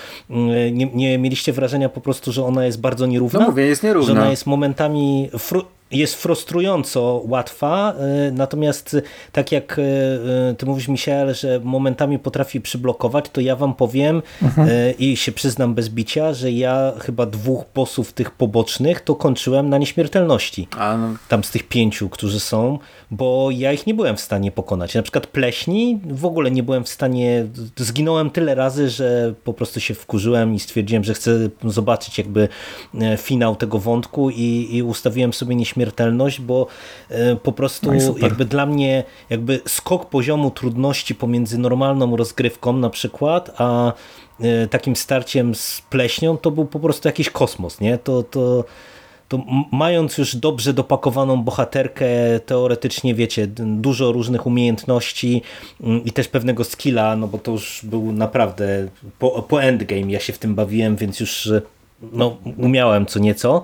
nie, 0.73 0.87
nie 0.95 1.19
mieliście 1.19 1.53
wrażenia 1.53 1.89
po 1.89 2.01
prostu, 2.01 2.33
że 2.33 2.45
ona 2.45 2.67
jest 2.67 2.81
bardzo 2.81 3.07
nierówna? 3.07 3.41
No 3.41 3.47
mówię, 3.47 3.67
jest 3.67 3.83
nierówna. 3.83 4.15
Że 4.15 4.21
ona 4.21 4.31
jest 4.31 4.47
momentami 4.47 5.31
jest 5.93 6.15
frustrująco 6.15 7.23
łatwa, 7.25 7.95
y, 8.29 8.33
natomiast 8.33 8.97
tak 9.33 9.53
jak 9.53 9.79
y, 9.79 10.55
ty 10.59 10.67
mówisz 10.67 10.89
Michel, 10.89 11.35
że 11.35 11.61
momentami 11.65 12.19
potrafi 12.19 12.61
przyblokować, 12.61 13.25
to 13.33 13.41
ja 13.41 13.57
wam 13.57 13.75
powiem 13.75 14.23
mhm. 14.43 14.69
i 14.99 15.17
się 15.17 15.33
przyznam 15.33 15.75
bez 15.75 15.89
bicia, 15.89 16.35
że 16.35 16.51
ja 16.51 16.93
chyba 17.01 17.27
dwóch 17.27 17.65
bossów 17.75 18.13
tych 18.13 18.31
pobocznych 18.31 19.01
to 19.01 19.15
kończyłem 19.15 19.69
na 19.69 19.79
nieśmiertelności. 19.79 20.69
No. 20.79 21.17
Tam 21.29 21.45
z 21.45 21.51
tych 21.51 21.69
pięciu, 21.69 22.09
którzy 22.09 22.41
są, 22.41 22.79
bo 23.11 23.49
ja 23.51 23.73
ich 23.73 23.87
nie 23.87 23.95
byłem 23.95 24.17
w 24.17 24.21
stanie 24.21 24.53
pokonać. 24.53 24.95
Na 24.95 25.03
przykład 25.03 25.27
pleśni 25.27 26.01
w 26.05 26.25
ogóle 26.25 26.51
nie 26.51 26.63
byłem 26.63 26.85
w 26.85 26.89
stanie, 26.89 27.47
zginąłem 27.77 28.31
tyle 28.31 28.55
razy, 28.55 28.91
że 28.91 29.35
po 29.45 29.53
prostu 29.53 29.81
się 29.81 29.95
wkurzyłem 29.95 30.55
i 30.55 30.61
stwierdziłem, 30.61 31.05
że 31.05 31.15
chcę 31.15 31.49
zobaczyć 31.65 32.19
jakby 32.19 32.49
e, 33.01 33.17
finał 33.17 33.57
tego 33.57 33.79
wątku 33.79 34.31
i, 34.31 34.69
i 34.73 34.83
ustawiłem 34.83 35.33
sobie 35.33 35.55
nieśmiertelność, 35.55 35.82
bo 36.41 36.67
e, 37.09 37.37
po 37.37 37.53
prostu 37.53 37.93
no 37.93 38.15
jakby 38.19 38.45
dla 38.45 38.67
mnie 38.67 39.05
jakby 39.31 39.61
skok 39.67 40.07
poziomu 40.07 40.51
trudności 40.51 41.15
pomiędzy 41.15 41.59
normalną 41.59 42.17
rozgrywką 42.17 42.73
na 42.73 42.91
przykład, 42.91 43.51
a 43.59 43.93
e, 44.41 44.67
takim 44.67 44.97
starciem 44.97 45.55
z 45.55 45.83
pleśnią, 45.91 46.37
to 46.37 46.51
był 46.51 46.65
po 46.65 46.81
prostu 46.81 47.09
jakiś 47.09 47.31
kosmos, 47.31 47.81
nie? 47.81 47.99
To, 47.99 48.23
to 48.23 48.65
to 49.33 49.45
mając 49.73 50.19
już 50.19 50.37
dobrze 50.37 50.73
dopakowaną 50.73 51.43
bohaterkę, 51.43 52.07
teoretycznie 52.47 53.15
wiecie, 53.15 53.47
dużo 53.57 54.13
różnych 54.13 54.47
umiejętności 54.47 55.43
mm, 55.83 56.05
i 56.05 56.13
też 56.13 56.29
pewnego 56.29 56.65
skilla, 56.65 57.17
no 57.17 57.29
bo 57.29 57.39
to 57.39 57.53
już 57.53 57.81
był 57.83 58.13
naprawdę 58.13 58.89
po, 59.19 59.43
po 59.43 59.63
endgame 59.63 60.13
ja 60.13 60.21
się 60.21 60.33
w 60.33 60.39
tym 60.39 60.55
bawiłem, 60.55 60.97
więc 60.97 61.21
już 61.21 61.51
no, 62.13 62.37
umiałem 62.57 63.07
co 63.07 63.19
nieco, 63.19 63.63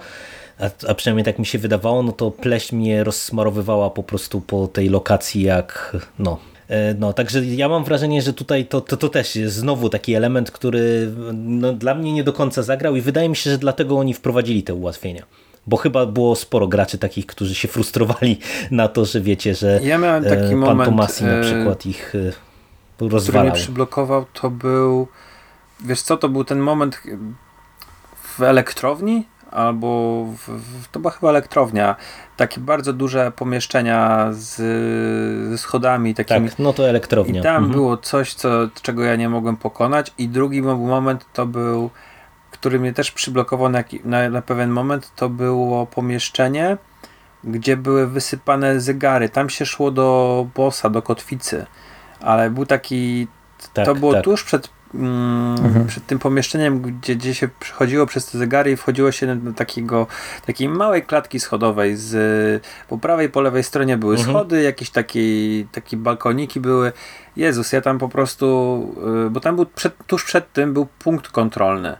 a, 0.60 0.90
a 0.90 0.94
przynajmniej 0.94 1.24
tak 1.24 1.38
mi 1.38 1.46
się 1.46 1.58
wydawało, 1.58 2.02
no 2.02 2.12
to 2.12 2.30
pleść 2.30 2.72
mnie 2.72 3.04
rozsmarowywała 3.04 3.90
po 3.90 4.02
prostu 4.02 4.40
po 4.40 4.68
tej 4.68 4.88
lokacji 4.88 5.42
jak 5.42 5.96
no, 6.18 6.38
e, 6.68 6.94
no, 6.94 7.12
także 7.12 7.44
ja 7.44 7.68
mam 7.68 7.84
wrażenie, 7.84 8.22
że 8.22 8.32
tutaj 8.32 8.66
to, 8.66 8.80
to, 8.80 8.96
to 8.96 9.08
też 9.08 9.36
jest 9.36 9.54
znowu 9.54 9.88
taki 9.88 10.14
element, 10.14 10.50
który 10.50 11.12
no, 11.34 11.72
dla 11.72 11.94
mnie 11.94 12.12
nie 12.12 12.24
do 12.24 12.32
końca 12.32 12.62
zagrał 12.62 12.96
i 12.96 13.00
wydaje 13.00 13.28
mi 13.28 13.36
się, 13.36 13.50
że 13.50 13.58
dlatego 13.58 13.98
oni 13.98 14.14
wprowadzili 14.14 14.62
te 14.62 14.74
ułatwienia. 14.74 15.22
Bo 15.66 15.76
chyba 15.76 16.06
było 16.06 16.36
sporo 16.36 16.68
graczy 16.68 16.98
takich, 16.98 17.26
którzy 17.26 17.54
się 17.54 17.68
frustrowali 17.68 18.38
na 18.70 18.88
to, 18.88 19.04
że 19.04 19.20
wiecie, 19.20 19.54
że 19.54 19.80
ja 19.82 19.98
miałem 19.98 20.24
taki 20.24 20.44
e, 20.44 20.48
pan 20.48 20.58
moment, 20.58 20.84
Tomasi 20.90 21.24
na 21.24 21.30
e, 21.30 21.42
przykład 21.42 21.86
ich 21.86 22.14
rozwalał. 23.00 23.42
Który 23.42 23.50
mnie 23.50 23.64
przyblokował, 23.64 24.24
to 24.32 24.50
był 24.50 25.08
wiesz 25.84 26.02
co, 26.02 26.16
to 26.16 26.28
był 26.28 26.44
ten 26.44 26.58
moment 26.58 27.02
w 28.22 28.42
elektrowni, 28.42 29.26
albo 29.50 30.24
w, 30.24 30.48
w, 30.48 30.88
to 30.88 31.00
była 31.00 31.12
chyba 31.12 31.30
elektrownia, 31.30 31.96
takie 32.36 32.60
bardzo 32.60 32.92
duże 32.92 33.32
pomieszczenia 33.32 34.28
z, 34.32 34.56
ze 35.50 35.58
schodami 35.58 36.14
takimi. 36.14 36.48
Tak, 36.48 36.58
no 36.58 36.72
to 36.72 36.88
elektrownia. 36.88 37.40
I 37.40 37.42
tam 37.42 37.56
mhm. 37.56 37.72
było 37.72 37.96
coś, 37.96 38.34
co, 38.34 38.50
czego 38.82 39.04
ja 39.04 39.16
nie 39.16 39.28
mogłem 39.28 39.56
pokonać 39.56 40.12
i 40.18 40.28
drugi 40.28 40.62
moment 40.62 41.26
to 41.32 41.46
był 41.46 41.90
który 42.50 42.80
mnie 42.80 42.92
też 42.92 43.10
przyblokował 43.10 43.68
na, 43.68 43.84
na, 44.04 44.30
na 44.30 44.42
pewien 44.42 44.70
moment, 44.70 45.12
to 45.16 45.28
było 45.28 45.86
pomieszczenie, 45.86 46.76
gdzie 47.44 47.76
były 47.76 48.06
wysypane 48.06 48.80
zegary. 48.80 49.28
Tam 49.28 49.50
się 49.50 49.66
szło 49.66 49.90
do 49.90 50.46
bossa, 50.54 50.90
do 50.90 51.02
kotwicy, 51.02 51.66
ale 52.20 52.50
był 52.50 52.66
taki. 52.66 53.28
Tak, 53.72 53.86
to 53.86 53.94
było 53.94 54.12
tak. 54.12 54.24
tuż 54.24 54.44
przed, 54.44 54.70
mm, 54.94 55.56
mhm. 55.64 55.86
przed 55.86 56.06
tym 56.06 56.18
pomieszczeniem, 56.18 56.82
gdzie, 56.82 57.16
gdzie 57.16 57.34
się 57.34 57.48
przechodziło 57.60 58.06
przez 58.06 58.26
te 58.26 58.38
zegary 58.38 58.72
i 58.72 58.76
wchodziło 58.76 59.12
się 59.12 59.36
do 59.36 59.52
takiego, 59.52 60.06
takiej 60.46 60.68
małej 60.68 61.02
klatki 61.02 61.40
schodowej. 61.40 61.96
Z, 61.96 62.64
po 62.88 62.98
prawej, 62.98 63.28
po 63.28 63.40
lewej 63.40 63.64
stronie 63.64 63.96
były 63.96 64.16
mhm. 64.16 64.34
schody, 64.34 64.62
jakieś 64.62 64.90
takie, 64.90 65.20
takie 65.72 65.96
balkoniki 65.96 66.60
były. 66.60 66.92
Jezus, 67.36 67.72
ja 67.72 67.80
tam 67.80 67.98
po 67.98 68.08
prostu, 68.08 68.46
y, 69.26 69.30
bo 69.30 69.40
tam 69.40 69.56
był 69.56 69.66
przed, 69.66 69.94
tuż 70.06 70.24
przed 70.24 70.52
tym 70.52 70.72
był 70.74 70.86
punkt 70.98 71.28
kontrolny. 71.28 71.96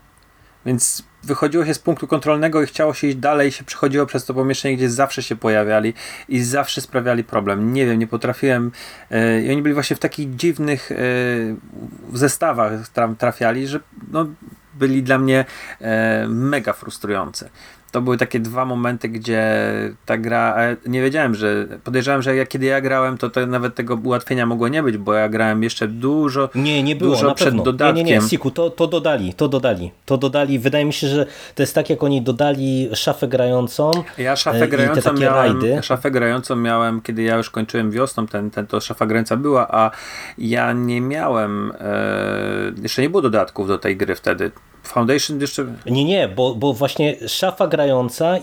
Więc 0.66 1.07
wychodziło 1.22 1.64
się 1.64 1.74
z 1.74 1.78
punktu 1.78 2.06
kontrolnego 2.06 2.62
i 2.62 2.66
chciało 2.66 2.94
się 2.94 3.06
iść 3.06 3.16
dalej, 3.16 3.52
się 3.52 3.64
przechodziło 3.64 4.06
przez 4.06 4.24
to 4.24 4.34
pomieszczenie, 4.34 4.76
gdzie 4.76 4.90
zawsze 4.90 5.22
się 5.22 5.36
pojawiali 5.36 5.94
i 6.28 6.42
zawsze 6.42 6.80
sprawiali 6.80 7.24
problem. 7.24 7.72
Nie 7.72 7.86
wiem, 7.86 7.98
nie 7.98 8.06
potrafiłem. 8.06 8.72
Yy, 9.10 9.42
I 9.42 9.50
oni 9.50 9.62
byli 9.62 9.74
właśnie 9.74 9.96
w 9.96 9.98
takich 9.98 10.36
dziwnych 10.36 10.90
yy, 10.90 12.18
zestawach 12.18 12.88
tam 12.88 13.16
trafiali, 13.16 13.66
że 13.66 13.80
no, 14.12 14.26
byli 14.74 15.02
dla 15.02 15.18
mnie 15.18 15.44
yy, 15.80 15.86
mega 16.28 16.72
frustrujące. 16.72 17.50
To 17.90 18.00
były 18.00 18.16
takie 18.16 18.40
dwa 18.40 18.64
momenty, 18.64 19.08
gdzie 19.08 19.62
ta 20.06 20.16
gra, 20.18 20.56
nie 20.86 21.02
wiedziałem, 21.02 21.34
że 21.34 21.66
podejrzewałem, 21.84 22.22
że 22.22 22.36
jak, 22.36 22.48
kiedy 22.48 22.66
ja 22.66 22.80
grałem, 22.80 23.18
to, 23.18 23.30
to 23.30 23.46
nawet 23.46 23.74
tego 23.74 23.98
ułatwienia 24.04 24.46
mogło 24.46 24.68
nie 24.68 24.82
być, 24.82 24.96
bo 24.96 25.14
ja 25.14 25.28
grałem 25.28 25.62
jeszcze 25.62 25.88
dużo 25.88 26.48
Nie, 26.54 26.82
nie 26.82 26.96
było, 26.96 27.14
dużo 27.14 27.34
przed 27.34 27.48
pewno. 27.48 27.62
dodatkiem. 27.62 27.96
Nie, 27.96 28.12
nie, 28.12 28.18
nie, 28.18 28.28
Siku, 28.28 28.50
to, 28.50 28.70
to 28.70 28.86
dodali, 28.86 29.34
to 29.34 29.48
dodali, 29.48 29.90
to 30.04 30.18
dodali. 30.18 30.58
Wydaje 30.58 30.84
mi 30.84 30.92
się, 30.92 31.06
że 31.08 31.26
to 31.54 31.62
jest 31.62 31.74
tak, 31.74 31.90
jak 31.90 32.02
oni 32.02 32.22
dodali 32.22 32.88
szafę 32.94 33.28
grającą 33.28 33.90
Ja 34.18 34.36
szafę 34.36 34.64
e, 34.64 34.68
grającą 34.68 35.12
miałem, 35.12 35.60
rajdy. 35.60 35.82
szafę 35.82 36.10
grającą 36.10 36.56
miałem, 36.56 37.00
kiedy 37.00 37.22
ja 37.22 37.36
już 37.36 37.50
kończyłem 37.50 37.90
wiosną, 37.90 38.26
ten, 38.26 38.50
ten, 38.50 38.66
to 38.66 38.80
szafa 38.80 39.06
grająca 39.06 39.36
była, 39.36 39.68
a 39.70 39.90
ja 40.38 40.72
nie 40.72 41.00
miałem, 41.00 41.72
e, 41.80 42.82
jeszcze 42.82 43.02
nie 43.02 43.10
było 43.10 43.22
dodatków 43.22 43.68
do 43.68 43.78
tej 43.78 43.96
gry 43.96 44.14
wtedy. 44.14 44.50
Foundation 44.82 45.40
jeszcze... 45.40 45.66
Nie, 45.86 46.04
nie, 46.04 46.28
bo, 46.28 46.54
bo 46.54 46.72
właśnie 46.72 47.28
szafa 47.28 47.66
grająca 47.66 47.77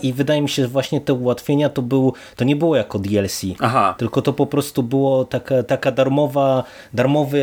i 0.02 0.12
wydaje 0.12 0.42
mi 0.42 0.48
się, 0.48 0.62
że 0.62 0.68
właśnie 0.68 1.00
te 1.00 1.12
ułatwienia 1.12 1.68
to, 1.68 1.82
był, 1.82 2.12
to 2.36 2.44
nie 2.44 2.56
było 2.56 2.76
jako 2.76 2.98
DLC, 2.98 3.42
Aha. 3.60 3.94
tylko 3.98 4.22
to 4.22 4.32
po 4.32 4.46
prostu 4.46 4.82
było 4.82 5.24
taka, 5.24 5.62
taka 5.62 5.92
darmowa, 5.92 6.64
darmowy 6.94 7.38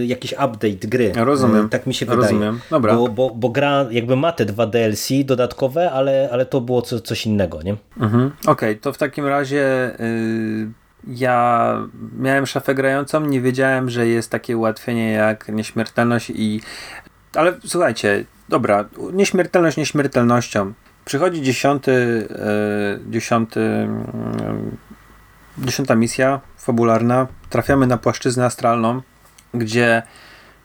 y, 0.00 0.06
jakiś 0.06 0.32
update 0.32 0.88
gry. 0.88 1.12
Rozumiem. 1.16 1.66
Y, 1.66 1.68
tak 1.68 1.86
mi 1.86 1.94
się 1.94 2.06
wydaje. 2.06 2.22
Rozumiem. 2.22 2.60
Dobra. 2.70 2.96
Bo, 2.96 3.08
bo, 3.08 3.30
bo 3.30 3.48
gra 3.48 3.86
jakby 3.90 4.16
ma 4.16 4.32
te 4.32 4.44
dwa 4.44 4.66
DLC 4.66 5.08
dodatkowe, 5.24 5.90
ale, 5.90 6.28
ale 6.32 6.46
to 6.46 6.60
było 6.60 6.82
co, 6.82 7.00
coś 7.00 7.26
innego, 7.26 7.62
nie? 7.62 7.76
Mhm. 8.00 8.26
Okej, 8.26 8.52
okay, 8.52 8.76
to 8.76 8.92
w 8.92 8.98
takim 8.98 9.26
razie... 9.26 9.90
Yy 9.98 10.88
ja 11.08 11.74
miałem 12.18 12.46
szafę 12.46 12.74
grającą, 12.74 13.20
nie 13.20 13.40
wiedziałem, 13.40 13.90
że 13.90 14.06
jest 14.06 14.30
takie 14.30 14.56
ułatwienie 14.56 15.12
jak 15.12 15.48
nieśmiertelność 15.48 16.30
i 16.30 16.60
ale 17.34 17.54
słuchajcie, 17.66 18.24
dobra, 18.48 18.84
nieśmiertelność 19.12 19.76
nieśmiertelnością. 19.76 20.72
Przychodzi 21.08 21.42
dziesiąty, 21.42 22.28
e, 22.30 23.10
dziesiąty, 23.10 23.60
e, 23.60 23.88
dziesiąta 25.58 25.94
misja 25.94 26.40
fabularna. 26.56 27.26
Trafiamy 27.50 27.86
na 27.86 27.96
płaszczyznę 27.98 28.44
astralną, 28.44 29.02
gdzie 29.54 30.02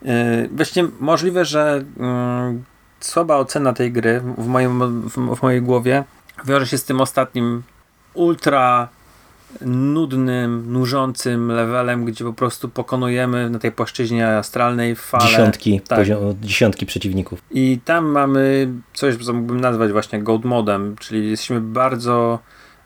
e, 0.04 0.48
właśnie 0.48 0.84
możliwe, 1.00 1.44
że 1.44 1.84
mm, 1.98 2.64
słaba 3.00 3.36
ocena 3.36 3.72
tej 3.72 3.92
gry 3.92 4.20
w, 4.38 4.46
moim, 4.46 5.02
w, 5.08 5.36
w 5.36 5.42
mojej 5.42 5.62
głowie 5.62 6.04
wiąże 6.44 6.66
się 6.66 6.78
z 6.78 6.84
tym 6.84 7.00
ostatnim 7.00 7.62
ultra 8.14 8.88
nudnym, 9.60 10.72
nużącym 10.72 11.52
levelem, 11.52 12.04
gdzie 12.04 12.24
po 12.24 12.32
prostu 12.32 12.68
pokonujemy 12.68 13.50
na 13.50 13.58
tej 13.58 13.72
płaszczyźnie 13.72 14.28
astralnej 14.28 14.96
fale. 14.96 15.24
Dziesiątki, 15.24 15.80
tak. 15.80 15.98
poziom, 15.98 16.20
dziesiątki 16.42 16.86
przeciwników. 16.86 17.42
I 17.50 17.80
tam 17.84 18.06
mamy 18.06 18.68
coś, 18.94 19.16
co 19.16 19.32
mógłbym 19.32 19.60
nazwać 19.60 19.92
właśnie 19.92 20.22
gold 20.22 20.44
modem, 20.44 20.96
czyli 21.00 21.30
jesteśmy 21.30 21.60
bardzo, 21.60 22.38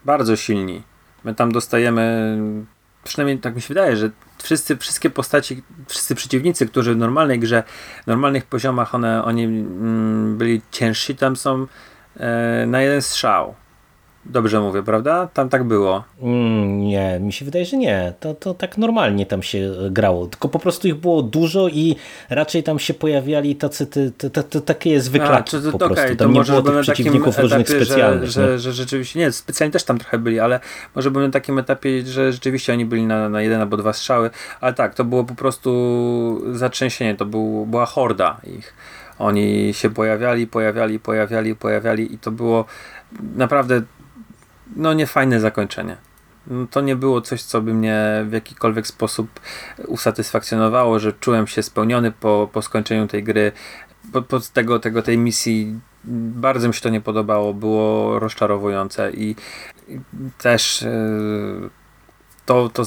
bardzo 0.05 0.37
silni. 0.37 0.83
My 1.25 1.35
tam 1.35 1.53
dostajemy, 1.53 2.37
przynajmniej 3.05 3.39
tak 3.39 3.55
mi 3.55 3.63
się 3.63 3.69
wydaje, 3.69 3.97
że 3.97 4.11
wszyscy, 4.43 4.77
wszystkie 4.77 5.11
postaci, 5.11 5.63
wszyscy 5.87 6.15
przeciwnicy, 6.15 6.67
którzy 6.67 6.95
w 6.95 6.97
normalnej 6.97 7.39
grze, 7.39 7.63
w 8.05 8.07
normalnych 8.07 8.47
poziomach, 8.47 8.95
one, 8.95 9.25
oni 9.25 9.45
mm, 9.45 10.39
byli 10.39 10.63
ciężsi, 10.71 11.17
tam 11.17 11.37
są 11.37 11.67
e, 12.17 12.67
na 12.67 12.83
jeden 12.83 13.03
strzał. 13.03 13.55
Dobrze 14.25 14.61
mówię, 14.61 14.83
prawda? 14.83 15.29
Tam 15.35 15.49
tak 15.49 15.65
było. 15.65 16.05
Mm, 16.23 16.81
nie, 16.81 17.21
mi 17.21 17.33
się 17.33 17.45
wydaje, 17.45 17.65
że 17.65 17.77
nie. 17.77 18.13
To, 18.21 18.35
to 18.35 18.55
tak 18.55 18.79
normalnie 18.79 19.27
tam 19.27 19.43
się 19.43 19.73
grało. 19.91 20.27
Tylko 20.27 20.49
po 20.49 20.59
prostu 20.59 20.89
ich 20.89 20.95
było 20.95 21.23
dużo 21.23 21.69
i 21.69 21.97
raczej 22.31 22.63
tam 22.63 22.79
się 22.79 22.95
pojawiali 22.95 23.57
tacy, 23.57 23.87
ty, 23.87 24.13
ty, 24.19 24.31
ty, 24.31 24.43
ty 24.43 24.61
takie 24.61 25.01
zwykłaki 25.01 25.57
A, 25.57 25.61
to, 25.61 25.71
po 25.71 25.85
okay, 25.85 25.89
prostu. 25.89 26.17
Tam 26.17 26.33
nie 26.33 26.43
było 26.43 26.63
tych 26.63 26.81
przeciwników 26.81 27.39
różnych 27.39 27.61
etapie, 27.61 27.85
specjalnych. 27.85 28.31
Że, 28.31 28.47
że, 28.47 28.59
że, 28.59 28.73
rzeczywiście, 28.73 29.19
nie, 29.19 29.33
specjalnie 29.33 29.73
też 29.73 29.85
tam 29.85 29.99
trochę 29.99 30.19
byli, 30.19 30.41
ale 30.41 30.61
może 30.95 31.11
byłem 31.11 31.27
na 31.29 31.33
takim 31.33 31.59
etapie, 31.59 32.07
że 32.07 32.33
rzeczywiście 32.33 32.73
oni 32.73 32.85
byli 32.85 33.07
na, 33.07 33.29
na 33.29 33.43
jeden 33.43 33.61
albo 33.61 33.77
dwa 33.77 33.93
strzały, 33.93 34.31
ale 34.61 34.75
tak, 34.75 34.95
to 34.95 35.05
było 35.05 35.25
po 35.25 35.35
prostu 35.35 35.71
zatrzęsienie, 36.53 37.15
to 37.15 37.27
był, 37.27 37.67
była 37.67 37.87
horda 37.87 38.41
ich. 38.59 38.75
Oni 39.19 39.75
się 39.75 39.91
pojawiali, 39.91 40.47
pojawiali, 40.47 40.99
pojawiali, 40.99 41.55
pojawiali 41.55 42.15
i 42.15 42.19
to 42.19 42.31
było 42.31 42.65
naprawdę 43.37 43.83
no 44.77 44.93
niefajne 44.93 45.41
zakończenie. 45.41 45.97
No, 46.47 46.67
to 46.71 46.81
nie 46.81 46.97
było 46.97 47.21
coś, 47.21 47.43
co 47.43 47.61
by 47.61 47.75
mnie 47.75 48.25
w 48.29 48.33
jakikolwiek 48.33 48.87
sposób 48.87 49.41
usatysfakcjonowało, 49.87 50.99
że 50.99 51.13
czułem 51.13 51.47
się 51.47 51.63
spełniony 51.63 52.13
po, 52.13 52.49
po 52.53 52.63
skończeniu 52.63 53.07
tej 53.07 53.25
gry. 53.25 53.53
Po, 54.13 54.23
po 54.23 54.41
tego, 54.41 54.79
tego, 54.79 55.03
tej 55.03 55.19
misji 55.19 55.81
bardzo 56.05 56.69
mi 56.69 56.75
się 56.75 56.81
to 56.81 56.89
nie 56.89 57.01
podobało, 57.01 57.55
było 57.55 58.19
rozczarowujące 58.19 59.11
i, 59.11 59.37
też 60.39 60.83
yy, 60.83 61.71
to, 62.47 62.69
to, 62.69 62.83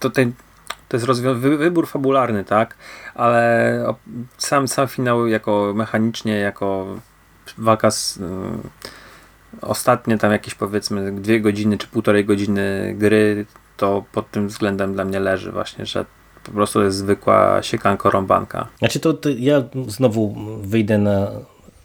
to, 0.00 0.10
ten, 0.10 0.32
to 0.88 0.96
jest 0.96 1.22
wybór 1.40 1.88
fabularny, 1.88 2.44
tak, 2.44 2.74
ale 3.14 3.94
sam, 4.38 4.68
sam 4.68 4.88
finał 4.88 5.26
jako 5.26 5.72
mechanicznie, 5.76 6.38
jako 6.38 6.86
walka 7.58 7.90
z 7.90 8.20
ostatnie 9.60 10.18
tam 10.18 10.32
jakieś 10.32 10.54
powiedzmy 10.54 11.12
dwie 11.12 11.40
godziny 11.40 11.78
czy 11.78 11.86
półtorej 11.86 12.24
godziny 12.24 12.94
gry 12.98 13.46
to 13.76 14.04
pod 14.12 14.30
tym 14.30 14.48
względem 14.48 14.94
dla 14.94 15.04
mnie 15.04 15.20
leży 15.20 15.52
właśnie, 15.52 15.86
że 15.86 16.04
po 16.44 16.52
prostu 16.52 16.82
jest 16.82 16.96
zwykła 16.96 17.62
siekanko 17.62 18.10
rąbanka. 18.10 18.68
Znaczy 18.78 19.00
to, 19.00 19.14
to 19.14 19.28
ja 19.28 19.62
znowu 19.88 20.34
wyjdę 20.62 20.98
na 20.98 21.30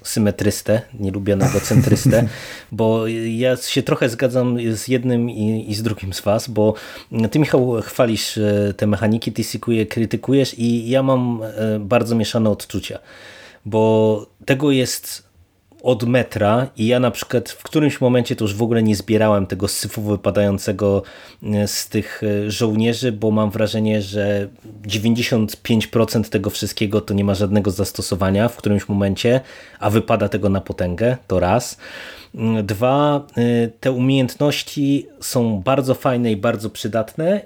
symetrystę, 0.03 0.81
nie 0.99 1.11
lubię 1.11 1.37
centrystę, 1.63 2.27
bo 2.71 3.07
ja 3.27 3.57
się 3.57 3.83
trochę 3.83 4.09
zgadzam 4.09 4.57
z 4.75 4.87
jednym 4.87 5.29
i, 5.29 5.71
i, 5.71 5.75
z 5.75 5.83
drugim 5.83 6.13
z 6.13 6.21
was, 6.21 6.47
bo 6.47 6.73
ty 7.31 7.39
Michał 7.39 7.81
chwalisz 7.81 8.37
e, 8.37 8.73
te 8.77 8.87
mechaniki, 8.87 9.31
ty 9.31 9.43
Sikuje 9.43 9.85
krytykujesz 9.85 10.55
i 10.57 10.89
ja 10.89 11.03
mam 11.03 11.41
e, 11.43 11.79
bardzo 11.79 12.15
mieszane 12.15 12.49
odczucia, 12.49 12.99
bo 13.65 14.25
tego 14.45 14.71
jest 14.71 15.28
od 15.83 16.03
metra 16.03 16.67
i 16.77 16.87
ja 16.87 16.99
na 16.99 17.11
przykład 17.11 17.49
w 17.49 17.63
którymś 17.63 18.01
momencie 18.01 18.35
to 18.35 18.43
już 18.43 18.55
w 18.55 18.61
ogóle 18.61 18.83
nie 18.83 18.95
zbierałem 18.95 19.47
tego 19.47 19.67
syfu 19.67 20.01
wypadającego 20.01 21.03
e, 21.43 21.67
z 21.67 21.89
tych 21.89 22.21
e, 22.23 22.51
żołnierzy, 22.51 23.11
bo 23.11 23.31
mam 23.31 23.51
wrażenie, 23.51 24.01
że 24.01 24.47
95% 24.87 26.29
tego 26.29 26.49
wszystkiego 26.49 27.01
to 27.01 27.13
nie 27.13 27.23
ma 27.23 27.35
żadnego 27.35 27.71
zastosowania 27.71 28.47
w 28.47 28.57
którymś 28.57 28.89
momencie, 28.89 29.41
a 29.79 29.89
wypada 29.89 30.29
tego 30.29 30.49
na 30.49 30.61
potęgę, 30.61 31.17
to 31.27 31.39
raz. 31.39 31.77
Mm, 32.35 32.65
dwa, 32.65 33.27
e, 33.37 33.67
te 33.67 33.91
umiejętności 33.91 35.07
są 35.21 35.61
bardzo 35.61 35.95
fajne 35.95 36.31
i 36.31 36.37
bardzo 36.37 36.69
przydatne 36.69 37.41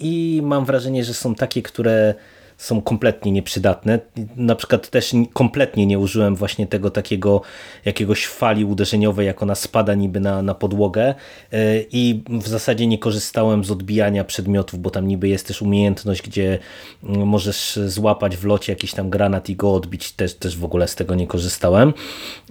i 0.00 0.40
mam 0.44 0.64
wrażenie, 0.64 1.04
że 1.04 1.14
są 1.14 1.34
takie, 1.34 1.62
które 1.62 2.14
są 2.56 2.82
kompletnie 2.82 3.32
nieprzydatne. 3.32 3.98
Na 4.36 4.54
przykład 4.54 4.90
też 4.90 5.12
kompletnie 5.32 5.86
nie 5.86 5.98
użyłem 5.98 6.36
właśnie 6.36 6.66
tego 6.66 6.90
takiego 6.90 7.42
jakiegoś 7.84 8.26
fali 8.26 8.64
uderzeniowej, 8.64 9.26
jak 9.26 9.42
ona 9.42 9.54
spada 9.54 9.94
niby 9.94 10.20
na, 10.20 10.42
na 10.42 10.54
podłogę 10.54 11.14
e, 11.52 11.80
i 11.92 12.22
w 12.28 12.48
zasadzie 12.48 12.86
nie 12.86 12.98
korzystałem 12.98 13.64
z 13.64 13.70
odbijania 13.70 14.24
przedmiotów, 14.24 14.80
bo 14.80 14.90
tam 14.90 15.08
niby 15.08 15.28
jest 15.28 15.46
też 15.46 15.62
umiejętność, 15.62 16.22
gdzie 16.22 16.58
mm, 17.04 17.28
możesz 17.28 17.78
złapać 17.86 18.36
w 18.36 18.44
locie 18.44 18.72
jakiś 18.72 18.92
tam 18.94 19.10
granat 19.10 19.48
i 19.48 19.56
go 19.56 19.74
odbić. 19.74 20.12
Też, 20.12 20.34
też 20.34 20.56
w 20.56 20.64
ogóle 20.64 20.88
z 20.88 20.94
tego 20.94 21.14
nie 21.14 21.26
korzystałem. 21.26 21.92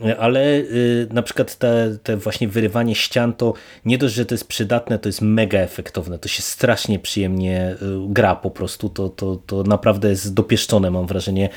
E, 0.06 0.18
ale 0.18 0.58
e, 0.58 0.64
na 1.10 1.22
przykład 1.22 1.56
te, 1.56 1.98
te 2.04 2.18
właśnie 2.18 2.48
wyrywanie 2.48 2.96
ścian 2.96 3.34
to 3.34 3.54
nie 3.86 3.98
dość, 3.98 4.16
że 4.16 4.26
to 4.26 4.34
jest 4.34 4.48
przydatne, 4.48 5.00
to 5.00 5.10
jest 5.10 5.22
mega 5.22 5.60
efektowne. 5.60 6.20
To 6.20 6.28
się 6.28 6.42
strasznie 6.42 7.00
przyjemnie 7.00 7.76
gra 8.08 8.36
po 8.36 8.52
prostu. 8.52 8.90
To, 8.90 9.10
to, 9.10 9.36
to 9.36 9.64
naprawdę 9.64 10.01
naprawdę 10.02 10.10
jest 10.10 10.34
dopieszczone, 10.34 10.92
mam 10.92 11.08
wrażenie, 11.08 11.50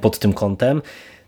pod 0.00 0.18
tym 0.18 0.32
kątem. 0.32 0.82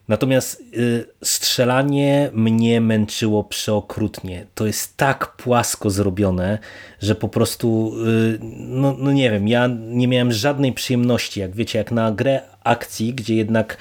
Natomiast 0.08 0.60
y, 0.76 1.06
strzelanie 1.22 2.30
mnie 2.32 2.80
męczyło 2.80 3.44
przeokrutnie. 3.44 4.46
To 4.54 4.66
jest 4.66 4.96
tak 4.96 5.36
płasko 5.36 5.90
zrobione, 5.90 6.58
że 7.00 7.14
po 7.14 7.28
prostu, 7.28 7.92
y, 8.06 8.38
no, 8.58 8.96
no, 8.98 9.12
nie 9.12 9.30
wiem, 9.30 9.48
ja 9.48 9.70
nie 9.80 10.08
miałem 10.08 10.32
żadnej 10.32 10.72
przyjemności, 10.72 11.40
jak 11.40 11.54
wiecie, 11.54 11.78
jak 11.78 11.92
na 11.92 12.12
grę 12.12 12.40
akcji, 12.64 13.14
gdzie 13.14 13.34
jednak, 13.34 13.76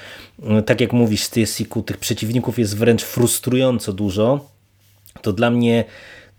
y, 0.59 0.63
tak 0.63 0.81
jak 0.81 0.93
mówisz, 0.93 1.23
Stysiku, 1.23 1.83
tych 1.83 1.97
przeciwników 1.97 2.59
jest 2.59 2.77
wręcz 2.77 3.03
frustrująco 3.03 3.93
dużo, 3.93 4.45
to 5.21 5.33
dla 5.33 5.49
mnie 5.49 5.83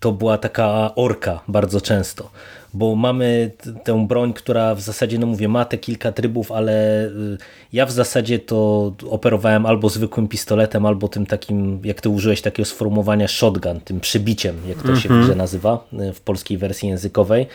to 0.00 0.12
była 0.12 0.38
taka 0.38 0.94
orka 0.94 1.40
bardzo 1.48 1.80
często 1.80 2.30
bo 2.74 2.96
mamy 2.96 3.50
tę 3.84 4.06
broń, 4.06 4.32
która 4.32 4.74
w 4.74 4.80
zasadzie, 4.80 5.18
no 5.18 5.26
mówię, 5.26 5.48
ma 5.48 5.64
te 5.64 5.78
kilka 5.78 6.12
trybów, 6.12 6.52
ale 6.52 7.06
y, 7.06 7.38
ja 7.72 7.86
w 7.86 7.92
zasadzie 7.92 8.38
to 8.38 8.92
operowałem 9.10 9.66
albo 9.66 9.88
zwykłym 9.88 10.28
pistoletem, 10.28 10.86
albo 10.86 11.08
tym 11.08 11.26
takim, 11.26 11.80
jak 11.84 12.00
ty 12.00 12.08
użyłeś 12.08 12.42
takiego 12.42 12.64
sformułowania 12.64 13.28
shotgun, 13.28 13.80
tym 13.80 14.00
przebiciem, 14.00 14.56
jak 14.68 14.82
to 14.82 14.96
się 14.96 15.08
w 15.08 15.12
mhm. 15.12 15.38
nazywa 15.38 15.86
w 16.14 16.20
polskiej 16.20 16.58
wersji 16.58 16.88
językowej. 16.88 17.46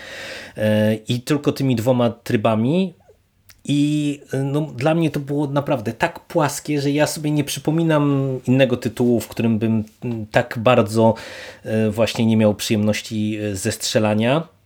Y, 0.58 0.62
I 1.08 1.22
tylko 1.22 1.52
tymi 1.52 1.76
dwoma 1.76 2.10
trybami 2.10 2.94
I 3.66 4.22
no, 4.44 4.62
dla 4.62 4.96
mnie 4.96 5.12
to 5.12 5.20
było 5.20 5.48
naprawdę 5.48 5.94
tak 5.94 6.20
płaskie, 6.20 6.82
że 6.82 6.91
ja 6.91 7.08
sobie 7.08 7.32
nie 7.32 7.44
przypominam 7.44 8.40
innego 8.48 8.78
tytułu, 8.78 9.20
w 9.20 9.28
którym 9.28 9.60
bym 9.60 9.84
tak 10.32 10.60
bardzo 10.60 11.14
właśnie 11.90 12.26
nie 12.26 12.38
miał 12.38 12.56
przyjemności 12.56 13.40
ze 13.54 13.72
strzelania. 13.72 14.59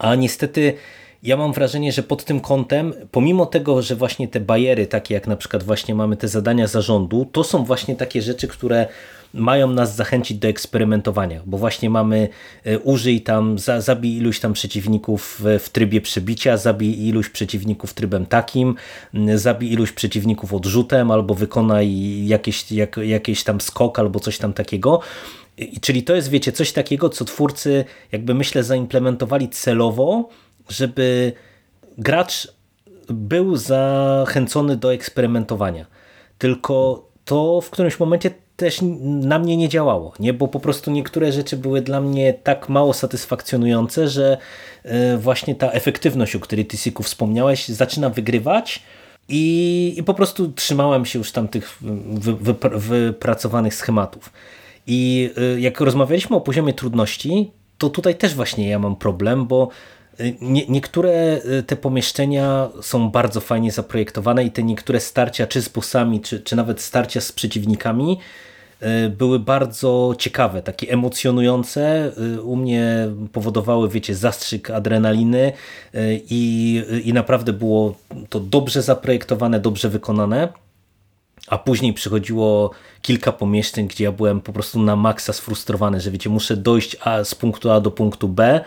A 0.00 0.14
niestety 0.14 0.74
ja 1.22 1.36
mam 1.36 1.52
wrażenie, 1.52 1.92
że 1.92 2.02
pod 2.02 2.24
tym 2.24 2.40
kątem, 2.40 2.92
pomimo 3.10 3.46
tego, 3.46 3.82
że 3.82 3.96
właśnie 3.96 4.28
te 4.28 4.40
bariery, 4.40 4.86
takie 4.86 5.14
jak 5.14 5.26
na 5.26 5.36
przykład 5.36 5.62
właśnie 5.62 5.94
mamy 5.94 6.16
te 6.16 6.28
zadania 6.28 6.66
zarządu, 6.66 7.28
to 7.32 7.44
są 7.44 7.64
właśnie 7.64 7.96
takie 7.96 8.22
rzeczy, 8.22 8.48
które 8.48 8.86
mają 9.34 9.70
nas 9.70 9.96
zachęcić 9.96 10.38
do 10.38 10.48
eksperymentowania, 10.48 11.40
bo 11.46 11.58
właśnie 11.58 11.90
mamy 11.90 12.28
e, 12.64 12.78
użyj 12.78 13.20
tam, 13.20 13.58
za, 13.58 13.80
zabij 13.80 14.16
iluś 14.16 14.40
tam 14.40 14.52
przeciwników 14.52 15.42
w, 15.60 15.68
trybie 15.68 16.00
przebicia, 16.00 16.56
zabij 16.56 17.06
iluś 17.08 17.28
przeciwników 17.28 17.94
trybem 17.94 18.26
takim, 18.26 18.74
zabij 19.34 19.72
iluś 19.72 19.92
przeciwników 19.92 20.54
odrzutem, 20.54 21.10
albo 21.10 21.34
wykonaj 21.34 21.90
jakieś, 22.26 22.72
jak, 22.72 22.96
jakieś 22.96 23.44
tam 23.44 23.60
skok, 23.60 23.98
albo 23.98 24.20
coś 24.20 24.38
tam 24.38 24.52
takiego. 24.52 25.00
I, 25.60 25.80
czyli 25.80 26.02
to 26.02 26.14
jest, 26.14 26.30
wiecie, 26.30 26.52
coś 26.52 26.72
takiego, 26.72 27.08
co 27.08 27.24
twórcy 27.24 27.84
jakby 28.12 28.34
myślę 28.34 28.64
zaimplementowali 28.64 29.48
celowo, 29.48 30.28
żeby 30.68 31.32
gracz 31.98 32.48
był 33.08 33.56
zachęcony 33.56 34.76
do 34.76 34.92
eksperymentowania. 34.92 35.86
Tylko 36.38 37.04
to 37.24 37.60
w 37.60 37.70
którymś 37.70 38.00
momencie 38.00 38.30
też 38.56 38.78
na 39.02 39.38
mnie 39.38 39.56
nie 39.56 39.68
działało, 39.68 40.12
nie? 40.18 40.32
bo 40.32 40.48
po 40.48 40.60
prostu 40.60 40.90
niektóre 40.90 41.32
rzeczy 41.32 41.56
były 41.56 41.80
dla 41.80 42.00
mnie 42.00 42.34
tak 42.34 42.68
mało 42.68 42.92
satysfakcjonujące, 42.92 44.08
że 44.08 44.38
e, 44.82 45.16
właśnie 45.16 45.54
ta 45.54 45.70
efektywność, 45.70 46.36
o 46.36 46.40
której 46.40 46.66
ty 46.66 46.76
Siku 46.76 47.02
wspomniałeś, 47.02 47.68
zaczyna 47.68 48.10
wygrywać 48.10 48.82
i, 49.28 49.94
i 49.96 50.02
po 50.02 50.14
prostu 50.14 50.52
trzymałem 50.52 51.06
się 51.06 51.18
już 51.18 51.32
tam 51.32 51.48
tych 51.48 51.78
wy, 51.80 52.34
wy, 52.34 52.54
wypracowanych 52.78 53.74
schematów. 53.74 54.32
I 54.92 55.30
e, 55.36 55.60
jak 55.60 55.80
rozmawialiśmy 55.80 56.36
o 56.36 56.40
poziomie 56.40 56.72
trudności, 56.72 57.50
to 57.78 57.90
tutaj 57.90 58.14
też 58.14 58.34
właśnie 58.34 58.68
ja 58.68 58.78
mam 58.78 58.96
problem, 58.96 59.46
bo 59.46 59.68
nie, 60.40 60.66
niektóre 60.66 61.40
y, 61.58 61.62
te 61.62 61.76
pomieszczenia 61.76 62.68
są 62.82 63.10
bardzo 63.10 63.40
fajnie 63.40 63.72
zaprojektowane 63.72 64.44
i 64.44 64.50
te 64.50 64.62
niektóre 64.62 65.00
starcia, 65.00 65.46
czy 65.46 65.62
z 65.62 65.68
bossami, 65.68 66.20
czy, 66.20 66.40
czy 66.40 66.56
nawet 66.56 66.80
starcia 66.80 67.20
z 67.20 67.32
przeciwnikami, 67.32 68.18
y, 68.82 69.10
były 69.10 69.38
bardzo 69.38 70.14
ciekawe, 70.18 70.62
takie 70.62 70.92
emocjonujące. 70.92 72.12
Y, 72.36 72.42
u 72.42 72.56
mnie 72.56 73.08
powodowały, 73.32 73.88
wiecie, 73.88 74.14
zastrzyk 74.14 74.70
adrenaliny 74.70 75.52
i, 76.30 76.82
i 77.04 77.12
naprawdę 77.12 77.52
było 77.52 77.94
to 78.28 78.40
dobrze 78.40 78.82
zaprojektowane, 78.82 79.60
dobrze 79.60 79.88
wykonane. 79.88 80.48
A 81.50 81.58
później 81.58 81.92
przychodziło 81.92 82.70
kilka 83.02 83.32
pomieszczeń, 83.32 83.88
gdzie 83.88 84.04
ja 84.04 84.12
byłem 84.12 84.40
po 84.40 84.52
prostu 84.52 84.82
na 84.82 84.96
maksa 84.96 85.32
sfrustrowany, 85.32 86.00
że 86.00 86.10
wiecie, 86.10 86.30
muszę 86.30 86.56
dojść 86.56 86.96
a, 87.00 87.24
z 87.24 87.34
punktu 87.34 87.70
A 87.70 87.80
do 87.80 87.90
punktu 87.90 88.28
B 88.28 88.64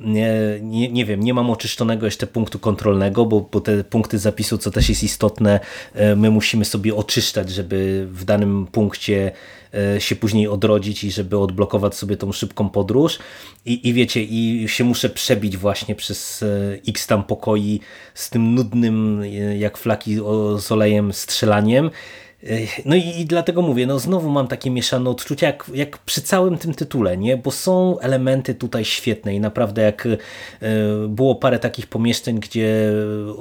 nie, 0.00 0.58
nie, 0.62 0.92
nie 0.92 1.04
wiem, 1.04 1.22
nie 1.22 1.34
mam 1.34 1.50
oczyszczonego 1.50 2.06
jeszcze 2.06 2.26
punktu 2.26 2.58
kontrolnego, 2.58 3.26
bo, 3.26 3.48
bo 3.52 3.60
te 3.60 3.84
punkty 3.84 4.18
zapisu, 4.18 4.58
co 4.58 4.70
też 4.70 4.88
jest 4.88 5.02
istotne, 5.02 5.60
e, 5.94 6.16
my 6.16 6.30
musimy 6.30 6.64
sobie 6.64 6.96
oczyszczać, 6.96 7.50
żeby 7.50 8.08
w 8.10 8.24
danym 8.24 8.66
punkcie 8.72 9.32
e, 9.74 10.00
się 10.00 10.16
później 10.16 10.48
odrodzić 10.48 11.04
i 11.04 11.10
żeby 11.10 11.38
odblokować 11.38 11.94
sobie 11.94 12.16
tą 12.16 12.32
szybką 12.32 12.68
podróż. 12.68 13.18
I, 13.66 13.88
i 13.88 13.92
wiecie, 13.92 14.22
i 14.22 14.68
się 14.68 14.84
muszę 14.84 15.10
przebić 15.10 15.56
właśnie 15.56 15.94
przez 15.94 16.42
e, 16.42 16.46
x 16.88 17.06
tam 17.06 17.24
pokoi 17.24 17.80
z 18.14 18.30
tym 18.30 18.54
nudnym 18.54 19.22
jak 19.58 19.78
flaki 19.78 20.16
z 20.58 20.72
olejem 20.72 21.12
strzelaniem 21.12 21.90
no 22.84 22.96
i, 22.96 23.20
i, 23.20 23.26
dlatego 23.26 23.62
mówię, 23.62 23.86
no 23.86 23.98
znowu 23.98 24.30
mam 24.30 24.48
takie 24.48 24.70
mieszane 24.70 25.10
odczucia 25.10 25.46
jak, 25.46 25.70
jak 25.74 25.98
przy 25.98 26.22
całym 26.22 26.58
tym 26.58 26.74
tytule, 26.74 27.16
nie? 27.16 27.36
bo 27.36 27.50
są 27.50 27.98
elementy 27.98 28.54
tutaj 28.54 28.84
świetne 28.84 29.34
i 29.34 29.40
naprawdę 29.40 29.82
jak 29.82 30.06
e, 30.06 30.16
było 31.08 31.34
parę 31.34 31.58
takich 31.58 31.86
pomieszczeń, 31.86 32.40
gdzie 32.40 32.92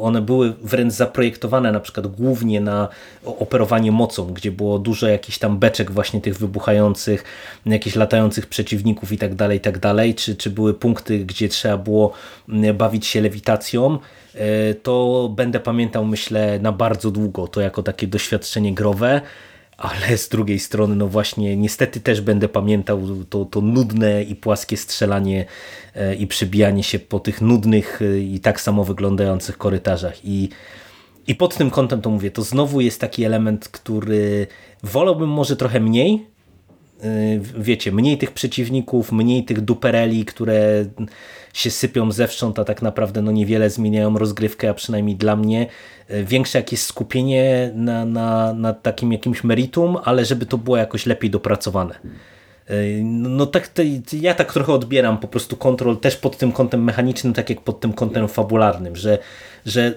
one 0.02 0.22
były 0.22 0.54
wręcz 0.64 0.94
zaprojektowane 0.94 1.72
na 1.72 1.80
przykład 1.80 2.08
głównie 2.08 2.62
na 2.62 2.88
operowanie 3.26 3.92
mocą, 3.92 4.34
gdzie 4.34 4.52
było 4.52 4.80
dużo 4.80 5.08
jakichś 5.08 5.38
tam 5.38 5.60
beczek 5.60 5.92
właśnie 5.92 6.22
tych 6.22 6.38
wybuchających, 6.38 7.24
jakichś 7.66 7.96
latających 7.96 8.46
przeciwników 8.48 9.12
i 9.12 9.18
tak 9.18 9.36
dalej, 9.36 9.58
i 9.58 9.62
tak 9.62 9.80
dalej, 9.80 10.16
czy, 10.16 10.36
czy 10.36 10.50
były 10.50 10.74
punkty, 10.74 11.20
gdzie 11.20 11.50
trzeba 11.50 11.78
było 11.78 12.14
bawić 12.74 13.06
się 13.06 13.22
lewitacją, 13.22 14.00
to 14.84 15.30
będę 15.36 15.60
pamiętał, 15.60 16.06
myślę, 16.06 16.60
na 16.60 16.72
bardzo 16.72 17.12
długo. 17.12 17.48
To 17.48 17.62
jako 17.62 17.84
takie 17.84 18.08
doświadczenie 18.08 18.74
growe, 18.74 19.22
ale 19.78 20.18
z 20.18 20.30
drugiej 20.30 20.60
strony, 20.60 20.96
no 20.96 21.08
właśnie, 21.08 21.58
niestety 21.58 22.00
też 22.00 22.22
będę 22.22 22.50
pamiętał 22.50 23.02
to, 23.30 23.46
to 23.46 23.62
nudne 23.62 24.24
i 24.24 24.36
płaskie 24.36 24.78
strzelanie 24.78 25.46
e, 25.96 26.16
i 26.16 26.28
przebijanie 26.28 26.84
się 26.84 27.00
po 27.00 27.20
tych 27.20 27.42
nudnych 27.42 28.02
e, 28.02 28.20
i 28.20 28.40
tak 28.40 28.62
samo 28.62 28.84
wyglądających 28.84 29.58
korytarzach. 29.58 30.26
I, 30.26 30.50
i 31.28 31.36
pod 31.36 31.58
tym 31.58 31.70
kątem 31.70 32.02
to 32.02 32.10
mówię, 32.10 32.32
to 32.32 32.42
znowu 32.42 32.82
jest 32.82 33.02
taki 33.02 33.24
element, 33.24 33.70
który 33.70 34.48
wolałbym 34.84 35.30
może 35.30 35.56
trochę 35.56 35.80
mniej, 35.80 36.26
wiecie, 37.58 37.92
mniej 37.92 38.18
tych 38.18 38.32
przeciwników, 38.32 39.12
mniej 39.12 39.46
tych 39.46 39.62
dupereli, 39.62 40.26
które 40.26 40.86
się 41.58 41.72
sypią 41.72 42.12
zewsząd, 42.12 42.60
a 42.60 42.64
tak 42.64 42.82
naprawdę 42.82 43.22
no 43.22 43.32
niewiele 43.32 43.70
zmieniają 43.70 44.18
rozgrywkę, 44.18 44.70
a 44.70 44.74
przynajmniej 44.74 45.16
dla 45.16 45.36
mnie 45.36 45.68
e, 46.08 46.24
większe 46.24 46.58
jakieś 46.58 46.82
skupienie 46.82 47.72
na, 47.76 48.06
na, 48.06 48.54
na 48.54 48.74
takim 48.74 49.12
jakimś 49.12 49.44
meritum, 49.44 49.98
ale 50.04 50.26
żeby 50.26 50.46
to 50.46 50.58
było 50.58 50.78
jakoś 50.78 51.06
lepiej 51.06 51.30
dopracowane. 51.30 51.96
E, 52.68 52.74
no 53.04 53.46
tak, 53.46 53.72
ja 54.14 54.34
tak 54.34 54.54
trochę 54.54 54.74
odbieram 54.74 55.18
po 55.18 55.28
prostu 55.28 55.58
kontrol 55.58 55.98
też 55.98 56.18
pod 56.18 56.38
tym 56.38 56.52
kątem 56.52 56.84
mechanicznym, 56.84 57.34
tak 57.34 57.50
jak 57.50 57.62
pod 57.62 57.80
tym 57.80 57.94
kątem 57.94 58.28
fabularnym, 58.28 58.96
że, 58.96 59.18
że 59.68 59.88
e, 59.88 59.94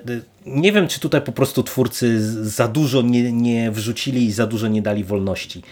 nie 0.47 0.73
wiem, 0.73 0.89
czy 0.89 1.01
tutaj 1.01 1.23
po 1.23 1.33
prostu 1.33 1.63
twórcy 1.63 2.21
za 2.49 2.69
dużo 2.69 3.03
nie, 3.03 3.33
nie 3.33 3.71
wrzucili 3.71 4.25
i 4.25 4.33
za 4.33 4.47
dużo 4.47 4.69
nie 4.69 4.83
dali 4.83 5.05
wolności 5.05 5.63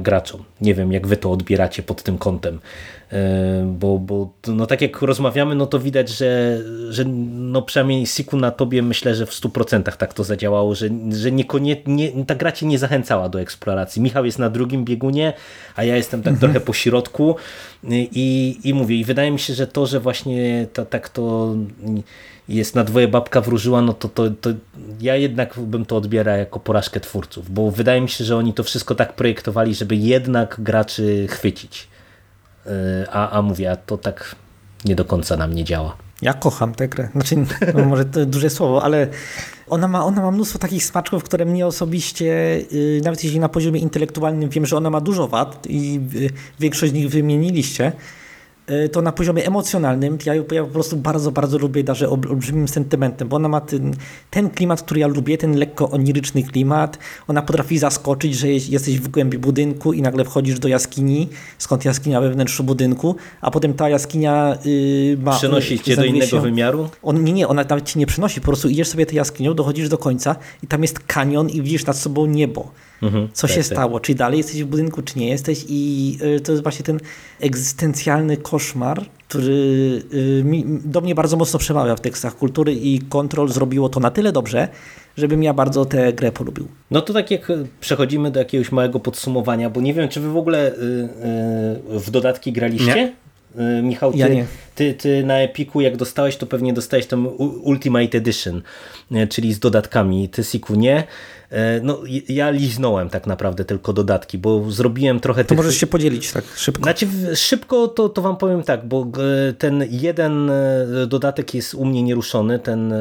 graczom. 0.00 0.44
Nie 0.60 0.74
wiem, 0.74 0.92
jak 0.92 1.06
wy 1.06 1.16
to 1.16 1.32
odbieracie 1.32 1.82
pod 1.82 2.02
tym 2.02 2.18
kątem. 2.18 2.60
E, 3.12 3.64
bo, 3.66 3.98
bo 3.98 4.30
no 4.46 4.66
tak 4.66 4.82
jak 4.82 5.02
rozmawiamy, 5.02 5.54
no 5.54 5.66
to 5.66 5.78
widać, 5.78 6.08
że, 6.08 6.60
że 6.90 7.04
no 7.04 7.62
przynajmniej 7.62 8.06
Siku 8.06 8.36
na 8.36 8.50
tobie 8.50 8.82
myślę, 8.82 9.14
że 9.14 9.26
w 9.26 9.30
100% 9.30 9.96
tak 9.96 10.14
to 10.14 10.24
zadziałało, 10.24 10.74
że, 10.74 10.88
że 11.10 11.32
niekoniecznie, 11.32 12.24
ta 12.26 12.34
gra 12.34 12.52
cię 12.52 12.66
nie 12.66 12.78
zachęcała 12.78 13.28
do 13.28 13.40
eksploracji. 13.40 14.02
Michał 14.02 14.24
jest 14.24 14.38
na 14.38 14.50
drugim 14.50 14.84
biegunie, 14.84 15.32
a 15.76 15.84
ja 15.84 15.96
jestem 15.96 16.22
tak 16.22 16.32
mhm. 16.32 16.52
trochę 16.52 16.66
po 16.66 16.72
środku 16.72 17.36
i, 17.90 18.58
i 18.64 18.74
mówię, 18.74 18.96
i 18.96 19.04
wydaje 19.04 19.30
mi 19.30 19.38
się, 19.38 19.54
że 19.54 19.66
to, 19.66 19.86
że 19.86 20.00
właśnie 20.00 20.66
ta, 20.72 20.84
tak 20.84 21.08
to 21.08 21.54
jest 22.48 22.74
na 22.74 22.84
dwoje 22.84 23.08
babka 23.08 23.40
wróżyła, 23.40 23.82
no 23.82 23.92
to, 23.92 24.08
to, 24.08 24.30
to 24.30 24.50
ja 25.00 25.16
jednak 25.16 25.58
bym 25.58 25.84
to 25.84 25.96
odbierał 25.96 26.38
jako 26.38 26.60
porażkę 26.60 27.00
twórców, 27.00 27.50
bo 27.50 27.70
wydaje 27.70 28.00
mi 28.00 28.08
się, 28.08 28.24
że 28.24 28.36
oni 28.36 28.54
to 28.54 28.64
wszystko 28.64 28.94
tak 28.94 29.12
projektowali, 29.12 29.74
żeby 29.74 29.96
jednak 29.96 30.56
graczy 30.58 31.26
chwycić. 31.30 31.88
Y, 32.66 32.70
a, 33.10 33.30
a 33.30 33.42
mówię, 33.42 33.70
a 33.70 33.76
to 33.76 33.98
tak 33.98 34.36
nie 34.84 34.94
do 34.94 35.04
końca 35.04 35.36
nam 35.36 35.54
nie 35.54 35.64
działa. 35.64 35.96
Ja 36.22 36.34
kocham 36.34 36.74
tę 36.74 36.88
grę. 36.88 37.08
Znaczy, 37.12 37.36
no 37.74 37.84
może 37.84 38.04
to 38.04 38.26
duże 38.26 38.50
słowo, 38.50 38.82
ale 38.82 39.08
ona 39.68 39.88
ma, 39.88 40.04
ona 40.04 40.22
ma 40.22 40.30
mnóstwo 40.30 40.58
takich 40.58 40.84
smaczków, 40.84 41.24
które 41.24 41.44
mnie 41.44 41.66
osobiście, 41.66 42.24
yy, 42.72 43.00
nawet 43.04 43.24
jeśli 43.24 43.40
na 43.40 43.48
poziomie 43.48 43.80
intelektualnym 43.80 44.50
wiem, 44.50 44.66
że 44.66 44.76
ona 44.76 44.90
ma 44.90 45.00
dużo 45.00 45.28
wad 45.28 45.66
i 45.66 45.94
yy, 46.12 46.30
większość 46.60 46.92
z 46.92 46.94
nich 46.94 47.10
wymieniliście, 47.10 47.92
E, 47.92 47.92
to 48.92 49.02
na 49.02 49.12
poziomie 49.12 49.46
emocjonalnym 49.46 50.18
ja, 50.26 50.34
ja 50.34 50.64
po 50.64 50.70
prostu 50.70 50.96
bardzo, 50.96 51.32
bardzo 51.32 51.58
lubię 51.58 51.84
darzę 51.84 52.08
olbrzymim 52.08 52.68
sentymentem, 52.68 53.28
bo 53.28 53.36
ona 53.36 53.48
ma 53.48 53.60
ten, 53.60 53.94
ten 54.30 54.50
klimat, 54.50 54.82
który 54.82 55.00
ja 55.00 55.06
lubię, 55.06 55.38
ten 55.38 55.56
lekko 55.56 55.90
oniryczny 55.90 56.42
klimat. 56.42 56.98
Ona 57.28 57.42
potrafi 57.42 57.78
zaskoczyć, 57.78 58.34
że 58.34 58.48
jesteś 58.48 59.00
w 59.00 59.08
głębi 59.08 59.38
budynku 59.38 59.92
i 59.92 60.02
nagle 60.02 60.24
wchodzisz 60.24 60.58
do 60.58 60.68
jaskini, 60.68 61.28
skąd 61.58 61.84
jaskinia 61.84 62.20
we 62.20 62.30
wnętrzu 62.30 62.64
budynku, 62.64 63.16
a 63.40 63.50
potem 63.50 63.74
ta 63.74 63.88
jaskinia 63.88 64.58
yy, 64.64 65.16
ma... 65.16 65.36
Przenosi 65.36 65.80
cię 65.80 65.96
do 65.96 66.04
innego 66.04 66.26
się, 66.26 66.40
wymiaru? 66.40 66.88
On, 67.02 67.24
nie, 67.24 67.32
nie, 67.32 67.48
ona 67.48 67.64
nawet 67.64 67.84
cię 67.84 68.00
nie 68.00 68.06
przenosi, 68.06 68.40
po 68.40 68.46
prostu 68.46 68.68
idziesz 68.68 68.88
sobie 68.88 69.06
tą 69.06 69.16
jaskinią, 69.16 69.54
dochodzisz 69.54 69.88
do 69.88 69.98
końca 69.98 70.36
i 70.62 70.66
tam 70.66 70.82
jest 70.82 71.00
kanion 71.00 71.50
i 71.50 71.62
widzisz 71.62 71.86
nad 71.86 71.96
sobą 71.96 72.26
niebo. 72.26 72.70
Mhm, 73.02 73.28
co 73.32 73.46
tak, 73.46 73.56
się 73.56 73.62
tak. 73.62 73.66
stało, 73.66 74.00
czy 74.00 74.14
dalej 74.14 74.38
jesteś 74.38 74.64
w 74.64 74.66
budynku, 74.66 75.02
czy 75.02 75.18
nie 75.18 75.28
jesteś 75.28 75.64
i 75.68 76.18
y, 76.36 76.40
to 76.40 76.52
jest 76.52 76.62
właśnie 76.62 76.84
ten 76.84 77.00
egzystencjalny 77.40 78.36
koszmar, 78.36 79.02
który 79.28 79.52
y, 80.14 80.44
do 80.84 81.00
mnie 81.00 81.14
bardzo 81.14 81.36
mocno 81.36 81.58
przemawia 81.58 81.96
w 81.96 82.00
tekstach 82.00 82.36
kultury 82.36 82.74
i 82.74 83.00
Control 83.00 83.48
zrobiło 83.48 83.88
to 83.88 84.00
na 84.00 84.10
tyle 84.10 84.32
dobrze, 84.32 84.68
żebym 85.16 85.42
ja 85.42 85.54
bardzo 85.54 85.84
tę 85.84 86.12
grę 86.12 86.32
polubił. 86.32 86.68
No 86.90 87.00
to 87.00 87.12
tak 87.12 87.30
jak 87.30 87.52
przechodzimy 87.80 88.30
do 88.30 88.38
jakiegoś 88.38 88.72
małego 88.72 89.00
podsumowania, 89.00 89.70
bo 89.70 89.80
nie 89.80 89.94
wiem, 89.94 90.08
czy 90.08 90.20
wy 90.20 90.28
w 90.28 90.36
ogóle 90.36 90.72
y, 90.72 90.78
w 91.98 92.10
dodatki 92.10 92.52
graliście? 92.52 92.94
Nie. 92.94 93.12
Michał, 93.82 94.12
ty, 94.12 94.18
ja 94.18 94.26
ty 94.28 94.34
ty, 94.82 94.94
ty 94.94 95.24
na 95.24 95.38
Epiku 95.38 95.80
jak 95.80 95.96
dostałeś, 95.96 96.36
to 96.36 96.46
pewnie 96.46 96.72
dostałeś 96.72 97.06
tam 97.06 97.28
Ultimate 97.62 98.18
Edition, 98.18 98.62
czyli 99.30 99.54
z 99.54 99.58
dodatkami. 99.58 100.28
Ty 100.28 100.44
Siku 100.44 100.74
nie. 100.74 101.06
E, 101.52 101.80
no, 101.82 102.02
ja 102.28 102.50
liznąłem 102.50 103.10
tak 103.10 103.26
naprawdę 103.26 103.64
tylko 103.64 103.92
dodatki, 103.92 104.38
bo 104.38 104.70
zrobiłem 104.70 105.20
trochę... 105.20 105.44
To 105.44 105.48
tych... 105.48 105.58
możesz 105.58 105.76
się 105.76 105.86
podzielić 105.86 106.32
tak 106.32 106.44
szybko. 106.56 106.82
Znaczy 106.82 107.06
szybko 107.34 107.88
to, 107.88 108.08
to 108.08 108.22
wam 108.22 108.36
powiem 108.36 108.62
tak, 108.62 108.86
bo 108.86 109.06
e, 109.48 109.52
ten 109.52 109.84
jeden 109.90 110.50
e, 110.50 110.86
dodatek 111.06 111.54
jest 111.54 111.74
u 111.74 111.84
mnie 111.84 112.02
nieruszony, 112.02 112.58
ten 112.58 112.94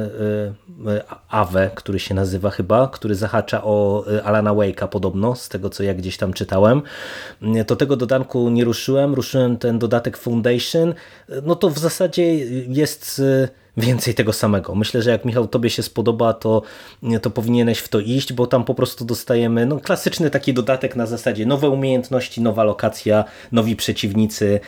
Ave, 1.30 1.72
który 1.76 2.00
się 2.00 2.14
nazywa 2.14 2.50
chyba, 2.50 2.88
który 2.88 3.16
zahacza 3.16 3.64
o 3.64 4.06
Alana 4.24 4.52
Wake'a 4.54 4.88
podobno, 4.88 5.36
z 5.36 5.50
tego 5.50 5.70
co 5.70 5.84
ja 5.84 5.94
gdzieś 5.94 6.18
tam 6.18 6.34
czytałem. 6.34 6.82
To 7.68 7.76
tego 7.76 7.96
dodatku 7.96 8.50
nie 8.50 8.64
ruszyłem, 8.64 9.14
ruszyłem 9.14 9.58
ten 9.58 9.80
dodatek 9.80 10.18
Foundation, 10.18 10.94
no 11.44 11.56
to 11.56 11.70
w 11.72 11.80
zasadzie 11.80 12.36
jest 12.68 13.22
więcej 13.78 14.14
tego 14.14 14.34
samego. 14.34 14.76
Myślę, 14.76 15.02
że 15.02 15.10
jak 15.10 15.26
Michał 15.26 15.48
tobie 15.48 15.70
się 15.70 15.84
spodoba, 15.84 16.34
to, 16.34 16.62
to 17.22 17.30
powinieneś 17.30 17.80
w 17.80 17.88
to 17.88 18.00
iść, 18.00 18.34
bo 18.34 18.48
tam 18.48 18.64
po 18.64 18.74
prostu 18.74 19.06
dostajemy 19.06 19.66
no, 19.66 19.80
klasyczny 19.80 20.30
taki 20.30 20.54
dodatek 20.54 20.96
na 20.96 21.06
zasadzie 21.06 21.46
nowe 21.46 21.70
umiejętności, 21.70 22.42
nowa 22.42 22.64
lokacja, 22.64 23.26
nowi 23.52 23.76
przeciwnicy, 23.76 24.60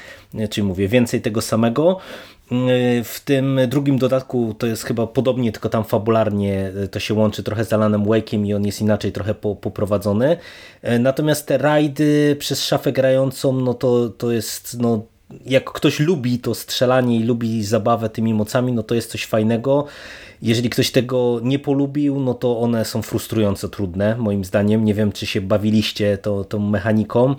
czyli 0.49 0.67
mówię, 0.67 0.88
więcej 0.88 1.21
tego 1.21 1.41
samego. 1.41 1.99
W 3.03 3.21
tym 3.25 3.59
drugim 3.67 3.97
dodatku 3.97 4.55
to 4.57 4.67
jest 4.67 4.84
chyba 4.84 5.07
podobnie, 5.07 5.51
tylko 5.51 5.69
tam 5.69 5.84
fabularnie 5.84 6.71
to 6.91 6.99
się 6.99 7.13
łączy 7.13 7.43
trochę 7.43 7.65
z 7.65 7.73
Alanem 7.73 8.03
Wake'iem 8.03 8.47
i 8.47 8.53
on 8.53 8.65
jest 8.65 8.81
inaczej 8.81 9.11
trochę 9.11 9.34
poprowadzony. 9.35 10.38
Natomiast 10.99 11.47
te 11.47 11.57
rajdy 11.57 12.35
przez 12.39 12.65
szafę 12.65 12.91
grającą, 12.91 13.53
no 13.53 13.73
to, 13.73 14.09
to 14.09 14.31
jest 14.31 14.80
no, 14.80 15.01
jak 15.45 15.72
ktoś 15.72 15.99
lubi 15.99 16.39
to 16.39 16.55
strzelanie 16.55 17.18
i 17.18 17.23
lubi 17.23 17.64
zabawę 17.64 18.10
tymi 18.10 18.34
mocami, 18.34 18.73
no 18.73 18.84
to 18.84 18.95
jest 18.95 19.11
coś 19.11 19.26
fajnego. 19.26 19.85
Jeżeli 20.41 20.69
ktoś 20.69 20.91
tego 20.91 21.39
nie 21.43 21.60
polubił, 21.60 22.19
no 22.19 22.34
to 22.34 22.60
one 22.60 22.85
są 22.85 23.01
frustrująco 23.01 23.69
trudne, 23.69 24.18
moim 24.18 24.45
zdaniem. 24.45 24.85
Nie 24.85 24.93
wiem, 24.93 25.11
czy 25.11 25.26
się 25.26 25.41
bawiliście 25.41 26.18
to, 26.18 26.43
tą 26.43 26.60
mechaniką, 26.60 27.35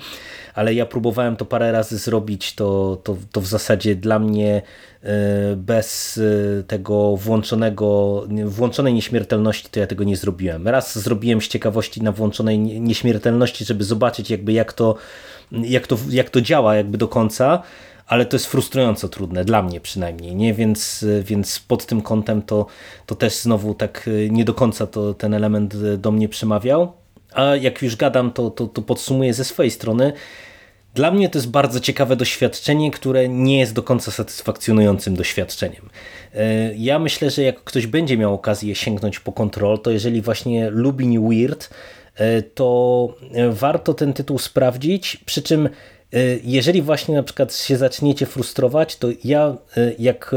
ale 0.54 0.74
ja 0.74 0.86
próbowałem 0.86 1.36
to 1.36 1.44
parę 1.44 1.72
razy 1.72 1.98
zrobić, 1.98 2.54
to, 2.54 2.98
to, 3.04 3.16
to 3.32 3.40
w 3.40 3.46
zasadzie 3.46 3.96
dla 3.96 4.18
mnie 4.18 4.62
e, 5.02 5.56
bez 5.56 6.18
e, 6.18 6.62
tego 6.62 7.16
włączonego, 7.16 8.26
włączonej 8.44 8.94
nieśmiertelności, 8.94 9.68
to 9.70 9.80
ja 9.80 9.86
tego 9.86 10.04
nie 10.04 10.16
zrobiłem. 10.16 10.68
Raz 10.68 10.98
zrobiłem 10.98 11.40
z 11.40 11.48
ciekawości 11.48 12.02
na 12.02 12.12
włączonej 12.12 12.58
nieśmiertelności, 12.58 13.64
żeby 13.64 13.84
zobaczyć 13.84 14.30
jakby 14.30 14.52
jak 14.52 14.72
to 14.72 14.96
jak 15.52 15.86
to, 15.86 15.98
jak 16.10 16.30
to 16.30 16.40
działa 16.40 16.74
jakby 16.76 16.98
do 16.98 17.08
końca, 17.08 17.62
ale 18.06 18.26
to 18.26 18.36
jest 18.36 18.46
frustrująco 18.46 19.08
trudne, 19.08 19.44
dla 19.44 19.62
mnie 19.62 19.80
przynajmniej, 19.80 20.36
nie? 20.36 20.54
Więc, 20.54 21.04
więc 21.22 21.58
pod 21.58 21.86
tym 21.86 22.02
kątem 22.02 22.42
to, 22.42 22.66
to 23.06 23.14
też 23.14 23.34
znowu 23.34 23.74
tak 23.74 24.08
e, 24.08 24.30
nie 24.30 24.44
do 24.44 24.54
końca 24.54 24.86
to, 24.86 25.14
ten 25.14 25.34
element 25.34 25.74
e, 25.74 25.96
do 25.96 26.10
mnie 26.10 26.28
przemawiał. 26.28 26.92
A 27.32 27.44
jak 27.56 27.82
już 27.82 27.96
gadam, 27.96 28.32
to, 28.32 28.50
to, 28.50 28.66
to 28.66 28.82
podsumuję 28.82 29.34
ze 29.34 29.44
swojej 29.44 29.70
strony. 29.70 30.12
Dla 30.94 31.10
mnie 31.10 31.28
to 31.28 31.38
jest 31.38 31.50
bardzo 31.50 31.80
ciekawe 31.80 32.16
doświadczenie, 32.16 32.90
które 32.90 33.28
nie 33.28 33.58
jest 33.58 33.74
do 33.74 33.82
końca 33.82 34.10
satysfakcjonującym 34.10 35.16
doświadczeniem. 35.16 35.88
E, 36.34 36.74
ja 36.74 36.98
myślę, 36.98 37.30
że 37.30 37.42
jak 37.42 37.64
ktoś 37.64 37.86
będzie 37.86 38.18
miał 38.18 38.34
okazję 38.34 38.74
sięgnąć 38.74 39.20
po 39.20 39.32
kontrol, 39.32 39.78
to 39.78 39.90
jeżeli 39.90 40.22
właśnie 40.22 40.70
lubi 40.70 41.06
New 41.06 41.30
Weird, 41.30 41.70
to 42.54 43.08
e, 43.32 43.50
warto 43.50 43.94
ten 43.94 44.12
tytuł 44.12 44.38
sprawdzić, 44.38 45.16
przy 45.16 45.42
czym 45.42 45.66
e, 45.66 45.70
jeżeli 46.44 46.82
właśnie 46.82 47.14
na 47.14 47.22
przykład 47.22 47.56
się 47.56 47.76
zaczniecie 47.76 48.26
frustrować, 48.26 48.96
to 48.96 49.08
ja 49.24 49.56
jak 49.98 50.34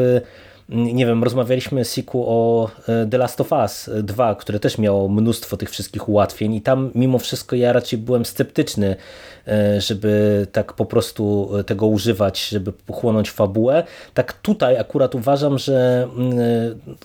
nie 0.69 1.05
wiem, 1.05 1.23
rozmawialiśmy 1.23 1.85
z 1.85 1.93
Siku 1.93 2.23
o 2.27 2.69
The 3.11 3.17
Last 3.17 3.41
of 3.41 3.51
Us 3.51 3.89
2, 4.03 4.35
które 4.35 4.59
też 4.59 4.77
miało 4.77 5.09
mnóstwo 5.09 5.57
tych 5.57 5.69
wszystkich 5.69 6.09
ułatwień 6.09 6.53
i 6.53 6.61
tam 6.61 6.91
mimo 6.95 7.19
wszystko 7.19 7.55
ja 7.55 7.73
raczej 7.73 7.99
byłem 7.99 8.25
sceptyczny 8.25 8.95
E, 8.95 9.36
żeby 9.77 10.47
tak 10.51 10.73
po 10.73 10.85
prostu 10.85 11.49
e, 11.59 11.63
tego 11.63 11.87
używać, 11.87 12.49
żeby 12.49 12.71
pochłonąć 12.71 13.31
fabułę. 13.31 13.83
Tak 14.13 14.33
tutaj 14.33 14.77
akurat 14.77 15.15
uważam, 15.15 15.57
że 15.57 16.07
mm, 16.17 16.39
e, 16.39 16.43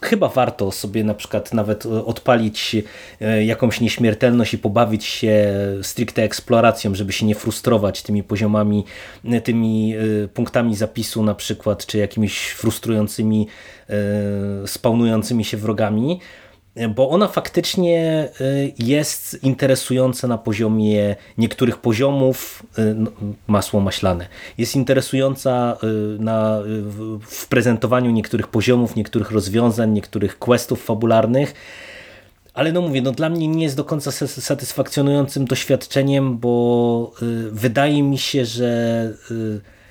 chyba 0.02 0.28
warto 0.28 0.72
sobie 0.72 1.04
na 1.04 1.14
przykład 1.14 1.54
nawet 1.54 1.86
odpalić 1.86 2.76
jakąś 3.44 3.80
nieśmiertelność 3.80 4.54
i 4.54 4.58
pobawić 4.58 5.04
się 5.04 5.54
stricte 5.82 6.22
eksploracją, 6.22 6.94
żeby 6.94 7.12
się 7.12 7.26
nie 7.26 7.34
frustrować 7.34 8.02
tymi 8.02 8.22
poziomami, 8.22 8.84
tymi 9.44 9.94
punktami 10.34 10.76
zapisu 10.76 11.22
na 11.22 11.34
przykład, 11.34 11.86
czy 11.86 11.98
jakimiś 11.98 12.48
frustrującymi 12.48 13.46
spawnującymi 14.66 15.44
się 15.44 15.56
wrogami 15.56 16.20
bo 16.94 17.10
ona 17.10 17.28
faktycznie 17.28 18.28
y, 18.40 18.72
jest 18.78 19.44
interesująca 19.44 20.28
na 20.28 20.38
poziomie 20.38 21.16
niektórych 21.38 21.78
poziomów 21.78 22.62
y, 22.78 22.94
no, 22.94 23.10
masło 23.46 23.80
maślane. 23.80 24.28
Jest 24.58 24.76
interesująca 24.76 25.76
y, 25.82 25.86
na, 26.22 26.58
w 27.26 27.46
prezentowaniu 27.48 28.10
niektórych 28.10 28.48
poziomów, 28.48 28.96
niektórych 28.96 29.30
rozwiązań, 29.30 29.90
niektórych 29.90 30.38
questów 30.38 30.84
fabularnych, 30.84 31.54
ale 32.54 32.72
no 32.72 32.80
mówię, 32.80 33.02
no 33.02 33.12
dla 33.12 33.28
mnie 33.28 33.48
nie 33.48 33.64
jest 33.64 33.76
do 33.76 33.84
końca 33.84 34.12
satysfakcjonującym 34.26 35.44
doświadczeniem, 35.44 36.38
bo 36.38 37.12
wydaje 37.50 38.02
mi 38.02 38.18
się, 38.18 38.44
że 38.44 39.12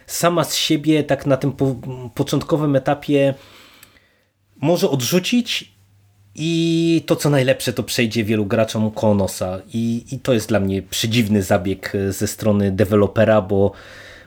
sama 0.08 0.44
z 0.44 0.56
siebie 0.56 1.04
tak 1.04 1.26
na 1.26 1.38
tym 1.38 1.52
po, 1.52 1.76
początkowym 2.16 2.76
etapie 2.76 3.34
może 4.62 4.90
odrzucić 4.90 5.71
i 6.36 7.04
to, 7.06 7.16
co 7.16 7.30
najlepsze, 7.30 7.74
to 7.74 7.84
przejdzie 7.84 8.24
wielu 8.24 8.46
graczom 8.46 8.92
konosa. 8.92 9.60
I, 9.74 10.06
I 10.12 10.20
to 10.20 10.34
jest 10.34 10.50
dla 10.50 10.60
mnie 10.60 10.82
przedziwny 10.82 11.44
zabieg 11.44 11.96
e, 11.96 12.14
ze 12.14 12.28
strony 12.28 12.72
dewelopera, 12.72 13.42
bo, 13.42 13.72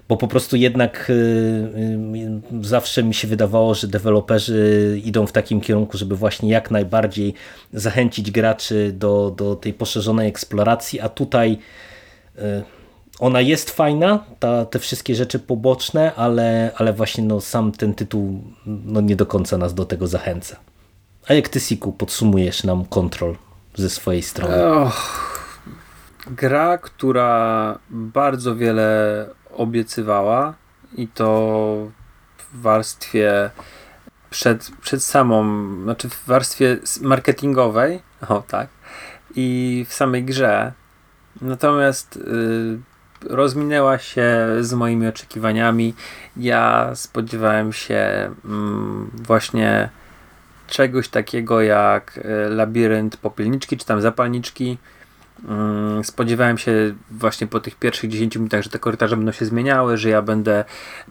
bo 0.08 0.16
po 0.16 0.28
prostu 0.28 0.56
jednak 0.56 1.10
y, 1.10 1.12
y, 1.12 2.66
zawsze 2.66 3.02
mi 3.02 3.14
się 3.14 3.28
wydawało, 3.28 3.74
że 3.74 3.88
deweloperzy 3.88 5.00
idą 5.04 5.26
w 5.26 5.32
takim 5.32 5.60
kierunku, 5.60 5.98
żeby 5.98 6.16
właśnie 6.16 6.50
jak 6.50 6.70
najbardziej 6.70 7.34
zachęcić 7.72 8.30
graczy 8.30 8.92
do, 8.98 9.34
do 9.36 9.56
tej 9.56 9.72
poszerzonej 9.72 10.28
eksploracji, 10.28 11.00
a 11.00 11.08
tutaj 11.08 11.58
ona 13.18 13.40
jest 13.40 13.70
fajna, 13.70 14.24
ta, 14.38 14.66
te 14.66 14.78
wszystkie 14.78 15.14
rzeczy 15.14 15.38
poboczne, 15.38 16.14
ale, 16.14 16.70
ale 16.76 16.92
właśnie 16.92 17.24
no, 17.24 17.40
sam 17.40 17.72
ten 17.72 17.94
tytuł 17.94 18.40
no, 18.66 19.00
nie 19.00 19.16
do 19.16 19.26
końca 19.26 19.58
nas 19.58 19.74
do 19.74 19.84
tego 19.84 20.06
zachęca. 20.06 20.56
A 21.28 21.34
jak 21.34 21.48
ty, 21.48 21.60
Siku, 21.60 21.92
podsumujesz 21.92 22.64
nam 22.64 22.84
kontrol 22.84 23.36
ze 23.74 23.90
swojej 23.90 24.22
strony? 24.22 24.66
Och, 24.66 25.20
gra, 26.26 26.78
która 26.78 27.78
bardzo 27.90 28.56
wiele 28.56 29.28
obiecywała 29.56 30.54
i 30.96 31.08
to 31.08 31.76
w 32.38 32.60
warstwie 32.62 33.50
przed, 34.30 34.70
przed 34.80 35.02
samą, 35.02 35.44
znaczy 35.82 36.08
w 36.08 36.26
warstwie 36.26 36.78
marketingowej, 37.00 38.02
o 38.28 38.42
tak, 38.48 38.68
i 39.36 39.86
w 39.88 39.94
samej 39.94 40.24
grze. 40.24 40.72
Natomiast 41.40 42.16
y, 42.16 42.78
rozminęła 43.30 43.98
się 43.98 44.46
z 44.60 44.72
moimi 44.72 45.08
oczekiwaniami. 45.08 45.94
Ja 46.36 46.90
spodziewałem 46.94 47.72
się 47.72 48.30
mm, 48.44 49.10
właśnie 49.14 49.90
czegoś 50.66 51.08
takiego 51.08 51.62
jak 51.62 52.20
e, 52.24 52.48
labirynt 52.48 53.16
popielniczki, 53.16 53.76
czy 53.76 53.86
tam 53.86 54.00
zapalniczki. 54.00 54.78
Mm, 55.48 56.04
spodziewałem 56.04 56.58
się 56.58 56.94
właśnie 57.10 57.46
po 57.46 57.60
tych 57.60 57.76
pierwszych 57.76 58.10
10 58.10 58.36
minutach, 58.36 58.62
że 58.62 58.70
te 58.70 58.78
korytarze 58.78 59.16
będą 59.16 59.32
się 59.32 59.44
zmieniały, 59.44 59.96
że 59.96 60.08
ja 60.08 60.22
będę 60.22 60.64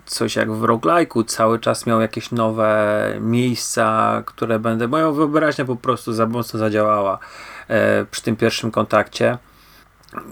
coś 0.05 0.35
jak 0.35 0.51
w 0.51 0.61
roguelike'u 0.61 1.25
cały 1.25 1.59
czas 1.59 1.85
miał 1.85 2.01
jakieś 2.01 2.31
nowe 2.31 3.05
miejsca, 3.19 4.23
które 4.25 4.59
będę, 4.59 4.87
moja 4.87 5.11
wyobraźnia 5.11 5.65
po 5.65 5.75
prostu 5.75 6.13
za 6.13 6.27
mocno 6.27 6.59
zadziałała 6.59 7.19
e, 7.67 8.05
przy 8.05 8.21
tym 8.21 8.35
pierwszym 8.35 8.71
kontakcie. 8.71 9.37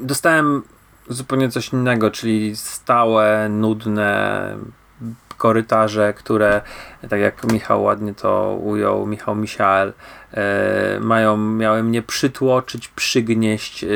Dostałem 0.01 0.63
zupełnie 1.09 1.49
coś 1.49 1.73
innego, 1.73 2.11
czyli 2.11 2.55
stałe, 2.55 3.49
nudne, 3.49 4.57
korytarze, 5.41 6.13
które, 6.13 6.61
tak 7.09 7.19
jak 7.19 7.51
Michał 7.51 7.83
ładnie 7.83 8.13
to 8.13 8.59
ujął, 8.63 9.05
Michał 9.05 9.35
Michael, 9.35 9.93
e, 10.33 10.99
mają, 10.99 11.37
miały 11.37 11.83
mnie 11.83 12.01
przytłoczyć, 12.01 12.87
przygnieść, 12.87 13.83
e, 13.83 13.87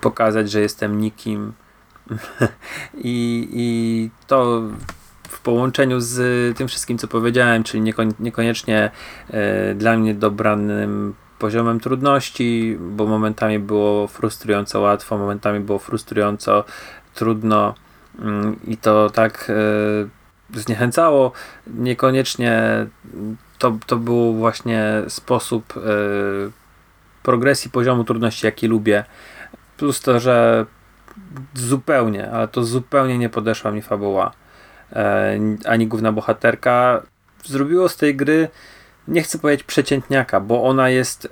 pokazać, 0.00 0.50
że 0.50 0.60
jestem 0.60 1.00
nikim. 1.00 1.52
I, 2.94 3.48
I 3.52 4.10
to 4.26 4.62
w 5.28 5.40
połączeniu 5.40 6.00
z 6.00 6.16
tym 6.56 6.68
wszystkim, 6.68 6.98
co 6.98 7.08
powiedziałem, 7.08 7.64
czyli 7.64 7.92
niekoniecznie 8.20 8.90
e, 9.30 9.74
dla 9.74 9.96
mnie 9.96 10.14
dobranym 10.14 11.14
poziomem 11.38 11.80
trudności, 11.80 12.76
bo 12.80 13.06
momentami 13.06 13.58
było 13.58 14.06
frustrująco 14.06 14.80
łatwo, 14.80 15.18
momentami 15.18 15.60
było 15.60 15.78
frustrująco 15.78 16.64
trudno. 17.14 17.74
I 18.66 18.76
to 18.76 19.10
tak 19.10 19.50
e, 19.50 20.58
zniechęcało. 20.58 21.32
Niekoniecznie 21.66 22.86
to, 23.58 23.78
to 23.86 23.96
był 23.96 24.34
właśnie 24.34 25.02
sposób 25.08 25.76
y, 25.76 25.80
progresji 27.22 27.70
poziomu 27.70 28.04
trudności, 28.04 28.46
jaki 28.46 28.66
lubię. 28.66 29.04
Plus 29.76 30.00
to, 30.00 30.20
że 30.20 30.66
zupełnie, 31.54 32.30
ale 32.30 32.48
to 32.48 32.64
zupełnie 32.64 33.18
nie 33.18 33.28
podeszła 33.28 33.70
mi 33.70 33.82
fabuła. 33.82 34.32
E, 34.92 35.38
ani 35.64 35.86
główna 35.86 36.12
bohaterka. 36.12 37.02
Zrobiło 37.44 37.88
z 37.88 37.96
tej 37.96 38.16
gry, 38.16 38.48
nie 39.08 39.22
chcę 39.22 39.38
powiedzieć 39.38 39.66
przeciętniaka, 39.66 40.40
bo 40.40 40.64
ona 40.64 40.88
jest 40.88 41.24
e, 41.26 41.30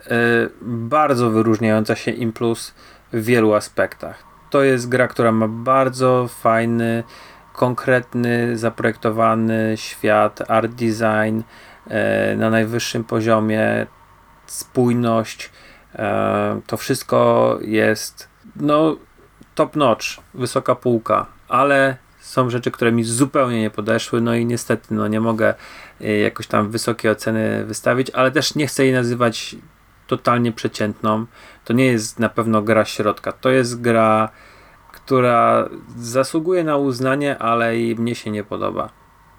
bardzo 0.62 1.30
wyróżniająca 1.30 1.96
się 1.96 2.10
im 2.10 2.32
plus 2.32 2.74
w 3.12 3.24
wielu 3.24 3.54
aspektach. 3.54 4.35
To 4.56 4.62
jest 4.62 4.88
gra, 4.88 5.08
która 5.08 5.32
ma 5.32 5.48
bardzo 5.48 6.28
fajny, 6.28 7.04
konkretny, 7.52 8.58
zaprojektowany 8.58 9.74
świat, 9.76 10.50
art 10.50 10.72
design 10.72 11.42
e, 11.88 12.36
na 12.36 12.50
najwyższym 12.50 13.04
poziomie, 13.04 13.86
spójność. 14.46 15.50
E, 15.94 16.60
to 16.66 16.76
wszystko 16.76 17.58
jest 17.62 18.28
no 18.56 18.96
top 19.54 19.76
notch, 19.76 20.06
wysoka 20.34 20.74
półka, 20.74 21.26
ale 21.48 21.96
są 22.20 22.50
rzeczy, 22.50 22.70
które 22.70 22.92
mi 22.92 23.04
zupełnie 23.04 23.60
nie 23.60 23.70
podeszły, 23.70 24.20
no 24.20 24.34
i 24.34 24.46
niestety 24.46 24.94
no 24.94 25.08
nie 25.08 25.20
mogę 25.20 25.54
e, 26.00 26.18
jakoś 26.18 26.46
tam 26.46 26.70
wysokie 26.70 27.10
oceny 27.10 27.64
wystawić, 27.64 28.10
ale 28.10 28.30
też 28.30 28.54
nie 28.54 28.66
chcę 28.66 28.84
jej 28.84 28.92
nazywać 28.92 29.56
totalnie 30.06 30.52
przeciętną. 30.52 31.26
To 31.66 31.72
nie 31.72 31.86
jest 31.86 32.18
na 32.18 32.28
pewno 32.28 32.62
gra 32.62 32.84
środka. 32.84 33.32
To 33.32 33.50
jest 33.50 33.80
gra, 33.80 34.28
która 34.92 35.68
zasługuje 35.96 36.64
na 36.64 36.76
uznanie, 36.76 37.38
ale 37.38 37.72
mnie 37.98 38.14
się 38.14 38.30
nie 38.30 38.44
podoba. 38.44 38.88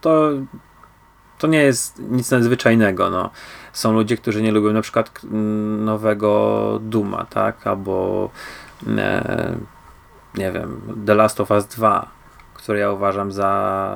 To, 0.02 0.30
to 1.38 1.48
nie 1.48 1.64
jest 1.64 2.00
nic 2.00 2.32
nadzwyczajnego. 2.32 3.10
No. 3.10 3.30
Są 3.74 3.94
ludzie, 3.94 4.18
którzy 4.18 4.42
nie 4.42 4.52
lubią 4.52 4.74
na 4.74 4.82
przykład 4.82 5.22
nowego 5.80 6.80
Duma, 6.84 7.26
tak? 7.26 7.68
Albo 7.68 8.30
e, 8.98 9.56
nie 10.36 10.52
wiem, 10.52 10.82
The 11.06 11.16
Last 11.16 11.42
of 11.42 11.52
Us 11.52 11.66
2, 11.66 12.08
które 12.54 12.80
ja 12.80 12.92
uważam 12.92 13.32
za 13.32 13.90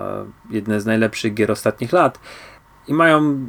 jedne 0.50 0.82
z 0.82 0.86
najlepszych 0.86 1.34
gier 1.34 1.52
ostatnich 1.52 1.94
lat. 1.94 2.20
I 2.88 2.94
mają 2.94 3.48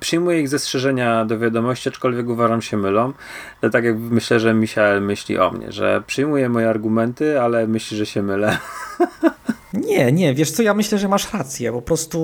przyjmuję 0.00 0.40
ich 0.40 0.48
zastrzeżenia 0.48 1.24
do 1.24 1.38
wiadomości, 1.38 1.88
aczkolwiek 1.88 2.28
uważam 2.28 2.62
się 2.62 2.76
mylą. 2.76 3.12
To 3.60 3.70
tak 3.70 3.84
jak 3.84 3.98
myślę, 3.98 4.40
że 4.40 4.54
Michael 4.54 5.02
myśli 5.02 5.38
o 5.38 5.50
mnie, 5.50 5.72
że 5.72 6.02
przyjmuje 6.06 6.48
moje 6.48 6.68
argumenty, 6.68 7.40
ale 7.40 7.66
myśli, 7.66 7.96
że 7.96 8.06
się 8.06 8.22
mylę. 8.22 8.58
Nie, 9.72 10.12
nie, 10.12 10.34
wiesz 10.34 10.50
co, 10.50 10.62
ja 10.62 10.74
myślę, 10.74 10.98
że 10.98 11.08
masz 11.08 11.32
rację. 11.32 11.72
Po 11.72 11.82
prostu 11.82 12.18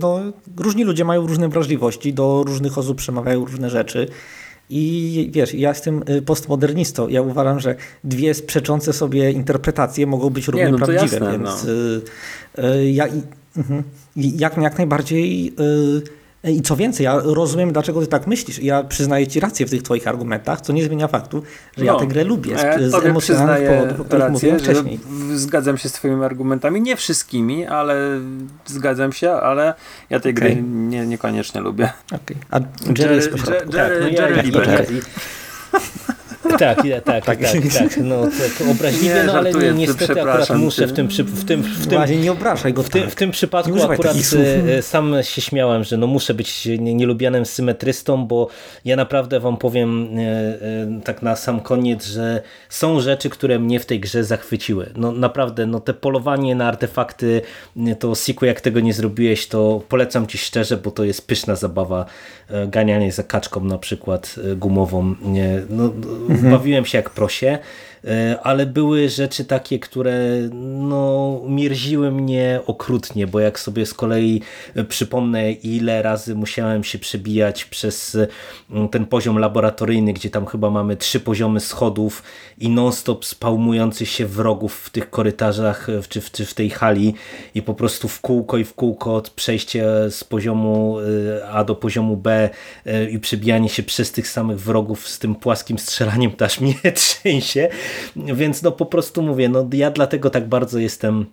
no, 0.00 0.20
różni 0.56 0.84
ludzie 0.84 1.04
mają 1.04 1.26
różne 1.26 1.48
wrażliwości, 1.48 2.12
do 2.14 2.44
różnych 2.46 2.78
osób 2.78 2.98
przemawiają 2.98 3.44
różne 3.44 3.70
rzeczy. 3.70 4.08
I 4.70 5.30
wiesz, 5.32 5.54
ja 5.54 5.68
jestem 5.68 6.02
y, 6.08 6.22
postmodernistą. 6.22 7.08
Ja 7.08 7.22
uważam, 7.22 7.60
że 7.60 7.76
dwie 8.04 8.34
sprzeczące 8.34 8.92
sobie 8.92 9.30
interpretacje 9.30 10.06
mogą 10.06 10.30
być 10.30 10.48
równie 10.48 10.70
no 10.70 10.76
prawdziwe, 10.76 11.02
jasne, 11.02 11.32
więc 11.32 11.64
no. 11.64 11.70
y, 12.62 12.74
y, 12.74 12.90
ja, 12.90 13.06
y, 13.06 13.12
jak, 14.16 14.56
jak 14.56 14.78
najbardziej 14.78 15.54
y, 15.60 16.21
i 16.44 16.62
co 16.62 16.76
więcej, 16.76 17.04
ja 17.04 17.20
rozumiem, 17.24 17.72
dlaczego 17.72 18.00
ty 18.00 18.06
tak 18.06 18.26
myślisz. 18.26 18.58
Ja 18.58 18.84
przyznaję 18.84 19.26
ci 19.26 19.40
rację 19.40 19.66
w 19.66 19.70
tych 19.70 19.82
twoich 19.82 20.08
argumentach, 20.08 20.60
co 20.60 20.72
nie 20.72 20.84
zmienia 20.84 21.08
faktu, 21.08 21.42
że 21.76 21.84
no, 21.84 21.92
ja 21.92 21.98
tę 21.98 22.06
grę 22.06 22.24
lubię 22.24 22.58
z, 22.58 22.92
z 22.92 22.94
emocjonalnych 22.94 23.70
powodów, 23.70 24.00
o 24.00 24.04
których 24.04 24.20
rację, 24.20 24.32
mówiłem 24.32 24.58
wcześniej. 24.58 25.00
Zgadzam 25.34 25.78
się 25.78 25.88
z 25.88 25.92
twoimi 25.92 26.24
argumentami, 26.24 26.80
nie 26.80 26.96
wszystkimi, 26.96 27.66
ale 27.66 28.20
zgadzam 28.66 29.12
się, 29.12 29.32
ale 29.32 29.74
ja 30.10 30.20
tej 30.20 30.32
okay. 30.32 30.48
gry 30.48 30.62
nie, 30.62 31.06
niekoniecznie 31.06 31.60
lubię. 31.60 31.92
Okay. 32.06 32.36
A 32.50 32.60
Jerry, 32.98 33.14
jest 33.14 33.30
Jerry, 33.30 33.52
Jerry, 33.52 33.70
tak, 33.72 34.00
no 34.00 34.08
Jerry, 34.08 34.50
Jerry, 34.50 34.72
Jerry 34.72 35.00
tak, 36.42 36.58
tak, 36.58 37.04
tak, 37.04 37.24
tak, 37.24 37.38
tak, 37.78 37.96
no 37.96 38.22
tak, 38.24 38.68
obraźliwie, 38.70 39.14
nie, 39.14 39.24
no 39.24 39.32
ale 39.32 39.52
żartuję, 39.52 39.72
niestety 39.72 40.20
akurat 40.20 40.50
muszę 40.50 40.86
w 40.86 40.92
tym, 40.92 41.08
w 41.08 41.44
tym, 41.44 41.62
w 41.62 41.86
tym, 41.86 42.22
nie 42.22 42.32
obrażaj 42.32 42.72
go 42.72 42.82
w 42.82 42.88
tym, 42.88 43.02
tak. 43.02 43.10
w 43.10 43.14
tym 43.14 43.30
przypadku 43.30 43.82
akurat 43.82 44.16
e, 44.68 44.82
sam 44.82 45.14
się 45.22 45.42
śmiałem, 45.42 45.84
że 45.84 45.96
no 45.96 46.06
muszę 46.06 46.34
być 46.34 46.68
nielubianym 46.78 47.46
symetrystą, 47.46 48.26
bo 48.26 48.48
ja 48.84 48.96
naprawdę 48.96 49.40
wam 49.40 49.56
powiem 49.56 50.08
e, 50.18 50.22
e, 50.22 51.00
tak 51.04 51.22
na 51.22 51.36
sam 51.36 51.60
koniec, 51.60 52.06
że 52.06 52.42
są 52.68 53.00
rzeczy, 53.00 53.30
które 53.30 53.58
mnie 53.58 53.80
w 53.80 53.86
tej 53.86 54.00
grze 54.00 54.24
zachwyciły. 54.24 54.90
No 54.96 55.12
naprawdę, 55.12 55.66
no 55.66 55.80
te 55.80 55.94
polowanie 55.94 56.54
na 56.54 56.68
artefakty, 56.68 57.42
to 57.98 58.14
Siku, 58.14 58.44
jak 58.44 58.60
tego 58.60 58.80
nie 58.80 58.92
zrobiłeś, 58.92 59.46
to 59.46 59.82
polecam 59.88 60.26
ci 60.26 60.38
szczerze, 60.38 60.76
bo 60.76 60.90
to 60.90 61.04
jest 61.04 61.26
pyszna 61.26 61.56
zabawa, 61.56 62.06
ganianie 62.68 63.12
za 63.12 63.22
kaczką 63.22 63.64
na 63.64 63.78
przykład 63.78 64.34
gumową. 64.56 65.14
No, 65.70 65.84
mhm. 65.84 66.31
Bawiłem 66.50 66.84
się 66.84 66.98
jak 66.98 67.10
prosie. 67.10 67.58
E, 68.04 68.38
ale 68.42 68.66
były 68.66 69.08
rzeczy 69.08 69.44
takie, 69.44 69.78
które 69.78 70.18
no, 70.52 71.40
mierziły 71.46 72.10
mnie 72.10 72.60
okrutnie, 72.66 73.26
bo 73.26 73.40
jak 73.40 73.60
sobie 73.60 73.86
z 73.86 73.94
kolei 73.94 74.42
przypomnę, 74.88 75.52
ile 75.52 76.02
razy 76.02 76.34
musiałem 76.34 76.84
się 76.84 76.98
przebijać 76.98 77.64
przez 77.64 78.16
mm, 78.70 78.88
ten 78.88 79.06
poziom 79.06 79.38
laboratoryjny, 79.38 80.12
gdzie 80.12 80.30
tam 80.30 80.46
chyba 80.46 80.70
mamy 80.70 80.96
trzy 80.96 81.20
poziomy 81.20 81.60
schodów 81.60 82.22
i 82.58 82.68
non-stop 82.68 83.24
spałmujących 83.24 84.08
się 84.08 84.26
wrogów 84.26 84.74
w 84.74 84.90
tych 84.90 85.10
korytarzach 85.10 85.86
czy 86.08 86.20
w, 86.20 86.30
czy 86.30 86.46
w 86.46 86.54
tej 86.54 86.70
hali 86.70 87.14
i 87.54 87.62
po 87.62 87.74
prostu 87.74 88.08
w 88.08 88.20
kółko 88.20 88.58
i 88.58 88.64
w 88.64 88.74
kółko 88.74 89.14
od 89.14 89.30
przejście 89.30 89.84
z 90.10 90.24
poziomu 90.24 90.96
A 91.52 91.64
do 91.64 91.74
poziomu 91.74 92.16
B 92.16 92.50
i 93.10 93.18
przebijanie 93.18 93.68
się 93.68 93.82
przez 93.82 94.12
tych 94.12 94.28
samych 94.28 94.60
wrogów 94.60 95.08
z 95.08 95.18
tym 95.18 95.34
płaskim 95.34 95.78
strzelaniem, 95.78 96.32
to 96.32 96.44
aż 96.44 96.60
mnie 96.60 96.74
trzęsie 96.94 97.68
więc 98.16 98.62
no 98.62 98.72
po 98.72 98.86
prostu 98.86 99.22
mówię, 99.22 99.48
no 99.48 99.68
ja 99.72 99.90
dlatego 99.90 100.30
tak 100.30 100.48
bardzo 100.48 100.78
jestem 100.78 101.26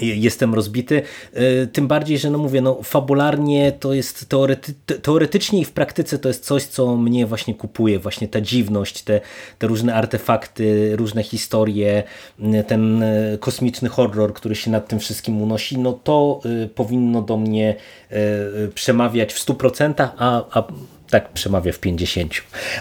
jestem 0.00 0.54
rozbity. 0.54 1.02
E, 1.34 1.66
tym 1.66 1.88
bardziej, 1.88 2.18
że 2.18 2.30
no 2.30 2.38
mówię, 2.38 2.60
no 2.60 2.82
fabularnie 2.82 3.72
to 3.72 3.94
jest 3.94 4.28
teorety 4.28 4.74
teoretycznie 5.02 5.60
i 5.60 5.64
w 5.64 5.72
praktyce 5.72 6.18
to 6.18 6.28
jest 6.28 6.44
coś, 6.44 6.64
co 6.64 6.96
mnie 6.96 7.26
właśnie 7.26 7.54
kupuje, 7.54 7.98
właśnie 7.98 8.28
ta 8.28 8.40
dziwność, 8.40 9.02
te, 9.02 9.20
te 9.58 9.66
różne 9.66 9.94
artefakty, 9.94 10.96
różne 10.96 11.22
historie, 11.22 12.02
ten 12.66 13.02
e, 13.02 13.38
kosmiczny 13.38 13.88
horror, 13.88 14.34
który 14.34 14.54
się 14.54 14.70
nad 14.70 14.88
tym 14.88 14.98
wszystkim 14.98 15.42
unosi, 15.42 15.78
no 15.78 15.92
to 15.92 16.40
e, 16.64 16.68
powinno 16.68 17.22
do 17.22 17.36
mnie 17.36 17.74
przemawiać 18.74 19.32
w 19.32 19.46
100%, 19.46 20.08
a, 20.18 20.44
a 20.50 20.64
tak 21.10 21.32
przemawia 21.32 21.72
w 21.72 21.78
50. 21.78 22.32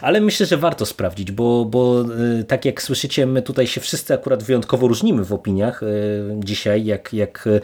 Ale 0.01 0.21
myślę, 0.21 0.45
że 0.45 0.57
warto 0.57 0.85
sprawdzić, 0.85 1.31
bo, 1.31 1.65
bo 1.65 2.01
y, 2.39 2.43
tak 2.43 2.65
jak 2.65 2.81
słyszycie, 2.81 3.25
my 3.25 3.41
tutaj 3.41 3.67
się 3.67 3.81
wszyscy 3.81 4.13
akurat 4.13 4.43
wyjątkowo 4.43 4.87
różnimy 4.87 5.25
w 5.25 5.33
opiniach 5.33 5.83
y, 5.83 5.87
dzisiaj, 6.35 6.85
jak, 6.85 7.13
jak 7.13 7.47
y, 7.47 7.61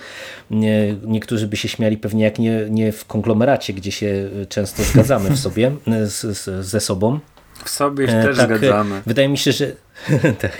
niektórzy 1.04 1.48
by 1.48 1.58
się 1.58 1.68
śmiali 1.68 1.98
pewnie 1.98 2.24
jak 2.24 2.40
nie, 2.40 2.66
nie 2.70 2.92
w 2.92 3.06
konglomeracie, 3.06 3.74
gdzie 3.74 3.92
się 3.92 4.30
często 4.50 4.84
zgadzamy 4.84 5.30
w 5.30 5.40
sobie, 5.40 5.72
z, 6.06 6.38
z, 6.38 6.66
ze 6.66 6.80
sobą. 6.80 7.20
W 7.66 7.70
sobie 7.70 8.08
się 8.08 8.14
też 8.14 8.38
tak, 8.38 8.58
zgadzamy. 8.58 9.02
Wydaje 9.06 9.30
mi 9.30 9.38
się, 9.38 9.52
że 9.52 9.72
tak. 10.42 10.58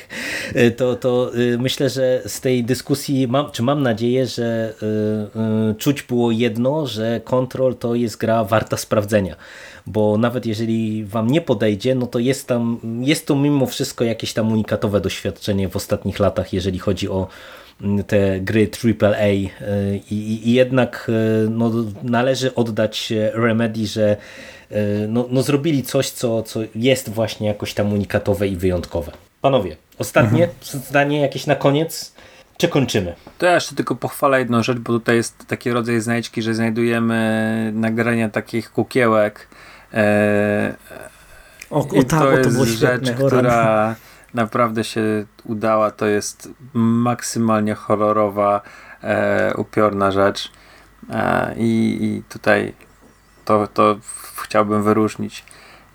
To, 0.78 0.96
to 0.96 1.32
myślę, 1.60 1.90
że 1.90 2.22
z 2.26 2.42
tej 2.42 2.64
dyskusji, 2.64 3.28
mam, 3.28 3.52
czy 3.52 3.64
mam 3.64 3.84
nadzieję, 3.84 4.28
że 4.28 4.74
czuć 5.78 6.04
było 6.04 6.32
jedno, 6.32 6.88
że 6.88 7.22
Control 7.24 7.76
to 7.76 7.96
jest 7.96 8.18
gra 8.18 8.44
warta 8.44 8.78
sprawdzenia 8.78 9.36
bo 9.88 10.18
nawet 10.18 10.46
jeżeli 10.46 11.06
wam 11.06 11.28
nie 11.28 11.42
podejdzie, 11.42 11.96
no 11.96 12.08
to 12.08 12.20
jest 12.20 12.48
tam, 12.48 12.80
jest 13.02 13.28
to 13.28 13.36
mimo 13.36 13.66
wszystko 13.66 14.04
jakieś 14.04 14.34
tam 14.34 14.52
unikatowe 14.52 15.02
doświadczenie 15.02 15.70
w 15.70 15.76
ostatnich 15.76 16.20
latach, 16.20 16.54
jeżeli 16.54 16.80
chodzi 16.80 17.10
o 17.10 17.28
te 18.08 18.40
gry 18.40 18.70
AAA 19.02 19.28
y, 19.28 19.50
i, 20.12 20.50
i 20.50 20.54
jednak 20.54 21.10
y, 21.10 21.50
no, 21.50 21.72
należy 22.04 22.56
oddać 22.56 23.14
Remedy, 23.34 23.88
że 23.88 24.18
y, 24.72 24.76
no, 25.08 25.28
no 25.30 25.42
zrobili 25.42 25.84
coś, 25.84 26.10
co, 26.10 26.44
co 26.44 26.60
jest 26.76 27.10
właśnie 27.10 27.48
jakoś 27.48 27.74
tam 27.74 27.94
unikatowe 27.94 28.48
i 28.48 28.56
wyjątkowe. 28.56 29.12
Panowie, 29.42 29.76
ostatnie 29.98 30.44
mhm. 30.44 30.84
zdanie 30.84 31.22
jakieś 31.22 31.48
na 31.48 31.56
koniec? 31.56 32.14
Czy 32.58 32.68
kończymy? 32.68 33.16
To 33.38 33.46
ja 33.46 33.54
jeszcze 33.54 33.76
tylko 33.76 33.96
pochwalę 33.96 34.40
jedną 34.40 34.64
rzecz, 34.64 34.78
bo 34.78 34.94
tutaj 34.94 35.16
jest 35.16 35.48
taki 35.48 35.72
rodzaj 35.72 36.02
znajdźki, 36.02 36.42
że 36.42 36.54
znajdujemy 36.54 37.72
nagrania 37.76 38.30
takich 38.30 38.72
kukiełek 38.72 39.48
E, 39.94 40.74
o, 41.70 41.80
o 41.80 42.02
I 42.02 42.06
tak, 42.06 42.20
to, 42.20 42.38
jest 42.38 42.58
to 42.58 42.66
rzecz, 42.66 42.78
świetne, 42.78 43.14
która 43.28 43.96
naprawdę 44.34 44.84
się 44.84 45.26
udała. 45.44 45.92
To 45.92 46.06
jest 46.06 46.50
maksymalnie 46.74 47.76
horrorowa, 47.76 48.62
e, 49.04 49.54
upiorna 49.58 50.12
rzecz. 50.12 50.52
E, 51.10 51.56
i, 51.58 51.98
I 52.02 52.24
tutaj 52.30 52.74
to, 53.46 53.68
to 53.74 53.98
chciałbym 54.44 54.84
wyróżnić. 54.84 55.44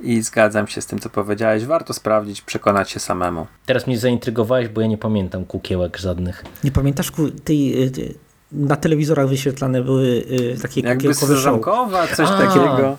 I 0.00 0.22
zgadzam 0.22 0.66
się 0.66 0.80
z 0.80 0.86
tym, 0.86 0.98
co 0.98 1.10
powiedziałeś. 1.10 1.64
Warto 1.64 1.92
sprawdzić, 1.94 2.42
przekonać 2.42 2.90
się 2.90 3.00
samemu. 3.00 3.46
Teraz 3.66 3.86
mnie 3.86 3.98
zaintrygowałeś, 3.98 4.68
bo 4.68 4.80
ja 4.80 4.86
nie 4.86 4.98
pamiętam 4.98 5.44
kukiełek 5.44 5.96
żadnych. 5.96 6.44
Nie 6.64 6.72
pamiętasz 6.72 7.10
ku 7.10 7.30
tej, 7.30 7.90
tej 7.90 8.14
na 8.52 8.76
telewizorach 8.76 9.28
wyświetlane 9.28 9.82
były 9.82 10.06
y, 10.06 10.56
takie 10.62 10.80
Jakby 10.80 11.14
kukiełkowe 11.14 12.06
show. 12.06 12.16
coś 12.16 12.28
A. 12.28 12.38
takiego. 12.38 12.96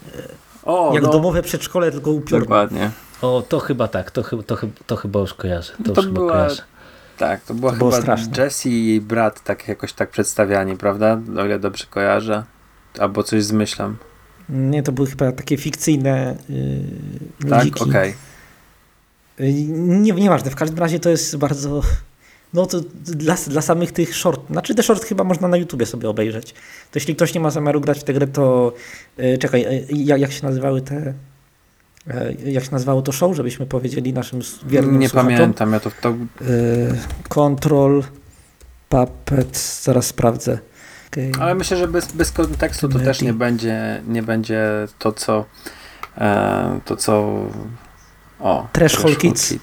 O, 0.63 0.91
Jak 0.93 1.03
no, 1.03 1.09
domowe 1.11 1.41
przedszkole, 1.41 1.91
tylko 1.91 2.11
upiorne. 2.11 2.39
Dokładnie. 2.45 2.91
O, 3.21 3.41
to 3.49 3.59
chyba 3.59 3.87
tak, 3.87 4.11
to, 4.11 4.23
chyba- 4.23 4.43
to, 4.43 4.55
chyba- 4.55 4.73
to 4.87 4.95
chyba 4.95 5.19
już 5.19 5.33
kojarzę. 5.33 5.73
To, 5.77 5.83
To 5.83 6.01
już 6.01 6.05
chyba 6.07 6.19
była- 6.19 6.31
kojarzę. 6.33 6.61
Tak, 7.17 7.41
to 7.41 7.53
była 7.53 7.71
To 7.71 7.77
było 7.77 7.91
chyba 7.91 8.01
straszne. 8.01 8.43
Jessie 8.43 8.69
i 8.69 8.87
jej 8.87 9.01
brat 9.01 9.43
tak 9.43 9.67
jakoś 9.67 9.93
tak 9.93 10.09
przedstawiani, 10.09 10.77
prawda? 10.77 11.19
O 11.39 11.45
ile 11.45 11.59
dobrze 11.59 11.85
kojarzę. 11.89 12.43
Albo 12.99 13.23
coś 13.23 13.43
zmyślam. 13.43 13.97
Nie, 14.49 14.83
to 14.83 14.91
były 14.91 15.07
chyba 15.07 15.31
takie 15.31 15.57
fikcyjne 15.57 16.37
yy, 17.41 17.49
Tak? 17.49 17.81
Okej. 17.81 18.09
Y, 19.39 19.53
Nie, 19.69 20.11
nieważne, 20.13 20.51
w 20.51 20.55
każdym 20.55 20.79
razie 20.79 20.99
to 20.99 21.09
jest 21.09 21.37
bardzo. 21.37 21.81
No 22.53 22.65
to 22.65 22.79
dla, 23.05 23.35
dla 23.47 23.61
samych 23.61 23.91
tych 23.91 24.15
short. 24.15 24.41
Znaczy 24.51 24.75
te 24.75 24.83
short 24.83 25.05
chyba 25.05 25.23
można 25.23 25.47
na 25.47 25.57
YouTubie 25.57 25.85
sobie 25.85 26.09
obejrzeć. 26.09 26.53
To 26.53 26.59
jeśli 26.95 27.15
ktoś 27.15 27.33
nie 27.33 27.39
ma 27.39 27.49
zamiaru 27.49 27.81
grać 27.81 27.99
w 27.99 28.03
tę 28.03 28.13
grę, 28.13 28.27
to 28.27 28.73
y, 29.19 29.37
czekaj, 29.37 29.65
y, 29.65 29.87
jak, 29.89 30.21
jak 30.21 30.31
się 30.31 30.47
nazywały 30.47 30.81
te. 30.81 31.13
Y, 32.09 32.51
Jak 32.51 32.63
się 32.63 32.71
nazywało 32.71 33.01
to 33.01 33.11
show, 33.11 33.35
żebyśmy 33.35 33.65
powiedzieli 33.65 34.13
naszym 34.13 34.39
wiernym 34.65 34.99
Nie 34.99 35.09
pamiętam, 35.09 35.73
ja 35.73 35.79
to, 35.79 35.91
to 36.01 36.09
Y, 36.41 36.93
Control 37.29 38.03
Puppet, 38.89 39.57
zaraz 39.83 40.05
sprawdzę. 40.07 40.59
Okej. 41.11 41.31
Ale 41.39 41.55
myślę, 41.55 41.77
że 41.77 41.87
bez, 41.87 42.11
bez 42.11 42.31
kontekstu 42.31 42.89
to 42.89 42.99
też 42.99 43.21
nie 43.21 43.33
będzie, 43.33 44.01
nie 44.07 44.23
będzie 44.23 44.61
to, 44.99 45.11
co 45.11 45.45
e, 46.17 46.79
to, 46.85 46.95
co 46.97 47.33
o, 48.39 48.67
Threshold 48.73 49.17
Kids. 49.17 49.53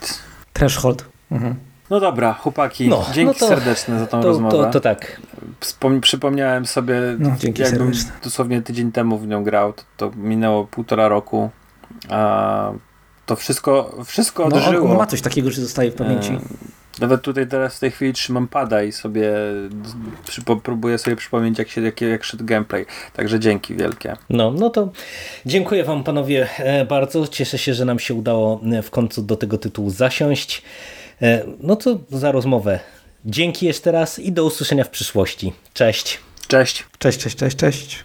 Threshold. 0.52 1.04
Mhm. 1.30 1.54
No 1.90 2.00
dobra, 2.00 2.32
chłopaki, 2.34 2.88
No, 2.88 3.04
dzięki 3.12 3.26
no 3.40 3.46
to- 3.48 3.48
serdeczne 3.48 3.98
za 3.98 4.06
tą 4.06 4.20
To, 4.22 4.28
rozmowę. 4.28 4.56
to, 4.56 4.70
to 4.70 4.80
tak. 4.80 5.20
Wspom- 5.60 6.00
przypomniałem 6.00 6.66
sobie, 6.66 6.94
No, 7.18 7.30
dzięki 7.38 7.62
jakbym 7.62 7.94
serdeczne. 7.94 8.12
dosłownie 8.24 8.62
tydzień 8.62 8.92
temu 8.92 9.18
w 9.18 9.26
nią 9.26 9.44
grał, 9.44 9.72
to, 9.72 9.82
to 9.96 10.10
minęło 10.16 10.64
półtora 10.66 11.08
roku, 11.08 11.50
to 13.26 13.36
wszystko, 13.36 13.96
wszystko 14.06 14.48
No, 14.48 14.56
on, 14.56 14.62
odżyło. 14.62 14.90
on 14.90 14.96
ma 14.96 15.06
coś 15.06 15.20
takiego, 15.20 15.50
że 15.50 15.60
zostaje 15.62 15.90
w 15.90 15.94
pamięci. 15.94 16.30
E, 16.32 16.40
Nawet 17.00 17.22
tutaj 17.22 17.46
teraz 17.46 17.76
w 17.76 17.80
tej 17.80 17.90
chwili 17.90 18.12
trzymam 18.12 18.48
pada 18.48 18.82
i 18.82 18.92
sobie 18.92 19.32
przypo, 20.26 20.56
próbuję 20.56 20.98
sobie 20.98 21.16
przypomnieć, 21.16 21.58
jak, 21.58 21.68
się, 21.68 21.80
jak, 21.80 22.00
jak 22.00 22.24
szedł 22.24 22.44
gameplay. 22.44 22.86
Także 23.12 23.40
dzięki 23.40 23.74
wielkie. 23.74 24.16
No, 24.30 24.50
no 24.50 24.70
to 24.70 24.88
dziękuję 25.46 25.84
Wam 25.84 26.04
panowie 26.04 26.48
e, 26.58 26.84
bardzo. 26.84 27.28
Cieszę 27.28 27.58
się, 27.58 27.74
że 27.74 27.84
nam 27.84 27.98
się 27.98 28.14
udało 28.14 28.60
e, 28.72 28.82
w 28.82 28.90
końcu 28.90 29.22
do 29.22 29.36
tego 29.36 29.58
tytułu 29.58 29.90
zasiąść. 29.90 30.62
No 31.60 31.76
to 31.76 31.98
za 32.10 32.32
rozmowę. 32.32 32.80
Dzięki 33.24 33.66
jeszcze 33.66 33.92
raz 33.92 34.18
i 34.18 34.32
do 34.32 34.44
usłyszenia 34.44 34.84
w 34.84 34.90
przyszłości. 34.90 35.52
Cześć. 35.74 36.18
Cześć. 36.48 36.84
Cześć, 36.98 37.18
cześć, 37.18 37.36
cześć, 37.36 37.56
cześć. 37.56 38.04